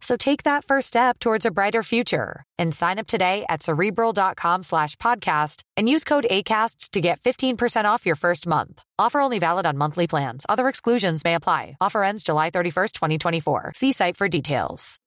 So 0.00 0.16
take 0.16 0.44
that 0.44 0.64
first 0.64 0.88
step 0.88 1.18
towards 1.18 1.44
a 1.44 1.50
brighter 1.50 1.82
future 1.82 2.44
and 2.56 2.74
sign 2.74 2.98
up 2.98 3.08
today 3.08 3.44
at 3.48 3.62
cerebral.com 3.62 4.62
slash 4.62 4.94
podcast 4.96 5.62
and 5.76 5.88
use 5.88 6.04
code 6.04 6.26
ACasts 6.30 6.90
to 6.90 7.00
get 7.00 7.20
15% 7.20 7.84
off 7.84 8.06
your 8.06 8.16
first 8.16 8.46
month. 8.46 8.82
Offer 8.98 9.20
only 9.20 9.40
valid 9.40 9.66
on 9.66 9.76
monthly 9.76 10.06
plans. 10.06 10.46
Other 10.48 10.68
exclusions 10.68 11.24
may 11.24 11.34
apply. 11.34 11.76
Offer 11.80 12.04
ends 12.04 12.22
July 12.22 12.50
31st, 12.50 12.92
2024. 12.92 13.72
See 13.74 13.92
site 13.92 14.16
for 14.16 14.28
details. 14.28 15.00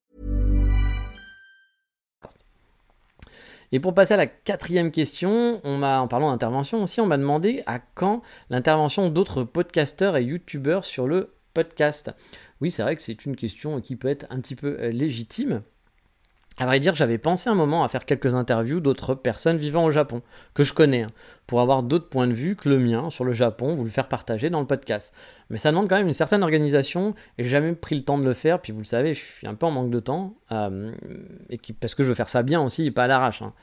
Et 3.72 3.80
pour 3.80 3.94
passer 3.94 4.16
à 4.16 4.18
la 4.18 4.28
quatrième 4.28 4.92
question, 4.92 5.62
on 5.64 5.78
m'a, 5.78 6.02
en 6.02 6.08
parlant 6.08 6.32
d'intervention 6.32 6.84
aussi, 6.84 7.00
on 7.00 7.06
m'a 7.06 7.18
demandé 7.18 7.64
à 7.68 7.80
quand 7.80 8.22
l'intervention 8.50 9.10
d'autres 9.10 9.44
podcasteurs 9.44 10.18
et 10.18 10.24
youtubeurs 10.24 10.84
sur 10.84 11.08
le 11.08 11.34
podcast. 11.54 12.12
Oui, 12.62 12.72
c'est 12.72 12.84
vrai 12.84 12.96
que 12.96 13.02
c'est 13.02 13.26
une 13.26 13.36
question 13.36 13.80
qui 13.82 13.96
peut 13.96 14.08
être 14.08 14.26
un 14.30 14.40
petit 14.40 14.56
peu 14.56 14.78
euh, 14.80 14.92
légitime. 14.92 15.62
À 16.58 16.66
vrai 16.66 16.80
dire, 16.80 16.94
j'avais 16.94 17.18
pensé 17.18 17.50
un 17.50 17.56
moment 17.56 17.84
à 17.84 17.88
faire 17.88 18.06
quelques 18.06 18.36
interviews 18.36 18.82
d'autres 18.82 19.16
personnes 19.16 19.58
vivant 19.58 19.86
au 19.86 19.92
Japon, 19.92 20.22
que 20.54 20.64
je 20.64 20.74
connais, 20.74 21.04
hein, 21.04 21.12
pour 21.48 21.62
avoir 21.62 21.82
d'autres 21.82 22.10
points 22.10 22.28
de 22.28 22.34
vue 22.34 22.56
que 22.56 22.70
le 22.70 22.78
mien 22.78 23.10
sur 23.10 23.24
le 23.24 23.32
Japon, 23.34 23.74
vous 23.74 23.86
le 23.86 23.90
faire 23.90 24.08
partager 24.08 24.50
dans 24.50 24.60
le 24.60 24.68
podcast. 24.68 25.16
Mais 25.50 25.58
ça 25.58 25.72
demande 25.72 25.88
quand 25.88 25.96
même 25.96 26.08
une 26.08 26.14
certaine 26.14 26.44
organisation, 26.44 27.16
et 27.38 27.44
j'ai 27.44 27.50
jamais 27.50 27.74
pris 27.74 27.96
le 27.96 28.02
temps 28.02 28.20
de 28.20 28.26
le 28.26 28.34
faire, 28.34 28.60
puis 28.62 28.74
vous 28.74 28.80
le 28.80 28.86
savez, 28.86 29.14
je 29.14 29.24
suis 29.24 29.48
un 29.48 29.56
peu 29.56 29.66
en 29.66 29.72
manque 29.72 29.92
de 29.92 30.00
temps, 30.00 30.36
euh, 30.52 30.92
et 31.50 31.58
parce 31.80 31.96
que 31.96 32.04
je 32.04 32.10
veux 32.10 32.16
faire 32.16 32.30
ça 32.30 32.44
bien 32.44 32.62
aussi, 32.62 32.92
pas 32.92 33.06
à 33.06 33.08
l'arrache. 33.08 33.42
Hein. 33.42 33.54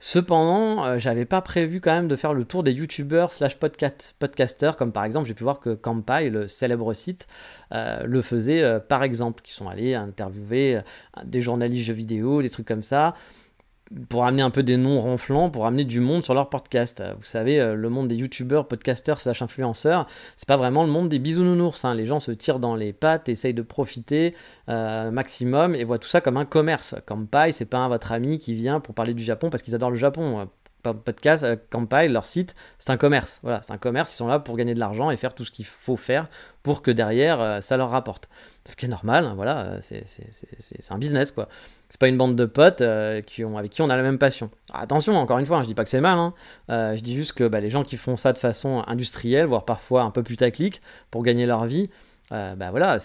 Cependant, 0.00 0.84
euh, 0.84 0.98
j'avais 0.98 1.24
pas 1.24 1.40
prévu 1.40 1.80
quand 1.80 1.90
même 1.90 2.06
de 2.06 2.14
faire 2.14 2.32
le 2.32 2.44
tour 2.44 2.62
des 2.62 2.72
youtubeurs 2.72 3.32
slash 3.32 3.56
podcasters, 3.56 4.76
comme 4.76 4.92
par 4.92 5.04
exemple, 5.04 5.26
j'ai 5.26 5.34
pu 5.34 5.42
voir 5.42 5.58
que 5.58 5.74
Kampai, 5.74 6.30
le 6.30 6.46
célèbre 6.46 6.94
site, 6.94 7.26
euh, 7.72 8.04
le 8.04 8.22
faisait 8.22 8.62
euh, 8.62 8.78
par 8.78 9.02
exemple, 9.02 9.42
qui 9.42 9.52
sont 9.52 9.68
allés 9.68 9.94
interviewer 9.94 10.80
des 11.24 11.40
journalistes 11.40 11.84
jeux 11.84 11.94
vidéo, 11.94 12.42
des 12.42 12.50
trucs 12.50 12.68
comme 12.68 12.84
ça 12.84 13.14
pour 14.08 14.24
amener 14.24 14.42
un 14.42 14.50
peu 14.50 14.62
des 14.62 14.76
noms 14.76 15.00
ronflants, 15.00 15.50
pour 15.50 15.66
amener 15.66 15.84
du 15.84 16.00
monde 16.00 16.24
sur 16.24 16.34
leur 16.34 16.50
podcast. 16.50 17.02
Vous 17.18 17.24
savez, 17.24 17.58
euh, 17.58 17.74
le 17.74 17.88
monde 17.88 18.08
des 18.08 18.16
youtubeurs, 18.16 18.68
podcasters, 18.68 19.20
slash 19.20 19.42
influenceurs, 19.42 20.06
c'est 20.36 20.48
pas 20.48 20.56
vraiment 20.56 20.84
le 20.84 20.90
monde 20.90 21.08
des 21.08 21.18
bisounours. 21.18 21.84
Hein. 21.84 21.94
Les 21.94 22.06
gens 22.06 22.20
se 22.20 22.30
tirent 22.32 22.58
dans 22.58 22.76
les 22.76 22.92
pattes, 22.92 23.28
essayent 23.28 23.54
de 23.54 23.62
profiter 23.62 24.34
euh, 24.68 25.10
maximum 25.10 25.74
et 25.74 25.84
voient 25.84 25.98
tout 25.98 26.08
ça 26.08 26.20
comme 26.20 26.36
un 26.36 26.44
commerce. 26.44 26.94
Comme 27.06 27.26
Pai, 27.26 27.52
c'est 27.52 27.64
pas 27.64 27.88
votre 27.88 28.12
ami 28.12 28.38
qui 28.38 28.54
vient 28.54 28.80
pour 28.80 28.94
parler 28.94 29.14
du 29.14 29.22
Japon 29.22 29.50
parce 29.50 29.62
qu'ils 29.62 29.74
adorent 29.74 29.90
le 29.90 29.96
Japon 29.96 30.48
podcast, 30.82 31.44
euh, 31.44 31.56
Campai, 31.70 32.08
leur 32.08 32.24
site, 32.24 32.54
c'est 32.78 32.90
un 32.90 32.96
commerce. 32.96 33.40
Voilà, 33.42 33.60
c'est 33.62 33.72
un 33.72 33.78
commerce, 33.78 34.12
ils 34.12 34.16
sont 34.16 34.28
là 34.28 34.38
pour 34.38 34.56
gagner 34.56 34.74
de 34.74 34.80
l'argent 34.80 35.10
et 35.10 35.16
faire 35.16 35.34
tout 35.34 35.44
ce 35.44 35.50
qu'il 35.50 35.64
faut 35.64 35.96
faire 35.96 36.28
pour 36.62 36.82
que 36.82 36.90
derrière, 36.90 37.40
euh, 37.40 37.60
ça 37.60 37.76
leur 37.76 37.90
rapporte. 37.90 38.28
Ce 38.64 38.76
qui 38.76 38.86
est 38.86 38.88
normal, 38.88 39.24
hein, 39.24 39.32
voilà, 39.34 39.60
euh, 39.60 39.78
c'est 39.80 40.90
un 40.90 40.98
business, 40.98 41.32
quoi. 41.32 41.48
C'est 41.88 42.00
pas 42.00 42.08
une 42.08 42.18
bande 42.18 42.36
de 42.36 42.44
potes 42.44 42.82
qui 43.24 43.44
ont, 43.44 43.56
avec 43.56 43.72
qui 43.72 43.80
on 43.80 43.88
a 43.88 43.96
la 43.96 44.02
même 44.02 44.18
passion. 44.18 44.50
attention, 44.74 45.16
encore 45.16 45.38
une 45.38 45.46
fois, 45.46 45.58
hein, 45.58 45.62
je 45.62 45.68
dis 45.68 45.74
pas 45.74 45.84
que 45.84 45.90
c'est 45.90 46.02
mal, 46.02 46.18
hein. 46.18 46.34
je 46.68 47.00
dis 47.00 47.14
juste 47.14 47.32
que 47.32 47.48
bah, 47.48 47.60
les 47.60 47.70
gens 47.70 47.82
qui 47.82 47.96
font 47.96 48.16
ça 48.16 48.34
de 48.34 48.38
façon 48.38 48.82
industrielle, 48.86 49.46
voire 49.46 49.64
parfois 49.64 50.02
un 50.02 50.10
peu 50.10 50.22
putaclic, 50.22 50.82
pour 51.10 51.22
gagner 51.22 51.46
leur 51.46 51.64
vie, 51.64 51.88
bah 52.30 52.70
voilà, 52.70 52.98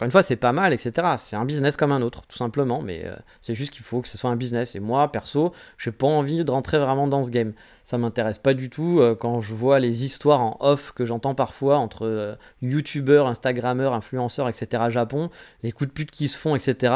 encore 0.00 0.06
une 0.06 0.12
fois, 0.12 0.22
c'est 0.22 0.36
pas 0.36 0.52
mal, 0.52 0.72
etc. 0.72 0.92
C'est 1.18 1.36
un 1.36 1.44
business 1.44 1.76
comme 1.76 1.92
un 1.92 2.00
autre, 2.00 2.22
tout 2.26 2.36
simplement, 2.36 2.80
mais 2.80 3.02
euh, 3.04 3.14
c'est 3.42 3.54
juste 3.54 3.72
qu'il 3.72 3.82
faut 3.82 4.00
que 4.00 4.08
ce 4.08 4.16
soit 4.16 4.30
un 4.30 4.36
business. 4.36 4.74
Et 4.74 4.80
moi, 4.80 5.12
perso, 5.12 5.52
j'ai 5.76 5.90
pas 5.90 6.06
envie 6.06 6.42
de 6.42 6.50
rentrer 6.50 6.78
vraiment 6.78 7.06
dans 7.06 7.22
ce 7.22 7.30
game. 7.30 7.52
Ça 7.82 7.98
m'intéresse 7.98 8.38
pas 8.38 8.54
du 8.54 8.70
tout 8.70 9.00
euh, 9.00 9.14
quand 9.14 9.40
je 9.40 9.52
vois 9.52 9.78
les 9.78 10.04
histoires 10.04 10.40
en 10.40 10.56
off 10.60 10.92
que 10.92 11.04
j'entends 11.04 11.34
parfois 11.34 11.76
entre 11.76 12.06
euh, 12.06 12.34
youtubeurs, 12.62 13.26
instagrammeurs, 13.26 13.92
influenceurs, 13.92 14.48
etc. 14.48 14.84
Japon, 14.88 15.28
les 15.62 15.72
coups 15.72 15.88
de 15.88 15.92
pute 15.92 16.10
qui 16.10 16.28
se 16.28 16.38
font, 16.38 16.54
etc. 16.54 16.94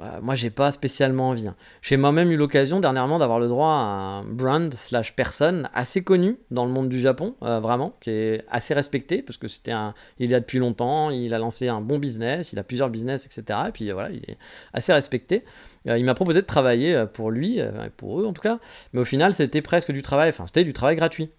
Euh, 0.00 0.20
moi, 0.20 0.34
j'ai 0.34 0.50
pas 0.50 0.72
spécialement 0.72 1.30
envie. 1.30 1.46
Hein. 1.46 1.54
J'ai 1.80 1.96
moi-même 1.96 2.30
eu 2.30 2.36
l'occasion 2.36 2.80
dernièrement 2.80 3.18
d'avoir 3.18 3.38
le 3.38 3.46
droit 3.46 3.68
à 3.68 3.70
un 3.70 4.24
brand 4.24 4.72
slash 4.74 5.14
personne 5.14 5.68
assez 5.72 6.02
connu 6.02 6.38
dans 6.50 6.64
le 6.64 6.72
monde 6.72 6.88
du 6.88 7.00
Japon, 7.00 7.36
euh, 7.42 7.60
vraiment, 7.60 7.94
qui 8.00 8.10
est 8.10 8.44
assez 8.50 8.74
respecté 8.74 9.22
parce 9.22 9.36
que 9.36 9.46
c'était 9.46 9.72
un, 9.72 9.94
il 10.18 10.30
y 10.30 10.34
a 10.34 10.40
depuis 10.40 10.58
longtemps, 10.58 11.10
il 11.10 11.32
a 11.32 11.38
lancé 11.38 11.68
un 11.68 11.80
bon 11.80 11.98
business, 11.98 12.52
il 12.52 12.58
a 12.58 12.64
plusieurs 12.64 12.90
business, 12.90 13.26
etc. 13.26 13.58
Et 13.68 13.72
puis 13.72 13.90
voilà, 13.92 14.10
il 14.10 14.22
est 14.28 14.36
assez 14.72 14.92
respecté. 14.92 15.44
Euh, 15.86 15.96
il 15.96 16.04
m'a 16.04 16.14
proposé 16.14 16.40
de 16.40 16.46
travailler 16.46 17.04
pour 17.12 17.30
lui, 17.30 17.60
pour 17.96 18.20
eux 18.20 18.26
en 18.26 18.32
tout 18.32 18.42
cas, 18.42 18.58
mais 18.92 19.00
au 19.00 19.04
final, 19.04 19.32
c'était 19.32 19.62
presque 19.62 19.92
du 19.92 20.02
travail, 20.02 20.30
enfin, 20.30 20.46
c'était 20.46 20.64
du 20.64 20.72
travail 20.72 20.96
gratuit 20.96 21.30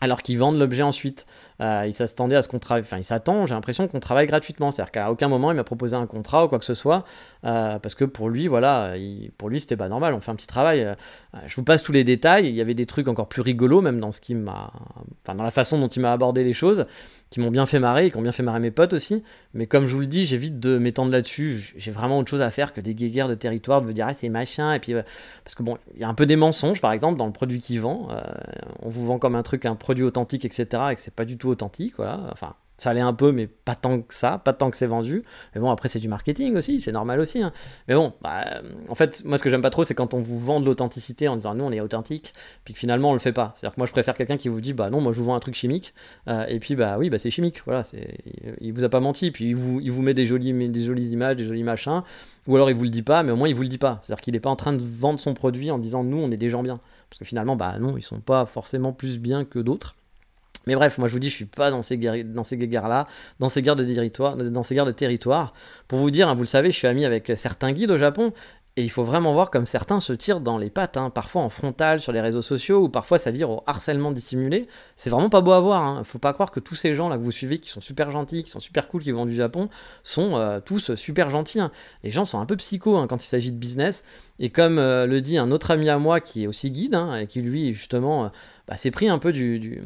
alors 0.00 0.22
qu'ils 0.22 0.38
vendent 0.38 0.58
l'objet 0.58 0.82
ensuite. 0.82 1.24
Euh, 1.60 1.84
il 1.86 1.92
s'attendait 1.92 2.36
à 2.36 2.42
ce 2.42 2.48
qu'on 2.48 2.58
travaille, 2.58 2.82
enfin 2.82 2.96
il 2.96 3.04
s'attend, 3.04 3.46
j'ai 3.46 3.54
l'impression 3.54 3.86
qu'on 3.86 4.00
travaille 4.00 4.26
gratuitement, 4.26 4.70
c'est-à-dire 4.70 4.92
qu'à 4.92 5.10
aucun 5.10 5.28
moment 5.28 5.50
il 5.50 5.56
m'a 5.56 5.64
proposé 5.64 5.94
un 5.94 6.06
contrat 6.06 6.46
ou 6.46 6.48
quoi 6.48 6.58
que 6.58 6.64
ce 6.64 6.74
soit, 6.74 7.04
euh, 7.44 7.78
parce 7.78 7.94
que 7.94 8.04
pour 8.04 8.30
lui, 8.30 8.46
voilà, 8.46 8.94
pour 9.36 9.50
lui 9.50 9.60
c'était 9.60 9.76
pas 9.76 9.88
normal, 9.88 10.14
on 10.14 10.20
fait 10.20 10.30
un 10.30 10.36
petit 10.36 10.46
travail. 10.46 10.82
Euh, 10.82 10.94
je 11.46 11.54
vous 11.56 11.64
passe 11.64 11.82
tous 11.82 11.92
les 11.92 12.04
détails, 12.04 12.48
il 12.48 12.54
y 12.54 12.62
avait 12.62 12.74
des 12.74 12.86
trucs 12.86 13.08
encore 13.08 13.28
plus 13.28 13.42
rigolos 13.42 13.82
même 13.82 14.00
dans 14.00 14.12
ce 14.12 14.20
qui 14.20 14.34
m'a, 14.34 14.72
enfin 15.22 15.34
dans 15.34 15.44
la 15.44 15.50
façon 15.50 15.78
dont 15.78 15.88
il 15.88 16.00
m'a 16.00 16.12
abordé 16.12 16.44
les 16.44 16.54
choses, 16.54 16.86
qui 17.30 17.40
m'ont 17.40 17.50
bien 17.50 17.64
fait 17.66 17.78
marrer 17.78 18.06
et 18.06 18.10
qui 18.10 18.16
ont 18.16 18.22
bien 18.22 18.32
fait 18.32 18.42
marrer 18.42 18.60
mes 18.60 18.70
potes 18.70 18.92
aussi. 18.92 19.22
Mais 19.54 19.66
comme 19.66 19.86
je 19.86 19.94
vous 19.94 20.00
le 20.00 20.06
dis, 20.06 20.26
j'évite 20.26 20.60
de 20.60 20.78
m'étendre 20.78 21.12
là-dessus. 21.12 21.72
J'ai 21.76 21.90
vraiment 21.90 22.18
autre 22.18 22.28
chose 22.28 22.42
à 22.42 22.50
faire 22.50 22.72
que 22.72 22.80
des 22.80 22.94
guéguerres 22.94 23.28
de 23.28 23.34
territoire, 23.34 23.82
de 23.82 23.86
me 23.86 23.92
dire 23.92 24.06
ah, 24.08 24.14
c'est 24.14 24.28
machin. 24.28 24.74
Et 24.74 24.80
puis, 24.80 24.94
parce 25.44 25.54
que 25.54 25.62
bon, 25.62 25.78
il 25.94 26.00
y 26.00 26.04
a 26.04 26.08
un 26.08 26.14
peu 26.14 26.26
des 26.26 26.36
mensonges 26.36 26.80
par 26.80 26.92
exemple 26.92 27.18
dans 27.18 27.26
le 27.26 27.32
produit 27.32 27.58
qu'ils 27.58 27.80
vend. 27.80 28.08
on 28.82 28.88
vous 28.88 29.06
vend 29.06 29.18
comme 29.18 29.36
un 29.36 29.42
truc, 29.42 29.64
un 29.64 29.76
produit 29.76 30.04
authentique, 30.04 30.44
etc. 30.44 30.66
et 30.90 30.94
que 30.94 31.00
c'est 31.00 31.14
pas 31.14 31.24
du 31.24 31.38
tout 31.38 31.48
authentique, 31.48 31.94
voilà. 31.96 32.28
Enfin, 32.32 32.54
ça 32.80 32.90
allait 32.90 33.02
un 33.02 33.12
peu, 33.12 33.30
mais 33.30 33.46
pas 33.46 33.74
tant 33.74 34.00
que 34.00 34.14
ça, 34.14 34.38
pas 34.38 34.54
tant 34.54 34.70
que 34.70 34.76
c'est 34.76 34.86
vendu. 34.86 35.22
Mais 35.54 35.60
bon, 35.60 35.70
après, 35.70 35.88
c'est 35.88 35.98
du 35.98 36.08
marketing 36.08 36.56
aussi, 36.56 36.80
c'est 36.80 36.92
normal 36.92 37.20
aussi. 37.20 37.42
Hein. 37.42 37.52
Mais 37.88 37.94
bon, 37.94 38.14
bah, 38.22 38.62
en 38.88 38.94
fait, 38.94 39.22
moi, 39.26 39.36
ce 39.36 39.42
que 39.42 39.50
j'aime 39.50 39.60
pas 39.60 39.68
trop, 39.68 39.84
c'est 39.84 39.94
quand 39.94 40.14
on 40.14 40.20
vous 40.20 40.38
vend 40.38 40.60
de 40.60 40.66
l'authenticité 40.66 41.28
en 41.28 41.36
disant 41.36 41.54
nous, 41.54 41.64
on 41.64 41.72
est 41.72 41.80
authentique, 41.80 42.32
puis 42.64 42.72
que 42.72 42.80
finalement, 42.80 43.10
on 43.10 43.12
le 43.12 43.18
fait 43.18 43.34
pas. 43.34 43.52
C'est-à-dire 43.54 43.74
que 43.74 43.80
moi, 43.80 43.86
je 43.86 43.92
préfère 43.92 44.14
quelqu'un 44.14 44.38
qui 44.38 44.48
vous 44.48 44.62
dit 44.62 44.72
bah 44.72 44.88
non, 44.88 45.02
moi, 45.02 45.12
je 45.12 45.18
vous 45.18 45.26
vends 45.26 45.34
un 45.34 45.40
truc 45.40 45.54
chimique, 45.54 45.92
euh, 46.28 46.46
et 46.48 46.58
puis 46.58 46.74
bah 46.74 46.96
oui, 46.98 47.10
bah 47.10 47.18
c'est 47.18 47.30
chimique, 47.30 47.60
voilà, 47.66 47.82
il 48.62 48.72
vous 48.72 48.84
a 48.84 48.88
pas 48.88 49.00
menti, 49.00 49.30
puis 49.30 49.50
il 49.50 49.56
vous, 49.56 49.78
il 49.80 49.92
vous 49.92 50.00
met 50.00 50.14
des 50.14 50.24
jolies, 50.24 50.54
des 50.70 50.80
jolies 50.80 51.08
images, 51.10 51.36
des 51.36 51.44
jolis 51.44 51.62
machins, 51.62 52.02
ou 52.46 52.56
alors 52.56 52.70
il 52.70 52.76
vous 52.76 52.84
le 52.84 52.88
dit 52.88 53.02
pas, 53.02 53.22
mais 53.22 53.32
au 53.32 53.36
moins 53.36 53.48
il 53.48 53.54
vous 53.54 53.62
le 53.62 53.68
dit 53.68 53.76
pas. 53.76 54.00
C'est-à-dire 54.02 54.22
qu'il 54.22 54.32
n'est 54.32 54.40
pas 54.40 54.50
en 54.50 54.56
train 54.56 54.72
de 54.72 54.82
vendre 54.82 55.20
son 55.20 55.34
produit 55.34 55.70
en 55.70 55.78
disant 55.78 56.02
nous, 56.02 56.16
on 56.16 56.30
est 56.30 56.38
des 56.38 56.48
gens 56.48 56.62
bien. 56.62 56.80
Parce 57.10 57.18
que 57.18 57.24
finalement, 57.26 57.56
bah 57.56 57.78
non, 57.78 57.98
ils 57.98 58.02
sont 58.02 58.20
pas 58.20 58.46
forcément 58.46 58.92
plus 58.92 59.18
bien 59.18 59.44
que 59.44 59.58
d'autres. 59.58 59.96
Mais 60.70 60.76
bref, 60.76 60.98
moi 60.98 61.08
je 61.08 61.12
vous 61.12 61.18
dis, 61.18 61.28
je 61.28 61.34
suis 61.34 61.46
pas 61.46 61.72
dans 61.72 61.82
ces 61.82 61.98
guerres, 61.98 62.24
dans 62.24 62.44
ces 62.44 62.56
guerres-là, 62.56 63.08
dans 63.40 63.48
ces 63.48 63.60
guerres 63.60 63.74
de 63.74 63.82
territoire, 63.82 64.36
dans 64.36 64.62
ces 64.62 64.76
guerres 64.76 64.86
de 64.86 64.92
territoire. 64.92 65.52
Pour 65.88 65.98
vous 65.98 66.12
dire, 66.12 66.28
hein, 66.28 66.34
vous 66.34 66.42
le 66.42 66.46
savez, 66.46 66.70
je 66.70 66.76
suis 66.76 66.86
ami 66.86 67.04
avec 67.04 67.32
certains 67.34 67.72
guides 67.72 67.90
au 67.90 67.98
Japon, 67.98 68.32
et 68.76 68.84
il 68.84 68.88
faut 68.88 69.02
vraiment 69.02 69.32
voir 69.32 69.50
comme 69.50 69.66
certains 69.66 69.98
se 69.98 70.12
tirent 70.12 70.40
dans 70.40 70.56
les 70.56 70.70
pattes, 70.70 70.96
hein, 70.96 71.10
parfois 71.10 71.42
en 71.42 71.48
frontal 71.48 71.98
sur 71.98 72.12
les 72.12 72.20
réseaux 72.20 72.40
sociaux, 72.40 72.84
ou 72.84 72.88
parfois 72.88 73.18
ça 73.18 73.32
vire 73.32 73.50
au 73.50 73.62
harcèlement 73.66 74.12
dissimulé. 74.12 74.68
C'est 74.94 75.10
vraiment 75.10 75.28
pas 75.28 75.40
beau 75.40 75.50
à 75.50 75.60
voir. 75.60 75.82
Hein. 75.82 76.04
Faut 76.04 76.20
pas 76.20 76.32
croire 76.32 76.52
que 76.52 76.60
tous 76.60 76.76
ces 76.76 76.94
gens 76.94 77.08
là 77.08 77.18
que 77.18 77.22
vous 77.22 77.32
suivez, 77.32 77.58
qui 77.58 77.68
sont 77.68 77.80
super 77.80 78.12
gentils, 78.12 78.44
qui 78.44 78.50
sont 78.50 78.60
super 78.60 78.86
cool, 78.86 79.02
qui 79.02 79.10
vont 79.10 79.26
du 79.26 79.34
Japon, 79.34 79.68
sont 80.04 80.36
euh, 80.36 80.60
tous 80.60 80.94
super 80.94 81.30
gentils. 81.30 81.60
Les 82.04 82.12
gens 82.12 82.24
sont 82.24 82.38
un 82.38 82.46
peu 82.46 82.56
psychos 82.56 83.06
quand 83.08 83.22
il 83.22 83.26
s'agit 83.26 83.50
de 83.50 83.58
business. 83.58 84.04
Et 84.38 84.50
comme 84.50 84.78
euh, 84.78 85.04
le 85.04 85.20
dit 85.20 85.36
un 85.36 85.50
autre 85.50 85.72
ami 85.72 85.88
à 85.88 85.98
moi 85.98 86.20
qui 86.20 86.44
est 86.44 86.46
aussi 86.46 86.70
guide, 86.70 86.96
et 87.20 87.26
qui 87.26 87.42
lui 87.42 87.72
justement 87.72 88.26
euh, 88.26 88.28
bah, 88.70 88.76
s'est 88.76 88.92
pris 88.92 89.08
un 89.08 89.18
peu 89.18 89.32
du, 89.32 89.82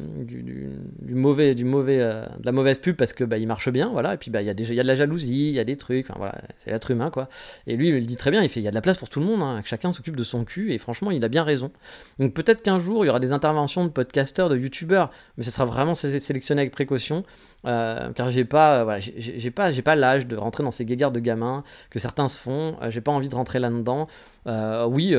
mauvais, 1.09 1.55
du 1.55 1.65
mauvais, 1.65 1.97
de 1.97 2.45
la 2.45 2.51
mauvaise 2.51 2.77
pub 2.77 2.95
parce 2.95 3.13
que 3.13 3.23
bah, 3.23 3.39
il 3.39 3.47
marche 3.47 3.69
bien, 3.69 3.89
voilà. 3.89 4.13
Et 4.13 4.17
puis 4.17 4.29
bah, 4.29 4.43
il 4.43 4.45
y 4.45 4.49
a 4.51 4.53
il 4.55 4.73
y 4.75 4.79
a 4.79 4.83
de 4.83 4.87
la 4.87 4.93
jalousie, 4.93 5.49
il 5.49 5.55
y 5.55 5.59
a 5.59 5.63
des 5.63 5.75
trucs, 5.75 6.07
enfin 6.07 6.19
voilà, 6.19 6.35
c'est 6.57 6.69
l'être 6.69 6.91
humain 6.91 7.09
quoi. 7.09 7.27
Et 7.65 7.77
lui 7.77 7.89
il 7.89 7.95
le 7.95 8.01
dit 8.01 8.15
très 8.15 8.29
bien, 8.29 8.43
il 8.43 8.49
fait, 8.49 8.61
y 8.61 8.67
a 8.67 8.69
de 8.69 8.75
la 8.75 8.81
place 8.81 8.97
pour 8.97 9.09
tout 9.09 9.19
le 9.19 9.25
monde, 9.25 9.41
hein, 9.41 9.59
chacun 9.65 9.91
s'occupe 9.91 10.15
de 10.15 10.23
son 10.23 10.45
cul, 10.45 10.71
et 10.71 10.77
franchement, 10.77 11.09
il 11.09 11.25
a 11.25 11.29
bien 11.29 11.43
raison. 11.43 11.71
Donc 12.19 12.35
peut-être 12.35 12.61
qu'un 12.61 12.77
jour, 12.77 13.03
il 13.03 13.07
y 13.07 13.09
aura 13.09 13.19
des 13.19 13.33
interventions 13.33 13.85
de 13.85 13.89
podcasteurs, 13.89 14.49
de 14.49 14.57
youtubeurs, 14.57 15.09
mais 15.37 15.43
ce 15.43 15.49
sera 15.49 15.65
vraiment 15.65 15.95
sélectionné 15.95 16.61
avec 16.61 16.71
précaution. 16.71 17.23
Euh, 17.65 18.11
car 18.13 18.29
j'ai 18.29 18.45
pas, 18.45 18.83
voilà, 18.83 18.99
j'ai 18.99 19.51
pas, 19.51 19.71
j'ai 19.71 19.81
pas 19.81 19.95
l'âge 19.95 20.27
de 20.27 20.35
rentrer 20.35 20.63
dans 20.63 20.71
ces 20.71 20.85
guéguerres 20.85 21.11
de 21.11 21.19
gamins 21.19 21.63
que 21.89 21.99
certains 21.99 22.27
se 22.27 22.37
font. 22.37 22.75
Euh, 22.81 22.91
j'ai 22.91 23.01
pas 23.01 23.11
envie 23.11 23.29
de 23.29 23.35
rentrer 23.35 23.59
là-dedans. 23.59 24.07
Euh, 24.47 24.85
oui, 24.85 25.15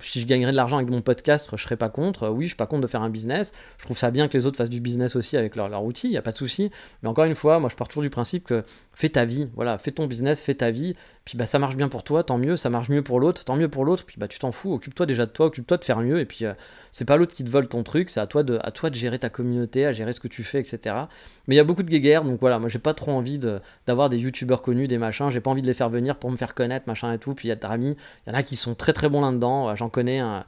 si 0.00 0.20
je 0.20 0.26
gagnerais 0.26 0.52
de 0.52 0.56
l'argent 0.56 0.76
avec 0.76 0.88
mon 0.88 1.02
podcast, 1.02 1.50
je 1.52 1.62
serais 1.62 1.76
pas 1.76 1.88
contre. 1.88 2.28
oui, 2.28 2.44
je 2.44 2.50
suis 2.50 2.56
pas 2.56 2.66
contre 2.66 2.82
de 2.82 2.86
faire 2.86 3.02
un 3.02 3.10
business. 3.10 3.52
Je 3.78 3.84
trouve 3.84 3.98
ça 3.98 4.10
bien 4.10 4.28
que 4.28 4.36
les 4.36 4.46
autres 4.46 4.56
fassent 4.56 4.70
du 4.70 4.80
business 4.80 5.16
aussi 5.16 5.36
avec 5.36 5.56
leur, 5.56 5.68
leur 5.68 5.84
outil. 5.84 6.06
Il 6.08 6.12
y 6.12 6.16
a 6.16 6.22
pas 6.22 6.32
de 6.32 6.36
souci. 6.36 6.70
Mais 7.02 7.08
encore 7.08 7.24
une 7.24 7.34
fois, 7.34 7.58
moi, 7.58 7.68
je 7.68 7.76
pars 7.76 7.88
toujours 7.88 8.04
du 8.04 8.10
principe 8.10 8.44
que 8.44 8.62
fais 8.92 9.08
ta 9.08 9.24
vie. 9.24 9.48
Voilà, 9.54 9.78
fais 9.78 9.90
ton 9.90 10.06
business, 10.06 10.42
fais 10.42 10.54
ta 10.54 10.70
vie. 10.70 10.94
Puis 11.24 11.38
bah 11.38 11.46
ça 11.46 11.58
marche 11.58 11.76
bien 11.76 11.88
pour 11.88 12.02
toi, 12.02 12.24
tant 12.24 12.38
mieux. 12.38 12.56
Ça 12.56 12.70
marche 12.70 12.88
mieux 12.88 13.02
pour 13.02 13.20
l'autre, 13.20 13.44
tant 13.44 13.56
mieux 13.56 13.68
pour 13.68 13.84
l'autre. 13.84 14.04
Puis 14.04 14.16
bah 14.18 14.28
tu 14.28 14.38
t'en 14.38 14.52
fous. 14.52 14.72
Occupe-toi 14.74 15.06
déjà 15.06 15.26
de 15.26 15.30
toi, 15.30 15.46
occupe-toi 15.46 15.76
de 15.76 15.84
faire 15.84 16.00
mieux. 16.00 16.20
Et 16.20 16.26
puis 16.26 16.44
c'est 16.90 17.04
pas 17.04 17.16
l'autre 17.16 17.34
qui 17.34 17.44
te 17.44 17.50
vole 17.50 17.68
ton 17.68 17.82
truc. 17.82 18.10
C'est 18.10 18.20
à 18.20 18.26
toi 18.26 18.42
de, 18.42 18.58
à 18.62 18.70
toi 18.70 18.90
de 18.90 18.94
gérer 18.94 19.18
ta 19.18 19.28
communauté, 19.28 19.86
à 19.86 19.92
gérer 19.92 20.12
ce 20.12 20.20
que 20.20 20.28
tu 20.28 20.42
fais, 20.42 20.60
etc. 20.60 20.96
Mais 21.46 21.54
il 21.54 21.58
y 21.58 21.60
a 21.60 21.64
beaucoup 21.64 21.82
de 21.82 21.90
guéguerres, 21.90 22.24
donc 22.24 22.40
voilà, 22.40 22.58
moi 22.58 22.68
j'ai 22.68 22.78
pas 22.78 22.94
trop 22.94 23.12
envie 23.12 23.38
d'avoir 23.86 24.08
des 24.08 24.18
youtubeurs 24.18 24.62
connus, 24.62 24.88
des 24.88 24.98
machins, 24.98 25.30
j'ai 25.30 25.40
pas 25.40 25.50
envie 25.50 25.62
de 25.62 25.66
les 25.66 25.74
faire 25.74 25.90
venir 25.90 26.16
pour 26.16 26.30
me 26.30 26.36
faire 26.36 26.54
connaître, 26.54 26.86
machin 26.86 27.12
et 27.12 27.18
tout. 27.18 27.34
Puis 27.34 27.48
il 27.48 27.50
y 27.50 27.54
a 27.54 27.70
amis, 27.70 27.96
il 28.26 28.32
y 28.32 28.36
en 28.36 28.38
a 28.38 28.42
qui 28.42 28.56
sont 28.56 28.74
très 28.74 28.92
très 28.92 29.08
bons 29.08 29.20
là-dedans, 29.20 29.74
j'en 29.74 29.88
connais 29.88 30.18
un. 30.18 30.44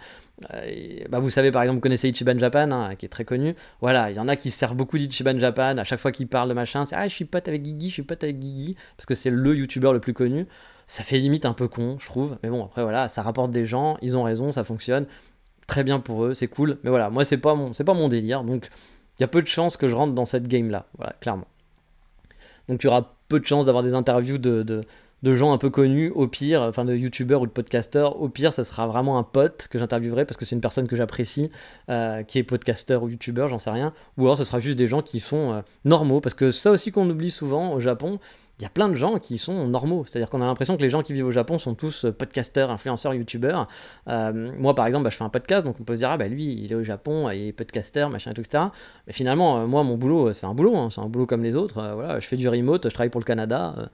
Euh, 0.53 1.05
bah 1.09 1.21
vous 1.21 1.31
savez 1.31 1.53
par 1.53 1.63
exemple, 1.63 1.77
vous 1.77 1.81
connaissez 1.81 2.09
Ichiban 2.09 2.39
Japan, 2.39 2.71
hein, 2.71 2.95
qui 2.97 3.07
est 3.07 3.09
très 3.09 3.25
connu. 3.25 3.55
Voilà, 3.81 4.11
il 4.11 4.17
y 4.17 4.21
en 4.21 4.29
a 4.29 4.37
qui 4.37 4.51
se 4.51 4.59
servent 4.59 4.75
beaucoup 4.75 4.99
d'Ichiban 4.99 5.39
Japan. 5.39 5.79
À 5.79 5.85
chaque 5.85 6.01
fois 6.01 6.13
qu'ils 6.13 6.29
parlent 6.29 6.49
de 6.49 6.55
machin, 6.55 6.85
c'est 6.85 6.97
ah 6.97 7.07
je 7.09 7.15
suis 7.15 7.25
pote 7.25 7.47
avec 7.49 7.65
Gigi, 7.65 7.89
je 7.89 7.95
suis 7.95 8.03
pote 8.03 8.23
avec 8.25 8.43
Gigi, 8.43 8.77
parce 8.97 9.07
que 9.07 9.15
c'est 9.15 9.31
le 9.31 9.57
youtubeur 9.57 9.93
le 9.93 10.01
plus 10.01 10.13
connu. 10.13 10.47
Ça 10.87 11.03
fait 11.03 11.19
limite 11.19 11.47
un 11.47 11.55
peu 11.55 11.69
con, 11.69 11.97
je 12.01 12.07
trouve. 12.07 12.39
Mais 12.43 12.51
bon, 12.51 12.65
après 12.65 12.83
voilà, 12.83 13.09
ça 13.09 13.23
rapporte 13.23 13.51
des 13.51 13.65
gens, 13.65 13.97
ils 14.03 14.17
ont 14.17 14.23
raison, 14.23 14.53
ça 14.53 14.65
fonctionne. 14.65 15.07
Très 15.67 15.85
bien 15.85 16.01
pour 16.01 16.25
eux, 16.25 16.35
c'est 16.35 16.49
cool. 16.49 16.79
Mais 16.83 16.91
voilà, 16.91 17.11
moi 17.11 17.25
c'est 17.25 17.39
pas 17.39 17.55
mon, 17.55 17.71
pas 17.71 17.95
mon 17.95 18.09
délire. 18.09 18.45
Donc 18.45 18.69
il 19.19 19.23
y 19.23 19.25
a 19.25 19.29
peu 19.29 19.41
de 19.41 19.47
chances 19.47 19.77
que 19.77 19.89
je 19.89 19.95
rentre 19.95 20.15
dans 20.15 20.25
cette 20.25 20.49
game 20.49 20.71
là. 20.71 20.87
Voilà, 20.99 21.15
clairement. 21.21 21.47
Donc 22.69 22.81
tu 22.81 22.89
auras 22.89 23.13
peu 23.29 23.41
de 23.41 23.47
chances 23.47 23.67
d'avoir 23.67 23.83
des 23.83 23.95
interviews 23.95 24.39
de, 24.39 24.83
gens 25.33 25.53
un 25.53 25.59
peu 25.59 25.71
connus, 25.71 26.11
au 26.15 26.29
pire, 26.29 26.63
enfin 26.63 26.85
de 26.85 26.95
youtubeurs 26.95 27.41
ou 27.41 27.47
de 27.47 27.51
podcasteurs. 27.51 28.21
Au 28.21 28.29
pire, 28.29 28.53
ça 28.53 28.65
sera 28.65 28.87
vraiment 28.87 29.19
un 29.19 29.23
pote 29.23 29.69
que 29.71 29.79
j'interviewerai 29.79 30.25
parce 30.25 30.37
que 30.37 30.45
c'est 30.45 30.55
une 30.55 30.61
personne 30.61 30.87
que 30.87 30.97
j'apprécie, 30.97 31.51
euh, 31.89 32.23
qui 32.23 32.39
est 32.39 32.43
podcasteur 32.43 33.03
ou 33.03 33.09
youtubeur, 33.09 33.49
j'en 33.49 33.59
sais 33.59 33.71
rien. 33.71 33.93
Ou 34.19 34.25
alors 34.25 34.37
ce 34.37 34.45
sera 34.45 34.61
juste 34.61 34.77
des 34.77 34.87
gens 34.87 35.03
qui 35.03 35.21
sont 35.21 35.53
euh, 35.53 35.61
normaux. 35.85 36.21
Parce 36.21 36.35
que 36.35 36.51
ça 36.51 36.71
aussi 36.71 36.93
qu'on 36.93 37.09
oublie 37.09 37.31
souvent 37.31 37.73
au 37.73 37.81
Japon, 37.81 38.19
il 38.59 38.63
y 38.63 38.65
a 38.67 38.69
plein 38.69 38.89
de 38.89 38.95
gens 38.95 39.19
qui 39.19 39.39
sont 39.39 39.67
normaux. 39.67 40.05
C'est-à-dire 40.07 40.31
qu'on 40.31 40.41
a 40.41 40.47
l'impression 40.47 40.77
que 40.77 40.83
les 40.83 40.89
gens 40.89 41.03
qui 41.03 41.13
vivent 41.13 41.27
au 41.27 41.33
Japon 41.33 41.59
sont 41.59 41.75
tous 41.75 42.07
podcasteurs, 42.17 42.71
influenceurs, 42.71 43.15
youtubeurs. 43.15 43.69
moi, 44.07 44.75
par 44.75 44.87
exemple, 44.87 45.05
bah, 45.05 45.11
je 45.11 45.17
fais 45.17 45.25
un 45.25 45.29
podcast, 45.29 45.65
donc 45.65 45.77
on 45.81 45.85
peut 45.85 45.95
se 45.95 46.01
dire, 46.01 46.11
ah 46.11 46.17
bah 46.17 46.29
lui, 46.29 46.55
il 46.63 46.71
est 46.71 46.75
au 46.77 46.85
Japon, 46.85 47.31
il 47.31 47.49
est 47.49 47.53
podcasteur, 47.53 48.11
machin 48.11 48.31
et 48.31 48.35
tout, 48.35 48.43
etc. 48.43 48.65
Mais 49.07 49.13
finalement, 49.13 49.67
moi, 49.67 49.83
mon 49.83 49.97
boulot, 49.97 50.33
c'est 50.33 50.47
un 50.47 50.55
boulot, 50.55 50.77
hein. 50.77 50.89
c'est 50.91 51.01
un 51.01 51.09
boulot 51.09 51.27
comme 51.27 51.43
les 51.43 51.57
autres. 51.57 51.75
voilà, 51.95 52.21
je 52.21 52.27
fais 52.27 52.37
du 52.37 52.49
remote, 52.49 52.85
je 52.85 52.95
travaille 52.95 53.11
pour 53.11 53.21
le 53.21 53.27
Canada. 53.27 53.91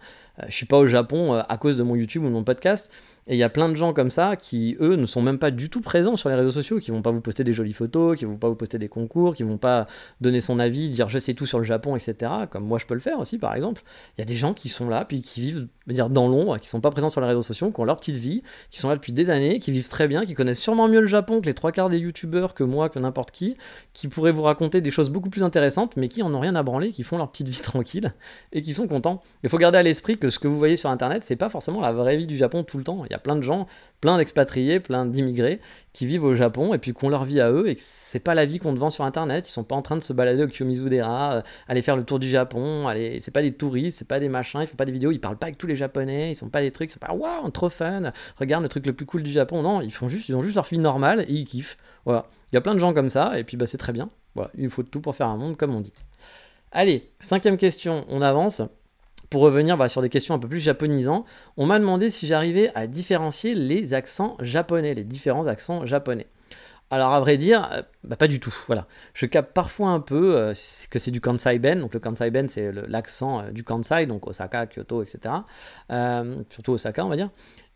je 0.46 0.55
suis 0.55 0.66
pas 0.66 0.79
au 0.79 0.87
Japon 0.87 1.35
à 1.35 1.57
cause 1.57 1.77
de 1.77 1.83
mon 1.83 1.96
YouTube 1.96 2.25
ou 2.25 2.29
de 2.29 2.33
mon 2.33 2.44
podcast. 2.44 2.90
Et 3.26 3.35
il 3.35 3.38
y 3.38 3.42
a 3.42 3.48
plein 3.48 3.68
de 3.68 3.74
gens 3.74 3.92
comme 3.92 4.11
ça 4.11 4.37
qui, 4.37 4.76
eux, 4.80 4.97
ne 4.97 5.07
sont 5.07 5.22
même 5.22 5.38
pas 5.38 5.51
du 5.51 5.70
tout 5.70 5.80
présents 5.80 6.16
sur 6.16 6.28
les 6.28 6.34
réseaux 6.34 6.51
sociaux, 6.51 6.78
qui 6.80 6.90
vont 6.90 7.03
pas 7.03 7.11
vous 7.11 7.20
poster 7.20 7.45
des 7.45 7.53
jolies 7.53 7.72
photos, 7.72 8.18
qui 8.18 8.24
vont 8.24 8.36
pas 8.36 8.49
vous 8.49 8.57
poster 8.57 8.78
des 8.78 8.88
concours, 8.88 9.34
qui 9.34 9.42
vont 9.42 9.59
pas 9.59 9.86
donner 10.20 10.40
son 10.40 10.59
avis, 10.59 10.90
dire 10.90 11.09
je 11.09 11.18
sais 11.18 11.34
tout 11.34 11.47
sur 11.47 11.59
le 11.59 11.64
Japon, 11.64 11.97
etc. 11.97 12.32
Comme 12.51 12.64
moi 12.64 12.78
je 12.78 12.86
peux 12.86 12.95
le 12.95 13.01
faire 13.01 13.18
aussi, 13.20 13.38
par 13.38 13.55
exemple. 13.55 13.82
Il 14.16 14.20
y 14.20 14.22
a 14.22 14.24
des 14.24 14.36
gens 14.36 14.55
qui 14.55 14.68
sont 14.68 14.88
là, 14.88 15.05
puis 15.05 15.20
qui 15.20 15.40
vivent 15.40 15.68
dire, 15.86 16.11
dans 16.11 16.28
l'ombre, 16.28 16.59
qui 16.59 16.68
sont 16.68 16.80
pas 16.80 16.90
présents 16.90 17.11
sur 17.11 17.20
les 17.20 17.26
réseaux 17.26 17.42
sociaux, 17.42 17.70
qui 17.70 17.80
ont 17.80 17.84
leur 17.84 17.97
petite 17.97 18.16
vie, 18.16 18.42
qui 18.70 18.78
sont 18.78 18.88
là 18.88 18.97
depuis 18.97 19.12
des 19.12 19.30
années, 19.30 19.59
qui 19.59 19.70
vivent 19.70 19.88
très 19.88 20.09
bien, 20.09 20.24
qui 20.24 20.34
connaissent 20.34 20.61
sûrement 20.61 20.88
mieux 20.88 21.01
le 21.01 21.07
Japon 21.07 21.40
que 21.40 21.47
les 21.47 21.55
trois 21.55 21.72
quarts 21.72 21.88
des 21.88 21.99
youtubeurs, 21.99 22.55
que 22.55 22.64
moi, 22.64 22.88
que 22.88 22.99
n'importe 22.99 23.30
qui, 23.30 23.57
qui 23.92 24.09
pourraient 24.09 24.32
vous 24.32 24.42
raconter 24.42 24.80
des 24.80 24.90
choses 24.90 25.11
beaucoup 25.11 25.30
plus 25.30 25.42
intéressantes, 25.42 25.97
mais 25.97 26.09
qui 26.09 26.22
en 26.22 26.32
ont 26.34 26.40
rien 26.40 26.55
à 26.55 26.62
branler, 26.62 26.90
qui 26.90 27.03
font 27.03 27.18
leur 27.18 27.30
petite 27.30 27.49
vie 27.49 27.61
tranquille 27.62 28.12
et 28.53 28.62
qui 28.62 28.74
sont 28.74 28.88
contents. 28.88 29.22
Il 29.42 29.49
faut 29.49 29.59
garder 29.59 29.78
à 29.78 29.82
l'esprit 29.82 30.18
que 30.18 30.30
ce 30.30 30.38
que 30.38 30.49
vous 30.49 30.59
voyez 30.59 30.76
sur 30.76 30.90
internet, 30.90 31.22
c'est 31.22 31.36
pas 31.36 31.49
forcément 31.49 31.80
la 31.80 31.92
vraie 31.92 32.16
vie 32.16 32.26
du 32.26 32.36
Japon 32.36 32.64
tout 32.64 32.78
le 32.78 32.84
temps. 32.84 33.05
Il 33.11 33.12
y 33.12 33.16
a 33.16 33.18
plein 33.18 33.36
de 33.36 33.42
gens 33.42 33.66
plein 34.00 34.16
d'expatriés, 34.16 34.80
plein 34.80 35.06
d'immigrés 35.06 35.61
qui 35.92 36.06
vivent 36.06 36.24
au 36.24 36.34
Japon 36.34 36.72
et 36.72 36.78
puis 36.78 36.92
qu'on 36.92 37.08
leur 37.08 37.24
vie 37.24 37.40
à 37.40 37.50
eux 37.50 37.68
et 37.68 37.74
que 37.74 37.80
c'est 37.84 38.20
pas 38.20 38.34
la 38.34 38.46
vie 38.46 38.58
qu'on 38.58 38.74
te 38.74 38.78
vend 38.78 38.90
sur 38.90 39.04
internet. 39.04 39.48
Ils 39.48 39.52
sont 39.52 39.64
pas 39.64 39.76
en 39.76 39.82
train 39.82 39.96
de 39.96 40.02
se 40.02 40.12
balader 40.12 40.44
au 40.44 40.46
Kiyomizu-dera, 40.46 41.34
euh, 41.34 41.42
aller 41.68 41.82
faire 41.82 41.96
le 41.96 42.04
tour 42.04 42.18
du 42.18 42.28
Japon, 42.28 42.88
aller... 42.88 43.20
c'est 43.20 43.30
pas 43.30 43.42
des 43.42 43.52
touristes, 43.52 43.98
c'est 43.98 44.08
pas 44.08 44.20
des 44.20 44.28
machins, 44.28 44.61
ils 44.62 44.66
font 44.66 44.76
pas 44.76 44.84
des 44.84 44.92
vidéos, 44.92 45.12
ils 45.12 45.20
parlent 45.20 45.36
pas 45.36 45.46
avec 45.46 45.58
tous 45.58 45.66
les 45.66 45.76
japonais, 45.76 46.32
ils 46.32 46.34
sont 46.34 46.48
pas 46.48 46.62
des 46.62 46.70
trucs, 46.70 46.90
c'est 46.90 47.00
pas 47.00 47.12
waouh, 47.12 47.50
trop 47.50 47.68
fun, 47.68 48.12
regarde 48.38 48.62
le 48.62 48.68
truc 48.68 48.86
le 48.86 48.92
plus 48.92 49.06
cool 49.06 49.22
du 49.22 49.30
Japon. 49.30 49.62
Non, 49.62 49.82
ils 49.82 49.92
font 49.92 50.08
juste, 50.08 50.28
ils 50.28 50.36
ont 50.36 50.42
juste 50.42 50.56
leur 50.56 50.64
vie 50.64 50.78
normale 50.78 51.24
et 51.28 51.32
ils 51.32 51.44
kiffent. 51.44 51.76
Voilà. 52.04 52.24
Il 52.52 52.56
y 52.56 52.58
a 52.58 52.61
plein 52.61 52.74
de 52.74 52.80
gens 52.80 52.94
comme 52.94 53.11
ça 53.11 53.38
et 53.38 53.44
puis 53.44 53.56
bah 53.56 53.66
c'est 53.66 53.78
très 53.78 53.92
bien. 53.92 54.08
Voilà, 54.34 54.50
il 54.56 54.68
faut 54.68 54.82
tout 54.82 55.00
pour 55.00 55.14
faire 55.14 55.28
un 55.28 55.36
monde 55.36 55.56
comme 55.56 55.74
on 55.74 55.80
dit. 55.80 55.92
Allez, 56.72 57.11
cinquième 57.18 57.56
question, 57.56 58.04
on 58.08 58.22
avance 58.22 58.62
pour 59.31 59.43
revenir 59.43 59.76
bah, 59.76 59.89
sur 59.89 60.03
des 60.03 60.09
questions 60.09 60.35
un 60.35 60.39
peu 60.39 60.49
plus 60.49 60.61
japonisants, 60.61 61.24
on 61.57 61.66
m'a 61.66 61.78
demandé 61.78 62.11
si 62.11 62.26
j'arrivais 62.26 62.70
à 62.74 62.87
différencier 62.87 63.55
les 63.55 63.95
accents 63.95 64.37
japonais, 64.41 64.93
les 64.95 65.05
différents 65.05 65.47
accents 65.47 65.87
japonais. 65.87 66.26
Alors 66.93 67.12
à 67.12 67.20
vrai 67.20 67.37
dire, 67.37 67.68
euh, 67.72 67.83
bah, 68.03 68.16
pas 68.16 68.26
du 68.26 68.41
tout. 68.41 68.53
Voilà, 68.66 68.87
je 69.14 69.26
capte 69.26 69.53
parfois 69.53 69.91
un 69.91 70.01
peu 70.01 70.37
euh, 70.37 70.53
que 70.91 70.99
c'est 70.99 71.12
du 71.12 71.20
Kansai 71.20 71.61
Ben. 71.61 71.78
Donc 71.78 71.95
le 71.95 72.01
Kansai 72.01 72.31
Ben, 72.31 72.49
c'est 72.49 72.72
l'accent 72.89 73.43
euh, 73.43 73.51
du 73.53 73.62
Kansai, 73.62 74.07
donc 74.07 74.26
Osaka, 74.26 74.66
Kyoto, 74.66 75.03
etc. 75.03 75.35
surtout 76.49 76.72
Osaka, 76.72 77.05
on 77.05 77.09
va 77.09 77.16
dire. 77.16 77.31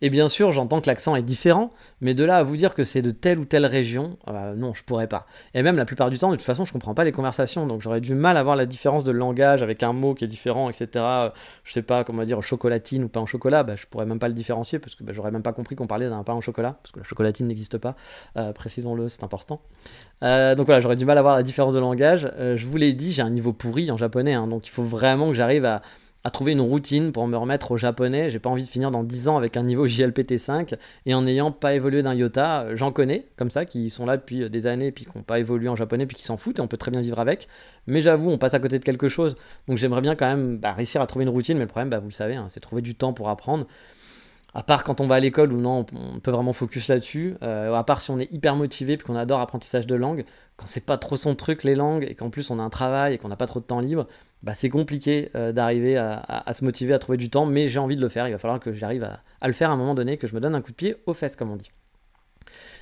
Et 0.04 0.10
bien 0.10 0.28
sûr, 0.28 0.52
j'entends 0.52 0.82
que 0.82 0.86
l'accent 0.86 1.16
est 1.16 1.22
différent, 1.22 1.72
mais 2.02 2.12
de 2.12 2.24
là 2.24 2.36
à 2.36 2.42
vous 2.42 2.58
dire 2.58 2.74
que 2.74 2.84
c'est 2.84 3.00
de 3.00 3.10
telle 3.10 3.38
ou 3.38 3.46
telle 3.46 3.64
région, 3.64 4.18
euh, 4.28 4.54
non, 4.54 4.74
je 4.74 4.84
pourrais 4.84 5.06
pas. 5.06 5.24
Et 5.54 5.62
même 5.62 5.76
la 5.76 5.86
plupart 5.86 6.10
du 6.10 6.18
temps, 6.18 6.30
de 6.30 6.36
toute 6.36 6.44
façon, 6.44 6.66
je 6.66 6.74
comprends 6.74 6.92
pas 6.92 7.04
les 7.04 7.10
conversations, 7.10 7.66
donc 7.66 7.80
j'aurais 7.80 8.02
du 8.02 8.14
mal 8.14 8.36
à 8.36 8.42
voir 8.42 8.54
la 8.54 8.66
différence 8.66 9.02
de 9.04 9.12
langage 9.12 9.62
avec 9.62 9.82
un 9.82 9.94
mot 9.94 10.12
qui 10.12 10.24
est 10.24 10.26
différent, 10.26 10.68
etc. 10.68 11.30
Je 11.64 11.72
sais 11.72 11.80
pas 11.80 12.04
comment 12.04 12.22
dire 12.22 12.42
chocolatine 12.42 13.04
ou 13.04 13.08
pain 13.08 13.22
au 13.22 13.26
chocolat, 13.26 13.62
bah, 13.62 13.76
je 13.76 13.86
pourrais 13.86 14.04
même 14.04 14.18
pas 14.18 14.28
le 14.28 14.34
différencier 14.34 14.78
parce 14.78 14.94
que 14.94 15.04
bah, 15.04 15.14
j'aurais 15.14 15.30
même 15.30 15.42
pas 15.42 15.54
compris 15.54 15.74
qu'on 15.74 15.86
parlait 15.86 16.10
d'un 16.10 16.22
pain 16.22 16.34
au 16.34 16.42
chocolat, 16.42 16.76
parce 16.82 16.92
que 16.92 16.98
la 16.98 17.04
chocolatine 17.04 17.46
n'existe 17.46 17.78
pas. 17.78 17.96
Euh, 18.36 18.52
précisons-le, 18.52 19.08
c'est 19.08 19.24
important. 19.24 19.62
Euh, 20.22 20.54
donc 20.54 20.66
voilà, 20.66 20.82
j'aurais 20.82 20.96
du 20.96 21.06
mal 21.06 21.16
à 21.16 21.22
voir 21.22 21.34
la 21.34 21.42
différence 21.42 21.72
de 21.72 21.80
langage. 21.80 22.30
je 22.38 22.66
vous 22.66 22.76
l'ai 22.76 22.92
dit, 22.92 23.12
j'ai 23.14 23.22
un 23.22 23.30
niveau 23.30 23.54
pourri 23.54 23.90
en 23.90 23.96
japonais, 23.96 24.34
hein, 24.34 24.48
donc 24.48 24.66
il 24.66 24.70
faut 24.70 24.82
vraiment 24.84 25.28
que 25.28 25.34
j'arrive 25.34 25.64
à 25.64 25.80
à 26.26 26.30
trouver 26.30 26.52
une 26.52 26.62
routine 26.62 27.12
pour 27.12 27.26
me 27.28 27.36
remettre 27.36 27.72
au 27.72 27.76
japonais. 27.76 28.30
J'ai 28.30 28.38
pas 28.38 28.48
envie 28.48 28.64
de 28.64 28.68
finir 28.68 28.90
dans 28.90 29.04
10 29.04 29.28
ans 29.28 29.36
avec 29.36 29.58
un 29.58 29.62
niveau 29.62 29.86
JLPT 29.86 30.38
5 30.38 30.74
et 31.04 31.14
en 31.14 31.22
n'ayant 31.22 31.52
pas 31.52 31.74
évolué 31.74 32.00
d'un 32.00 32.14
iota. 32.14 32.74
J'en 32.74 32.92
connais 32.92 33.26
comme 33.36 33.50
ça 33.50 33.66
qui 33.66 33.90
sont 33.90 34.06
là 34.06 34.16
depuis 34.16 34.48
des 34.48 34.66
années 34.66 34.90
puis 34.90 35.04
qui 35.04 35.10
n'ont 35.14 35.22
pas 35.22 35.38
évolué 35.38 35.68
en 35.68 35.76
japonais 35.76 36.06
puis 36.06 36.16
qui 36.16 36.24
s'en 36.24 36.38
foutent 36.38 36.58
et 36.58 36.62
on 36.62 36.66
peut 36.66 36.78
très 36.78 36.90
bien 36.90 37.02
vivre 37.02 37.18
avec. 37.18 37.46
Mais 37.86 38.00
j'avoue, 38.00 38.30
on 38.30 38.38
passe 38.38 38.54
à 38.54 38.58
côté 38.58 38.78
de 38.78 38.84
quelque 38.84 39.08
chose. 39.08 39.34
Donc 39.68 39.76
j'aimerais 39.76 40.00
bien 40.00 40.16
quand 40.16 40.26
même 40.26 40.56
bah, 40.56 40.72
réussir 40.72 41.02
à 41.02 41.06
trouver 41.06 41.24
une 41.24 41.30
routine. 41.30 41.58
Mais 41.58 41.64
le 41.64 41.68
problème, 41.68 41.90
bah, 41.90 41.98
vous 41.98 42.08
le 42.08 42.12
savez, 42.12 42.36
hein, 42.36 42.46
c'est 42.48 42.60
trouver 42.60 42.80
du 42.80 42.94
temps 42.94 43.12
pour 43.12 43.28
apprendre. 43.28 43.66
À 44.54 44.62
part 44.62 44.84
quand 44.84 45.00
on 45.00 45.06
va 45.06 45.16
à 45.16 45.20
l'école 45.20 45.52
où 45.52 45.60
non, 45.60 45.84
on 45.92 46.20
peut 46.20 46.30
vraiment 46.30 46.54
focus 46.54 46.88
là-dessus. 46.88 47.34
Euh, 47.42 47.74
à 47.74 47.84
part 47.84 48.00
si 48.00 48.10
on 48.12 48.18
est 48.18 48.32
hyper 48.32 48.56
motivé 48.56 48.96
puis 48.96 49.06
qu'on 49.06 49.16
adore 49.16 49.40
l'apprentissage 49.40 49.86
de 49.86 49.94
langue. 49.94 50.24
Quand 50.56 50.66
c'est 50.66 50.86
pas 50.86 50.96
trop 50.96 51.16
son 51.16 51.34
truc 51.34 51.64
les 51.64 51.74
langues 51.74 52.06
et 52.08 52.14
qu'en 52.14 52.30
plus 52.30 52.48
on 52.50 52.58
a 52.60 52.62
un 52.62 52.70
travail 52.70 53.14
et 53.14 53.18
qu'on 53.18 53.28
n'a 53.28 53.36
pas 53.36 53.48
trop 53.48 53.58
de 53.60 53.64
temps 53.64 53.80
libre, 53.80 54.06
bah, 54.44 54.52
c'est 54.52 54.68
compliqué 54.68 55.30
euh, 55.34 55.52
d'arriver 55.52 55.96
à, 55.96 56.52
se 56.52 56.64
motiver, 56.64 56.92
à 56.92 56.98
trouver 56.98 57.16
du 57.16 57.30
temps, 57.30 57.46
mais 57.46 57.68
j'ai 57.68 57.78
envie 57.78 57.96
de 57.96 58.02
le 58.02 58.10
faire. 58.10 58.28
Il 58.28 58.32
va 58.32 58.38
falloir 58.38 58.60
que 58.60 58.74
j'arrive 58.74 59.02
à, 59.40 59.48
le 59.48 59.54
faire 59.54 59.70
à 59.70 59.72
un 59.72 59.76
moment 59.76 59.94
donné, 59.94 60.18
que 60.18 60.26
je 60.26 60.34
me 60.34 60.40
donne 60.40 60.54
un 60.54 60.60
coup 60.60 60.70
de 60.70 60.76
pied 60.76 60.96
aux 61.06 61.14
fesses, 61.14 61.34
comme 61.34 61.50
on 61.50 61.56
dit. 61.56 61.70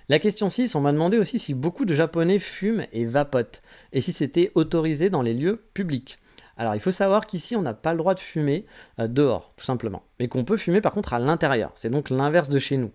La 0.09 0.19
question 0.19 0.49
6, 0.49 0.75
on 0.75 0.81
m'a 0.81 0.91
demandé 0.91 1.19
aussi 1.19 1.39
si 1.39 1.55
beaucoup 1.55 1.85
de 1.85 1.95
Japonais 1.95 2.41
fument 2.41 2.85
et 2.93 3.05
vapotent, 3.05 3.61
et 3.93 4.01
si 4.01 4.13
c'était 4.13 4.51
autorisé 4.57 5.09
dans 5.09 5.23
les 5.23 5.35
lieux 5.35 5.63
publics. 5.73 6.19
Alors 6.57 6.75
il 6.75 6.81
faut 6.81 6.91
savoir 6.91 7.27
qu'ici 7.27 7.55
on 7.55 7.63
n'a 7.63 7.75
pas 7.75 7.93
le 7.93 7.99
droit 7.99 8.15
de 8.15 8.21
fumer 8.21 8.67
euh, 8.99 9.07
dehors, 9.07 9.55
tout 9.57 9.65
simplement, 9.65 10.03
mais 10.19 10.27
qu'on 10.27 10.45
peut 10.45 10.57
fumer 10.57 10.81
par 10.81 10.93
contre 10.93 11.15
à 11.15 11.21
l'intérieur. 11.21 11.71
C'est 11.77 11.91
donc 11.91 12.11
l'inverse 12.11 12.51
de 12.51 12.59
chez 12.59 12.77
nous. 12.77 12.91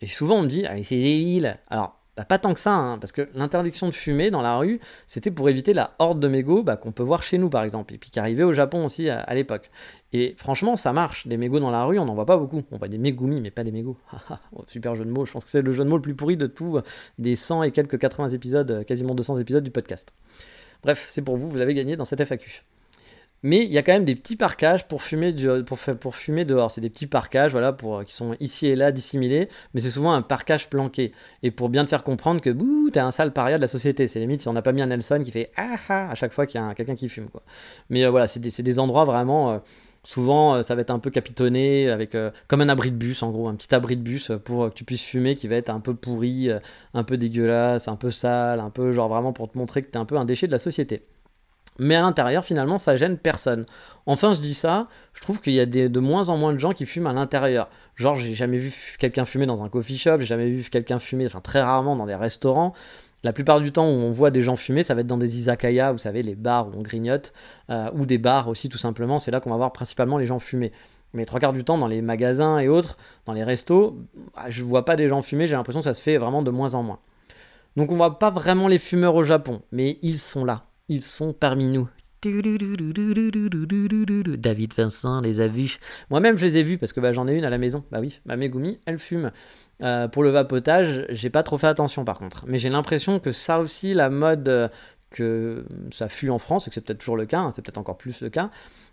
Et 0.00 0.06
souvent 0.06 0.36
on 0.36 0.42
me 0.42 0.46
dit, 0.46 0.64
ah 0.66 0.74
mais 0.74 0.84
c'est 0.84 0.96
débile. 0.96 1.58
Alors 1.68 2.00
bah, 2.16 2.24
pas 2.26 2.38
tant 2.38 2.52
que 2.52 2.60
ça, 2.60 2.74
hein, 2.74 2.98
parce 2.98 3.10
que 3.10 3.22
l'interdiction 3.34 3.88
de 3.88 3.94
fumer 3.94 4.30
dans 4.30 4.42
la 4.42 4.56
rue, 4.58 4.80
c'était 5.06 5.30
pour 5.30 5.48
éviter 5.48 5.72
la 5.72 5.94
horde 5.98 6.20
de 6.20 6.28
mégots 6.28 6.62
bah, 6.62 6.76
qu'on 6.76 6.92
peut 6.92 7.02
voir 7.02 7.22
chez 7.22 7.38
nous 7.38 7.48
par 7.48 7.64
exemple, 7.64 7.94
et 7.94 7.98
puis 7.98 8.10
qui 8.10 8.20
arrivait 8.20 8.42
au 8.42 8.52
Japon 8.52 8.84
aussi 8.84 9.08
à, 9.08 9.34
l'époque. 9.34 9.70
Et 10.12 10.34
franchement, 10.36 10.76
ça 10.76 10.92
marche. 10.92 11.26
Des 11.26 11.38
mégots 11.38 11.58
dans 11.58 11.70
la 11.70 11.84
rue, 11.84 11.98
on 11.98 12.04
n'en 12.04 12.14
voit 12.14 12.26
pas 12.26 12.36
beaucoup. 12.36 12.62
On 12.70 12.76
voit 12.76 12.88
des 12.88 12.98
mégoumi, 12.98 13.40
mais 13.40 13.50
pas 13.50 13.64
des 13.64 13.72
mégots. 13.72 13.96
Oh, 14.54 14.64
super 14.66 14.94
jeu 14.94 15.06
de 15.06 15.10
mots. 15.10 15.24
Je 15.24 15.32
pense 15.32 15.44
que 15.44 15.50
c'est 15.50 15.62
le 15.62 15.72
jeu 15.72 15.82
de 15.82 15.88
mots 15.88 15.96
le 15.96 16.02
plus 16.02 16.14
pourri 16.14 16.36
de 16.36 16.44
tous 16.46 16.82
des 17.18 17.34
100 17.34 17.62
et 17.62 17.70
quelques 17.70 17.98
80 17.98 18.28
épisodes, 18.28 18.84
quasiment 18.84 19.14
200 19.14 19.38
épisodes 19.38 19.64
du 19.64 19.70
podcast. 19.70 20.12
Bref, 20.82 21.06
c'est 21.08 21.22
pour 21.22 21.38
vous, 21.38 21.48
vous 21.48 21.60
avez 21.60 21.72
gagné 21.72 21.96
dans 21.96 22.04
cette 22.04 22.20
FAQ. 22.20 22.60
Mais 23.42 23.64
il 23.64 23.72
y 23.72 23.78
a 23.78 23.82
quand 23.82 23.92
même 23.92 24.04
des 24.04 24.14
petits 24.14 24.36
parcages 24.36 24.86
pour 24.86 25.02
fumer, 25.02 25.34
pour, 25.66 26.16
fumer 26.16 26.44
dehors. 26.44 26.70
C'est 26.70 26.80
des 26.80 26.90
petits 26.90 27.08
parcages 27.08 27.50
voilà, 27.50 27.72
pour, 27.72 28.04
qui 28.04 28.14
sont 28.14 28.36
ici 28.38 28.68
et 28.68 28.76
là 28.76 28.92
dissimulés, 28.92 29.48
mais 29.74 29.80
c'est 29.80 29.90
souvent 29.90 30.12
un 30.12 30.22
parcage 30.22 30.70
planqué. 30.70 31.12
Et 31.42 31.50
pour 31.50 31.68
bien 31.68 31.84
te 31.84 31.88
faire 31.88 32.04
comprendre 32.04 32.40
que 32.40 32.50
bouh, 32.50 32.90
t'es 32.90 33.00
un 33.00 33.10
sale 33.10 33.32
paria 33.32 33.56
de 33.56 33.62
la 33.62 33.68
société. 33.68 34.06
C'est 34.06 34.20
limite 34.20 34.42
si 34.42 34.48
on 34.48 34.52
n'a 34.52 34.62
pas 34.62 34.72
mis 34.72 34.82
un 34.82 34.86
Nelson 34.86 35.20
qui 35.24 35.32
fait 35.32 35.50
ah 35.56 35.76
ah 35.88 36.10
à 36.10 36.14
chaque 36.14 36.32
fois 36.32 36.46
qu'il 36.46 36.60
y 36.60 36.64
a 36.64 36.74
quelqu'un 36.74 36.94
qui 36.94 37.08
fume. 37.08 37.28
Mais 37.90 38.04
euh, 38.04 38.10
voilà, 38.10 38.26
c'est 38.28 38.40
des, 38.40 38.78
endroits 38.78 39.04
vraiment. 39.04 39.52
Euh, 39.52 39.58
souvent, 40.04 40.54
euh, 40.54 40.62
ça 40.62 40.74
va 40.76 40.82
être 40.82 40.90
un 40.90 40.98
peu 41.00 41.10
capitonné, 41.10 41.90
avec 41.90 42.16
comme 42.46 42.60
un 42.60 42.68
abri 42.68 42.92
de 42.92 42.96
bus, 42.96 43.22
en 43.24 43.30
gros, 43.32 43.48
un 43.48 43.54
petit 43.56 43.74
abri 43.74 43.96
de 43.96 44.02
bus 44.02 44.30
pour 44.44 44.68
que 44.70 44.74
tu 44.74 44.84
puisses 44.84 45.02
fumer 45.02 45.34
qui 45.34 45.48
va 45.48 45.56
être 45.56 45.70
un 45.70 45.80
peu 45.80 45.94
pourri, 45.94 46.48
un 46.94 47.04
peu 47.04 47.16
dégueulasse, 47.16 47.88
un 47.88 47.96
peu 47.96 48.10
sale, 48.10 48.60
un 48.60 48.70
peu 48.70 48.92
genre 48.92 49.08
vraiment 49.08 49.32
pour 49.32 49.50
te 49.50 49.58
montrer 49.58 49.82
que 49.82 49.88
t'es 49.88 49.98
un 49.98 50.04
peu 50.04 50.16
un 50.16 50.24
déchet 50.24 50.46
de 50.46 50.52
la 50.52 50.58
société. 50.58 51.02
Mais 51.78 51.96
à 51.96 52.02
l'intérieur, 52.02 52.44
finalement, 52.44 52.78
ça 52.78 52.96
gêne 52.96 53.16
personne. 53.16 53.66
Enfin, 54.06 54.34
je 54.34 54.40
dis 54.40 54.54
ça, 54.54 54.88
je 55.14 55.20
trouve 55.20 55.40
qu'il 55.40 55.52
y 55.52 55.60
a 55.60 55.66
de 55.66 56.00
moins 56.00 56.28
en 56.28 56.36
moins 56.36 56.52
de 56.52 56.58
gens 56.58 56.72
qui 56.72 56.86
fument 56.86 57.06
à 57.06 57.12
l'intérieur. 57.12 57.68
Genre, 57.96 58.14
j'ai 58.14 58.34
jamais 58.34 58.58
vu 58.58 58.72
quelqu'un 58.98 59.24
fumer 59.24 59.46
dans 59.46 59.62
un 59.62 59.68
coffee 59.68 59.96
shop, 59.96 60.18
j'ai 60.20 60.26
jamais 60.26 60.50
vu 60.50 60.68
quelqu'un 60.68 60.98
fumer, 60.98 61.26
enfin 61.26 61.40
très 61.40 61.62
rarement 61.62 61.96
dans 61.96 62.06
des 62.06 62.14
restaurants. 62.14 62.72
La 63.24 63.32
plupart 63.32 63.60
du 63.60 63.70
temps 63.70 63.86
où 63.86 63.92
on 64.00 64.10
voit 64.10 64.32
des 64.32 64.42
gens 64.42 64.56
fumer, 64.56 64.82
ça 64.82 64.94
va 64.94 65.02
être 65.02 65.06
dans 65.06 65.16
des 65.16 65.38
izakaya, 65.38 65.92
vous 65.92 65.98
savez, 65.98 66.22
les 66.22 66.34
bars 66.34 66.68
où 66.68 66.72
on 66.76 66.82
grignote, 66.82 67.32
euh, 67.70 67.88
ou 67.94 68.04
des 68.04 68.18
bars 68.18 68.48
aussi 68.48 68.68
tout 68.68 68.78
simplement. 68.78 69.20
C'est 69.20 69.30
là 69.30 69.40
qu'on 69.40 69.50
va 69.50 69.56
voir 69.56 69.72
principalement 69.72 70.18
les 70.18 70.26
gens 70.26 70.40
fumer. 70.40 70.72
Mais 71.14 71.24
trois 71.24 71.38
quarts 71.38 71.52
du 71.52 71.62
temps, 71.62 71.78
dans 71.78 71.86
les 71.86 72.02
magasins 72.02 72.58
et 72.58 72.68
autres, 72.68 72.96
dans 73.26 73.32
les 73.32 73.44
restos, 73.44 73.96
bah, 74.34 74.44
je 74.48 74.64
vois 74.64 74.84
pas 74.84 74.96
des 74.96 75.08
gens 75.08 75.22
fumer, 75.22 75.46
j'ai 75.46 75.54
l'impression 75.54 75.80
que 75.80 75.84
ça 75.84 75.94
se 75.94 76.02
fait 76.02 76.18
vraiment 76.18 76.42
de 76.42 76.50
moins 76.50 76.74
en 76.74 76.82
moins. 76.82 76.98
Donc 77.76 77.92
on 77.92 77.96
voit 77.96 78.18
pas 78.18 78.30
vraiment 78.30 78.66
les 78.66 78.78
fumeurs 78.78 79.14
au 79.14 79.22
Japon, 79.22 79.62
mais 79.70 79.98
ils 80.02 80.18
sont 80.18 80.44
là 80.44 80.64
ils 80.92 81.02
sont 81.02 81.32
parmi 81.32 81.68
nous. 81.68 81.88
David 84.36 84.74
Vincent 84.74 85.20
les 85.20 85.40
a 85.40 85.48
vus. 85.48 85.78
Moi-même, 86.10 86.38
je 86.38 86.46
les 86.46 86.58
ai 86.58 86.62
vus 86.62 86.78
parce 86.78 86.92
que 86.92 87.00
bah, 87.00 87.12
j'en 87.12 87.26
ai 87.26 87.34
une 87.34 87.44
à 87.44 87.50
la 87.50 87.58
maison. 87.58 87.82
Bah 87.90 87.98
oui, 88.00 88.18
ma 88.26 88.36
Megumi, 88.36 88.78
elle 88.86 88.98
fume. 88.98 89.32
Euh, 89.82 90.06
pour 90.06 90.22
le 90.22 90.28
vapotage, 90.28 91.06
j'ai 91.08 91.30
pas 91.30 91.42
trop 91.42 91.58
fait 91.58 91.66
attention 91.66 92.04
par 92.04 92.18
contre. 92.18 92.44
Mais 92.46 92.58
j'ai 92.58 92.68
l'impression 92.68 93.18
que 93.18 93.32
ça 93.32 93.58
aussi, 93.58 93.94
la 93.94 94.10
mode 94.10 94.48
euh, 94.48 94.68
que 95.10 95.64
ça 95.90 96.08
fut 96.08 96.30
en 96.30 96.38
France, 96.38 96.66
et 96.66 96.70
que 96.70 96.74
c'est 96.74 96.82
peut-être 96.82 97.00
toujours 97.00 97.16
le 97.16 97.26
cas, 97.26 97.40
hein, 97.40 97.50
c'est 97.50 97.62
peut-être 97.62 97.78
encore 97.78 97.98
plus 97.98 98.20
le 98.20 98.30
cas, 98.30 98.50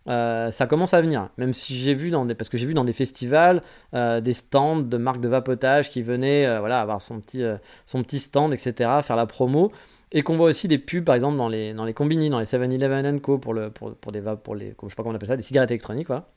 euh, 0.08 0.50
ça 0.50 0.66
commence 0.66 0.96
à 0.96 1.02
venir. 1.02 1.30
Même 1.38 1.54
si 1.54 1.76
j'ai 1.76 1.94
vu 1.94 2.10
dans 2.10 2.26
des, 2.26 2.34
parce 2.34 2.50
que 2.50 2.58
j'ai 2.58 2.66
vu 2.66 2.74
dans 2.74 2.86
des 2.86 2.94
festivals 2.94 3.62
des 3.94 4.34
stands 4.34 4.80
de 4.80 4.98
marques 4.98 5.22
de 5.22 5.30
vapotage 5.30 5.92
qui 5.92 6.02
venaient, 6.02 6.60
voilà, 6.60 6.82
avoir 6.82 7.02
son 7.02 7.20
petit, 7.20 7.44
son 7.86 8.02
petit 8.02 8.20
stand, 8.20 8.54
etc., 8.54 8.90
faire 9.04 9.18
la 9.18 9.28
promo. 9.28 9.72
Et 10.12 10.24
qu'on 10.24 10.38
voit 10.38 10.48
aussi 10.48 10.68
des 10.68 10.80
pubs, 10.80 11.04
par 11.04 11.16
exemple, 11.16 11.38
dans 11.38 11.50
les, 11.50 11.74
dans 11.74 11.86
les 11.86 11.94
combini, 11.94 12.30
dans 12.30 12.40
les 12.40 12.46
7-Eleven 12.46 13.22
Co. 13.22 13.38
pour, 13.38 13.54
le, 13.54 13.70
pour, 13.70 13.96
pour, 13.96 14.12
des, 14.12 14.22
pour 14.44 14.56
les, 14.56 14.76
je 14.82 14.90
sais 14.90 14.96
pas 14.96 15.04
comment 15.04 15.12
on 15.12 15.16
appelle 15.16 15.28
ça, 15.28 15.38
des 15.38 15.44
cigarettes 15.44 15.72
électroniques, 15.72 16.08
quoi. 16.08 16.30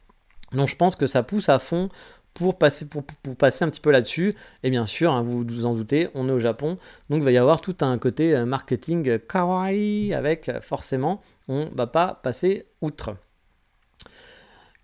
Donc 0.53 0.69
je 0.69 0.77
pense 0.77 0.97
que 0.97 1.07
ça 1.07 1.23
pousse 1.23 1.49
à 1.49 1.59
fond 1.59 1.89
pour 2.35 2.59
passer, 2.59 2.87
pour, 2.87 3.05
passer 3.37 3.65
un 3.65 3.71
petit 3.71 3.81
peu 3.81 3.91
là-dessus. 3.91 4.35
Et 4.63 4.71
bien 4.71 4.85
sûr, 4.85 5.13
hein, 5.13 5.23
vous 5.23 5.45
vous 5.47 5.67
en 5.67 5.75
doutez, 5.75 6.09
on 6.15 6.29
est 6.29 6.33
au 6.33 6.41
Japon, 6.41 6.79
donc 7.11 7.19
il 7.19 7.25
va 7.25 7.33
y 7.33 7.39
avoir 7.39 7.61
tout 7.61 7.77
un 7.81 7.97
côté 7.99 8.35
euh, 8.35 8.45
marketing 8.45 9.19
kawaii 9.21 10.15
avec, 10.15 10.51
forcément, 10.61 11.21
on 11.49 11.69
va 11.75 11.87
pas 11.87 12.21
passer 12.23 12.67
outre. 12.81 13.17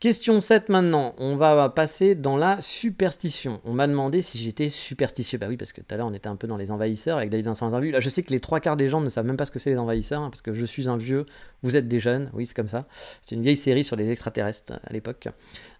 Question 0.00 0.38
7 0.38 0.68
maintenant, 0.68 1.12
on 1.18 1.34
va 1.34 1.68
passer 1.70 2.14
dans 2.14 2.36
la 2.36 2.60
superstition. 2.60 3.60
On 3.64 3.72
m'a 3.72 3.88
demandé 3.88 4.22
si 4.22 4.38
j'étais 4.38 4.70
superstitieux. 4.70 5.38
Bah 5.38 5.46
oui, 5.48 5.56
parce 5.56 5.72
que 5.72 5.80
tout 5.80 5.92
à 5.92 5.96
l'heure 5.96 6.06
on 6.06 6.14
était 6.14 6.28
un 6.28 6.36
peu 6.36 6.46
dans 6.46 6.56
les 6.56 6.70
envahisseurs 6.70 7.16
avec 7.16 7.30
David 7.30 7.46
Vincent. 7.46 7.68
Là 7.68 7.98
je 7.98 8.08
sais 8.08 8.22
que 8.22 8.30
les 8.30 8.38
trois 8.38 8.60
quarts 8.60 8.76
des 8.76 8.88
gens 8.88 9.00
ne 9.00 9.08
savent 9.08 9.26
même 9.26 9.36
pas 9.36 9.44
ce 9.44 9.50
que 9.50 9.58
c'est 9.58 9.70
les 9.70 9.78
envahisseurs, 9.78 10.22
hein, 10.22 10.30
parce 10.30 10.40
que 10.40 10.54
je 10.54 10.64
suis 10.64 10.88
un 10.88 10.96
vieux, 10.96 11.26
vous 11.64 11.74
êtes 11.74 11.88
des 11.88 11.98
jeunes, 11.98 12.30
oui 12.32 12.46
c'est 12.46 12.54
comme 12.54 12.68
ça. 12.68 12.86
C'est 13.22 13.34
une 13.34 13.42
vieille 13.42 13.56
série 13.56 13.82
sur 13.82 13.96
les 13.96 14.08
extraterrestres 14.08 14.74
à 14.74 14.92
l'époque, 14.92 15.26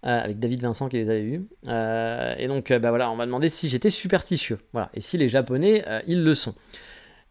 euh, 0.05 0.21
avec 0.21 0.41
David 0.41 0.63
Vincent 0.63 0.89
qui 0.89 0.97
les 0.97 1.11
avait 1.11 1.23
eus. 1.23 1.47
Euh, 1.69 2.35
et 2.39 2.49
donc 2.49 2.73
bah 2.73 2.89
voilà, 2.89 3.13
on 3.13 3.15
m'a 3.15 3.25
demandé 3.25 3.49
si 3.49 3.69
j'étais 3.69 3.91
superstitieux. 3.91 4.59
Voilà, 4.73 4.91
et 4.95 5.01
si 5.01 5.17
les 5.17 5.29
Japonais, 5.29 5.85
euh, 5.87 6.01
ils 6.09 6.25
le 6.25 6.35
sont. 6.35 6.57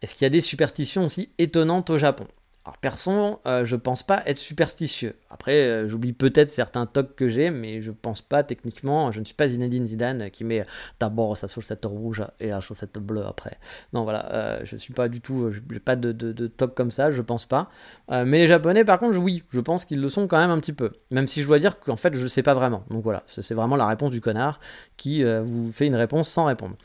Est-ce 0.00 0.14
qu'il 0.14 0.24
y 0.24 0.26
a 0.26 0.30
des 0.30 0.40
superstitions 0.40 1.04
aussi 1.04 1.28
étonnantes 1.36 1.90
au 1.90 1.98
Japon? 1.98 2.26
Alors 2.68 2.76
perso, 2.76 3.40
euh, 3.46 3.64
je 3.64 3.76
pense 3.76 4.02
pas 4.02 4.22
être 4.26 4.36
superstitieux. 4.36 5.14
Après, 5.30 5.54
euh, 5.54 5.88
j'oublie 5.88 6.12
peut-être 6.12 6.50
certains 6.50 6.84
tocs 6.84 7.14
que 7.14 7.26
j'ai, 7.26 7.50
mais 7.50 7.80
je 7.80 7.90
pense 7.90 8.20
pas 8.20 8.42
techniquement. 8.42 9.10
Je 9.10 9.20
ne 9.20 9.24
suis 9.24 9.34
pas 9.34 9.48
Zinedine 9.48 9.86
Zidane 9.86 10.30
qui 10.30 10.44
met 10.44 10.66
d'abord 11.00 11.34
sa 11.38 11.46
chaussette 11.46 11.86
rouge 11.86 12.22
et 12.40 12.48
la 12.48 12.60
chaussette 12.60 12.98
bleue 12.98 13.24
après. 13.24 13.56
Non, 13.94 14.02
voilà, 14.04 14.30
euh, 14.34 14.60
je 14.64 14.76
suis 14.76 14.92
pas 14.92 15.08
du 15.08 15.22
tout. 15.22 15.50
J'ai 15.50 15.80
pas 15.80 15.96
de, 15.96 16.12
de, 16.12 16.46
toc 16.46 16.74
comme 16.74 16.90
ça, 16.90 17.10
je 17.10 17.22
pense 17.22 17.46
pas. 17.46 17.70
mais 18.10 18.40
les 18.40 18.46
Japonais, 18.46 18.84
par 18.84 18.98
contre, 18.98 19.16
oui, 19.16 19.44
je 19.48 19.60
pense 19.60 19.86
qu'ils 19.86 20.02
le 20.02 20.10
sont 20.10 20.26
quand 20.26 20.38
même 20.38 20.50
un 20.50 20.58
petit 20.58 20.74
peu. 20.74 20.92
Même 21.10 21.26
si 21.26 21.40
je 21.40 21.46
dois 21.46 21.58
dire 21.58 21.80
qu'en 21.80 21.96
fait, 21.96 22.14
je 22.14 22.26
sais 22.26 22.42
pas 22.42 22.52
vraiment. 22.52 22.84
Donc 22.90 23.02
voilà, 23.02 23.22
c'est 23.28 23.54
vraiment 23.54 23.76
la 23.76 23.86
réponse 23.86 24.10
du 24.10 24.20
connard 24.20 24.60
qui 24.98 25.24
vous 25.24 25.72
fait 25.72 25.86
une 25.86 25.96
réponse 25.96 26.28
sans 26.28 26.44
répondre. 26.44 26.76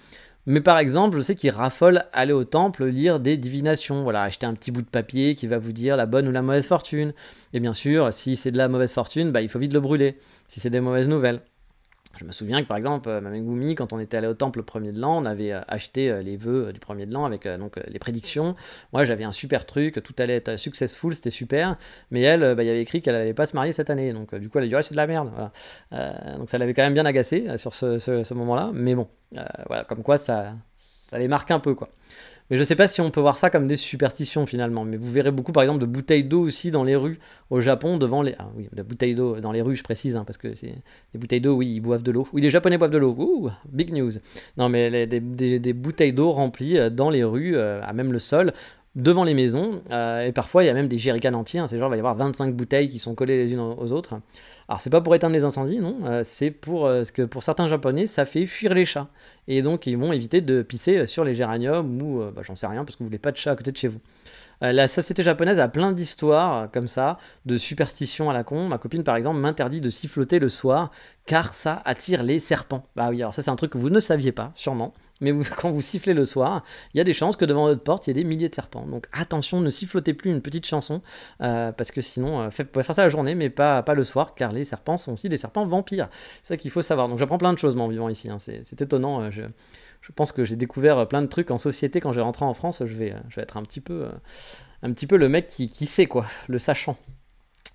Mais 0.45 0.59
par 0.59 0.77
exemple, 0.77 1.17
je 1.17 1.21
sais 1.21 1.35
qu'il 1.35 1.51
raffole 1.51 2.03
aller 2.11 2.33
au 2.33 2.43
temple 2.43 2.85
lire 2.85 3.19
des 3.19 3.37
divinations. 3.37 4.03
Voilà, 4.03 4.23
acheter 4.23 4.45
un 4.45 4.53
petit 4.53 4.71
bout 4.71 4.81
de 4.81 4.87
papier 4.87 5.35
qui 5.35 5.47
va 5.47 5.57
vous 5.57 5.71
dire 5.71 5.95
la 5.95 6.05
bonne 6.05 6.27
ou 6.27 6.31
la 6.31 6.41
mauvaise 6.41 6.67
fortune. 6.67 7.13
Et 7.53 7.59
bien 7.61 7.73
sûr, 7.73 8.13
si 8.13 8.35
c'est 8.35 8.51
de 8.51 8.57
la 8.57 8.67
mauvaise 8.67 8.93
fortune, 8.93 9.31
bah, 9.31 9.41
il 9.41 9.49
faut 9.49 9.59
vite 9.59 9.73
le 9.73 9.79
brûler. 9.79 10.17
Si 10.47 10.59
c'est 10.59 10.69
des 10.69 10.81
mauvaises 10.81 11.07
nouvelles. 11.07 11.41
Je 12.17 12.25
me 12.25 12.31
souviens 12.31 12.61
que 12.61 12.67
par 12.67 12.77
exemple, 12.77 13.09
euh, 13.09 13.21
Mamegumi, 13.21 13.73
quand 13.73 13.91
on 13.91 13.99
était 13.99 14.17
allé 14.17 14.27
au 14.27 14.35
temple 14.35 14.59
le 14.59 14.65
premier 14.65 14.91
de 14.91 14.99
l'an, 14.99 15.21
on 15.21 15.25
avait 15.25 15.51
euh, 15.51 15.61
acheté 15.67 16.11
euh, 16.11 16.21
les 16.21 16.37
vœux 16.37 16.71
du 16.71 16.79
premier 16.79 17.07
de 17.07 17.13
l'an 17.13 17.25
avec 17.25 17.47
donc 17.47 17.79
les 17.87 17.99
prédictions. 17.99 18.55
Moi, 18.91 19.03
j'avais 19.03 19.23
un 19.23 19.31
super 19.31 19.65
truc, 19.65 20.01
tout 20.03 20.13
allait 20.19 20.35
être 20.35 20.57
successful, 20.57 21.15
c'était 21.15 21.31
super. 21.31 21.75
Mais 22.11 22.21
elle, 22.21 22.55
bah, 22.55 22.63
il 22.63 22.67
y 22.67 22.69
avait 22.69 22.81
écrit 22.81 23.01
qu'elle 23.01 23.15
n'allait 23.15 23.33
pas 23.33 23.47
se 23.47 23.55
marier 23.55 23.71
cette 23.71 23.89
année. 23.89 24.13
Donc, 24.13 24.35
du 24.35 24.49
coup, 24.49 24.59
elle 24.59 24.65
a 24.65 24.67
dit, 24.67 24.75
ouais, 24.75 24.83
c'est 24.83 24.93
de 24.93 24.97
la 24.97 25.07
merde. 25.07 25.31
donc, 26.37 26.49
ça 26.49 26.57
l'avait 26.57 26.73
quand 26.73 26.83
même 26.83 26.93
bien 26.93 27.05
agacé 27.05 27.57
sur 27.57 27.73
ce, 27.73 27.97
ce 27.99 28.33
moment-là. 28.33 28.71
Mais 28.73 28.95
bon, 28.95 29.07
voilà, 29.67 29.83
comme 29.83 30.03
quoi 30.03 30.17
ça, 30.17 30.53
ça 30.75 31.17
les 31.17 31.27
marque 31.27 31.51
un 31.51 31.59
peu, 31.59 31.73
quoi. 31.73 31.89
Mais 32.49 32.57
je 32.57 32.63
sais 32.63 32.75
pas 32.75 32.87
si 32.87 33.01
on 33.01 33.09
peut 33.09 33.21
voir 33.21 33.37
ça 33.37 33.49
comme 33.49 33.67
des 33.67 33.75
superstitions 33.75 34.45
finalement. 34.45 34.83
Mais 34.83 34.97
vous 34.97 35.11
verrez 35.11 35.31
beaucoup 35.31 35.51
par 35.51 35.63
exemple 35.63 35.79
de 35.79 35.85
bouteilles 35.85 36.23
d'eau 36.23 36.41
aussi 36.41 36.71
dans 36.71 36.83
les 36.83 36.95
rues 36.95 37.19
au 37.49 37.61
Japon 37.61 37.97
devant 37.97 38.21
les. 38.21 38.35
Ah 38.39 38.49
oui, 38.55 38.67
de 38.73 38.83
bouteilles 38.83 39.15
d'eau 39.15 39.39
dans 39.39 39.51
les 39.51 39.61
rues, 39.61 39.75
je 39.75 39.83
précise, 39.83 40.15
hein, 40.15 40.23
parce 40.25 40.37
que 40.37 40.53
c'est 40.55 40.75
des 41.13 41.19
bouteilles 41.19 41.41
d'eau, 41.41 41.55
oui, 41.55 41.73
ils 41.75 41.79
boivent 41.79 42.03
de 42.03 42.11
l'eau. 42.11 42.27
Oui, 42.33 42.41
les 42.41 42.49
Japonais 42.49 42.77
boivent 42.77 42.91
de 42.91 42.97
l'eau. 42.97 43.15
Ouh, 43.17 43.49
big 43.71 43.93
news. 43.93 44.11
Non, 44.57 44.69
mais 44.69 45.07
des, 45.07 45.73
bouteilles 45.73 46.13
d'eau 46.13 46.31
remplies 46.31 46.77
euh, 46.77 46.89
dans 46.89 47.09
les 47.09 47.23
rues, 47.23 47.55
euh, 47.55 47.79
à 47.81 47.93
même 47.93 48.11
le 48.11 48.19
sol, 48.19 48.51
devant 48.95 49.23
les 49.23 49.33
maisons. 49.33 49.81
Euh, 49.91 50.27
et 50.27 50.31
parfois, 50.31 50.63
il 50.63 50.67
y 50.67 50.69
a 50.69 50.73
même 50.73 50.87
des 50.87 50.97
jerrycans 50.97 51.33
entiers. 51.33 51.59
Hein, 51.59 51.67
c'est 51.67 51.79
genre, 51.79 51.89
il 51.89 51.91
va 51.91 51.95
y 51.97 51.99
avoir 51.99 52.15
25 52.15 52.53
bouteilles 52.53 52.89
qui 52.89 52.99
sont 52.99 53.15
collées 53.15 53.37
les 53.37 53.53
unes 53.53 53.59
aux 53.59 53.91
autres. 53.91 54.19
Alors, 54.67 54.81
c'est 54.81 54.89
pas 54.89 55.01
pour 55.01 55.15
éteindre 55.15 55.33
les 55.33 55.43
incendies, 55.43 55.79
non. 55.79 55.97
Euh, 56.05 56.21
c'est 56.23 56.51
pour 56.51 56.85
euh, 56.85 57.03
ce 57.03 57.11
que 57.11 57.23
pour 57.23 57.43
certains 57.43 57.67
Japonais, 57.67 58.05
ça 58.07 58.25
fait 58.25 58.45
fuir 58.45 58.73
les 58.73 58.85
chats. 58.85 59.07
Et 59.47 59.61
donc, 59.61 59.87
ils 59.87 59.97
vont 59.97 60.13
éviter 60.13 60.41
de 60.41 60.61
pisser 60.61 61.05
sur 61.05 61.23
les 61.23 61.35
géraniums 61.35 62.01
ou, 62.01 62.23
bah, 62.35 62.41
j'en 62.43 62.55
sais 62.55 62.67
rien, 62.67 62.85
parce 62.85 62.95
que 62.95 63.03
vous 63.03 63.07
voulez 63.07 63.19
pas 63.19 63.31
de 63.31 63.37
chat 63.37 63.51
à 63.51 63.55
côté 63.55 63.71
de 63.71 63.77
chez 63.77 63.87
vous. 63.87 63.99
La 64.71 64.87
société 64.87 65.23
japonaise 65.23 65.59
a 65.59 65.67
plein 65.67 65.91
d'histoires 65.91 66.71
comme 66.71 66.87
ça, 66.87 67.17
de 67.45 67.57
superstitions 67.57 68.29
à 68.29 68.33
la 68.33 68.45
con. 68.45 68.69
Ma 68.69 68.77
copine, 68.77 69.03
par 69.03 69.17
exemple, 69.17 69.39
m'interdit 69.39 69.81
de 69.81 69.89
siffloter 69.89 70.39
le 70.39 70.47
soir 70.47 70.89
car 71.25 71.53
ça 71.53 71.81
attire 71.83 72.23
les 72.23 72.39
serpents. 72.39 72.87
Bah 72.95 73.09
oui, 73.09 73.21
alors 73.21 73.33
ça, 73.33 73.41
c'est 73.41 73.51
un 73.51 73.57
truc 73.57 73.71
que 73.71 73.77
vous 73.77 73.89
ne 73.89 73.99
saviez 73.99 74.31
pas, 74.31 74.53
sûrement 74.55 74.93
mais 75.23 75.33
quand 75.57 75.71
vous 75.71 75.81
sifflez 75.81 76.13
le 76.13 76.25
soir, 76.25 76.63
il 76.93 76.97
y 76.97 77.01
a 77.01 77.03
des 77.03 77.13
chances 77.13 77.35
que 77.35 77.45
devant 77.45 77.65
votre 77.65 77.81
porte, 77.81 78.05
il 78.05 78.09
y 78.09 78.11
ait 78.11 78.21
des 78.21 78.27
milliers 78.27 78.49
de 78.49 78.55
serpents. 78.55 78.85
Donc 78.85 79.07
attention, 79.13 79.61
ne 79.61 79.69
sifflotez 79.69 80.13
plus 80.13 80.29
une 80.29 80.41
petite 80.41 80.65
chanson, 80.65 81.01
euh, 81.41 81.71
parce 81.71 81.91
que 81.91 82.01
sinon, 82.01 82.41
euh, 82.41 82.49
vous 82.49 82.65
pouvez 82.65 82.83
faire 82.83 82.95
ça 82.95 83.03
la 83.03 83.09
journée, 83.09 83.33
mais 83.33 83.49
pas, 83.49 83.81
pas 83.81 83.95
le 83.95 84.03
soir, 84.03 84.35
car 84.35 84.51
les 84.51 84.63
serpents 84.63 84.97
sont 84.97 85.13
aussi 85.13 85.29
des 85.29 85.37
serpents 85.37 85.65
vampires. 85.65 86.09
C'est 86.43 86.53
ça 86.53 86.57
qu'il 86.57 86.71
faut 86.71 86.81
savoir. 86.81 87.07
Donc 87.07 87.17
j'apprends 87.17 87.37
plein 87.37 87.53
de 87.53 87.57
choses 87.57 87.77
en 87.77 87.87
vivant 87.87 88.09
ici, 88.09 88.29
hein. 88.29 88.37
c'est 88.39 88.81
étonnant. 88.81 89.21
Euh, 89.23 89.31
je, 89.31 89.41
je, 90.03 90.11
pense 90.11 90.31
que 90.31 90.43
j'ai 90.43 90.55
découvert 90.55 91.07
plein 91.07 91.21
de 91.21 91.27
trucs 91.27 91.49
en 91.49 91.57
société 91.57 91.99
quand 91.99 92.13
je 92.13 92.19
rentrer 92.21 92.45
en 92.45 92.53
France, 92.53 92.83
je 92.85 92.93
vais, 92.93 93.15
je 93.29 93.35
vais 93.37 93.41
être 93.41 93.57
un 93.57 93.63
petit 93.63 93.81
peu, 93.81 94.07
un 94.83 94.91
petit 94.91 95.07
peu 95.07 95.17
le 95.17 95.29
mec 95.29 95.47
qui 95.47 95.85
sait, 95.85 96.05
quoi, 96.05 96.25
le 96.47 96.59
sachant. 96.59 96.97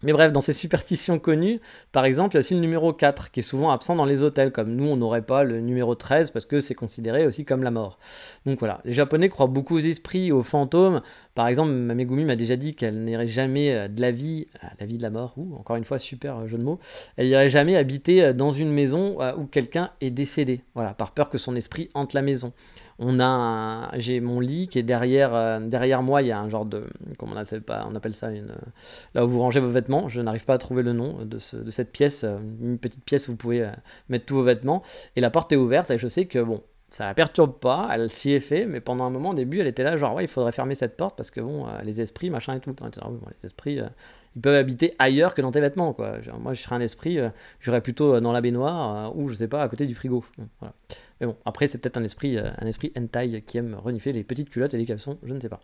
Mais 0.03 0.13
bref, 0.13 0.33
dans 0.33 0.41
ces 0.41 0.53
superstitions 0.53 1.19
connues, 1.19 1.59
par 1.91 2.05
exemple, 2.05 2.35
il 2.35 2.37
y 2.37 2.39
a 2.39 2.41
aussi 2.41 2.55
le 2.55 2.61
numéro 2.61 2.93
4 2.93 3.31
qui 3.31 3.41
est 3.41 3.43
souvent 3.43 3.73
absent 3.73 3.97
dans 3.97 4.05
les 4.05 4.23
hôtels, 4.23 4.53
comme 4.53 4.75
nous 4.75 4.87
on 4.87 4.97
n'aurait 4.97 5.23
pas 5.23 5.43
le 5.43 5.61
numéro 5.61 5.95
13 5.95 6.31
parce 6.31 6.47
que 6.47 6.61
c'est 6.61 6.75
considéré 6.75 7.27
aussi 7.27 7.45
comme 7.45 7.63
la 7.63 7.71
mort. 7.71 7.99
Donc 8.47 8.61
voilà, 8.61 8.81
les 8.85 8.93
Japonais 8.93 9.29
croient 9.29 9.49
beaucoup 9.49 9.77
aux 9.77 9.81
esprits, 9.81 10.31
aux 10.31 10.43
fantômes. 10.45 11.03
Par 11.35 11.49
exemple, 11.49 11.73
Mamegumi 11.73 12.25
m'a 12.25 12.37
déjà 12.37 12.57
dit 12.57 12.75
qu'elle 12.75 13.05
n'irait 13.05 13.29
jamais 13.29 13.75
euh, 13.75 13.89
de 13.89 14.01
la 14.01 14.11
vie, 14.11 14.47
euh, 14.63 14.69
la 14.81 14.87
vie 14.87 14.99
de 14.99 15.03
la 15.03 15.11
mort, 15.11 15.35
ou 15.37 15.55
encore 15.57 15.77
une 15.77 15.85
fois, 15.85 15.99
super 15.99 16.47
jeu 16.47 16.59
de 16.59 16.65
mots, 16.65 16.79
elle 17.17 17.27
n'irait 17.27 17.51
jamais 17.51 17.77
habiter 17.77 18.25
euh, 18.25 18.33
dans 18.33 18.53
une 18.53 18.71
maison 18.71 19.19
où 19.37 19.47
quelqu'un 19.47 19.91
est 20.01 20.11
décédé, 20.11 20.61
voilà, 20.75 20.95
par 20.95 21.13
peur 21.13 21.29
que 21.29 21.39
son 21.39 21.57
esprit 21.57 21.89
hante 21.95 22.13
la 22.13 22.23
maison 22.23 22.53
on 22.99 23.21
a 23.21 23.91
j'ai 23.99 24.21
mon 24.21 24.41
lit 24.41 24.69
qui 24.69 24.79
est 24.79 24.83
derrière 24.83 25.35
euh, 25.35 25.61
derrière 25.61 26.03
moi 26.03 26.23
il 26.23 26.29
y 26.29 26.33
a 26.33 26.41
un 26.41 26.49
genre 26.49 26.65
de 26.65 26.85
comment 27.17 27.35
on 27.35 27.37
appelle 27.37 27.63
pas 27.63 27.87
on 27.89 27.95
appelle 27.95 28.15
ça 28.15 28.31
une 28.31 28.55
là 29.15 29.25
où 29.25 29.29
vous 29.29 29.41
rangez 29.41 29.61
vos 29.61 29.69
vêtements 29.69 30.09
je 30.09 30.21
n'arrive 30.21 30.45
pas 30.45 30.55
à 30.55 30.59
trouver 30.59 30.83
le 30.83 30.93
nom 30.93 31.25
de, 31.25 31.39
de 31.65 31.71
cette 31.71 31.93
pièce 31.93 32.25
euh, 32.25 32.39
une 32.61 32.79
petite 32.79 33.05
pièce 33.05 33.29
où 33.29 33.33
vous 33.33 33.37
pouvez 33.37 33.63
euh, 33.63 33.71
mettre 34.09 34.27
tous 34.27 34.37
vos 34.37 34.43
vêtements 34.43 34.83
et 35.17 35.21
la 35.21 35.31
porte 35.31 35.53
est 35.53 35.57
ouverte 35.57 35.91
et 35.91 35.99
je 35.99 36.09
sais 36.09 36.27
que 36.27 36.41
bon 36.41 36.63
ça 36.91 37.05
la 37.05 37.13
perturbe 37.13 37.59
pas, 37.59 37.91
elle 37.93 38.09
s'y 38.09 38.33
est 38.33 38.41
fait, 38.41 38.65
mais 38.65 38.81
pendant 38.81 39.05
un 39.05 39.11
moment 39.11 39.29
au 39.29 39.35
début, 39.35 39.61
elle 39.61 39.67
était 39.67 39.83
là, 39.83 39.99
genre 39.99 40.15
ouais, 40.15 40.25
il 40.25 40.27
faudrait 40.27 40.53
fermer 40.53 40.75
cette 40.75 40.97
porte 40.97 41.19
parce 41.19 41.31
que 41.31 41.43
bon, 41.43 41.67
les 41.85 42.01
esprits, 42.01 42.31
machin 42.31 42.55
et 42.55 42.61
tout. 42.61 42.75
les 42.83 43.45
esprits, 43.45 43.79
ils 44.39 44.41
peuvent 44.41 44.55
habiter 44.55 44.95
ailleurs 45.01 45.35
que 45.35 45.43
dans 45.43 45.51
tes 45.51 45.61
vêtements, 45.61 45.93
quoi. 45.93 46.19
moi, 46.41 46.55
je 46.55 46.63
serais 46.63 46.77
un 46.77 46.81
esprit, 46.81 47.19
j'aurais 47.61 47.81
plutôt 47.81 48.21
dans 48.21 48.31
la 48.31 48.41
baignoire 48.41 49.17
ou 49.17 49.29
je 49.29 49.35
sais 49.35 49.49
pas, 49.49 49.63
à 49.63 49.69
côté 49.69 49.85
du 49.87 49.97
frigo. 49.97 50.25
Mais 51.21 51.27
bon, 51.27 51.37
après, 51.45 51.67
c'est 51.67 51.79
peut-être 51.79 51.97
un 51.97 52.05
esprit, 52.05 52.37
euh, 52.37 52.51
un 52.59 52.67
esprit 52.67 52.93
hentai 52.97 53.43
qui 53.43 53.59
aime 53.59 53.75
renifler 53.75 54.13
les 54.13 54.25
petites 54.25 54.51
culottes 54.51 54.75
et 54.75 54.79
les 54.79 54.87
caleçons, 54.87 55.19
je 55.23 55.35
ne 55.35 55.41
sais 55.41 55.49
pas. 55.49 55.61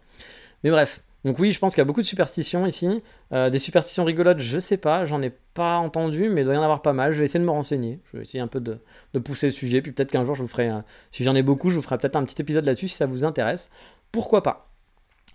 Mais 0.63 0.71
bref. 0.71 1.03
Donc 1.25 1.39
oui, 1.39 1.53
je 1.53 1.59
pense 1.59 1.73
qu'il 1.73 1.81
y 1.81 1.83
a 1.83 1.87
beaucoup 1.87 2.03
de 2.03 2.07
superstitions 2.07 2.67
ici. 2.67 3.03
Euh, 3.33 3.49
des 3.49 3.59
superstitions 3.59 4.05
rigolotes, 4.05 4.41
je 4.41 4.59
sais 4.59 4.77
pas, 4.77 5.07
j'en 5.07 5.23
ai 5.23 5.31
pas 5.55 5.79
entendu, 5.79 6.29
mais 6.29 6.43
il 6.43 6.45
doit 6.45 6.53
y 6.53 6.59
en 6.59 6.63
avoir 6.63 6.83
pas 6.83 6.93
mal. 6.93 7.13
Je 7.13 7.19
vais 7.19 7.25
essayer 7.25 7.41
de 7.41 7.47
me 7.47 7.51
renseigner. 7.51 7.99
Je 8.05 8.19
vais 8.19 8.25
essayer 8.25 8.41
un 8.41 8.47
peu 8.47 8.61
de, 8.61 8.79
pousser 9.21 9.47
le 9.47 9.53
sujet. 9.53 9.81
Puis 9.81 9.93
peut-être 9.93 10.11
qu'un 10.11 10.25
jour, 10.25 10.35
je 10.35 10.43
vous 10.43 10.49
ferai, 10.49 10.71
si 11.13 11.25
j'en 11.25 11.35
ai 11.35 11.43
beaucoup, 11.43 11.71
je 11.71 11.77
vous 11.77 11.83
ferai 11.83 11.97
peut-être 11.97 12.17
un 12.17 12.25
petit 12.25 12.43
épisode 12.43 12.67
là-dessus 12.67 12.89
si 12.89 12.97
ça 12.97 13.07
vous 13.07 13.25
intéresse. 13.25 13.71
Pourquoi 14.13 14.43
pas? 14.43 14.64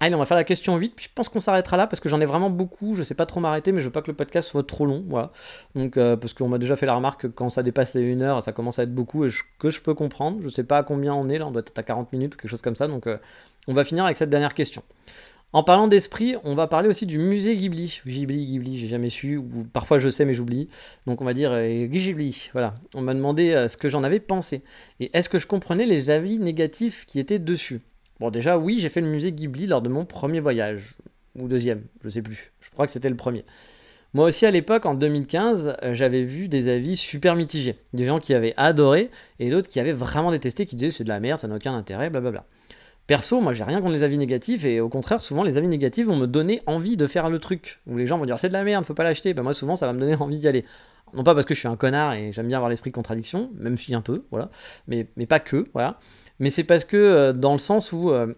Allez, 0.02 0.16
on 0.16 0.20
va 0.20 0.26
faire 0.26 0.38
la 0.38 0.46
question 0.46 0.78
8, 0.78 0.96
puis 0.96 1.08
je 1.10 1.14
pense 1.14 1.28
qu'on 1.28 1.42
s'arrêtera 1.42 1.76
là 1.76 1.86
parce 1.86 2.00
que 2.00 2.08
j'en 2.08 2.22
ai 2.22 2.26
vraiment 2.26 2.50
beaucoup, 2.50 2.96
je 2.96 3.04
sais 3.04 3.16
pas 3.16 3.26
trop 3.26 3.42
m'arrêter, 3.42 3.74
mais 3.74 3.82
je 3.82 3.88
veux 3.88 3.92
pas 3.92 4.02
que 4.02 4.10
le 4.10 4.16
podcast 4.16 4.48
soit 4.48 4.66
trop 4.66 4.86
long, 4.86 5.04
voilà. 5.10 5.34
Donc, 5.76 5.98
euh, 5.98 6.16
parce 6.16 6.34
qu'on 6.34 6.48
m'a 6.48 6.58
déjà 6.58 6.78
fait 6.78 6.86
la 6.86 6.96
remarque 6.96 7.24
que 7.24 7.28
quand 7.28 7.50
ça 7.50 7.64
dépasse 7.64 7.96
les 7.96 8.14
1 8.14 8.22
heure, 8.22 8.42
ça 8.42 8.54
commence 8.54 8.80
à 8.80 8.84
être 8.84 8.96
beaucoup, 8.96 9.26
et 9.26 9.30
que 9.58 9.70
je 9.70 9.82
peux 9.82 9.94
comprendre, 9.94 10.40
je 10.42 10.48
sais 10.48 10.64
pas 10.64 10.78
à 10.78 10.84
combien 10.84 11.14
on 11.14 11.28
est, 11.28 11.38
là, 11.38 11.48
on 11.48 11.52
doit 11.52 11.64
être 11.68 11.78
à 11.78 11.84
40 11.84 12.14
minutes 12.14 12.36
ou 12.36 12.38
quelque 12.38 12.50
chose 12.50 12.62
comme 12.62 12.78
ça, 12.78 12.88
donc 12.88 13.08
euh, 13.08 13.18
on 13.68 13.74
va 13.74 13.84
finir 13.84 14.06
avec 14.06 14.16
cette 14.16 14.30
dernière 14.30 14.54
question. 14.54 14.84
En 15.52 15.64
parlant 15.64 15.88
d'esprit, 15.88 16.36
on 16.46 16.56
va 16.56 16.68
parler 16.68 16.88
aussi 16.88 17.06
du 17.06 17.18
musée 17.18 17.58
Ghibli. 17.58 18.02
Ghibli, 18.06 18.46
Ghibli, 18.46 18.80
j'ai 18.80 18.88
jamais 18.88 19.10
su, 19.10 19.36
ou 19.36 19.66
parfois 19.74 19.98
je 20.00 20.08
sais 20.08 20.24
mais 20.24 20.36
j'oublie. 20.36 20.70
Donc 21.08 21.22
on 21.22 21.26
va 21.26 21.34
dire 21.34 21.52
euh, 21.52 21.88
Ghibli. 21.88 22.50
Voilà. 22.54 22.76
On 22.94 23.02
m'a 23.02 23.16
demandé 23.16 23.66
ce 23.68 23.76
que 23.76 23.90
j'en 23.90 24.04
avais 24.04 24.20
pensé. 24.20 24.62
Et 25.00 25.10
est-ce 25.18 25.28
que 25.28 25.40
je 25.40 25.48
comprenais 25.48 25.88
les 25.88 26.12
avis 26.12 26.38
négatifs 26.38 27.08
qui 27.08 27.20
étaient 27.20 27.40
dessus? 27.40 27.80
Bon, 28.20 28.32
déjà, 28.32 28.58
oui, 28.58 28.80
j'ai 28.80 28.90
fait 28.90 29.02
le 29.02 29.08
musée 29.08 29.32
Ghibli 29.32 29.68
lors 29.68 29.82
de 29.82 29.90
mon 29.90 30.06
premier 30.06 30.40
voyage. 30.40 30.96
Ou 31.38 31.48
deuxième, 31.48 31.84
je 32.04 32.10
sais 32.10 32.22
plus. 32.22 32.52
Je 32.60 32.70
crois 32.70 32.86
que 32.86 32.92
c'était 32.92 33.10
le 33.10 33.16
premier. 33.16 33.46
Moi 34.14 34.26
aussi, 34.26 34.46
à 34.46 34.52
l'époque, 34.52 34.86
en 34.86 34.96
2015, 34.96 35.78
euh, 35.84 35.94
j'avais 35.94 36.24
vu 36.24 36.48
des 36.48 36.68
avis 36.68 36.98
super 36.98 37.36
mitigés. 37.36 37.76
Des 37.94 38.06
gens 38.06 38.20
qui 38.20 38.34
avaient 38.34 38.56
adoré 38.58 39.12
et 39.38 39.50
d'autres 39.50 39.68
qui 39.68 39.80
avaient 39.80 39.94
vraiment 39.94 40.32
détesté, 40.32 40.66
qui 40.66 40.76
disaient 40.76 40.92
c'est 40.92 41.04
de 41.04 41.10
la 41.10 41.20
merde, 41.20 41.40
ça 41.40 41.48
n'a 41.48 41.56
aucun 41.56 41.74
intérêt, 41.76 42.10
blablabla. 42.10 42.46
Perso, 43.06 43.40
moi 43.40 43.54
j'ai 43.54 43.64
rien 43.64 43.82
contre 43.82 43.94
les 43.94 44.04
avis 44.04 44.18
négatifs 44.18 44.66
et 44.66 44.82
au 44.82 44.90
contraire, 44.90 45.22
souvent 45.22 45.44
les 45.44 45.58
avis 45.58 45.68
négatifs 45.68 46.08
vont 46.08 46.16
me 46.16 46.28
donner 46.28 46.62
envie 46.66 46.98
de 46.98 47.08
faire 47.08 47.30
le 47.30 47.40
truc. 47.40 47.82
Où 47.88 47.98
les 47.98 48.08
gens 48.08 48.18
vont 48.18 48.26
dire 48.26 48.38
c'est 48.40 48.50
de 48.50 48.54
la 48.54 48.64
merde, 48.64 48.84
faut 48.86 48.94
pas 48.94 49.04
l'acheter. 49.04 49.34
Ben, 49.34 49.44
moi 49.44 49.54
souvent 49.54 49.76
ça 49.76 49.86
va 49.86 49.94
me 49.94 50.00
donner 50.00 50.16
envie 50.20 50.40
d'y 50.40 50.48
aller. 50.48 50.66
Non 51.14 51.24
pas 51.24 51.34
parce 51.34 51.46
que 51.46 51.54
je 51.54 51.60
suis 51.60 51.68
un 51.68 51.76
connard 51.76 52.14
et 52.14 52.32
j'aime 52.32 52.48
bien 52.48 52.58
avoir 52.58 52.70
l'esprit 52.70 52.90
de 52.90 52.96
contradiction, 52.96 53.52
même 53.56 53.78
si 53.78 53.94
un 53.94 54.02
peu, 54.02 54.26
voilà. 54.32 54.50
Mais, 54.88 55.08
mais 55.18 55.26
pas 55.26 55.40
que, 55.40 55.66
voilà 55.74 56.00
mais 56.40 56.50
c'est 56.50 56.64
parce 56.64 56.86
que 56.86 56.98
euh, 56.98 57.34
dans 57.34 57.54
le 57.54 57.60
sens 57.60 57.92
où, 57.92 58.12
euh, 58.12 58.34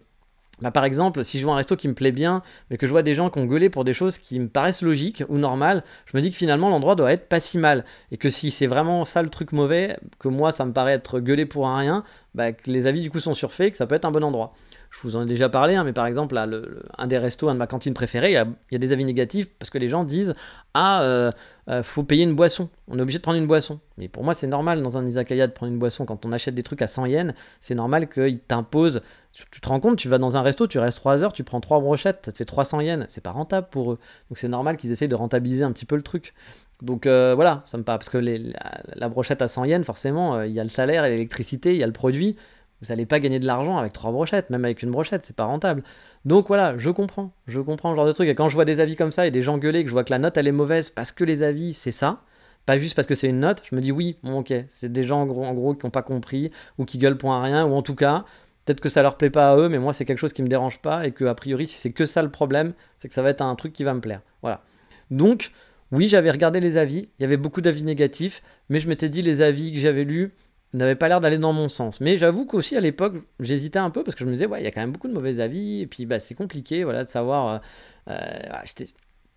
bah, 0.62 0.72
par 0.72 0.86
exemple, 0.86 1.24
si 1.24 1.40
je 1.40 1.46
vois 1.46 1.54
un 1.54 1.58
resto 1.58 1.76
qui 1.76 1.88
me 1.88 1.94
plaît 1.94 2.12
bien, 2.12 2.42
mais 2.70 2.78
que 2.78 2.86
je 2.88 2.92
vois 2.92 3.04
des 3.04 3.16
gens 3.16 3.30
qui 3.30 3.40
ont 3.40 3.46
gueulé 3.46 3.70
pour 3.70 3.84
des 3.84 3.94
choses 3.94 4.18
qui 4.18 4.40
me 4.40 4.48
paraissent 4.48 4.82
logiques 4.82 5.24
ou 5.30 5.38
normales, 5.38 5.84
je 6.06 6.16
me 6.18 6.22
dis 6.22 6.32
que 6.32 6.38
finalement 6.38 6.70
l'endroit 6.70 6.96
doit 6.96 7.12
être 7.12 7.28
pas 7.28 7.40
si 7.40 7.58
mal. 7.58 7.86
Et 8.12 8.18
que 8.18 8.30
si 8.30 8.52
c'est 8.52 8.68
vraiment 8.68 9.06
ça 9.06 9.24
le 9.24 9.30
truc 9.30 9.52
mauvais, 9.54 9.98
que 10.20 10.28
moi 10.28 10.52
ça 10.52 10.66
me 10.66 10.74
paraît 10.74 10.94
être 10.94 11.20
gueulé 11.20 11.46
pour 11.46 11.68
un 11.68 11.78
rien, 11.78 12.04
bah, 12.36 12.52
que 12.52 12.70
les 12.70 12.88
avis 12.88 13.02
du 13.02 13.10
coup 13.10 13.20
sont 13.20 13.34
surfaits, 13.34 13.72
que 13.72 13.78
ça 13.78 13.88
peut 13.88 13.96
être 13.96 14.06
un 14.06 14.12
bon 14.12 14.24
endroit. 14.24 14.54
Je 14.92 15.00
vous 15.04 15.16
en 15.16 15.24
ai 15.24 15.26
déjà 15.26 15.48
parlé, 15.48 15.76
hein, 15.76 15.86
mais 15.86 15.94
par 15.94 16.06
exemple, 16.06 16.38
un 16.38 17.08
des 17.08 17.18
restos, 17.18 17.48
un 17.48 17.54
de 17.54 17.60
ma 17.60 17.68
cantine 17.68 17.94
préférée, 17.94 18.32
il 18.32 18.34
y 18.34 18.38
a, 18.38 18.46
il 18.70 18.74
y 18.74 18.76
a 18.76 18.80
des 18.80 18.92
avis 18.92 19.06
négatifs 19.06 19.48
parce 19.58 19.70
que 19.70 19.78
les 19.78 19.88
gens 19.88 20.04
disent 20.04 20.36
Ah, 20.74 21.02
euh, 21.04 21.32
euh, 21.72 21.84
faut 21.84 22.04
payer 22.04 22.24
une 22.24 22.36
boisson. 22.36 22.70
On 22.88 23.00
est 23.00 23.02
obligé 23.02 23.18
de 23.18 23.24
prendre 23.24 23.38
une 23.38 23.48
boisson. 23.48 23.80
Mais 23.98 24.08
pour 24.08 24.24
moi, 24.24 24.34
c'est 24.34 24.48
normal 24.48 24.82
dans 24.82 24.98
un 24.98 25.06
izakaya 25.06 25.48
de 25.48 25.54
prendre 25.54 25.72
une 25.72 25.80
boisson. 25.80 26.06
Quand 26.06 26.26
on 26.26 26.32
achète 26.32 26.54
des 26.54 26.64
trucs 26.64 26.82
à 26.82 26.88
100 26.88 27.06
yens, 27.06 27.34
c'est 27.60 27.76
normal 27.76 28.10
qu'ils 28.10 28.40
t'imposent. 28.40 29.00
Tu, 29.32 29.44
tu 29.50 29.62
te 29.62 29.70
rends 29.70 29.80
compte, 29.80 29.98
tu 29.98 30.10
vas 30.10 30.18
dans 30.18 30.36
un 30.36 30.42
resto, 30.42 30.68
tu 30.68 30.80
restes 30.80 30.98
3 30.98 31.24
heures, 31.24 31.34
tu 31.34 31.44
prends 31.46 31.62
3 31.62 31.80
brochettes, 31.80 32.26
ça 32.26 32.32
te 32.34 32.38
fait 32.38 32.46
300 32.46 32.82
yens. 32.82 33.06
C'est 33.08 33.22
pas 33.22 33.32
rentable 33.32 33.68
pour 33.70 33.94
eux. 33.94 33.98
Donc 34.30 34.38
c'est 34.38 34.50
normal 34.50 34.76
qu'ils 34.76 34.92
essayent 34.92 35.08
de 35.08 35.16
rentabiliser 35.16 35.64
un 35.64 35.72
petit 35.72 35.86
peu 35.86 35.96
le 35.96 36.04
truc. 36.04 36.34
Donc 36.82 37.06
euh, 37.06 37.36
voilà, 37.36 37.62
ça 37.66 37.78
me 37.78 37.84
parle. 37.84 38.00
Parce 38.00 38.10
que 38.10 38.18
la, 38.18 39.10
brochette 39.10 39.42
à 39.42 39.48
100 39.48 39.66
yens, 39.66 39.86
forcément, 39.86 40.36
euh, 40.36 40.48
il 40.48 40.54
y 40.54 40.60
a 40.60 40.64
le 40.64 40.70
salaire, 40.70 41.04
l'électricité, 41.04 41.72
il 41.72 41.78
y 41.78 41.84
a 41.84 41.88
le 41.88 41.94
produit. 41.94 42.36
Vous 42.82 42.88
n'allez 42.90 43.06
pas 43.06 43.20
gagner 43.20 43.40
de 43.40 43.46
l'argent 43.46 43.78
avec 43.78 43.94
trois 43.94 44.12
brochettes, 44.12 44.50
même 44.50 44.66
avec 44.66 44.82
une 44.82 44.92
brochette, 44.92 45.22
c'est 45.24 45.36
pas 45.36 45.44
rentable. 45.44 45.84
Donc 46.26 46.48
voilà, 46.48 46.78
je 46.78 46.90
comprends, 46.90 47.32
je 47.48 47.60
comprends 47.60 47.92
le 47.92 47.96
genre 47.96 48.08
de 48.08 48.12
truc. 48.12 48.28
Et 48.28 48.36
quand 48.36 48.48
je 48.48 48.56
vois 48.56 48.66
des 48.66 48.80
avis 48.80 48.96
comme 48.96 49.12
ça 49.12 49.28
et 49.28 49.32
des 49.32 49.42
gens 49.42 49.58
gueuler, 49.58 49.84
que 49.84 49.90
je 49.90 49.94
vois 49.94 50.04
que 50.04 50.12
la 50.12 50.20
note 50.20 50.38
elle 50.38 50.48
est 50.48 50.52
mauvaise 50.52 50.90
parce 50.90 51.12
que 51.12 51.24
les 51.24 51.44
avis 51.44 51.74
c'est 51.74 51.92
ça, 51.92 52.22
pas 52.66 52.78
juste 52.78 52.96
parce 52.96 53.08
que 53.08 53.16
c'est 53.16 53.30
une 53.30 53.40
note, 53.40 53.62
je 53.70 53.76
me 53.76 53.82
dis 53.82 53.92
oui, 53.92 54.18
bon 54.24 54.40
ok, 54.40 54.54
c'est 54.68 54.92
des 54.92 55.04
gens 55.04 55.22
en 55.22 55.54
gros, 55.54 55.76
qui 55.76 55.86
n'ont 55.86 55.92
pas 55.92 56.02
compris 56.02 56.52
ou 56.78 56.86
qui 56.86 56.98
gueulent 56.98 57.18
pour 57.18 57.34
un 57.34 57.44
rien, 57.44 57.66
ou 57.66 57.74
en 57.74 57.82
tout 57.84 57.96
cas, 57.96 58.26
peut-être 58.66 58.82
que 58.82 58.90
ça 58.90 59.04
leur 59.04 59.18
plaît 59.18 59.30
pas 59.30 59.52
à 59.52 59.58
eux, 59.58 59.70
mais 59.70 59.80
moi 59.80 59.94
c'est 59.94 60.06
quelque 60.06 60.20
chose 60.20 60.34
qui 60.34 60.42
me 60.42 60.48
dérange 60.48 60.80
pas 60.80 61.06
et 61.06 61.12
que 61.12 61.26
a 61.26 61.36
priori 61.36 61.68
si 61.68 61.76
c'est 61.76 61.92
que 61.92 62.06
ça 62.06 62.24
le 62.24 62.32
problème, 62.32 62.74
c'est 62.98 63.08
que 63.08 63.14
ça 63.14 63.22
va 63.22 63.30
être 63.30 63.42
un 63.42 63.56
truc 63.56 63.74
qui 63.74 63.84
va 63.84 63.94
me 63.94 64.02
plaire. 64.02 64.22
Voilà. 64.42 64.64
Donc 65.12 65.52
oui, 65.92 66.08
j'avais 66.08 66.32
regardé 66.32 66.60
les 66.60 66.78
avis, 66.78 67.10
il 67.20 67.22
y 67.22 67.26
avait 67.26 67.38
beaucoup 67.38 67.62
d'avis 67.62 67.84
négatifs, 67.84 68.42
mais 68.70 68.80
je 68.80 68.88
m'étais 68.88 69.10
dit 69.10 69.22
les 69.22 69.42
avis 69.42 69.74
que 69.74 69.80
j'avais 69.80 70.04
lus 70.04 70.34
n'avaient 70.74 70.96
pas 70.96 71.08
l'air 71.08 71.22
d'aller 71.22 71.38
dans 71.38 71.54
mon 71.54 71.70
sens. 71.70 72.00
Mais 72.02 72.18
j'avoue 72.18 72.46
qu'aussi 72.46 72.78
à 72.78 72.80
l'époque, 72.80 73.16
j'hésitais 73.40 73.80
un 73.80 73.90
peu 73.90 74.04
parce 74.04 74.16
que 74.16 74.24
je 74.24 74.30
me 74.30 74.34
disais, 74.34 74.46
ouais, 74.46 74.62
il 74.62 74.64
y 74.64 74.68
a 74.68 74.72
quand 74.72 74.82
même 74.82 74.92
beaucoup 74.92 75.08
de 75.08 75.14
mauvais 75.14 75.40
avis, 75.40 75.82
et 75.82 75.88
puis 75.88 76.06
bah, 76.06 76.20
c'est 76.20 76.36
compliqué 76.36 76.84
voilà, 76.84 77.04
de 77.04 77.10
savoir. 77.10 77.62
euh, 78.08 78.14
euh, 78.14 78.86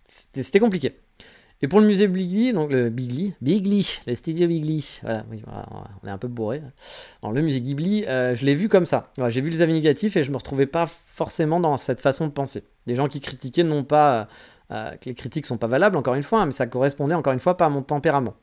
C'était 0.05 0.61
compliqué. 0.61 0.99
Et 1.63 1.69
pour 1.69 1.81
le 1.81 1.87
musée 1.87 2.09
Bigly, 2.09 2.53
donc 2.53 2.71
le 2.71 2.91
Bigly, 2.91 3.33
Bigly, 3.41 4.01
le 4.07 4.15
studio 4.15 4.47
Bigly, 4.47 5.01
voilà, 5.03 5.25
on 6.03 6.09
est 6.09 6.11
un 6.11 6.19
peu 6.19 6.29
bourré. 6.29 6.61
Dans 7.23 7.31
le 7.31 7.41
musée 7.41 7.63
Ghibli, 7.63 8.05
euh, 8.05 8.35
je 8.35 8.45
l'ai 8.45 8.55
vu 8.55 8.69
comme 8.69 8.85
ça. 8.85 9.11
J'ai 9.29 9.41
vu 9.41 9.49
les 9.49 9.63
avis 9.63 9.73
négatifs 9.73 10.17
et 10.17 10.23
je 10.23 10.31
me 10.31 10.37
retrouvais 10.37 10.67
pas 10.67 10.87
forcément 10.87 11.61
dans 11.61 11.79
cette 11.79 12.01
façon 12.01 12.27
de 12.27 12.33
penser. 12.33 12.65
Les 12.87 12.97
gens 12.97 13.09
qui 13.09 13.21
critiquaient 13.21 13.65
non 13.65 13.83
pas 13.83 14.29
euh, 14.73 14.91
que 14.97 15.07
les 15.07 15.15
critiques 15.15 15.47
sont 15.47 15.57
pas 15.57 15.69
valables, 15.69 15.97
encore 15.97 16.17
une 16.17 16.23
fois, 16.23 16.43
hein, 16.43 16.47
mais 16.47 16.53
ça 16.53 16.67
correspondait 16.67 17.15
encore 17.15 17.33
une 17.33 17.39
fois 17.39 17.57
pas 17.57 17.67
à 17.67 17.71
mon 17.71 17.83
tempérament. 17.83 18.35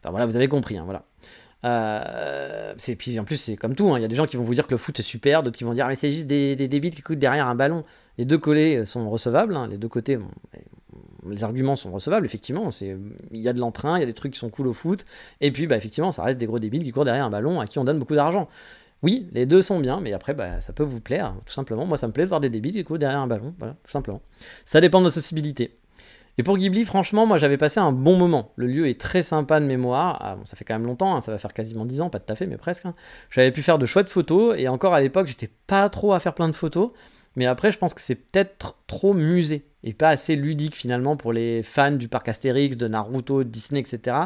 Enfin 0.00 0.10
voilà, 0.10 0.24
vous 0.24 0.36
avez 0.36 0.48
compris, 0.48 0.78
hein, 0.78 0.84
voilà. 0.84 1.04
Euh, 1.64 2.74
c'est 2.76 2.94
puis 2.94 3.18
en 3.18 3.24
plus 3.24 3.36
c'est 3.38 3.56
comme 3.56 3.74
tout, 3.74 3.88
hein, 3.90 3.98
il 3.98 4.02
y 4.02 4.04
a 4.04 4.08
des 4.08 4.16
gens 4.16 4.26
qui 4.26 4.36
vont 4.36 4.44
vous 4.44 4.54
dire 4.54 4.66
que 4.66 4.72
le 4.72 4.78
foot 4.78 4.94
c'est 4.96 5.02
super, 5.02 5.42
d'autres 5.42 5.56
qui 5.56 5.64
vont 5.64 5.72
dire 5.72 5.88
mais 5.88 5.94
c'est 5.94 6.10
juste 6.10 6.26
des, 6.26 6.56
des 6.56 6.68
débiles 6.68 6.94
qui 6.94 7.00
coûtent 7.00 7.18
derrière 7.18 7.46
un 7.46 7.54
ballon. 7.54 7.84
Les 8.18 8.26
deux 8.26 8.38
collés 8.38 8.84
sont 8.84 9.08
recevables, 9.08 9.56
hein, 9.56 9.66
les 9.68 9.78
deux 9.78 9.88
côtés, 9.88 10.18
les 11.28 11.42
arguments 11.42 11.74
sont 11.74 11.90
recevables 11.90 12.26
effectivement. 12.26 12.68
Il 13.30 13.40
y 13.40 13.48
a 13.48 13.52
de 13.52 13.60
l'entrain, 13.60 13.96
il 13.96 14.00
y 14.00 14.02
a 14.02 14.06
des 14.06 14.12
trucs 14.12 14.34
qui 14.34 14.38
sont 14.38 14.50
cool 14.50 14.66
au 14.66 14.74
foot, 14.74 15.04
et 15.40 15.50
puis 15.52 15.66
bah 15.66 15.76
effectivement 15.76 16.12
ça 16.12 16.22
reste 16.22 16.38
des 16.38 16.46
gros 16.46 16.58
débiles 16.58 16.84
qui 16.84 16.92
courent 16.92 17.06
derrière 17.06 17.24
un 17.24 17.30
ballon 17.30 17.60
à 17.60 17.66
qui 17.66 17.78
on 17.78 17.84
donne 17.84 17.98
beaucoup 17.98 18.14
d'argent. 18.14 18.48
Oui, 19.02 19.28
les 19.32 19.46
deux 19.46 19.62
sont 19.62 19.80
bien, 19.80 20.00
mais 20.00 20.12
après 20.12 20.34
bah, 20.34 20.60
ça 20.60 20.72
peut 20.72 20.82
vous 20.82 21.00
plaire 21.00 21.34
tout 21.46 21.52
simplement. 21.52 21.86
Moi 21.86 21.96
ça 21.96 22.06
me 22.06 22.12
plaît 22.12 22.24
de 22.24 22.28
voir 22.28 22.40
des 22.40 22.50
débiles 22.50 22.72
qui 22.72 22.84
courent 22.84 22.98
derrière 22.98 23.20
un 23.20 23.26
ballon, 23.26 23.54
tout 23.58 23.90
simplement. 23.90 24.20
Ça 24.66 24.80
dépend 24.80 24.98
de 24.98 25.04
notre 25.04 25.14
sensibilité. 25.14 25.70
Et 26.36 26.42
pour 26.42 26.58
Ghibli, 26.58 26.84
franchement, 26.84 27.26
moi 27.26 27.38
j'avais 27.38 27.56
passé 27.56 27.78
un 27.80 27.92
bon 27.92 28.16
moment. 28.16 28.52
Le 28.56 28.66
lieu 28.66 28.88
est 28.88 29.00
très 29.00 29.22
sympa 29.22 29.60
de 29.60 29.66
mémoire. 29.66 30.18
Ah, 30.20 30.36
ça 30.44 30.56
fait 30.56 30.64
quand 30.64 30.74
même 30.74 30.86
longtemps, 30.86 31.14
hein, 31.14 31.20
ça 31.20 31.30
va 31.30 31.38
faire 31.38 31.52
quasiment 31.52 31.84
10 31.84 32.00
ans, 32.00 32.10
pas 32.10 32.18
tout 32.18 32.32
à 32.32 32.36
fait, 32.36 32.46
mais 32.46 32.56
presque. 32.56 32.86
hein. 32.86 32.94
J'avais 33.30 33.52
pu 33.52 33.62
faire 33.62 33.78
de 33.78 33.86
chouettes 33.86 34.08
photos, 34.08 34.54
et 34.58 34.68
encore 34.68 34.94
à 34.94 35.00
l'époque, 35.00 35.26
j'étais 35.28 35.50
pas 35.66 35.88
trop 35.88 36.12
à 36.12 36.20
faire 36.20 36.34
plein 36.34 36.48
de 36.48 36.56
photos. 36.56 36.90
Mais 37.36 37.46
après, 37.46 37.72
je 37.72 37.78
pense 37.78 37.94
que 37.94 38.00
c'est 38.00 38.14
peut-être 38.14 38.78
trop 38.86 39.12
musée 39.14 39.64
et 39.84 39.92
pas 39.92 40.08
assez 40.08 40.34
ludique 40.34 40.74
finalement 40.74 41.16
pour 41.16 41.32
les 41.32 41.62
fans 41.62 41.92
du 41.92 42.08
parc 42.08 42.28
Astérix, 42.28 42.76
de 42.76 42.88
Naruto, 42.88 43.44
de 43.44 43.48
Disney, 43.48 43.80
etc. 43.80 44.16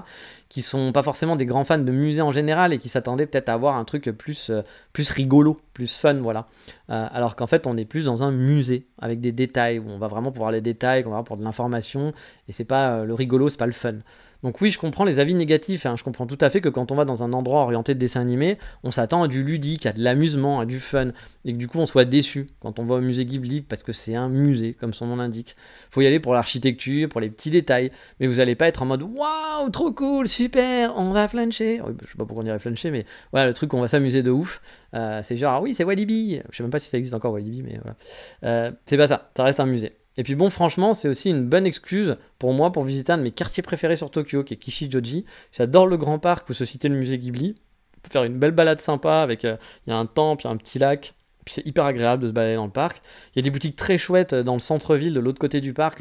qui 0.49 0.63
sont 0.63 0.93
pas 0.93 1.03
forcément 1.03 1.37
des 1.37 1.45
grands 1.47 1.65
fans 1.65 1.79
de 1.79 1.93
musée 1.93 2.23
en 2.23 2.33
général 2.33 2.73
et 2.73 2.79
qui 2.79 2.89
s'attendaient 2.89 3.27
peut-être 3.27 3.49
à 3.49 3.55
avoir 3.55 3.77
un 3.77 3.85
truc 3.85 4.05
plus, 4.13 4.51
euh, 4.51 4.63
plus 4.93 5.11
rigolo, 5.11 5.57
plus 5.75 5.99
fun, 5.99 6.15
voilà. 6.15 6.47
Euh, 6.91 7.07
alors 7.13 7.37
qu'en 7.37 7.47
fait, 7.47 7.67
on 7.67 7.77
est 7.77 7.85
plus 7.85 8.07
dans 8.07 8.23
un 8.23 8.31
musée 8.31 8.87
avec 8.99 9.21
des 9.21 9.33
détails 9.33 9.79
où 9.79 9.85
on 9.89 9.99
va 9.99 10.07
vraiment 10.07 10.31
pour 10.31 10.43
voir 10.45 10.53
les 10.53 10.61
détails, 10.61 11.03
qu'on 11.03 11.11
va 11.11 11.23
pour 11.23 11.37
de 11.37 11.45
l'information 11.45 12.13
et 12.49 12.53
c'est 12.53 12.65
pas 12.65 12.91
euh, 12.91 13.05
le 13.05 13.15
rigolo, 13.15 13.49
c'est 13.49 13.59
pas 13.59 13.67
le 13.67 13.73
fun. 13.73 13.99
Donc 14.43 14.61
oui, 14.61 14.71
je 14.71 14.79
comprends 14.79 15.05
les 15.05 15.19
avis 15.19 15.35
négatifs. 15.35 15.85
hein. 15.87 15.97
Je 15.97 16.05
comprends 16.05 16.27
tout 16.27 16.39
à 16.41 16.49
fait 16.51 16.61
que 16.61 16.69
quand 16.69 16.93
on 16.93 16.95
va 16.95 17.05
dans 17.05 17.25
un 17.25 17.33
endroit 17.33 17.63
orienté 17.63 17.95
de 17.95 17.99
dessin 17.99 18.21
animé, 18.21 18.59
on 18.85 18.91
s'attend 18.91 19.25
à 19.25 19.29
du 19.29 19.43
ludique, 19.43 19.87
à 19.87 19.93
de 19.93 20.03
l'amusement, 20.03 20.61
à 20.61 20.67
du 20.67 20.79
fun, 20.79 21.09
et 21.45 21.53
que 21.53 21.57
du 21.57 21.67
coup 21.67 21.79
on 21.79 21.87
soit 21.87 22.05
déçu 22.05 22.49
quand 22.61 22.79
on 22.79 22.85
va 22.85 22.97
au 22.97 23.01
musée 23.01 23.25
Ghibli 23.25 23.63
parce 23.63 23.83
que 23.83 23.93
c'est 23.93 24.15
un 24.15 24.29
musée, 24.29 24.75
comme 24.75 24.95
son 24.95 25.07
nom 25.07 25.17
l'indique. 25.17 25.48
Faut 25.91 26.01
y 26.01 26.07
aller 26.07 26.21
pour 26.21 26.35
l'architecture, 26.35 27.09
pour 27.09 27.21
les 27.21 27.31
petits 27.31 27.51
détails, 27.51 27.91
mais 28.21 28.27
vous 28.27 28.41
allez 28.41 28.55
pas 28.55 28.69
être 28.69 28.83
en 28.83 28.87
mode 28.87 29.03
waouh, 29.03 29.71
trop 29.71 29.93
cool, 29.93 30.29
super, 30.29 30.97
on 30.97 31.13
va 31.13 31.29
flancher. 31.29 31.81
Je 32.03 32.07
sais 32.07 32.17
pas 32.17 32.25
pourquoi 32.25 32.43
on 32.43 32.45
dirait 32.45 32.59
flancher, 32.59 32.91
mais 32.91 33.05
voilà 33.33 33.47
le 33.47 33.55
truc, 33.55 33.73
on 33.75 33.81
va 33.81 33.89
s'amuser 33.89 34.23
de 34.23 34.31
ouf. 34.31 34.61
Euh, 34.95 35.21
c'est 35.23 35.37
genre 35.37 35.55
ah 35.55 35.61
oui, 35.61 35.75
c'est 35.75 35.85
Walibi. 35.85 36.41
Je 36.51 36.57
sais 36.57 36.63
même 36.63 36.71
pas 36.71 36.79
si 36.79 36.89
ça 36.89 36.99
existe 36.99 37.15
encore 37.15 37.33
Walibi, 37.33 37.63
mais 37.63 37.79
voilà. 37.83 37.97
Euh, 38.45 38.73
c'est 38.87 38.97
pas 38.97 39.07
ça, 39.07 39.31
ça 39.37 39.45
reste 39.45 39.61
un 39.61 39.67
musée. 39.67 39.93
Et 40.19 40.25
puis 40.25 40.35
bon, 40.35 40.51
franchement, 40.51 40.95
c'est 40.95 41.09
aussi 41.09 41.31
une 41.31 41.49
bonne 41.49 41.65
excuse 41.65 42.17
pour 42.41 42.53
moi 42.53 42.73
pour 42.73 42.85
visiter 42.85 43.13
un 43.13 43.19
de 43.19 43.23
mes 43.23 43.31
quartiers 43.31 43.63
préférés 43.63 43.95
sur 43.95 44.11
Tokyo, 44.11 44.43
qui 44.43 44.55
est 44.55 44.57
Kishijoji. 44.57 45.25
J'adore 45.53 45.87
le 45.87 45.97
grand 45.97 46.19
parc 46.19 46.51
où 46.51 46.53
se 46.53 46.65
situe 46.65 46.89
le 46.89 46.97
musée 46.97 47.19
Ghibli. 47.19 47.55
On 47.97 48.01
peut 48.01 48.11
faire 48.11 48.25
une 48.25 48.37
belle 48.37 48.51
balade 48.51 48.81
sympa 48.81 49.23
avec, 49.23 49.45
euh, 49.45 49.57
il 49.87 49.91
y 49.91 49.93
a 49.93 49.97
un 49.97 50.07
temple, 50.07 50.43
il 50.43 50.47
y 50.47 50.49
a 50.49 50.53
un 50.53 50.57
petit 50.57 50.81
lac. 50.81 51.15
Puis 51.49 51.55
c'est 51.55 51.67
hyper 51.67 51.87
agréable 51.87 52.25
de 52.25 52.29
se 52.29 52.35
balader 52.35 52.57
dans 52.57 52.67
le 52.67 52.71
parc. 52.71 53.01
Il 53.35 53.39
y 53.39 53.41
a 53.41 53.43
des 53.43 53.49
boutiques 53.49 53.75
très 53.75 53.97
chouettes 53.97 54.35
euh, 54.35 54.43
dans 54.43 54.53
le 54.53 54.59
centre-ville, 54.59 55.15
de 55.15 55.21
l'autre 55.21 55.39
côté 55.39 55.63
du 55.63 55.73
parc. 55.73 56.01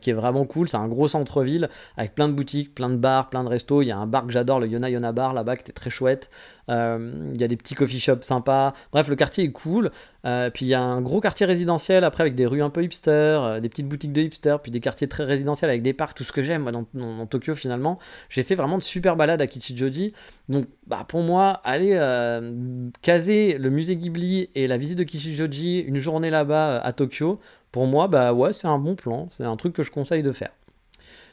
qui 0.00 0.10
est 0.10 0.14
vraiment 0.14 0.44
cool. 0.44 0.68
C'est 0.68 0.76
un 0.76 0.88
gros 0.88 1.08
centre-ville 1.08 1.68
avec 1.96 2.14
plein 2.14 2.28
de 2.28 2.32
boutiques, 2.32 2.74
plein 2.74 2.90
de 2.90 2.96
bars, 2.96 3.28
plein 3.30 3.44
de 3.44 3.48
restos. 3.48 3.82
Il 3.82 3.86
y 3.86 3.92
a 3.92 3.98
un 3.98 4.06
bar 4.06 4.26
que 4.26 4.32
j'adore, 4.32 4.60
le 4.60 4.66
Yona 4.66 4.90
Yona 4.90 5.12
Bar 5.12 5.34
là-bas, 5.34 5.56
qui 5.56 5.62
était 5.62 5.72
très 5.72 5.90
chouette. 5.90 6.30
Euh, 6.70 7.30
il 7.34 7.40
y 7.40 7.44
a 7.44 7.48
des 7.48 7.56
petits 7.56 7.74
coffee 7.74 8.00
shops 8.00 8.22
sympas. 8.22 8.72
Bref, 8.92 9.08
le 9.08 9.16
quartier 9.16 9.44
est 9.44 9.52
cool. 9.52 9.90
Euh, 10.26 10.48
puis 10.48 10.64
il 10.64 10.68
y 10.68 10.74
a 10.74 10.82
un 10.82 11.02
gros 11.02 11.20
quartier 11.20 11.44
résidentiel 11.44 12.02
après 12.02 12.22
avec 12.22 12.34
des 12.34 12.46
rues 12.46 12.62
un 12.62 12.70
peu 12.70 12.82
hipster, 12.82 13.10
euh, 13.10 13.60
des 13.60 13.68
petites 13.68 13.88
boutiques 13.88 14.12
de 14.12 14.22
hipster, 14.22 14.56
puis 14.62 14.70
des 14.70 14.80
quartiers 14.80 15.06
très 15.06 15.24
résidentiels 15.24 15.70
avec 15.70 15.82
des 15.82 15.92
parcs, 15.92 16.16
tout 16.16 16.24
ce 16.24 16.32
que 16.32 16.42
j'aime 16.42 16.70
dans, 16.70 17.26
Tokyo 17.26 17.54
finalement. 17.54 17.98
J'ai 18.30 18.42
fait 18.42 18.54
vraiment 18.54 18.78
de 18.78 18.82
super 18.82 19.16
balades 19.16 19.42
à 19.42 19.46
Kichijoji. 19.46 20.14
Donc 20.48 20.66
bah, 20.86 21.04
pour 21.06 21.22
moi, 21.22 21.60
aller 21.64 21.92
euh, 21.94 22.88
caser 23.02 23.58
le 23.58 23.70
musée 23.70 23.96
Ghibli 23.96 24.48
et 24.54 24.66
la 24.66 24.78
visite 24.78 24.98
de 24.98 25.04
Kichijoji 25.04 25.80
une 25.80 25.98
journée 25.98 26.30
là-bas 26.30 26.68
euh, 26.68 26.80
à 26.82 26.92
Tokyo, 26.92 27.40
pour 27.74 27.88
moi, 27.88 28.06
bah 28.06 28.32
ouais, 28.32 28.52
c'est 28.52 28.68
un 28.68 28.78
bon 28.78 28.94
plan, 28.94 29.26
c'est 29.30 29.42
un 29.42 29.56
truc 29.56 29.72
que 29.72 29.82
je 29.82 29.90
conseille 29.90 30.22
de 30.22 30.30
faire. 30.30 30.52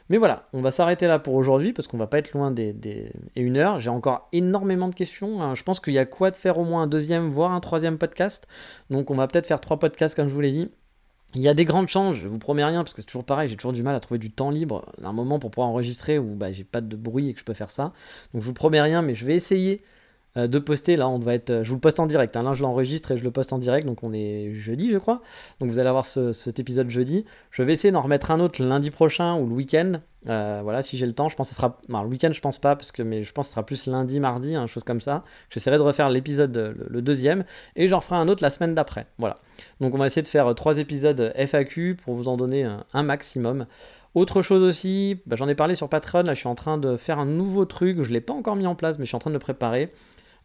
Mais 0.08 0.16
voilà, 0.16 0.48
on 0.52 0.60
va 0.60 0.72
s'arrêter 0.72 1.06
là 1.06 1.20
pour 1.20 1.34
aujourd'hui 1.34 1.72
parce 1.72 1.86
qu'on 1.86 1.98
va 1.98 2.08
pas 2.08 2.18
être 2.18 2.32
loin 2.32 2.50
des, 2.50 2.72
des... 2.72 3.12
et 3.36 3.42
une 3.42 3.56
heure. 3.56 3.78
J'ai 3.78 3.90
encore 3.90 4.28
énormément 4.32 4.88
de 4.88 4.94
questions. 4.96 5.40
hein. 5.40 5.54
Je 5.54 5.62
pense 5.62 5.78
qu'il 5.78 5.92
y 5.92 6.00
a 6.00 6.04
quoi 6.04 6.32
de 6.32 6.36
faire 6.36 6.58
au 6.58 6.64
moins 6.64 6.82
un 6.82 6.86
deuxième, 6.88 7.28
voire 7.28 7.52
un 7.52 7.60
troisième 7.60 7.96
podcast. 7.96 8.48
Donc 8.90 9.12
on 9.12 9.14
va 9.14 9.28
peut-être 9.28 9.46
faire 9.46 9.60
trois 9.60 9.78
podcasts 9.78 10.16
comme 10.16 10.28
je 10.28 10.34
vous 10.34 10.40
l'ai 10.40 10.50
dit. 10.50 10.68
Il 11.36 11.42
y 11.42 11.46
a 11.46 11.54
des 11.54 11.64
grandes 11.64 11.86
chances, 11.86 12.16
je 12.16 12.26
vous 12.26 12.40
promets 12.40 12.64
rien 12.64 12.82
parce 12.82 12.92
que 12.92 13.02
c'est 13.02 13.06
toujours 13.06 13.24
pareil, 13.24 13.48
j'ai 13.48 13.54
toujours 13.56 13.72
du 13.72 13.84
mal 13.84 13.94
à 13.94 14.00
trouver 14.00 14.18
du 14.18 14.32
temps 14.32 14.50
libre, 14.50 14.84
un 15.00 15.12
moment 15.12 15.38
pour 15.38 15.52
pouvoir 15.52 15.68
enregistrer 15.68 16.18
où 16.18 16.34
bah, 16.34 16.50
j'ai 16.50 16.64
pas 16.64 16.80
de 16.80 16.96
bruit 16.96 17.28
et 17.28 17.34
que 17.34 17.38
je 17.38 17.44
peux 17.44 17.54
faire 17.54 17.70
ça. 17.70 17.92
Donc 18.34 18.42
je 18.42 18.46
vous 18.48 18.52
promets 18.52 18.82
rien, 18.82 19.00
mais 19.00 19.14
je 19.14 19.24
vais 19.24 19.36
essayer 19.36 19.80
de 20.36 20.58
poster. 20.58 20.96
Là, 20.96 21.08
on 21.08 21.18
va 21.18 21.34
être, 21.34 21.62
je 21.62 21.68
vous 21.68 21.74
le 21.74 21.80
poste 21.80 22.00
en 22.00 22.06
direct. 22.06 22.36
hein. 22.36 22.42
Là, 22.42 22.54
je 22.54 22.62
l'enregistre 22.62 23.12
et 23.12 23.18
je 23.18 23.24
le 23.24 23.30
poste 23.30 23.52
en 23.52 23.58
direct. 23.58 23.86
Donc, 23.86 24.02
on 24.02 24.12
est 24.12 24.52
jeudi, 24.54 24.90
je 24.90 24.98
crois. 24.98 25.22
Donc, 25.60 25.70
vous 25.70 25.78
allez 25.78 25.88
avoir 25.88 26.06
ce- 26.06 26.32
cet 26.32 26.58
épisode 26.60 26.88
jeudi. 26.90 27.24
Je 27.50 27.62
vais 27.62 27.72
essayer 27.72 27.92
d'en 27.92 28.02
remettre 28.02 28.30
un 28.30 28.40
autre 28.40 28.62
lundi 28.62 28.90
prochain 28.90 29.36
ou 29.36 29.46
le 29.46 29.54
week-end. 29.54 30.00
voilà, 30.24 30.82
si 30.82 30.96
j'ai 30.96 31.06
le 31.06 31.12
temps, 31.12 31.28
je 31.28 31.36
pense 31.36 31.48
que 31.48 31.54
ce 31.54 31.60
sera. 31.60 31.78
le 31.88 32.08
week-end, 32.08 32.30
je 32.32 32.40
pense 32.40 32.58
pas, 32.58 32.76
parce 32.76 32.92
que 32.92 33.02
mais 33.02 33.22
je 33.24 33.32
pense 33.32 33.46
que 33.46 33.48
ce 33.48 33.54
sera 33.54 33.66
plus 33.66 33.86
lundi, 33.86 34.20
mardi, 34.20 34.54
une 34.54 34.66
chose 34.68 34.84
comme 34.84 35.00
ça. 35.00 35.24
J'essaierai 35.50 35.76
de 35.76 35.82
refaire 35.82 36.08
l'épisode, 36.10 36.56
le, 36.88 37.02
deuxième, 37.02 37.44
et 37.76 37.88
j'en 37.88 38.00
ferai 38.00 38.16
un 38.16 38.28
autre 38.28 38.42
la 38.42 38.50
semaine 38.50 38.74
d'après. 38.74 39.04
Voilà. 39.18 39.36
Donc 39.80 39.94
on 39.94 39.98
va 39.98 40.06
essayer 40.06 40.22
de 40.22 40.28
faire 40.28 40.54
trois 40.54 40.78
épisodes 40.78 41.32
FAQ 41.34 41.96
pour 41.96 42.14
vous 42.14 42.28
en 42.28 42.36
donner 42.36 42.64
un, 42.92 43.02
maximum. 43.02 43.66
Autre 44.14 44.42
chose 44.42 44.62
aussi, 44.62 45.20
bah, 45.26 45.36
j'en 45.36 45.48
ai 45.48 45.54
parlé 45.54 45.74
sur 45.74 45.88
Patreon, 45.88 46.22
là 46.22 46.34
je 46.34 46.38
suis 46.38 46.48
en 46.48 46.54
train 46.54 46.78
de 46.78 46.96
faire 46.96 47.18
un 47.18 47.26
nouveau 47.26 47.64
truc, 47.64 48.02
je 48.02 48.12
l'ai 48.12 48.20
pas 48.20 48.34
encore 48.34 48.56
mis 48.56 48.66
en 48.66 48.74
place, 48.74 48.98
mais 48.98 49.04
je 49.04 49.08
suis 49.08 49.16
en 49.16 49.20
train 49.20 49.30
de 49.30 49.34
le 49.34 49.40
préparer. 49.40 49.90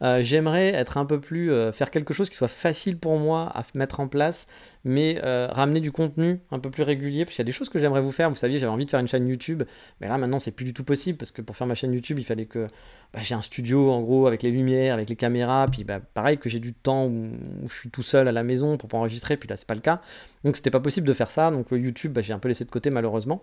Euh, 0.04 0.22
j'aimerais 0.22 0.68
être 0.68 0.98
un 0.98 1.06
peu 1.06 1.20
plus, 1.20 1.52
euh, 1.52 1.72
faire 1.72 1.90
quelque 1.90 2.14
chose 2.14 2.30
qui 2.30 2.36
soit 2.36 2.48
facile 2.48 2.98
pour 3.00 3.18
moi 3.18 3.52
à 3.56 3.64
mettre 3.74 4.00
en 4.00 4.08
place, 4.08 4.48
mais 4.84 5.20
euh, 5.24 5.48
ramener 5.48 5.80
du 5.80 5.92
contenu 5.92 6.40
un 6.52 6.60
peu 6.60 6.70
plus 6.70 6.84
régulier, 6.84 7.26
parce 7.26 7.36
qu'il 7.36 7.44
y 7.44 7.46
a 7.46 7.50
des 7.50 7.52
choses 7.52 7.70
que 7.70 7.80
j'aimerais 7.80 8.02
vous 8.02 8.12
faire. 8.12 8.30
Vous 8.30 8.36
saviez, 8.36 8.60
j'avais 8.60 8.72
envie 8.72 8.86
de 8.86 8.90
faire 8.90 9.00
une 9.00 9.08
chaîne 9.08 9.28
YouTube, 9.28 9.64
mais 10.00 10.08
là 10.08 10.18
maintenant 10.18 10.40
c'est 10.40 10.52
plus 10.52 10.66
du 10.66 10.74
tout 10.74 10.84
possible, 10.84 11.18
parce 11.18 11.32
que 11.32 11.42
pour 11.42 11.56
faire 11.58 11.68
ma 11.68 11.76
chaîne 11.76 11.94
YouTube, 11.94 12.20
il 12.20 12.26
fallait 12.26 12.46
que 12.46 12.68
bah, 13.14 13.20
j'ai 13.24 13.36
un 13.36 13.42
studio 13.42 13.92
en 13.92 14.02
gros 14.02 14.28
avec 14.28 14.44
les 14.44 14.52
lumières, 14.52 14.94
avec 14.94 15.10
les 15.10 15.16
caméras, 15.16 15.66
puis 15.72 15.84
bah, 15.84 16.00
pareil 16.14 16.38
que 16.38 16.50
j'ai 16.50 16.60
du 16.60 16.74
temps 16.74 17.06
où, 17.08 17.32
je 17.68 17.74
suis 17.74 17.90
tout 17.90 18.04
seul 18.04 18.28
à 18.28 18.32
la 18.32 18.44
maison 18.44 18.78
pour 18.78 18.90
pouvoir 18.90 19.02
enregistrer, 19.02 19.38
puis 19.38 19.50
là 19.50 19.56
c'est 19.56 19.68
pas 19.68 19.76
le 19.76 19.82
cas. 19.82 20.02
Donc 20.44 20.56
c'était 20.56 20.72
pas 20.72 20.80
possible 20.80 21.08
de 21.08 21.14
faire 21.14 21.30
ça, 21.32 21.50
donc 21.50 21.68
YouTube, 21.72 22.14
bah, 22.14 22.22
j'ai 22.22 22.34
un 22.34 22.40
peu 22.40 22.48
laissé 22.48 22.66
de 22.66 22.70
côté 22.70 22.90
malheureusement. 22.90 23.42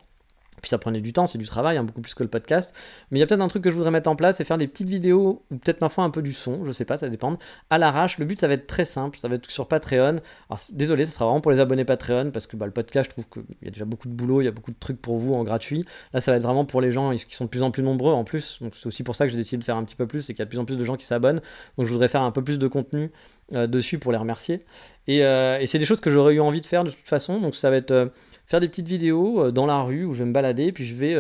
Puis 0.65 0.71
ça 0.71 0.79
prenait 0.79 1.03
du 1.03 1.13
temps, 1.13 1.27
c'est 1.27 1.37
du 1.37 1.45
travail, 1.45 1.77
hein, 1.77 1.85
beaucoup 1.85 2.01
plus 2.01 2.15
que 2.15 2.23
le 2.23 2.31
podcast. 2.31 2.75
Mais 3.11 3.19
il 3.19 3.21
y 3.21 3.23
a 3.23 3.27
peut-être 3.27 3.43
un 3.43 3.49
truc 3.49 3.63
que 3.63 3.71
je 3.71 3.77
voudrais 3.77 3.91
mettre 3.91 4.09
en 4.09 4.17
place, 4.17 4.39
c'est 4.39 4.45
faire 4.45 4.57
des 4.57 4.67
petites 4.67 4.89
vidéos, 4.89 5.45
ou 5.51 5.59
peut-être 5.59 5.79
parfois 5.79 6.05
un 6.05 6.11
peu 6.11 6.23
du 6.23 6.33
son, 6.33 6.65
je 6.65 6.73
sais 6.73 6.87
pas, 6.87 6.97
ça 6.97 7.11
dépend. 7.11 7.37
À 7.69 7.77
l'arrache, 7.77 8.17
le 8.17 8.25
but 8.25 8.41
ça 8.41 8.49
va 8.49 8.55
être 8.55 8.67
très 8.67 8.87
simple, 8.87 9.19
ça 9.19 9.29
va 9.29 9.35
être 9.35 9.51
sur 9.51 9.69
Patreon. 9.69 10.21
Alors 10.49 10.61
désolé, 10.73 11.05
ça 11.05 11.11
sera 11.11 11.27
vraiment 11.27 11.43
pour 11.43 11.53
les 11.53 11.61
abonnés 11.61 11.85
Patreon, 11.85 12.31
parce 12.31 12.47
que 12.47 12.57
bah, 12.57 12.65
le 12.65 12.73
podcast, 12.73 13.11
je 13.11 13.11
trouve 13.11 13.29
qu'il 13.29 13.57
y 13.61 13.69
a 13.69 13.71
déjà 13.71 13.85
beaucoup 13.85 14.09
de 14.09 14.15
boulot, 14.15 14.41
il 14.41 14.47
y 14.47 14.49
a 14.49 14.53
beaucoup 14.53 14.71
de 14.71 14.79
trucs 14.81 15.03
pour 15.03 15.19
vous 15.19 15.35
en 15.35 15.45
gratuit. 15.45 15.85
Là, 16.15 16.23
ça 16.23 16.31
va 16.31 16.39
être 16.39 16.45
vraiment 16.45 16.65
pour 16.65 16.81
les 16.81 16.93
gens 16.93 17.15
qui 17.15 17.37
sont 17.37 17.45
de 17.45 17.51
plus 17.51 17.63
en 17.63 17.71
plus 17.71 17.83
nombreux 17.83 18.15
en 18.15 18.25
plus. 18.25 18.59
Donc 18.63 18.75
c'est 18.75 18.87
aussi 18.87 19.03
pour 19.03 19.17
ça 19.17 19.27
que 19.27 19.33
j'ai 19.33 19.37
décidé 19.37 19.59
de 19.59 19.65
faire 19.65 19.77
un 19.77 19.85
petit 19.85 19.97
peu 19.97 20.07
plus, 20.07 20.23
c'est 20.23 20.33
qu'il 20.33 20.41
y 20.41 20.43
a 20.43 20.47
de 20.47 20.51
plus 20.51 20.59
en 20.59 20.65
plus 20.65 20.79
de 20.79 20.85
gens 20.85 20.97
qui 20.97 21.05
s'abonnent. 21.05 21.43
Donc 21.77 21.87
je 21.87 21.93
voudrais 21.93 22.09
faire 22.09 22.23
un 22.23 22.31
peu 22.31 22.43
plus 22.43 22.59
de 22.59 22.69
contenu 22.69 23.11
euh, 23.53 23.67
dessus 23.67 23.99
pour 23.99 24.13
les 24.13 24.19
remercier. 24.19 24.63
Et, 25.09 25.27
euh, 25.27 25.59
et 25.61 25.67
c'est 25.67 25.79
des 25.79 25.85
choses 25.85 26.01
que 26.01 26.09
j'aurais 26.09 26.33
eu 26.33 26.41
envie 26.41 26.63
de 26.63 26.67
faire 26.67 26.83
de 26.83 26.89
toute 26.89 27.07
façon, 27.07 27.39
donc 27.39 27.55
ça 27.55 27.69
va 27.69 27.77
être. 27.77 27.91
Euh, 27.91 28.07
faire 28.47 28.61
des 28.61 28.69
petites 28.69 28.89
vidéos 28.89 29.45
euh, 29.45 29.51
dans 29.51 29.67
la 29.67 29.83
rue 29.83 30.05
où 30.05 30.13
je 30.13 30.21
vais 30.21 30.29
me 30.29 30.33
balader, 30.33 30.73
puis 30.73 30.85
je 30.85 30.95
vais 30.95 31.15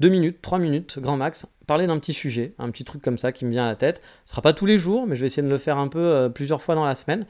2 0.00 0.08
euh, 0.08 0.10
minutes, 0.10 0.40
3 0.42 0.58
minutes, 0.58 0.98
grand 0.98 1.16
max, 1.16 1.46
parler 1.66 1.86
d'un 1.86 1.98
petit 1.98 2.12
sujet, 2.12 2.50
un 2.58 2.70
petit 2.70 2.84
truc 2.84 3.02
comme 3.02 3.18
ça 3.18 3.32
qui 3.32 3.44
me 3.44 3.50
vient 3.50 3.64
à 3.64 3.70
la 3.70 3.76
tête. 3.76 4.02
Ce 4.24 4.32
sera 4.32 4.42
pas 4.42 4.52
tous 4.52 4.66
les 4.66 4.78
jours, 4.78 5.06
mais 5.06 5.16
je 5.16 5.20
vais 5.20 5.26
essayer 5.26 5.42
de 5.42 5.48
le 5.48 5.58
faire 5.58 5.78
un 5.78 5.88
peu 5.88 6.00
euh, 6.00 6.28
plusieurs 6.28 6.62
fois 6.62 6.74
dans 6.74 6.84
la 6.84 6.94
semaine. 6.94 7.26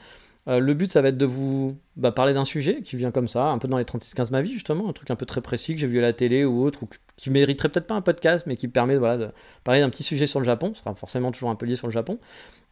le 0.47 0.74
but, 0.74 0.91
ça 0.91 1.03
va 1.03 1.09
être 1.09 1.18
de 1.18 1.26
vous 1.26 1.76
bah, 1.97 2.12
parler 2.12 2.32
d'un 2.32 2.45
sujet 2.45 2.82
qui 2.82 2.97
vient 2.97 3.11
comme 3.11 3.28
ça, 3.28 3.47
un 3.47 3.59
peu 3.59 3.68
dans 3.68 3.78
les 3.78 3.84
36-15 3.84 4.30
ma 4.30 4.43
vie, 4.43 4.53
justement, 4.53 4.88
un 4.88 4.93
truc 4.93 5.11
un 5.11 5.16
peu 5.16 5.26
très 5.26 5.41
précis 5.41 5.74
que 5.74 5.80
j'ai 5.80 5.86
vu 5.86 5.99
à 5.99 6.03
la 6.03 6.12
télé 6.12 6.45
ou 6.45 6.62
autre, 6.62 6.84
ou 6.84 6.88
qui 7.16 7.30
mériterait 7.30 7.68
peut-être 7.68 7.86
pas 7.86 7.95
un 7.95 8.01
podcast, 8.01 8.47
mais 8.47 8.57
qui 8.57 8.68
permet 8.68 8.97
voilà, 8.97 9.16
de 9.16 9.28
parler 9.64 9.80
d'un 9.80 9.91
petit 9.91 10.03
sujet 10.03 10.26
sur 10.26 10.41
le 10.41 10.47
Japon. 10.47 10.72
Ce 10.74 10.80
sera 10.80 10.95
forcément 10.95 11.32
toujours 11.32 11.51
un 11.51 11.57
peu 11.57 11.66
lié 11.66 11.76
sur 11.76 11.86
le 11.86 11.93
Japon 11.93 12.18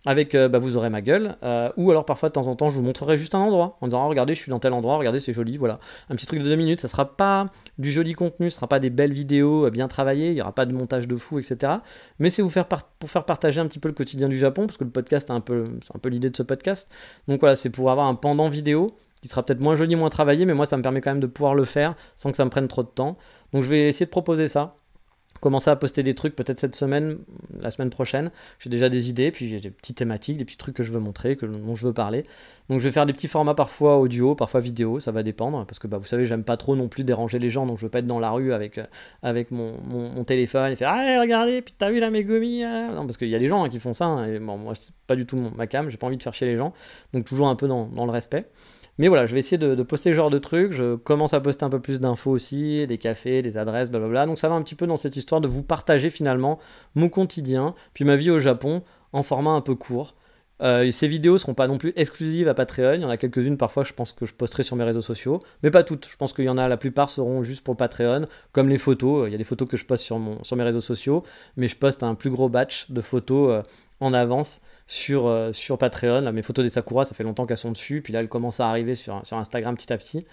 avec 0.07 0.35
euh, 0.35 0.49
bah, 0.49 0.59
vous 0.59 0.77
aurez 0.77 0.91
ma 0.91 1.03
gueule, 1.03 1.37
euh, 1.43 1.71
ou 1.77 1.91
alors 1.91 2.05
parfois 2.05 2.29
de 2.29 2.35
temps 2.35 2.47
en 2.47 2.55
temps 2.55 2.71
je 2.71 2.77
vous 2.77 2.85
montrerai 2.85 3.19
juste 3.19 3.35
un 3.35 3.41
endroit 3.41 3.77
en 3.81 3.89
disant 3.89 4.05
oh, 4.05 4.09
regardez 4.09 4.35
je 4.35 4.41
suis 4.41 4.51
dans 4.51 4.61
tel 4.61 4.73
endroit, 4.73 4.97
regardez 4.97 5.19
c'est 5.19 5.33
joli, 5.33 5.57
voilà. 5.57 5.81
Un 6.09 6.15
petit 6.15 6.27
truc 6.27 6.39
de 6.41 6.45
deux 6.45 6.57
minutes, 6.57 6.81
ça 6.81 6.89
sera 6.89 7.17
pas 7.17 7.47
du 7.79 7.91
joli 7.91 8.13
contenu, 8.13 8.51
ce 8.51 8.57
sera 8.57 8.69
pas 8.69 8.79
des 8.79 8.91
belles 8.91 9.13
vidéos 9.13 9.67
euh, 9.67 9.71
bien 9.71 9.89
travaillées, 9.89 10.31
il 10.31 10.37
y 10.37 10.41
aura 10.41 10.55
pas 10.55 10.67
de 10.67 10.73
montage 10.73 11.09
de 11.09 11.17
fou, 11.17 11.39
etc. 11.39 11.73
Mais 12.21 12.31
c'est 12.31 12.43
vous 12.43 12.53
pour 12.99 13.11
faire 13.11 13.25
partager 13.25 13.61
un 13.61 13.67
petit 13.67 13.81
peu 13.81 13.89
le 13.89 13.95
quotidien 13.95 14.29
du 14.29 14.39
Japon, 14.39 14.67
parce 14.67 14.77
que 14.77 14.85
le 14.85 14.91
podcast, 14.91 15.29
c'est 15.29 15.35
un 15.35 15.41
peu, 15.41 15.65
un 15.95 15.99
peu 15.99 16.09
l'idée 16.09 16.31
de 16.31 16.37
ce 16.37 16.43
podcast. 16.43 16.89
Donc 17.27 17.41
voilà, 17.41 17.57
c'est 17.57 17.71
pour 17.71 17.91
avoir 17.91 18.07
un 18.07 18.15
pendant 18.15 18.49
vidéo 18.49 18.95
qui 19.21 19.29
sera 19.29 19.45
peut-être 19.45 19.61
moins 19.61 19.77
joli, 19.77 19.97
moins 19.97 20.11
travaillé, 20.11 20.45
mais 20.45 20.55
moi 20.55 20.67
ça 20.67 20.77
me 20.77 20.83
permet 20.83 21.01
quand 21.01 21.11
même 21.11 21.21
de 21.21 21.27
pouvoir 21.27 21.55
le 21.55 21.65
faire 21.65 21.95
sans 22.17 22.31
que 22.31 22.37
ça 22.37 22.45
me 22.45 22.51
prenne 22.51 22.69
trop 22.69 22.83
de 22.83 22.89
temps. 22.89 23.17
Donc 23.53 23.63
je 23.63 23.69
vais 23.69 23.89
essayer 23.89 24.07
de 24.07 24.11
proposer 24.11 24.49
ça 24.49 24.77
commencer 25.41 25.71
à 25.71 25.77
poster 25.77 26.03
des 26.03 26.15
trucs 26.15 26.35
peut-être 26.35 26.59
cette 26.59 26.75
semaine, 26.75 27.19
la 27.61 27.71
semaine 27.71 27.91
prochaine. 27.91 28.31
J'ai 28.59 28.71
déjà 28.71 28.89
des 28.89 29.09
idées, 29.09 29.31
puis 29.31 29.49
j'ai 29.49 29.61
des 29.61 29.71
petites 29.71 29.97
thématiques, 29.97 30.37
des 30.37 30.45
petits 30.45 30.57
trucs 30.57 30.75
que 30.75 30.83
je 30.83 30.91
veux 30.91 31.01
montrer, 31.01 31.37
dont 31.37 31.75
je 31.75 31.87
veux 31.87 31.93
parler. 31.93 32.25
Donc 32.69 32.81
je 32.81 32.85
vais 32.85 32.91
faire 32.91 33.07
des 33.07 33.13
petits 33.13 33.29
formats 33.29 33.55
parfois 33.55 33.99
audio, 33.99 34.35
parfois 34.35 34.61
vidéo, 34.61 35.01
ça 35.01 35.13
va 35.13 35.23
dépendre, 35.23 35.65
parce 35.67 35.79
que 35.79 35.87
bah, 35.87 35.99
vous 35.99 36.07
savez, 36.07 36.27
j'aime 36.27 36.45
pas 36.45 36.57
trop 36.57 36.77
non 36.77 36.89
plus 36.89 37.05
déranger 37.05 37.39
les 37.39 37.51
gens, 37.51 37.67
donc 37.67 37.79
je 37.79 37.87
veux 37.87 37.91
pas 37.91 38.01
être 38.01 38.07
dans 38.07 38.21
la 38.21 38.31
rue 38.31 38.53
avec, 38.53 38.79
euh, 38.79 38.85
avec 39.23 39.51
mon, 39.51 40.25
téléphone 40.25 40.73
et 40.73 40.77
faire 40.77 40.91
Ah, 40.93 41.21
regardez, 41.21 41.63
puis 41.63 41.75
t'as 41.77 41.91
vu 41.91 42.01
la 42.01 42.11
Megumi 42.11 42.65
hein 42.65 42.93
Non, 42.93 43.07
parce 43.07 43.17
qu'il 43.17 43.29
y 43.29 43.35
a 43.35 43.39
des 43.39 43.49
gens 43.49 43.65
hein, 43.65 43.69
qui 43.69 43.79
font 43.79 43.93
ça, 43.93 44.05
hein, 44.05 44.27
et 44.27 44.39
bon, 44.39 44.59
moi 44.59 44.75
c'est 44.75 44.95
pas 45.07 45.17
du 45.17 45.25
tout 45.25 45.39
ma 45.57 45.67
cam, 45.67 45.89
j'ai 45.89 45.97
pas 45.97 46.07
envie 46.07 46.17
de 46.17 46.23
faire 46.23 46.35
chier 46.35 46.47
les 46.47 46.57
gens, 46.57 46.75
donc 47.15 47.25
toujours 47.25 47.49
un 47.49 47.57
peu 47.57 47.69
dans, 47.69 47.87
dans 47.87 48.05
le 48.05 48.13
respect. 48.13 48.47
Mais 48.99 49.07
voilà, 49.09 49.27
je 49.27 49.33
vais 49.33 49.39
essayer 49.39 49.59
de, 49.59 49.83
poster 49.83 50.11
ce 50.11 50.17
genre 50.17 50.31
de 50.31 50.39
trucs. 50.39 50.73
Je 50.73 50.97
commence 50.97 51.33
à 51.33 51.41
poster 51.41 51.65
un 51.65 51.71
peu 51.71 51.81
plus 51.81 52.01
d'infos 52.01 52.33
aussi, 52.33 52.87
des 52.87 52.99
cafés, 52.99 53.43
des 53.43 53.57
adresses, 53.57 53.91
blablabla. 53.91 54.27
Donc 54.27 54.39
ça 54.39 54.49
va 54.49 54.57
un 54.57 54.63
petit 54.63 54.75
peu 54.75 54.87
dans 54.87 54.97
cette 54.97 55.17
histoire 55.17 55.41
de 55.41 55.49
vous 55.49 55.63
partager 55.63 56.11
finalement 56.11 56.59
mon 56.95 57.09
quotidien, 57.09 57.75
puis 57.95 58.05
ma 58.05 58.17
vie 58.17 58.31
au 58.31 58.41
Japon 58.41 58.83
en 59.13 59.23
format 59.23 59.53
un 59.53 59.61
peu 59.61 59.77
court. 59.77 60.15
Euh, 60.61 60.91
ces 60.91 61.07
vidéos 61.07 61.39
seront 61.39 61.55
pas 61.55 61.69
non 61.69 61.79
plus 61.79 61.93
exclusives 61.95 62.49
à 62.49 62.55
Patreon. 62.55 62.95
Il 62.95 63.03
y 63.03 63.05
en 63.05 63.11
a 63.11 63.17
quelques-unes 63.17 63.57
parfois, 63.57 63.85
je 63.85 63.93
pense 63.93 64.13
que 64.13 64.27
je 64.27 64.35
posterai 64.35 64.65
sur 64.65 64.75
mes 64.75 64.85
réseaux 64.85 65.03
sociaux, 65.03 65.41
mais 65.63 65.71
pas 65.71 65.85
toutes. 65.85 66.09
Je 66.11 66.17
pense 66.17 66.33
qu'il 66.33 66.47
y 66.47 66.49
en 66.49 66.59
a, 66.59 66.67
la 66.67 66.77
plupart 66.77 67.11
seront 67.11 67.43
juste 67.43 67.63
pour 67.63 67.77
Patreon, 67.77 68.27
comme 68.53 68.69
les 68.69 68.79
photos. 68.79 69.29
Il 69.29 69.33
y 69.33 69.35
a 69.35 69.39
des 69.39 69.45
photos 69.45 69.69
que 69.69 69.77
je 69.77 69.85
poste 69.85 70.05
sur 70.05 70.19
mes 70.19 70.65
réseaux 70.65 70.81
sociaux, 70.81 71.23
mais 71.57 71.69
je 71.69 71.77
poste 71.77 72.03
un 72.03 72.17
plus 72.17 72.31
gros 72.31 72.49
batch 72.49 72.91
de 72.91 73.01
photos 73.01 73.51
euh, 73.51 73.63
en 74.01 74.13
avance 74.13 74.61
sur, 74.89 75.27
euh, 75.27 75.53
sur 75.53 75.79
Patreon. 75.79 76.33
mes 76.33 76.43
photos 76.43 76.65
des 76.65 76.71
Sakura, 76.71 77.05
ça 77.05 77.15
fait 77.15 77.23
longtemps 77.23 77.47
qu'elles 77.47 77.59
sont 77.59 77.71
dessus. 77.71 78.01
Puis 78.03 78.13
là, 78.13 78.21
elles 78.21 78.29
commencent 78.29 78.59
à 78.59 78.69
arriver 78.69 78.95
sur, 78.95 79.21
sur 79.25 79.37
Instagram 79.37 79.77
petit 79.77 79.93
à 79.93 79.99
petit. 79.99 80.27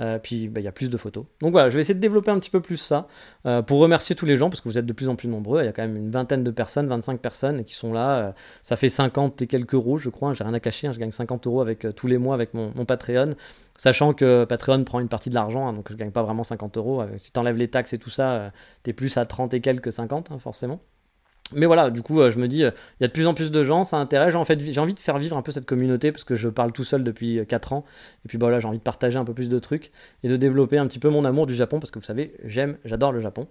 Euh, 0.00 0.18
puis 0.18 0.48
bah, 0.48 0.60
il 0.60 0.64
y 0.64 0.68
a 0.68 0.72
plus 0.72 0.90
de 0.90 0.96
photos. 0.98 1.24
Donc 1.40 1.52
voilà, 1.52 1.70
je 1.70 1.74
vais 1.74 1.80
essayer 1.80 1.94
de 1.94 2.00
développer 2.00 2.30
un 2.30 2.38
petit 2.38 2.50
peu 2.50 2.60
plus 2.60 2.76
ça 2.76 3.08
euh, 3.46 3.62
pour 3.62 3.78
remercier 3.78 4.14
tous 4.14 4.26
les 4.26 4.36
gens 4.36 4.48
parce 4.50 4.60
que 4.60 4.68
vous 4.68 4.78
êtes 4.78 4.86
de 4.86 4.92
plus 4.92 5.08
en 5.08 5.16
plus 5.16 5.28
nombreux. 5.28 5.62
Il 5.62 5.66
y 5.66 5.68
a 5.68 5.72
quand 5.72 5.82
même 5.82 5.96
une 5.96 6.10
vingtaine 6.10 6.44
de 6.44 6.50
personnes, 6.50 6.88
25 6.88 7.20
personnes 7.20 7.64
qui 7.64 7.74
sont 7.74 7.92
là. 7.92 8.34
ça 8.62 8.76
fait 8.76 8.90
50 8.90 9.42
et 9.42 9.46
quelques 9.46 9.74
euros, 9.74 9.96
je 9.96 10.10
crois. 10.10 10.34
J'ai 10.34 10.44
rien 10.44 10.54
à 10.54 10.60
cacher. 10.60 10.88
Hein. 10.88 10.92
je 10.92 10.98
gagne 10.98 11.10
50 11.10 11.46
euros 11.46 11.62
avec, 11.62 11.86
tous 11.96 12.06
les 12.06 12.18
mois 12.18 12.34
avec 12.34 12.52
mon, 12.52 12.84
Patreon. 12.84 13.34
Sachant 13.78 14.12
que 14.12 14.44
Patreon 14.44 14.84
prend 14.84 15.00
une 15.00 15.08
partie 15.08 15.30
de 15.30 15.34
l'argent, 15.34 15.66
hein, 15.66 15.72
donc 15.72 15.90
je 15.90 15.96
gagne 15.96 16.10
pas 16.10 16.22
vraiment 16.22 16.44
50 16.44 16.76
euros. 16.76 17.02
si 17.16 17.32
tu 17.32 17.40
enlèves 17.40 17.56
les 17.56 17.68
taxes 17.68 17.94
et 17.94 17.98
tout 17.98 18.10
ça, 18.10 18.50
tu 18.84 18.90
es 18.90 18.92
plus 18.92 19.16
à 19.16 19.24
30 19.24 19.54
et 19.54 19.60
quelques 19.62 19.92
50, 19.92 20.30
hein, 20.30 20.38
forcément. 20.38 20.80
Mais 21.54 21.66
voilà, 21.66 21.90
du 21.90 22.02
coup, 22.02 22.20
euh, 22.20 22.30
je 22.30 22.38
me 22.38 22.48
dis, 22.48 22.64
euh, 22.64 22.70
il 23.00 23.02
y 23.02 23.04
a 23.04 23.08
de 23.08 23.12
plus 23.12 23.26
en 23.26 23.34
plus 23.34 23.50
de 23.50 23.62
gens, 23.62 23.84
ça 23.84 23.96
intéresse. 23.96 24.34
En 24.34 24.44
fait, 24.44 24.60
j'ai 24.60 24.80
envie 24.80 24.94
de 24.94 25.00
faire 25.00 25.18
vivre 25.18 25.36
un 25.36 25.42
peu 25.42 25.52
cette 25.52 25.66
communauté 25.66 26.12
parce 26.12 26.24
que 26.24 26.34
je 26.34 26.48
parle 26.48 26.72
tout 26.72 26.84
seul 26.84 27.04
depuis 27.04 27.40
4 27.46 27.72
euh, 27.72 27.76
ans. 27.76 27.84
Et 28.24 28.28
puis 28.28 28.38
bah, 28.38 28.46
voilà, 28.46 28.60
j'ai 28.60 28.68
envie 28.68 28.78
de 28.78 28.82
partager 28.82 29.18
un 29.18 29.24
peu 29.24 29.34
plus 29.34 29.48
de 29.48 29.58
trucs 29.58 29.90
et 30.22 30.28
de 30.28 30.36
développer 30.36 30.78
un 30.78 30.86
petit 30.86 30.98
peu 30.98 31.10
mon 31.10 31.24
amour 31.24 31.46
du 31.46 31.54
Japon 31.54 31.80
parce 31.80 31.90
que 31.90 31.98
vous 31.98 32.04
savez, 32.04 32.34
j'aime, 32.44 32.76
j'adore 32.84 33.12
le 33.12 33.20
Japon. 33.20 33.46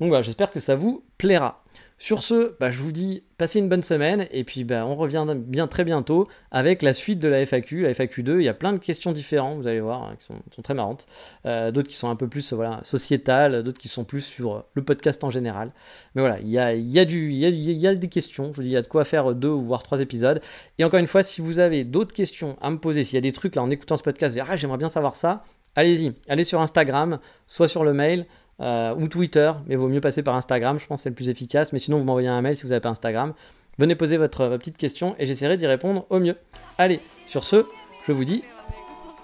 Donc 0.00 0.08
voilà, 0.08 0.22
j'espère 0.22 0.50
que 0.50 0.60
ça 0.60 0.76
vous 0.76 1.02
plaira. 1.16 1.64
Sur 2.00 2.22
ce, 2.22 2.54
bah, 2.60 2.70
je 2.70 2.78
vous 2.78 2.92
dis 2.92 3.24
passez 3.38 3.58
une 3.58 3.68
bonne 3.68 3.82
semaine 3.82 4.28
et 4.30 4.44
puis 4.44 4.62
bah, 4.62 4.86
on 4.86 4.94
revient 4.94 5.26
bien 5.36 5.66
très 5.66 5.82
bientôt 5.82 6.28
avec 6.52 6.82
la 6.82 6.94
suite 6.94 7.18
de 7.18 7.28
la 7.28 7.44
FAQ, 7.44 7.82
la 7.82 7.92
FAQ 7.92 8.22
2. 8.22 8.40
Il 8.40 8.44
y 8.44 8.48
a 8.48 8.54
plein 8.54 8.72
de 8.72 8.78
questions 8.78 9.10
différentes, 9.10 9.58
vous 9.58 9.66
allez 9.66 9.80
voir, 9.80 10.04
hein, 10.04 10.14
qui 10.16 10.26
sont, 10.26 10.62
très 10.62 10.74
marrantes. 10.74 11.06
Euh, 11.44 11.72
d'autres 11.72 11.88
qui 11.88 11.96
sont 11.96 12.08
un 12.08 12.14
peu 12.14 12.28
plus 12.28 12.54
sociétales, 12.84 13.64
d'autres 13.64 13.80
qui 13.80 13.88
sont 13.88 14.04
plus 14.04 14.20
sur 14.20 14.64
le 14.74 14.84
podcast 14.84 15.24
en 15.24 15.30
général. 15.30 15.72
Mais 16.14 16.22
voilà, 16.22 16.38
il 16.38 16.48
y 16.48 16.58
a, 16.60 17.94
des 17.96 18.08
questions. 18.08 18.52
Je 18.52 18.56
vous 18.56 18.62
dis, 18.62 18.68
il 18.68 18.72
y 18.72 18.76
a 18.76 18.82
de 18.82 18.86
quoi 18.88 19.04
faire 19.04 19.34
deux 19.34 19.48
ou 19.48 19.62
voire 19.62 19.82
trois 19.82 20.00
épisodes. 20.00 20.40
Et 20.78 20.84
encore 20.84 21.00
une 21.00 21.08
fois, 21.08 21.24
si 21.24 21.40
vous 21.40 21.58
avez 21.58 21.82
d'autres 21.82 22.14
questions 22.14 22.56
à 22.60 22.70
me 22.70 22.78
poser, 22.78 23.02
s'il 23.02 23.16
y 23.16 23.18
a 23.18 23.22
des 23.22 23.32
trucs 23.32 23.56
là 23.56 23.62
en 23.62 23.70
écoutant 23.70 23.96
ce 23.96 24.04
podcast, 24.04 24.38
ah, 24.48 24.54
j'aimerais 24.54 24.78
bien 24.78 24.88
savoir 24.88 25.16
ça, 25.16 25.42
allez-y, 25.74 26.12
allez 26.28 26.44
sur 26.44 26.60
Instagram, 26.60 27.18
soit 27.48 27.66
sur 27.66 27.82
le 27.82 27.92
mail. 27.92 28.26
Euh, 28.60 28.92
ou 28.96 29.06
Twitter, 29.06 29.52
mais 29.66 29.76
vaut 29.76 29.88
mieux 29.88 30.00
passer 30.00 30.24
par 30.24 30.34
Instagram, 30.34 30.80
je 30.80 30.86
pense 30.86 31.02
c'est 31.02 31.10
le 31.10 31.14
plus 31.14 31.28
efficace. 31.28 31.72
Mais 31.72 31.78
sinon, 31.78 31.98
vous 31.98 32.04
m'envoyez 32.04 32.28
un 32.28 32.42
mail 32.42 32.56
si 32.56 32.64
vous 32.64 32.70
n'avez 32.70 32.80
pas 32.80 32.88
Instagram. 32.88 33.32
Venez 33.78 33.94
poser 33.94 34.16
votre, 34.16 34.56
petite 34.56 34.76
question 34.76 35.14
et 35.18 35.26
j'essaierai 35.26 35.56
d'y 35.56 35.66
répondre 35.66 36.06
au 36.10 36.18
mieux. 36.18 36.34
Allez, 36.78 37.00
sur 37.26 37.44
ce, 37.44 37.64
je 38.06 38.12
vous 38.12 38.24
dis 38.24 38.42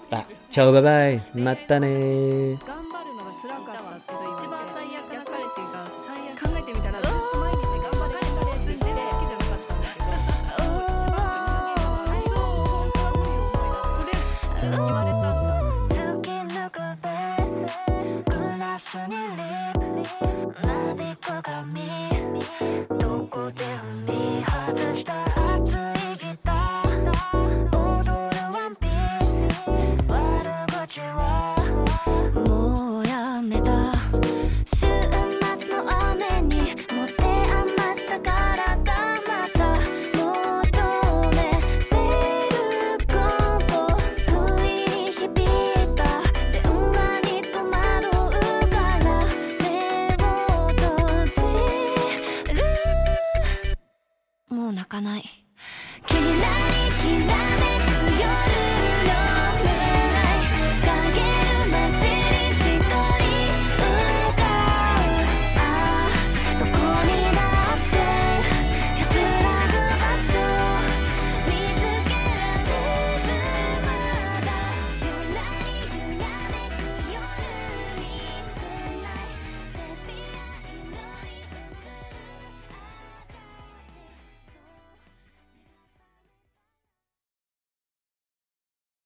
bah, 0.09 0.25
ciao, 0.51 0.71
bye 0.71 0.81
bye, 0.81 1.19
matane. 1.33 2.57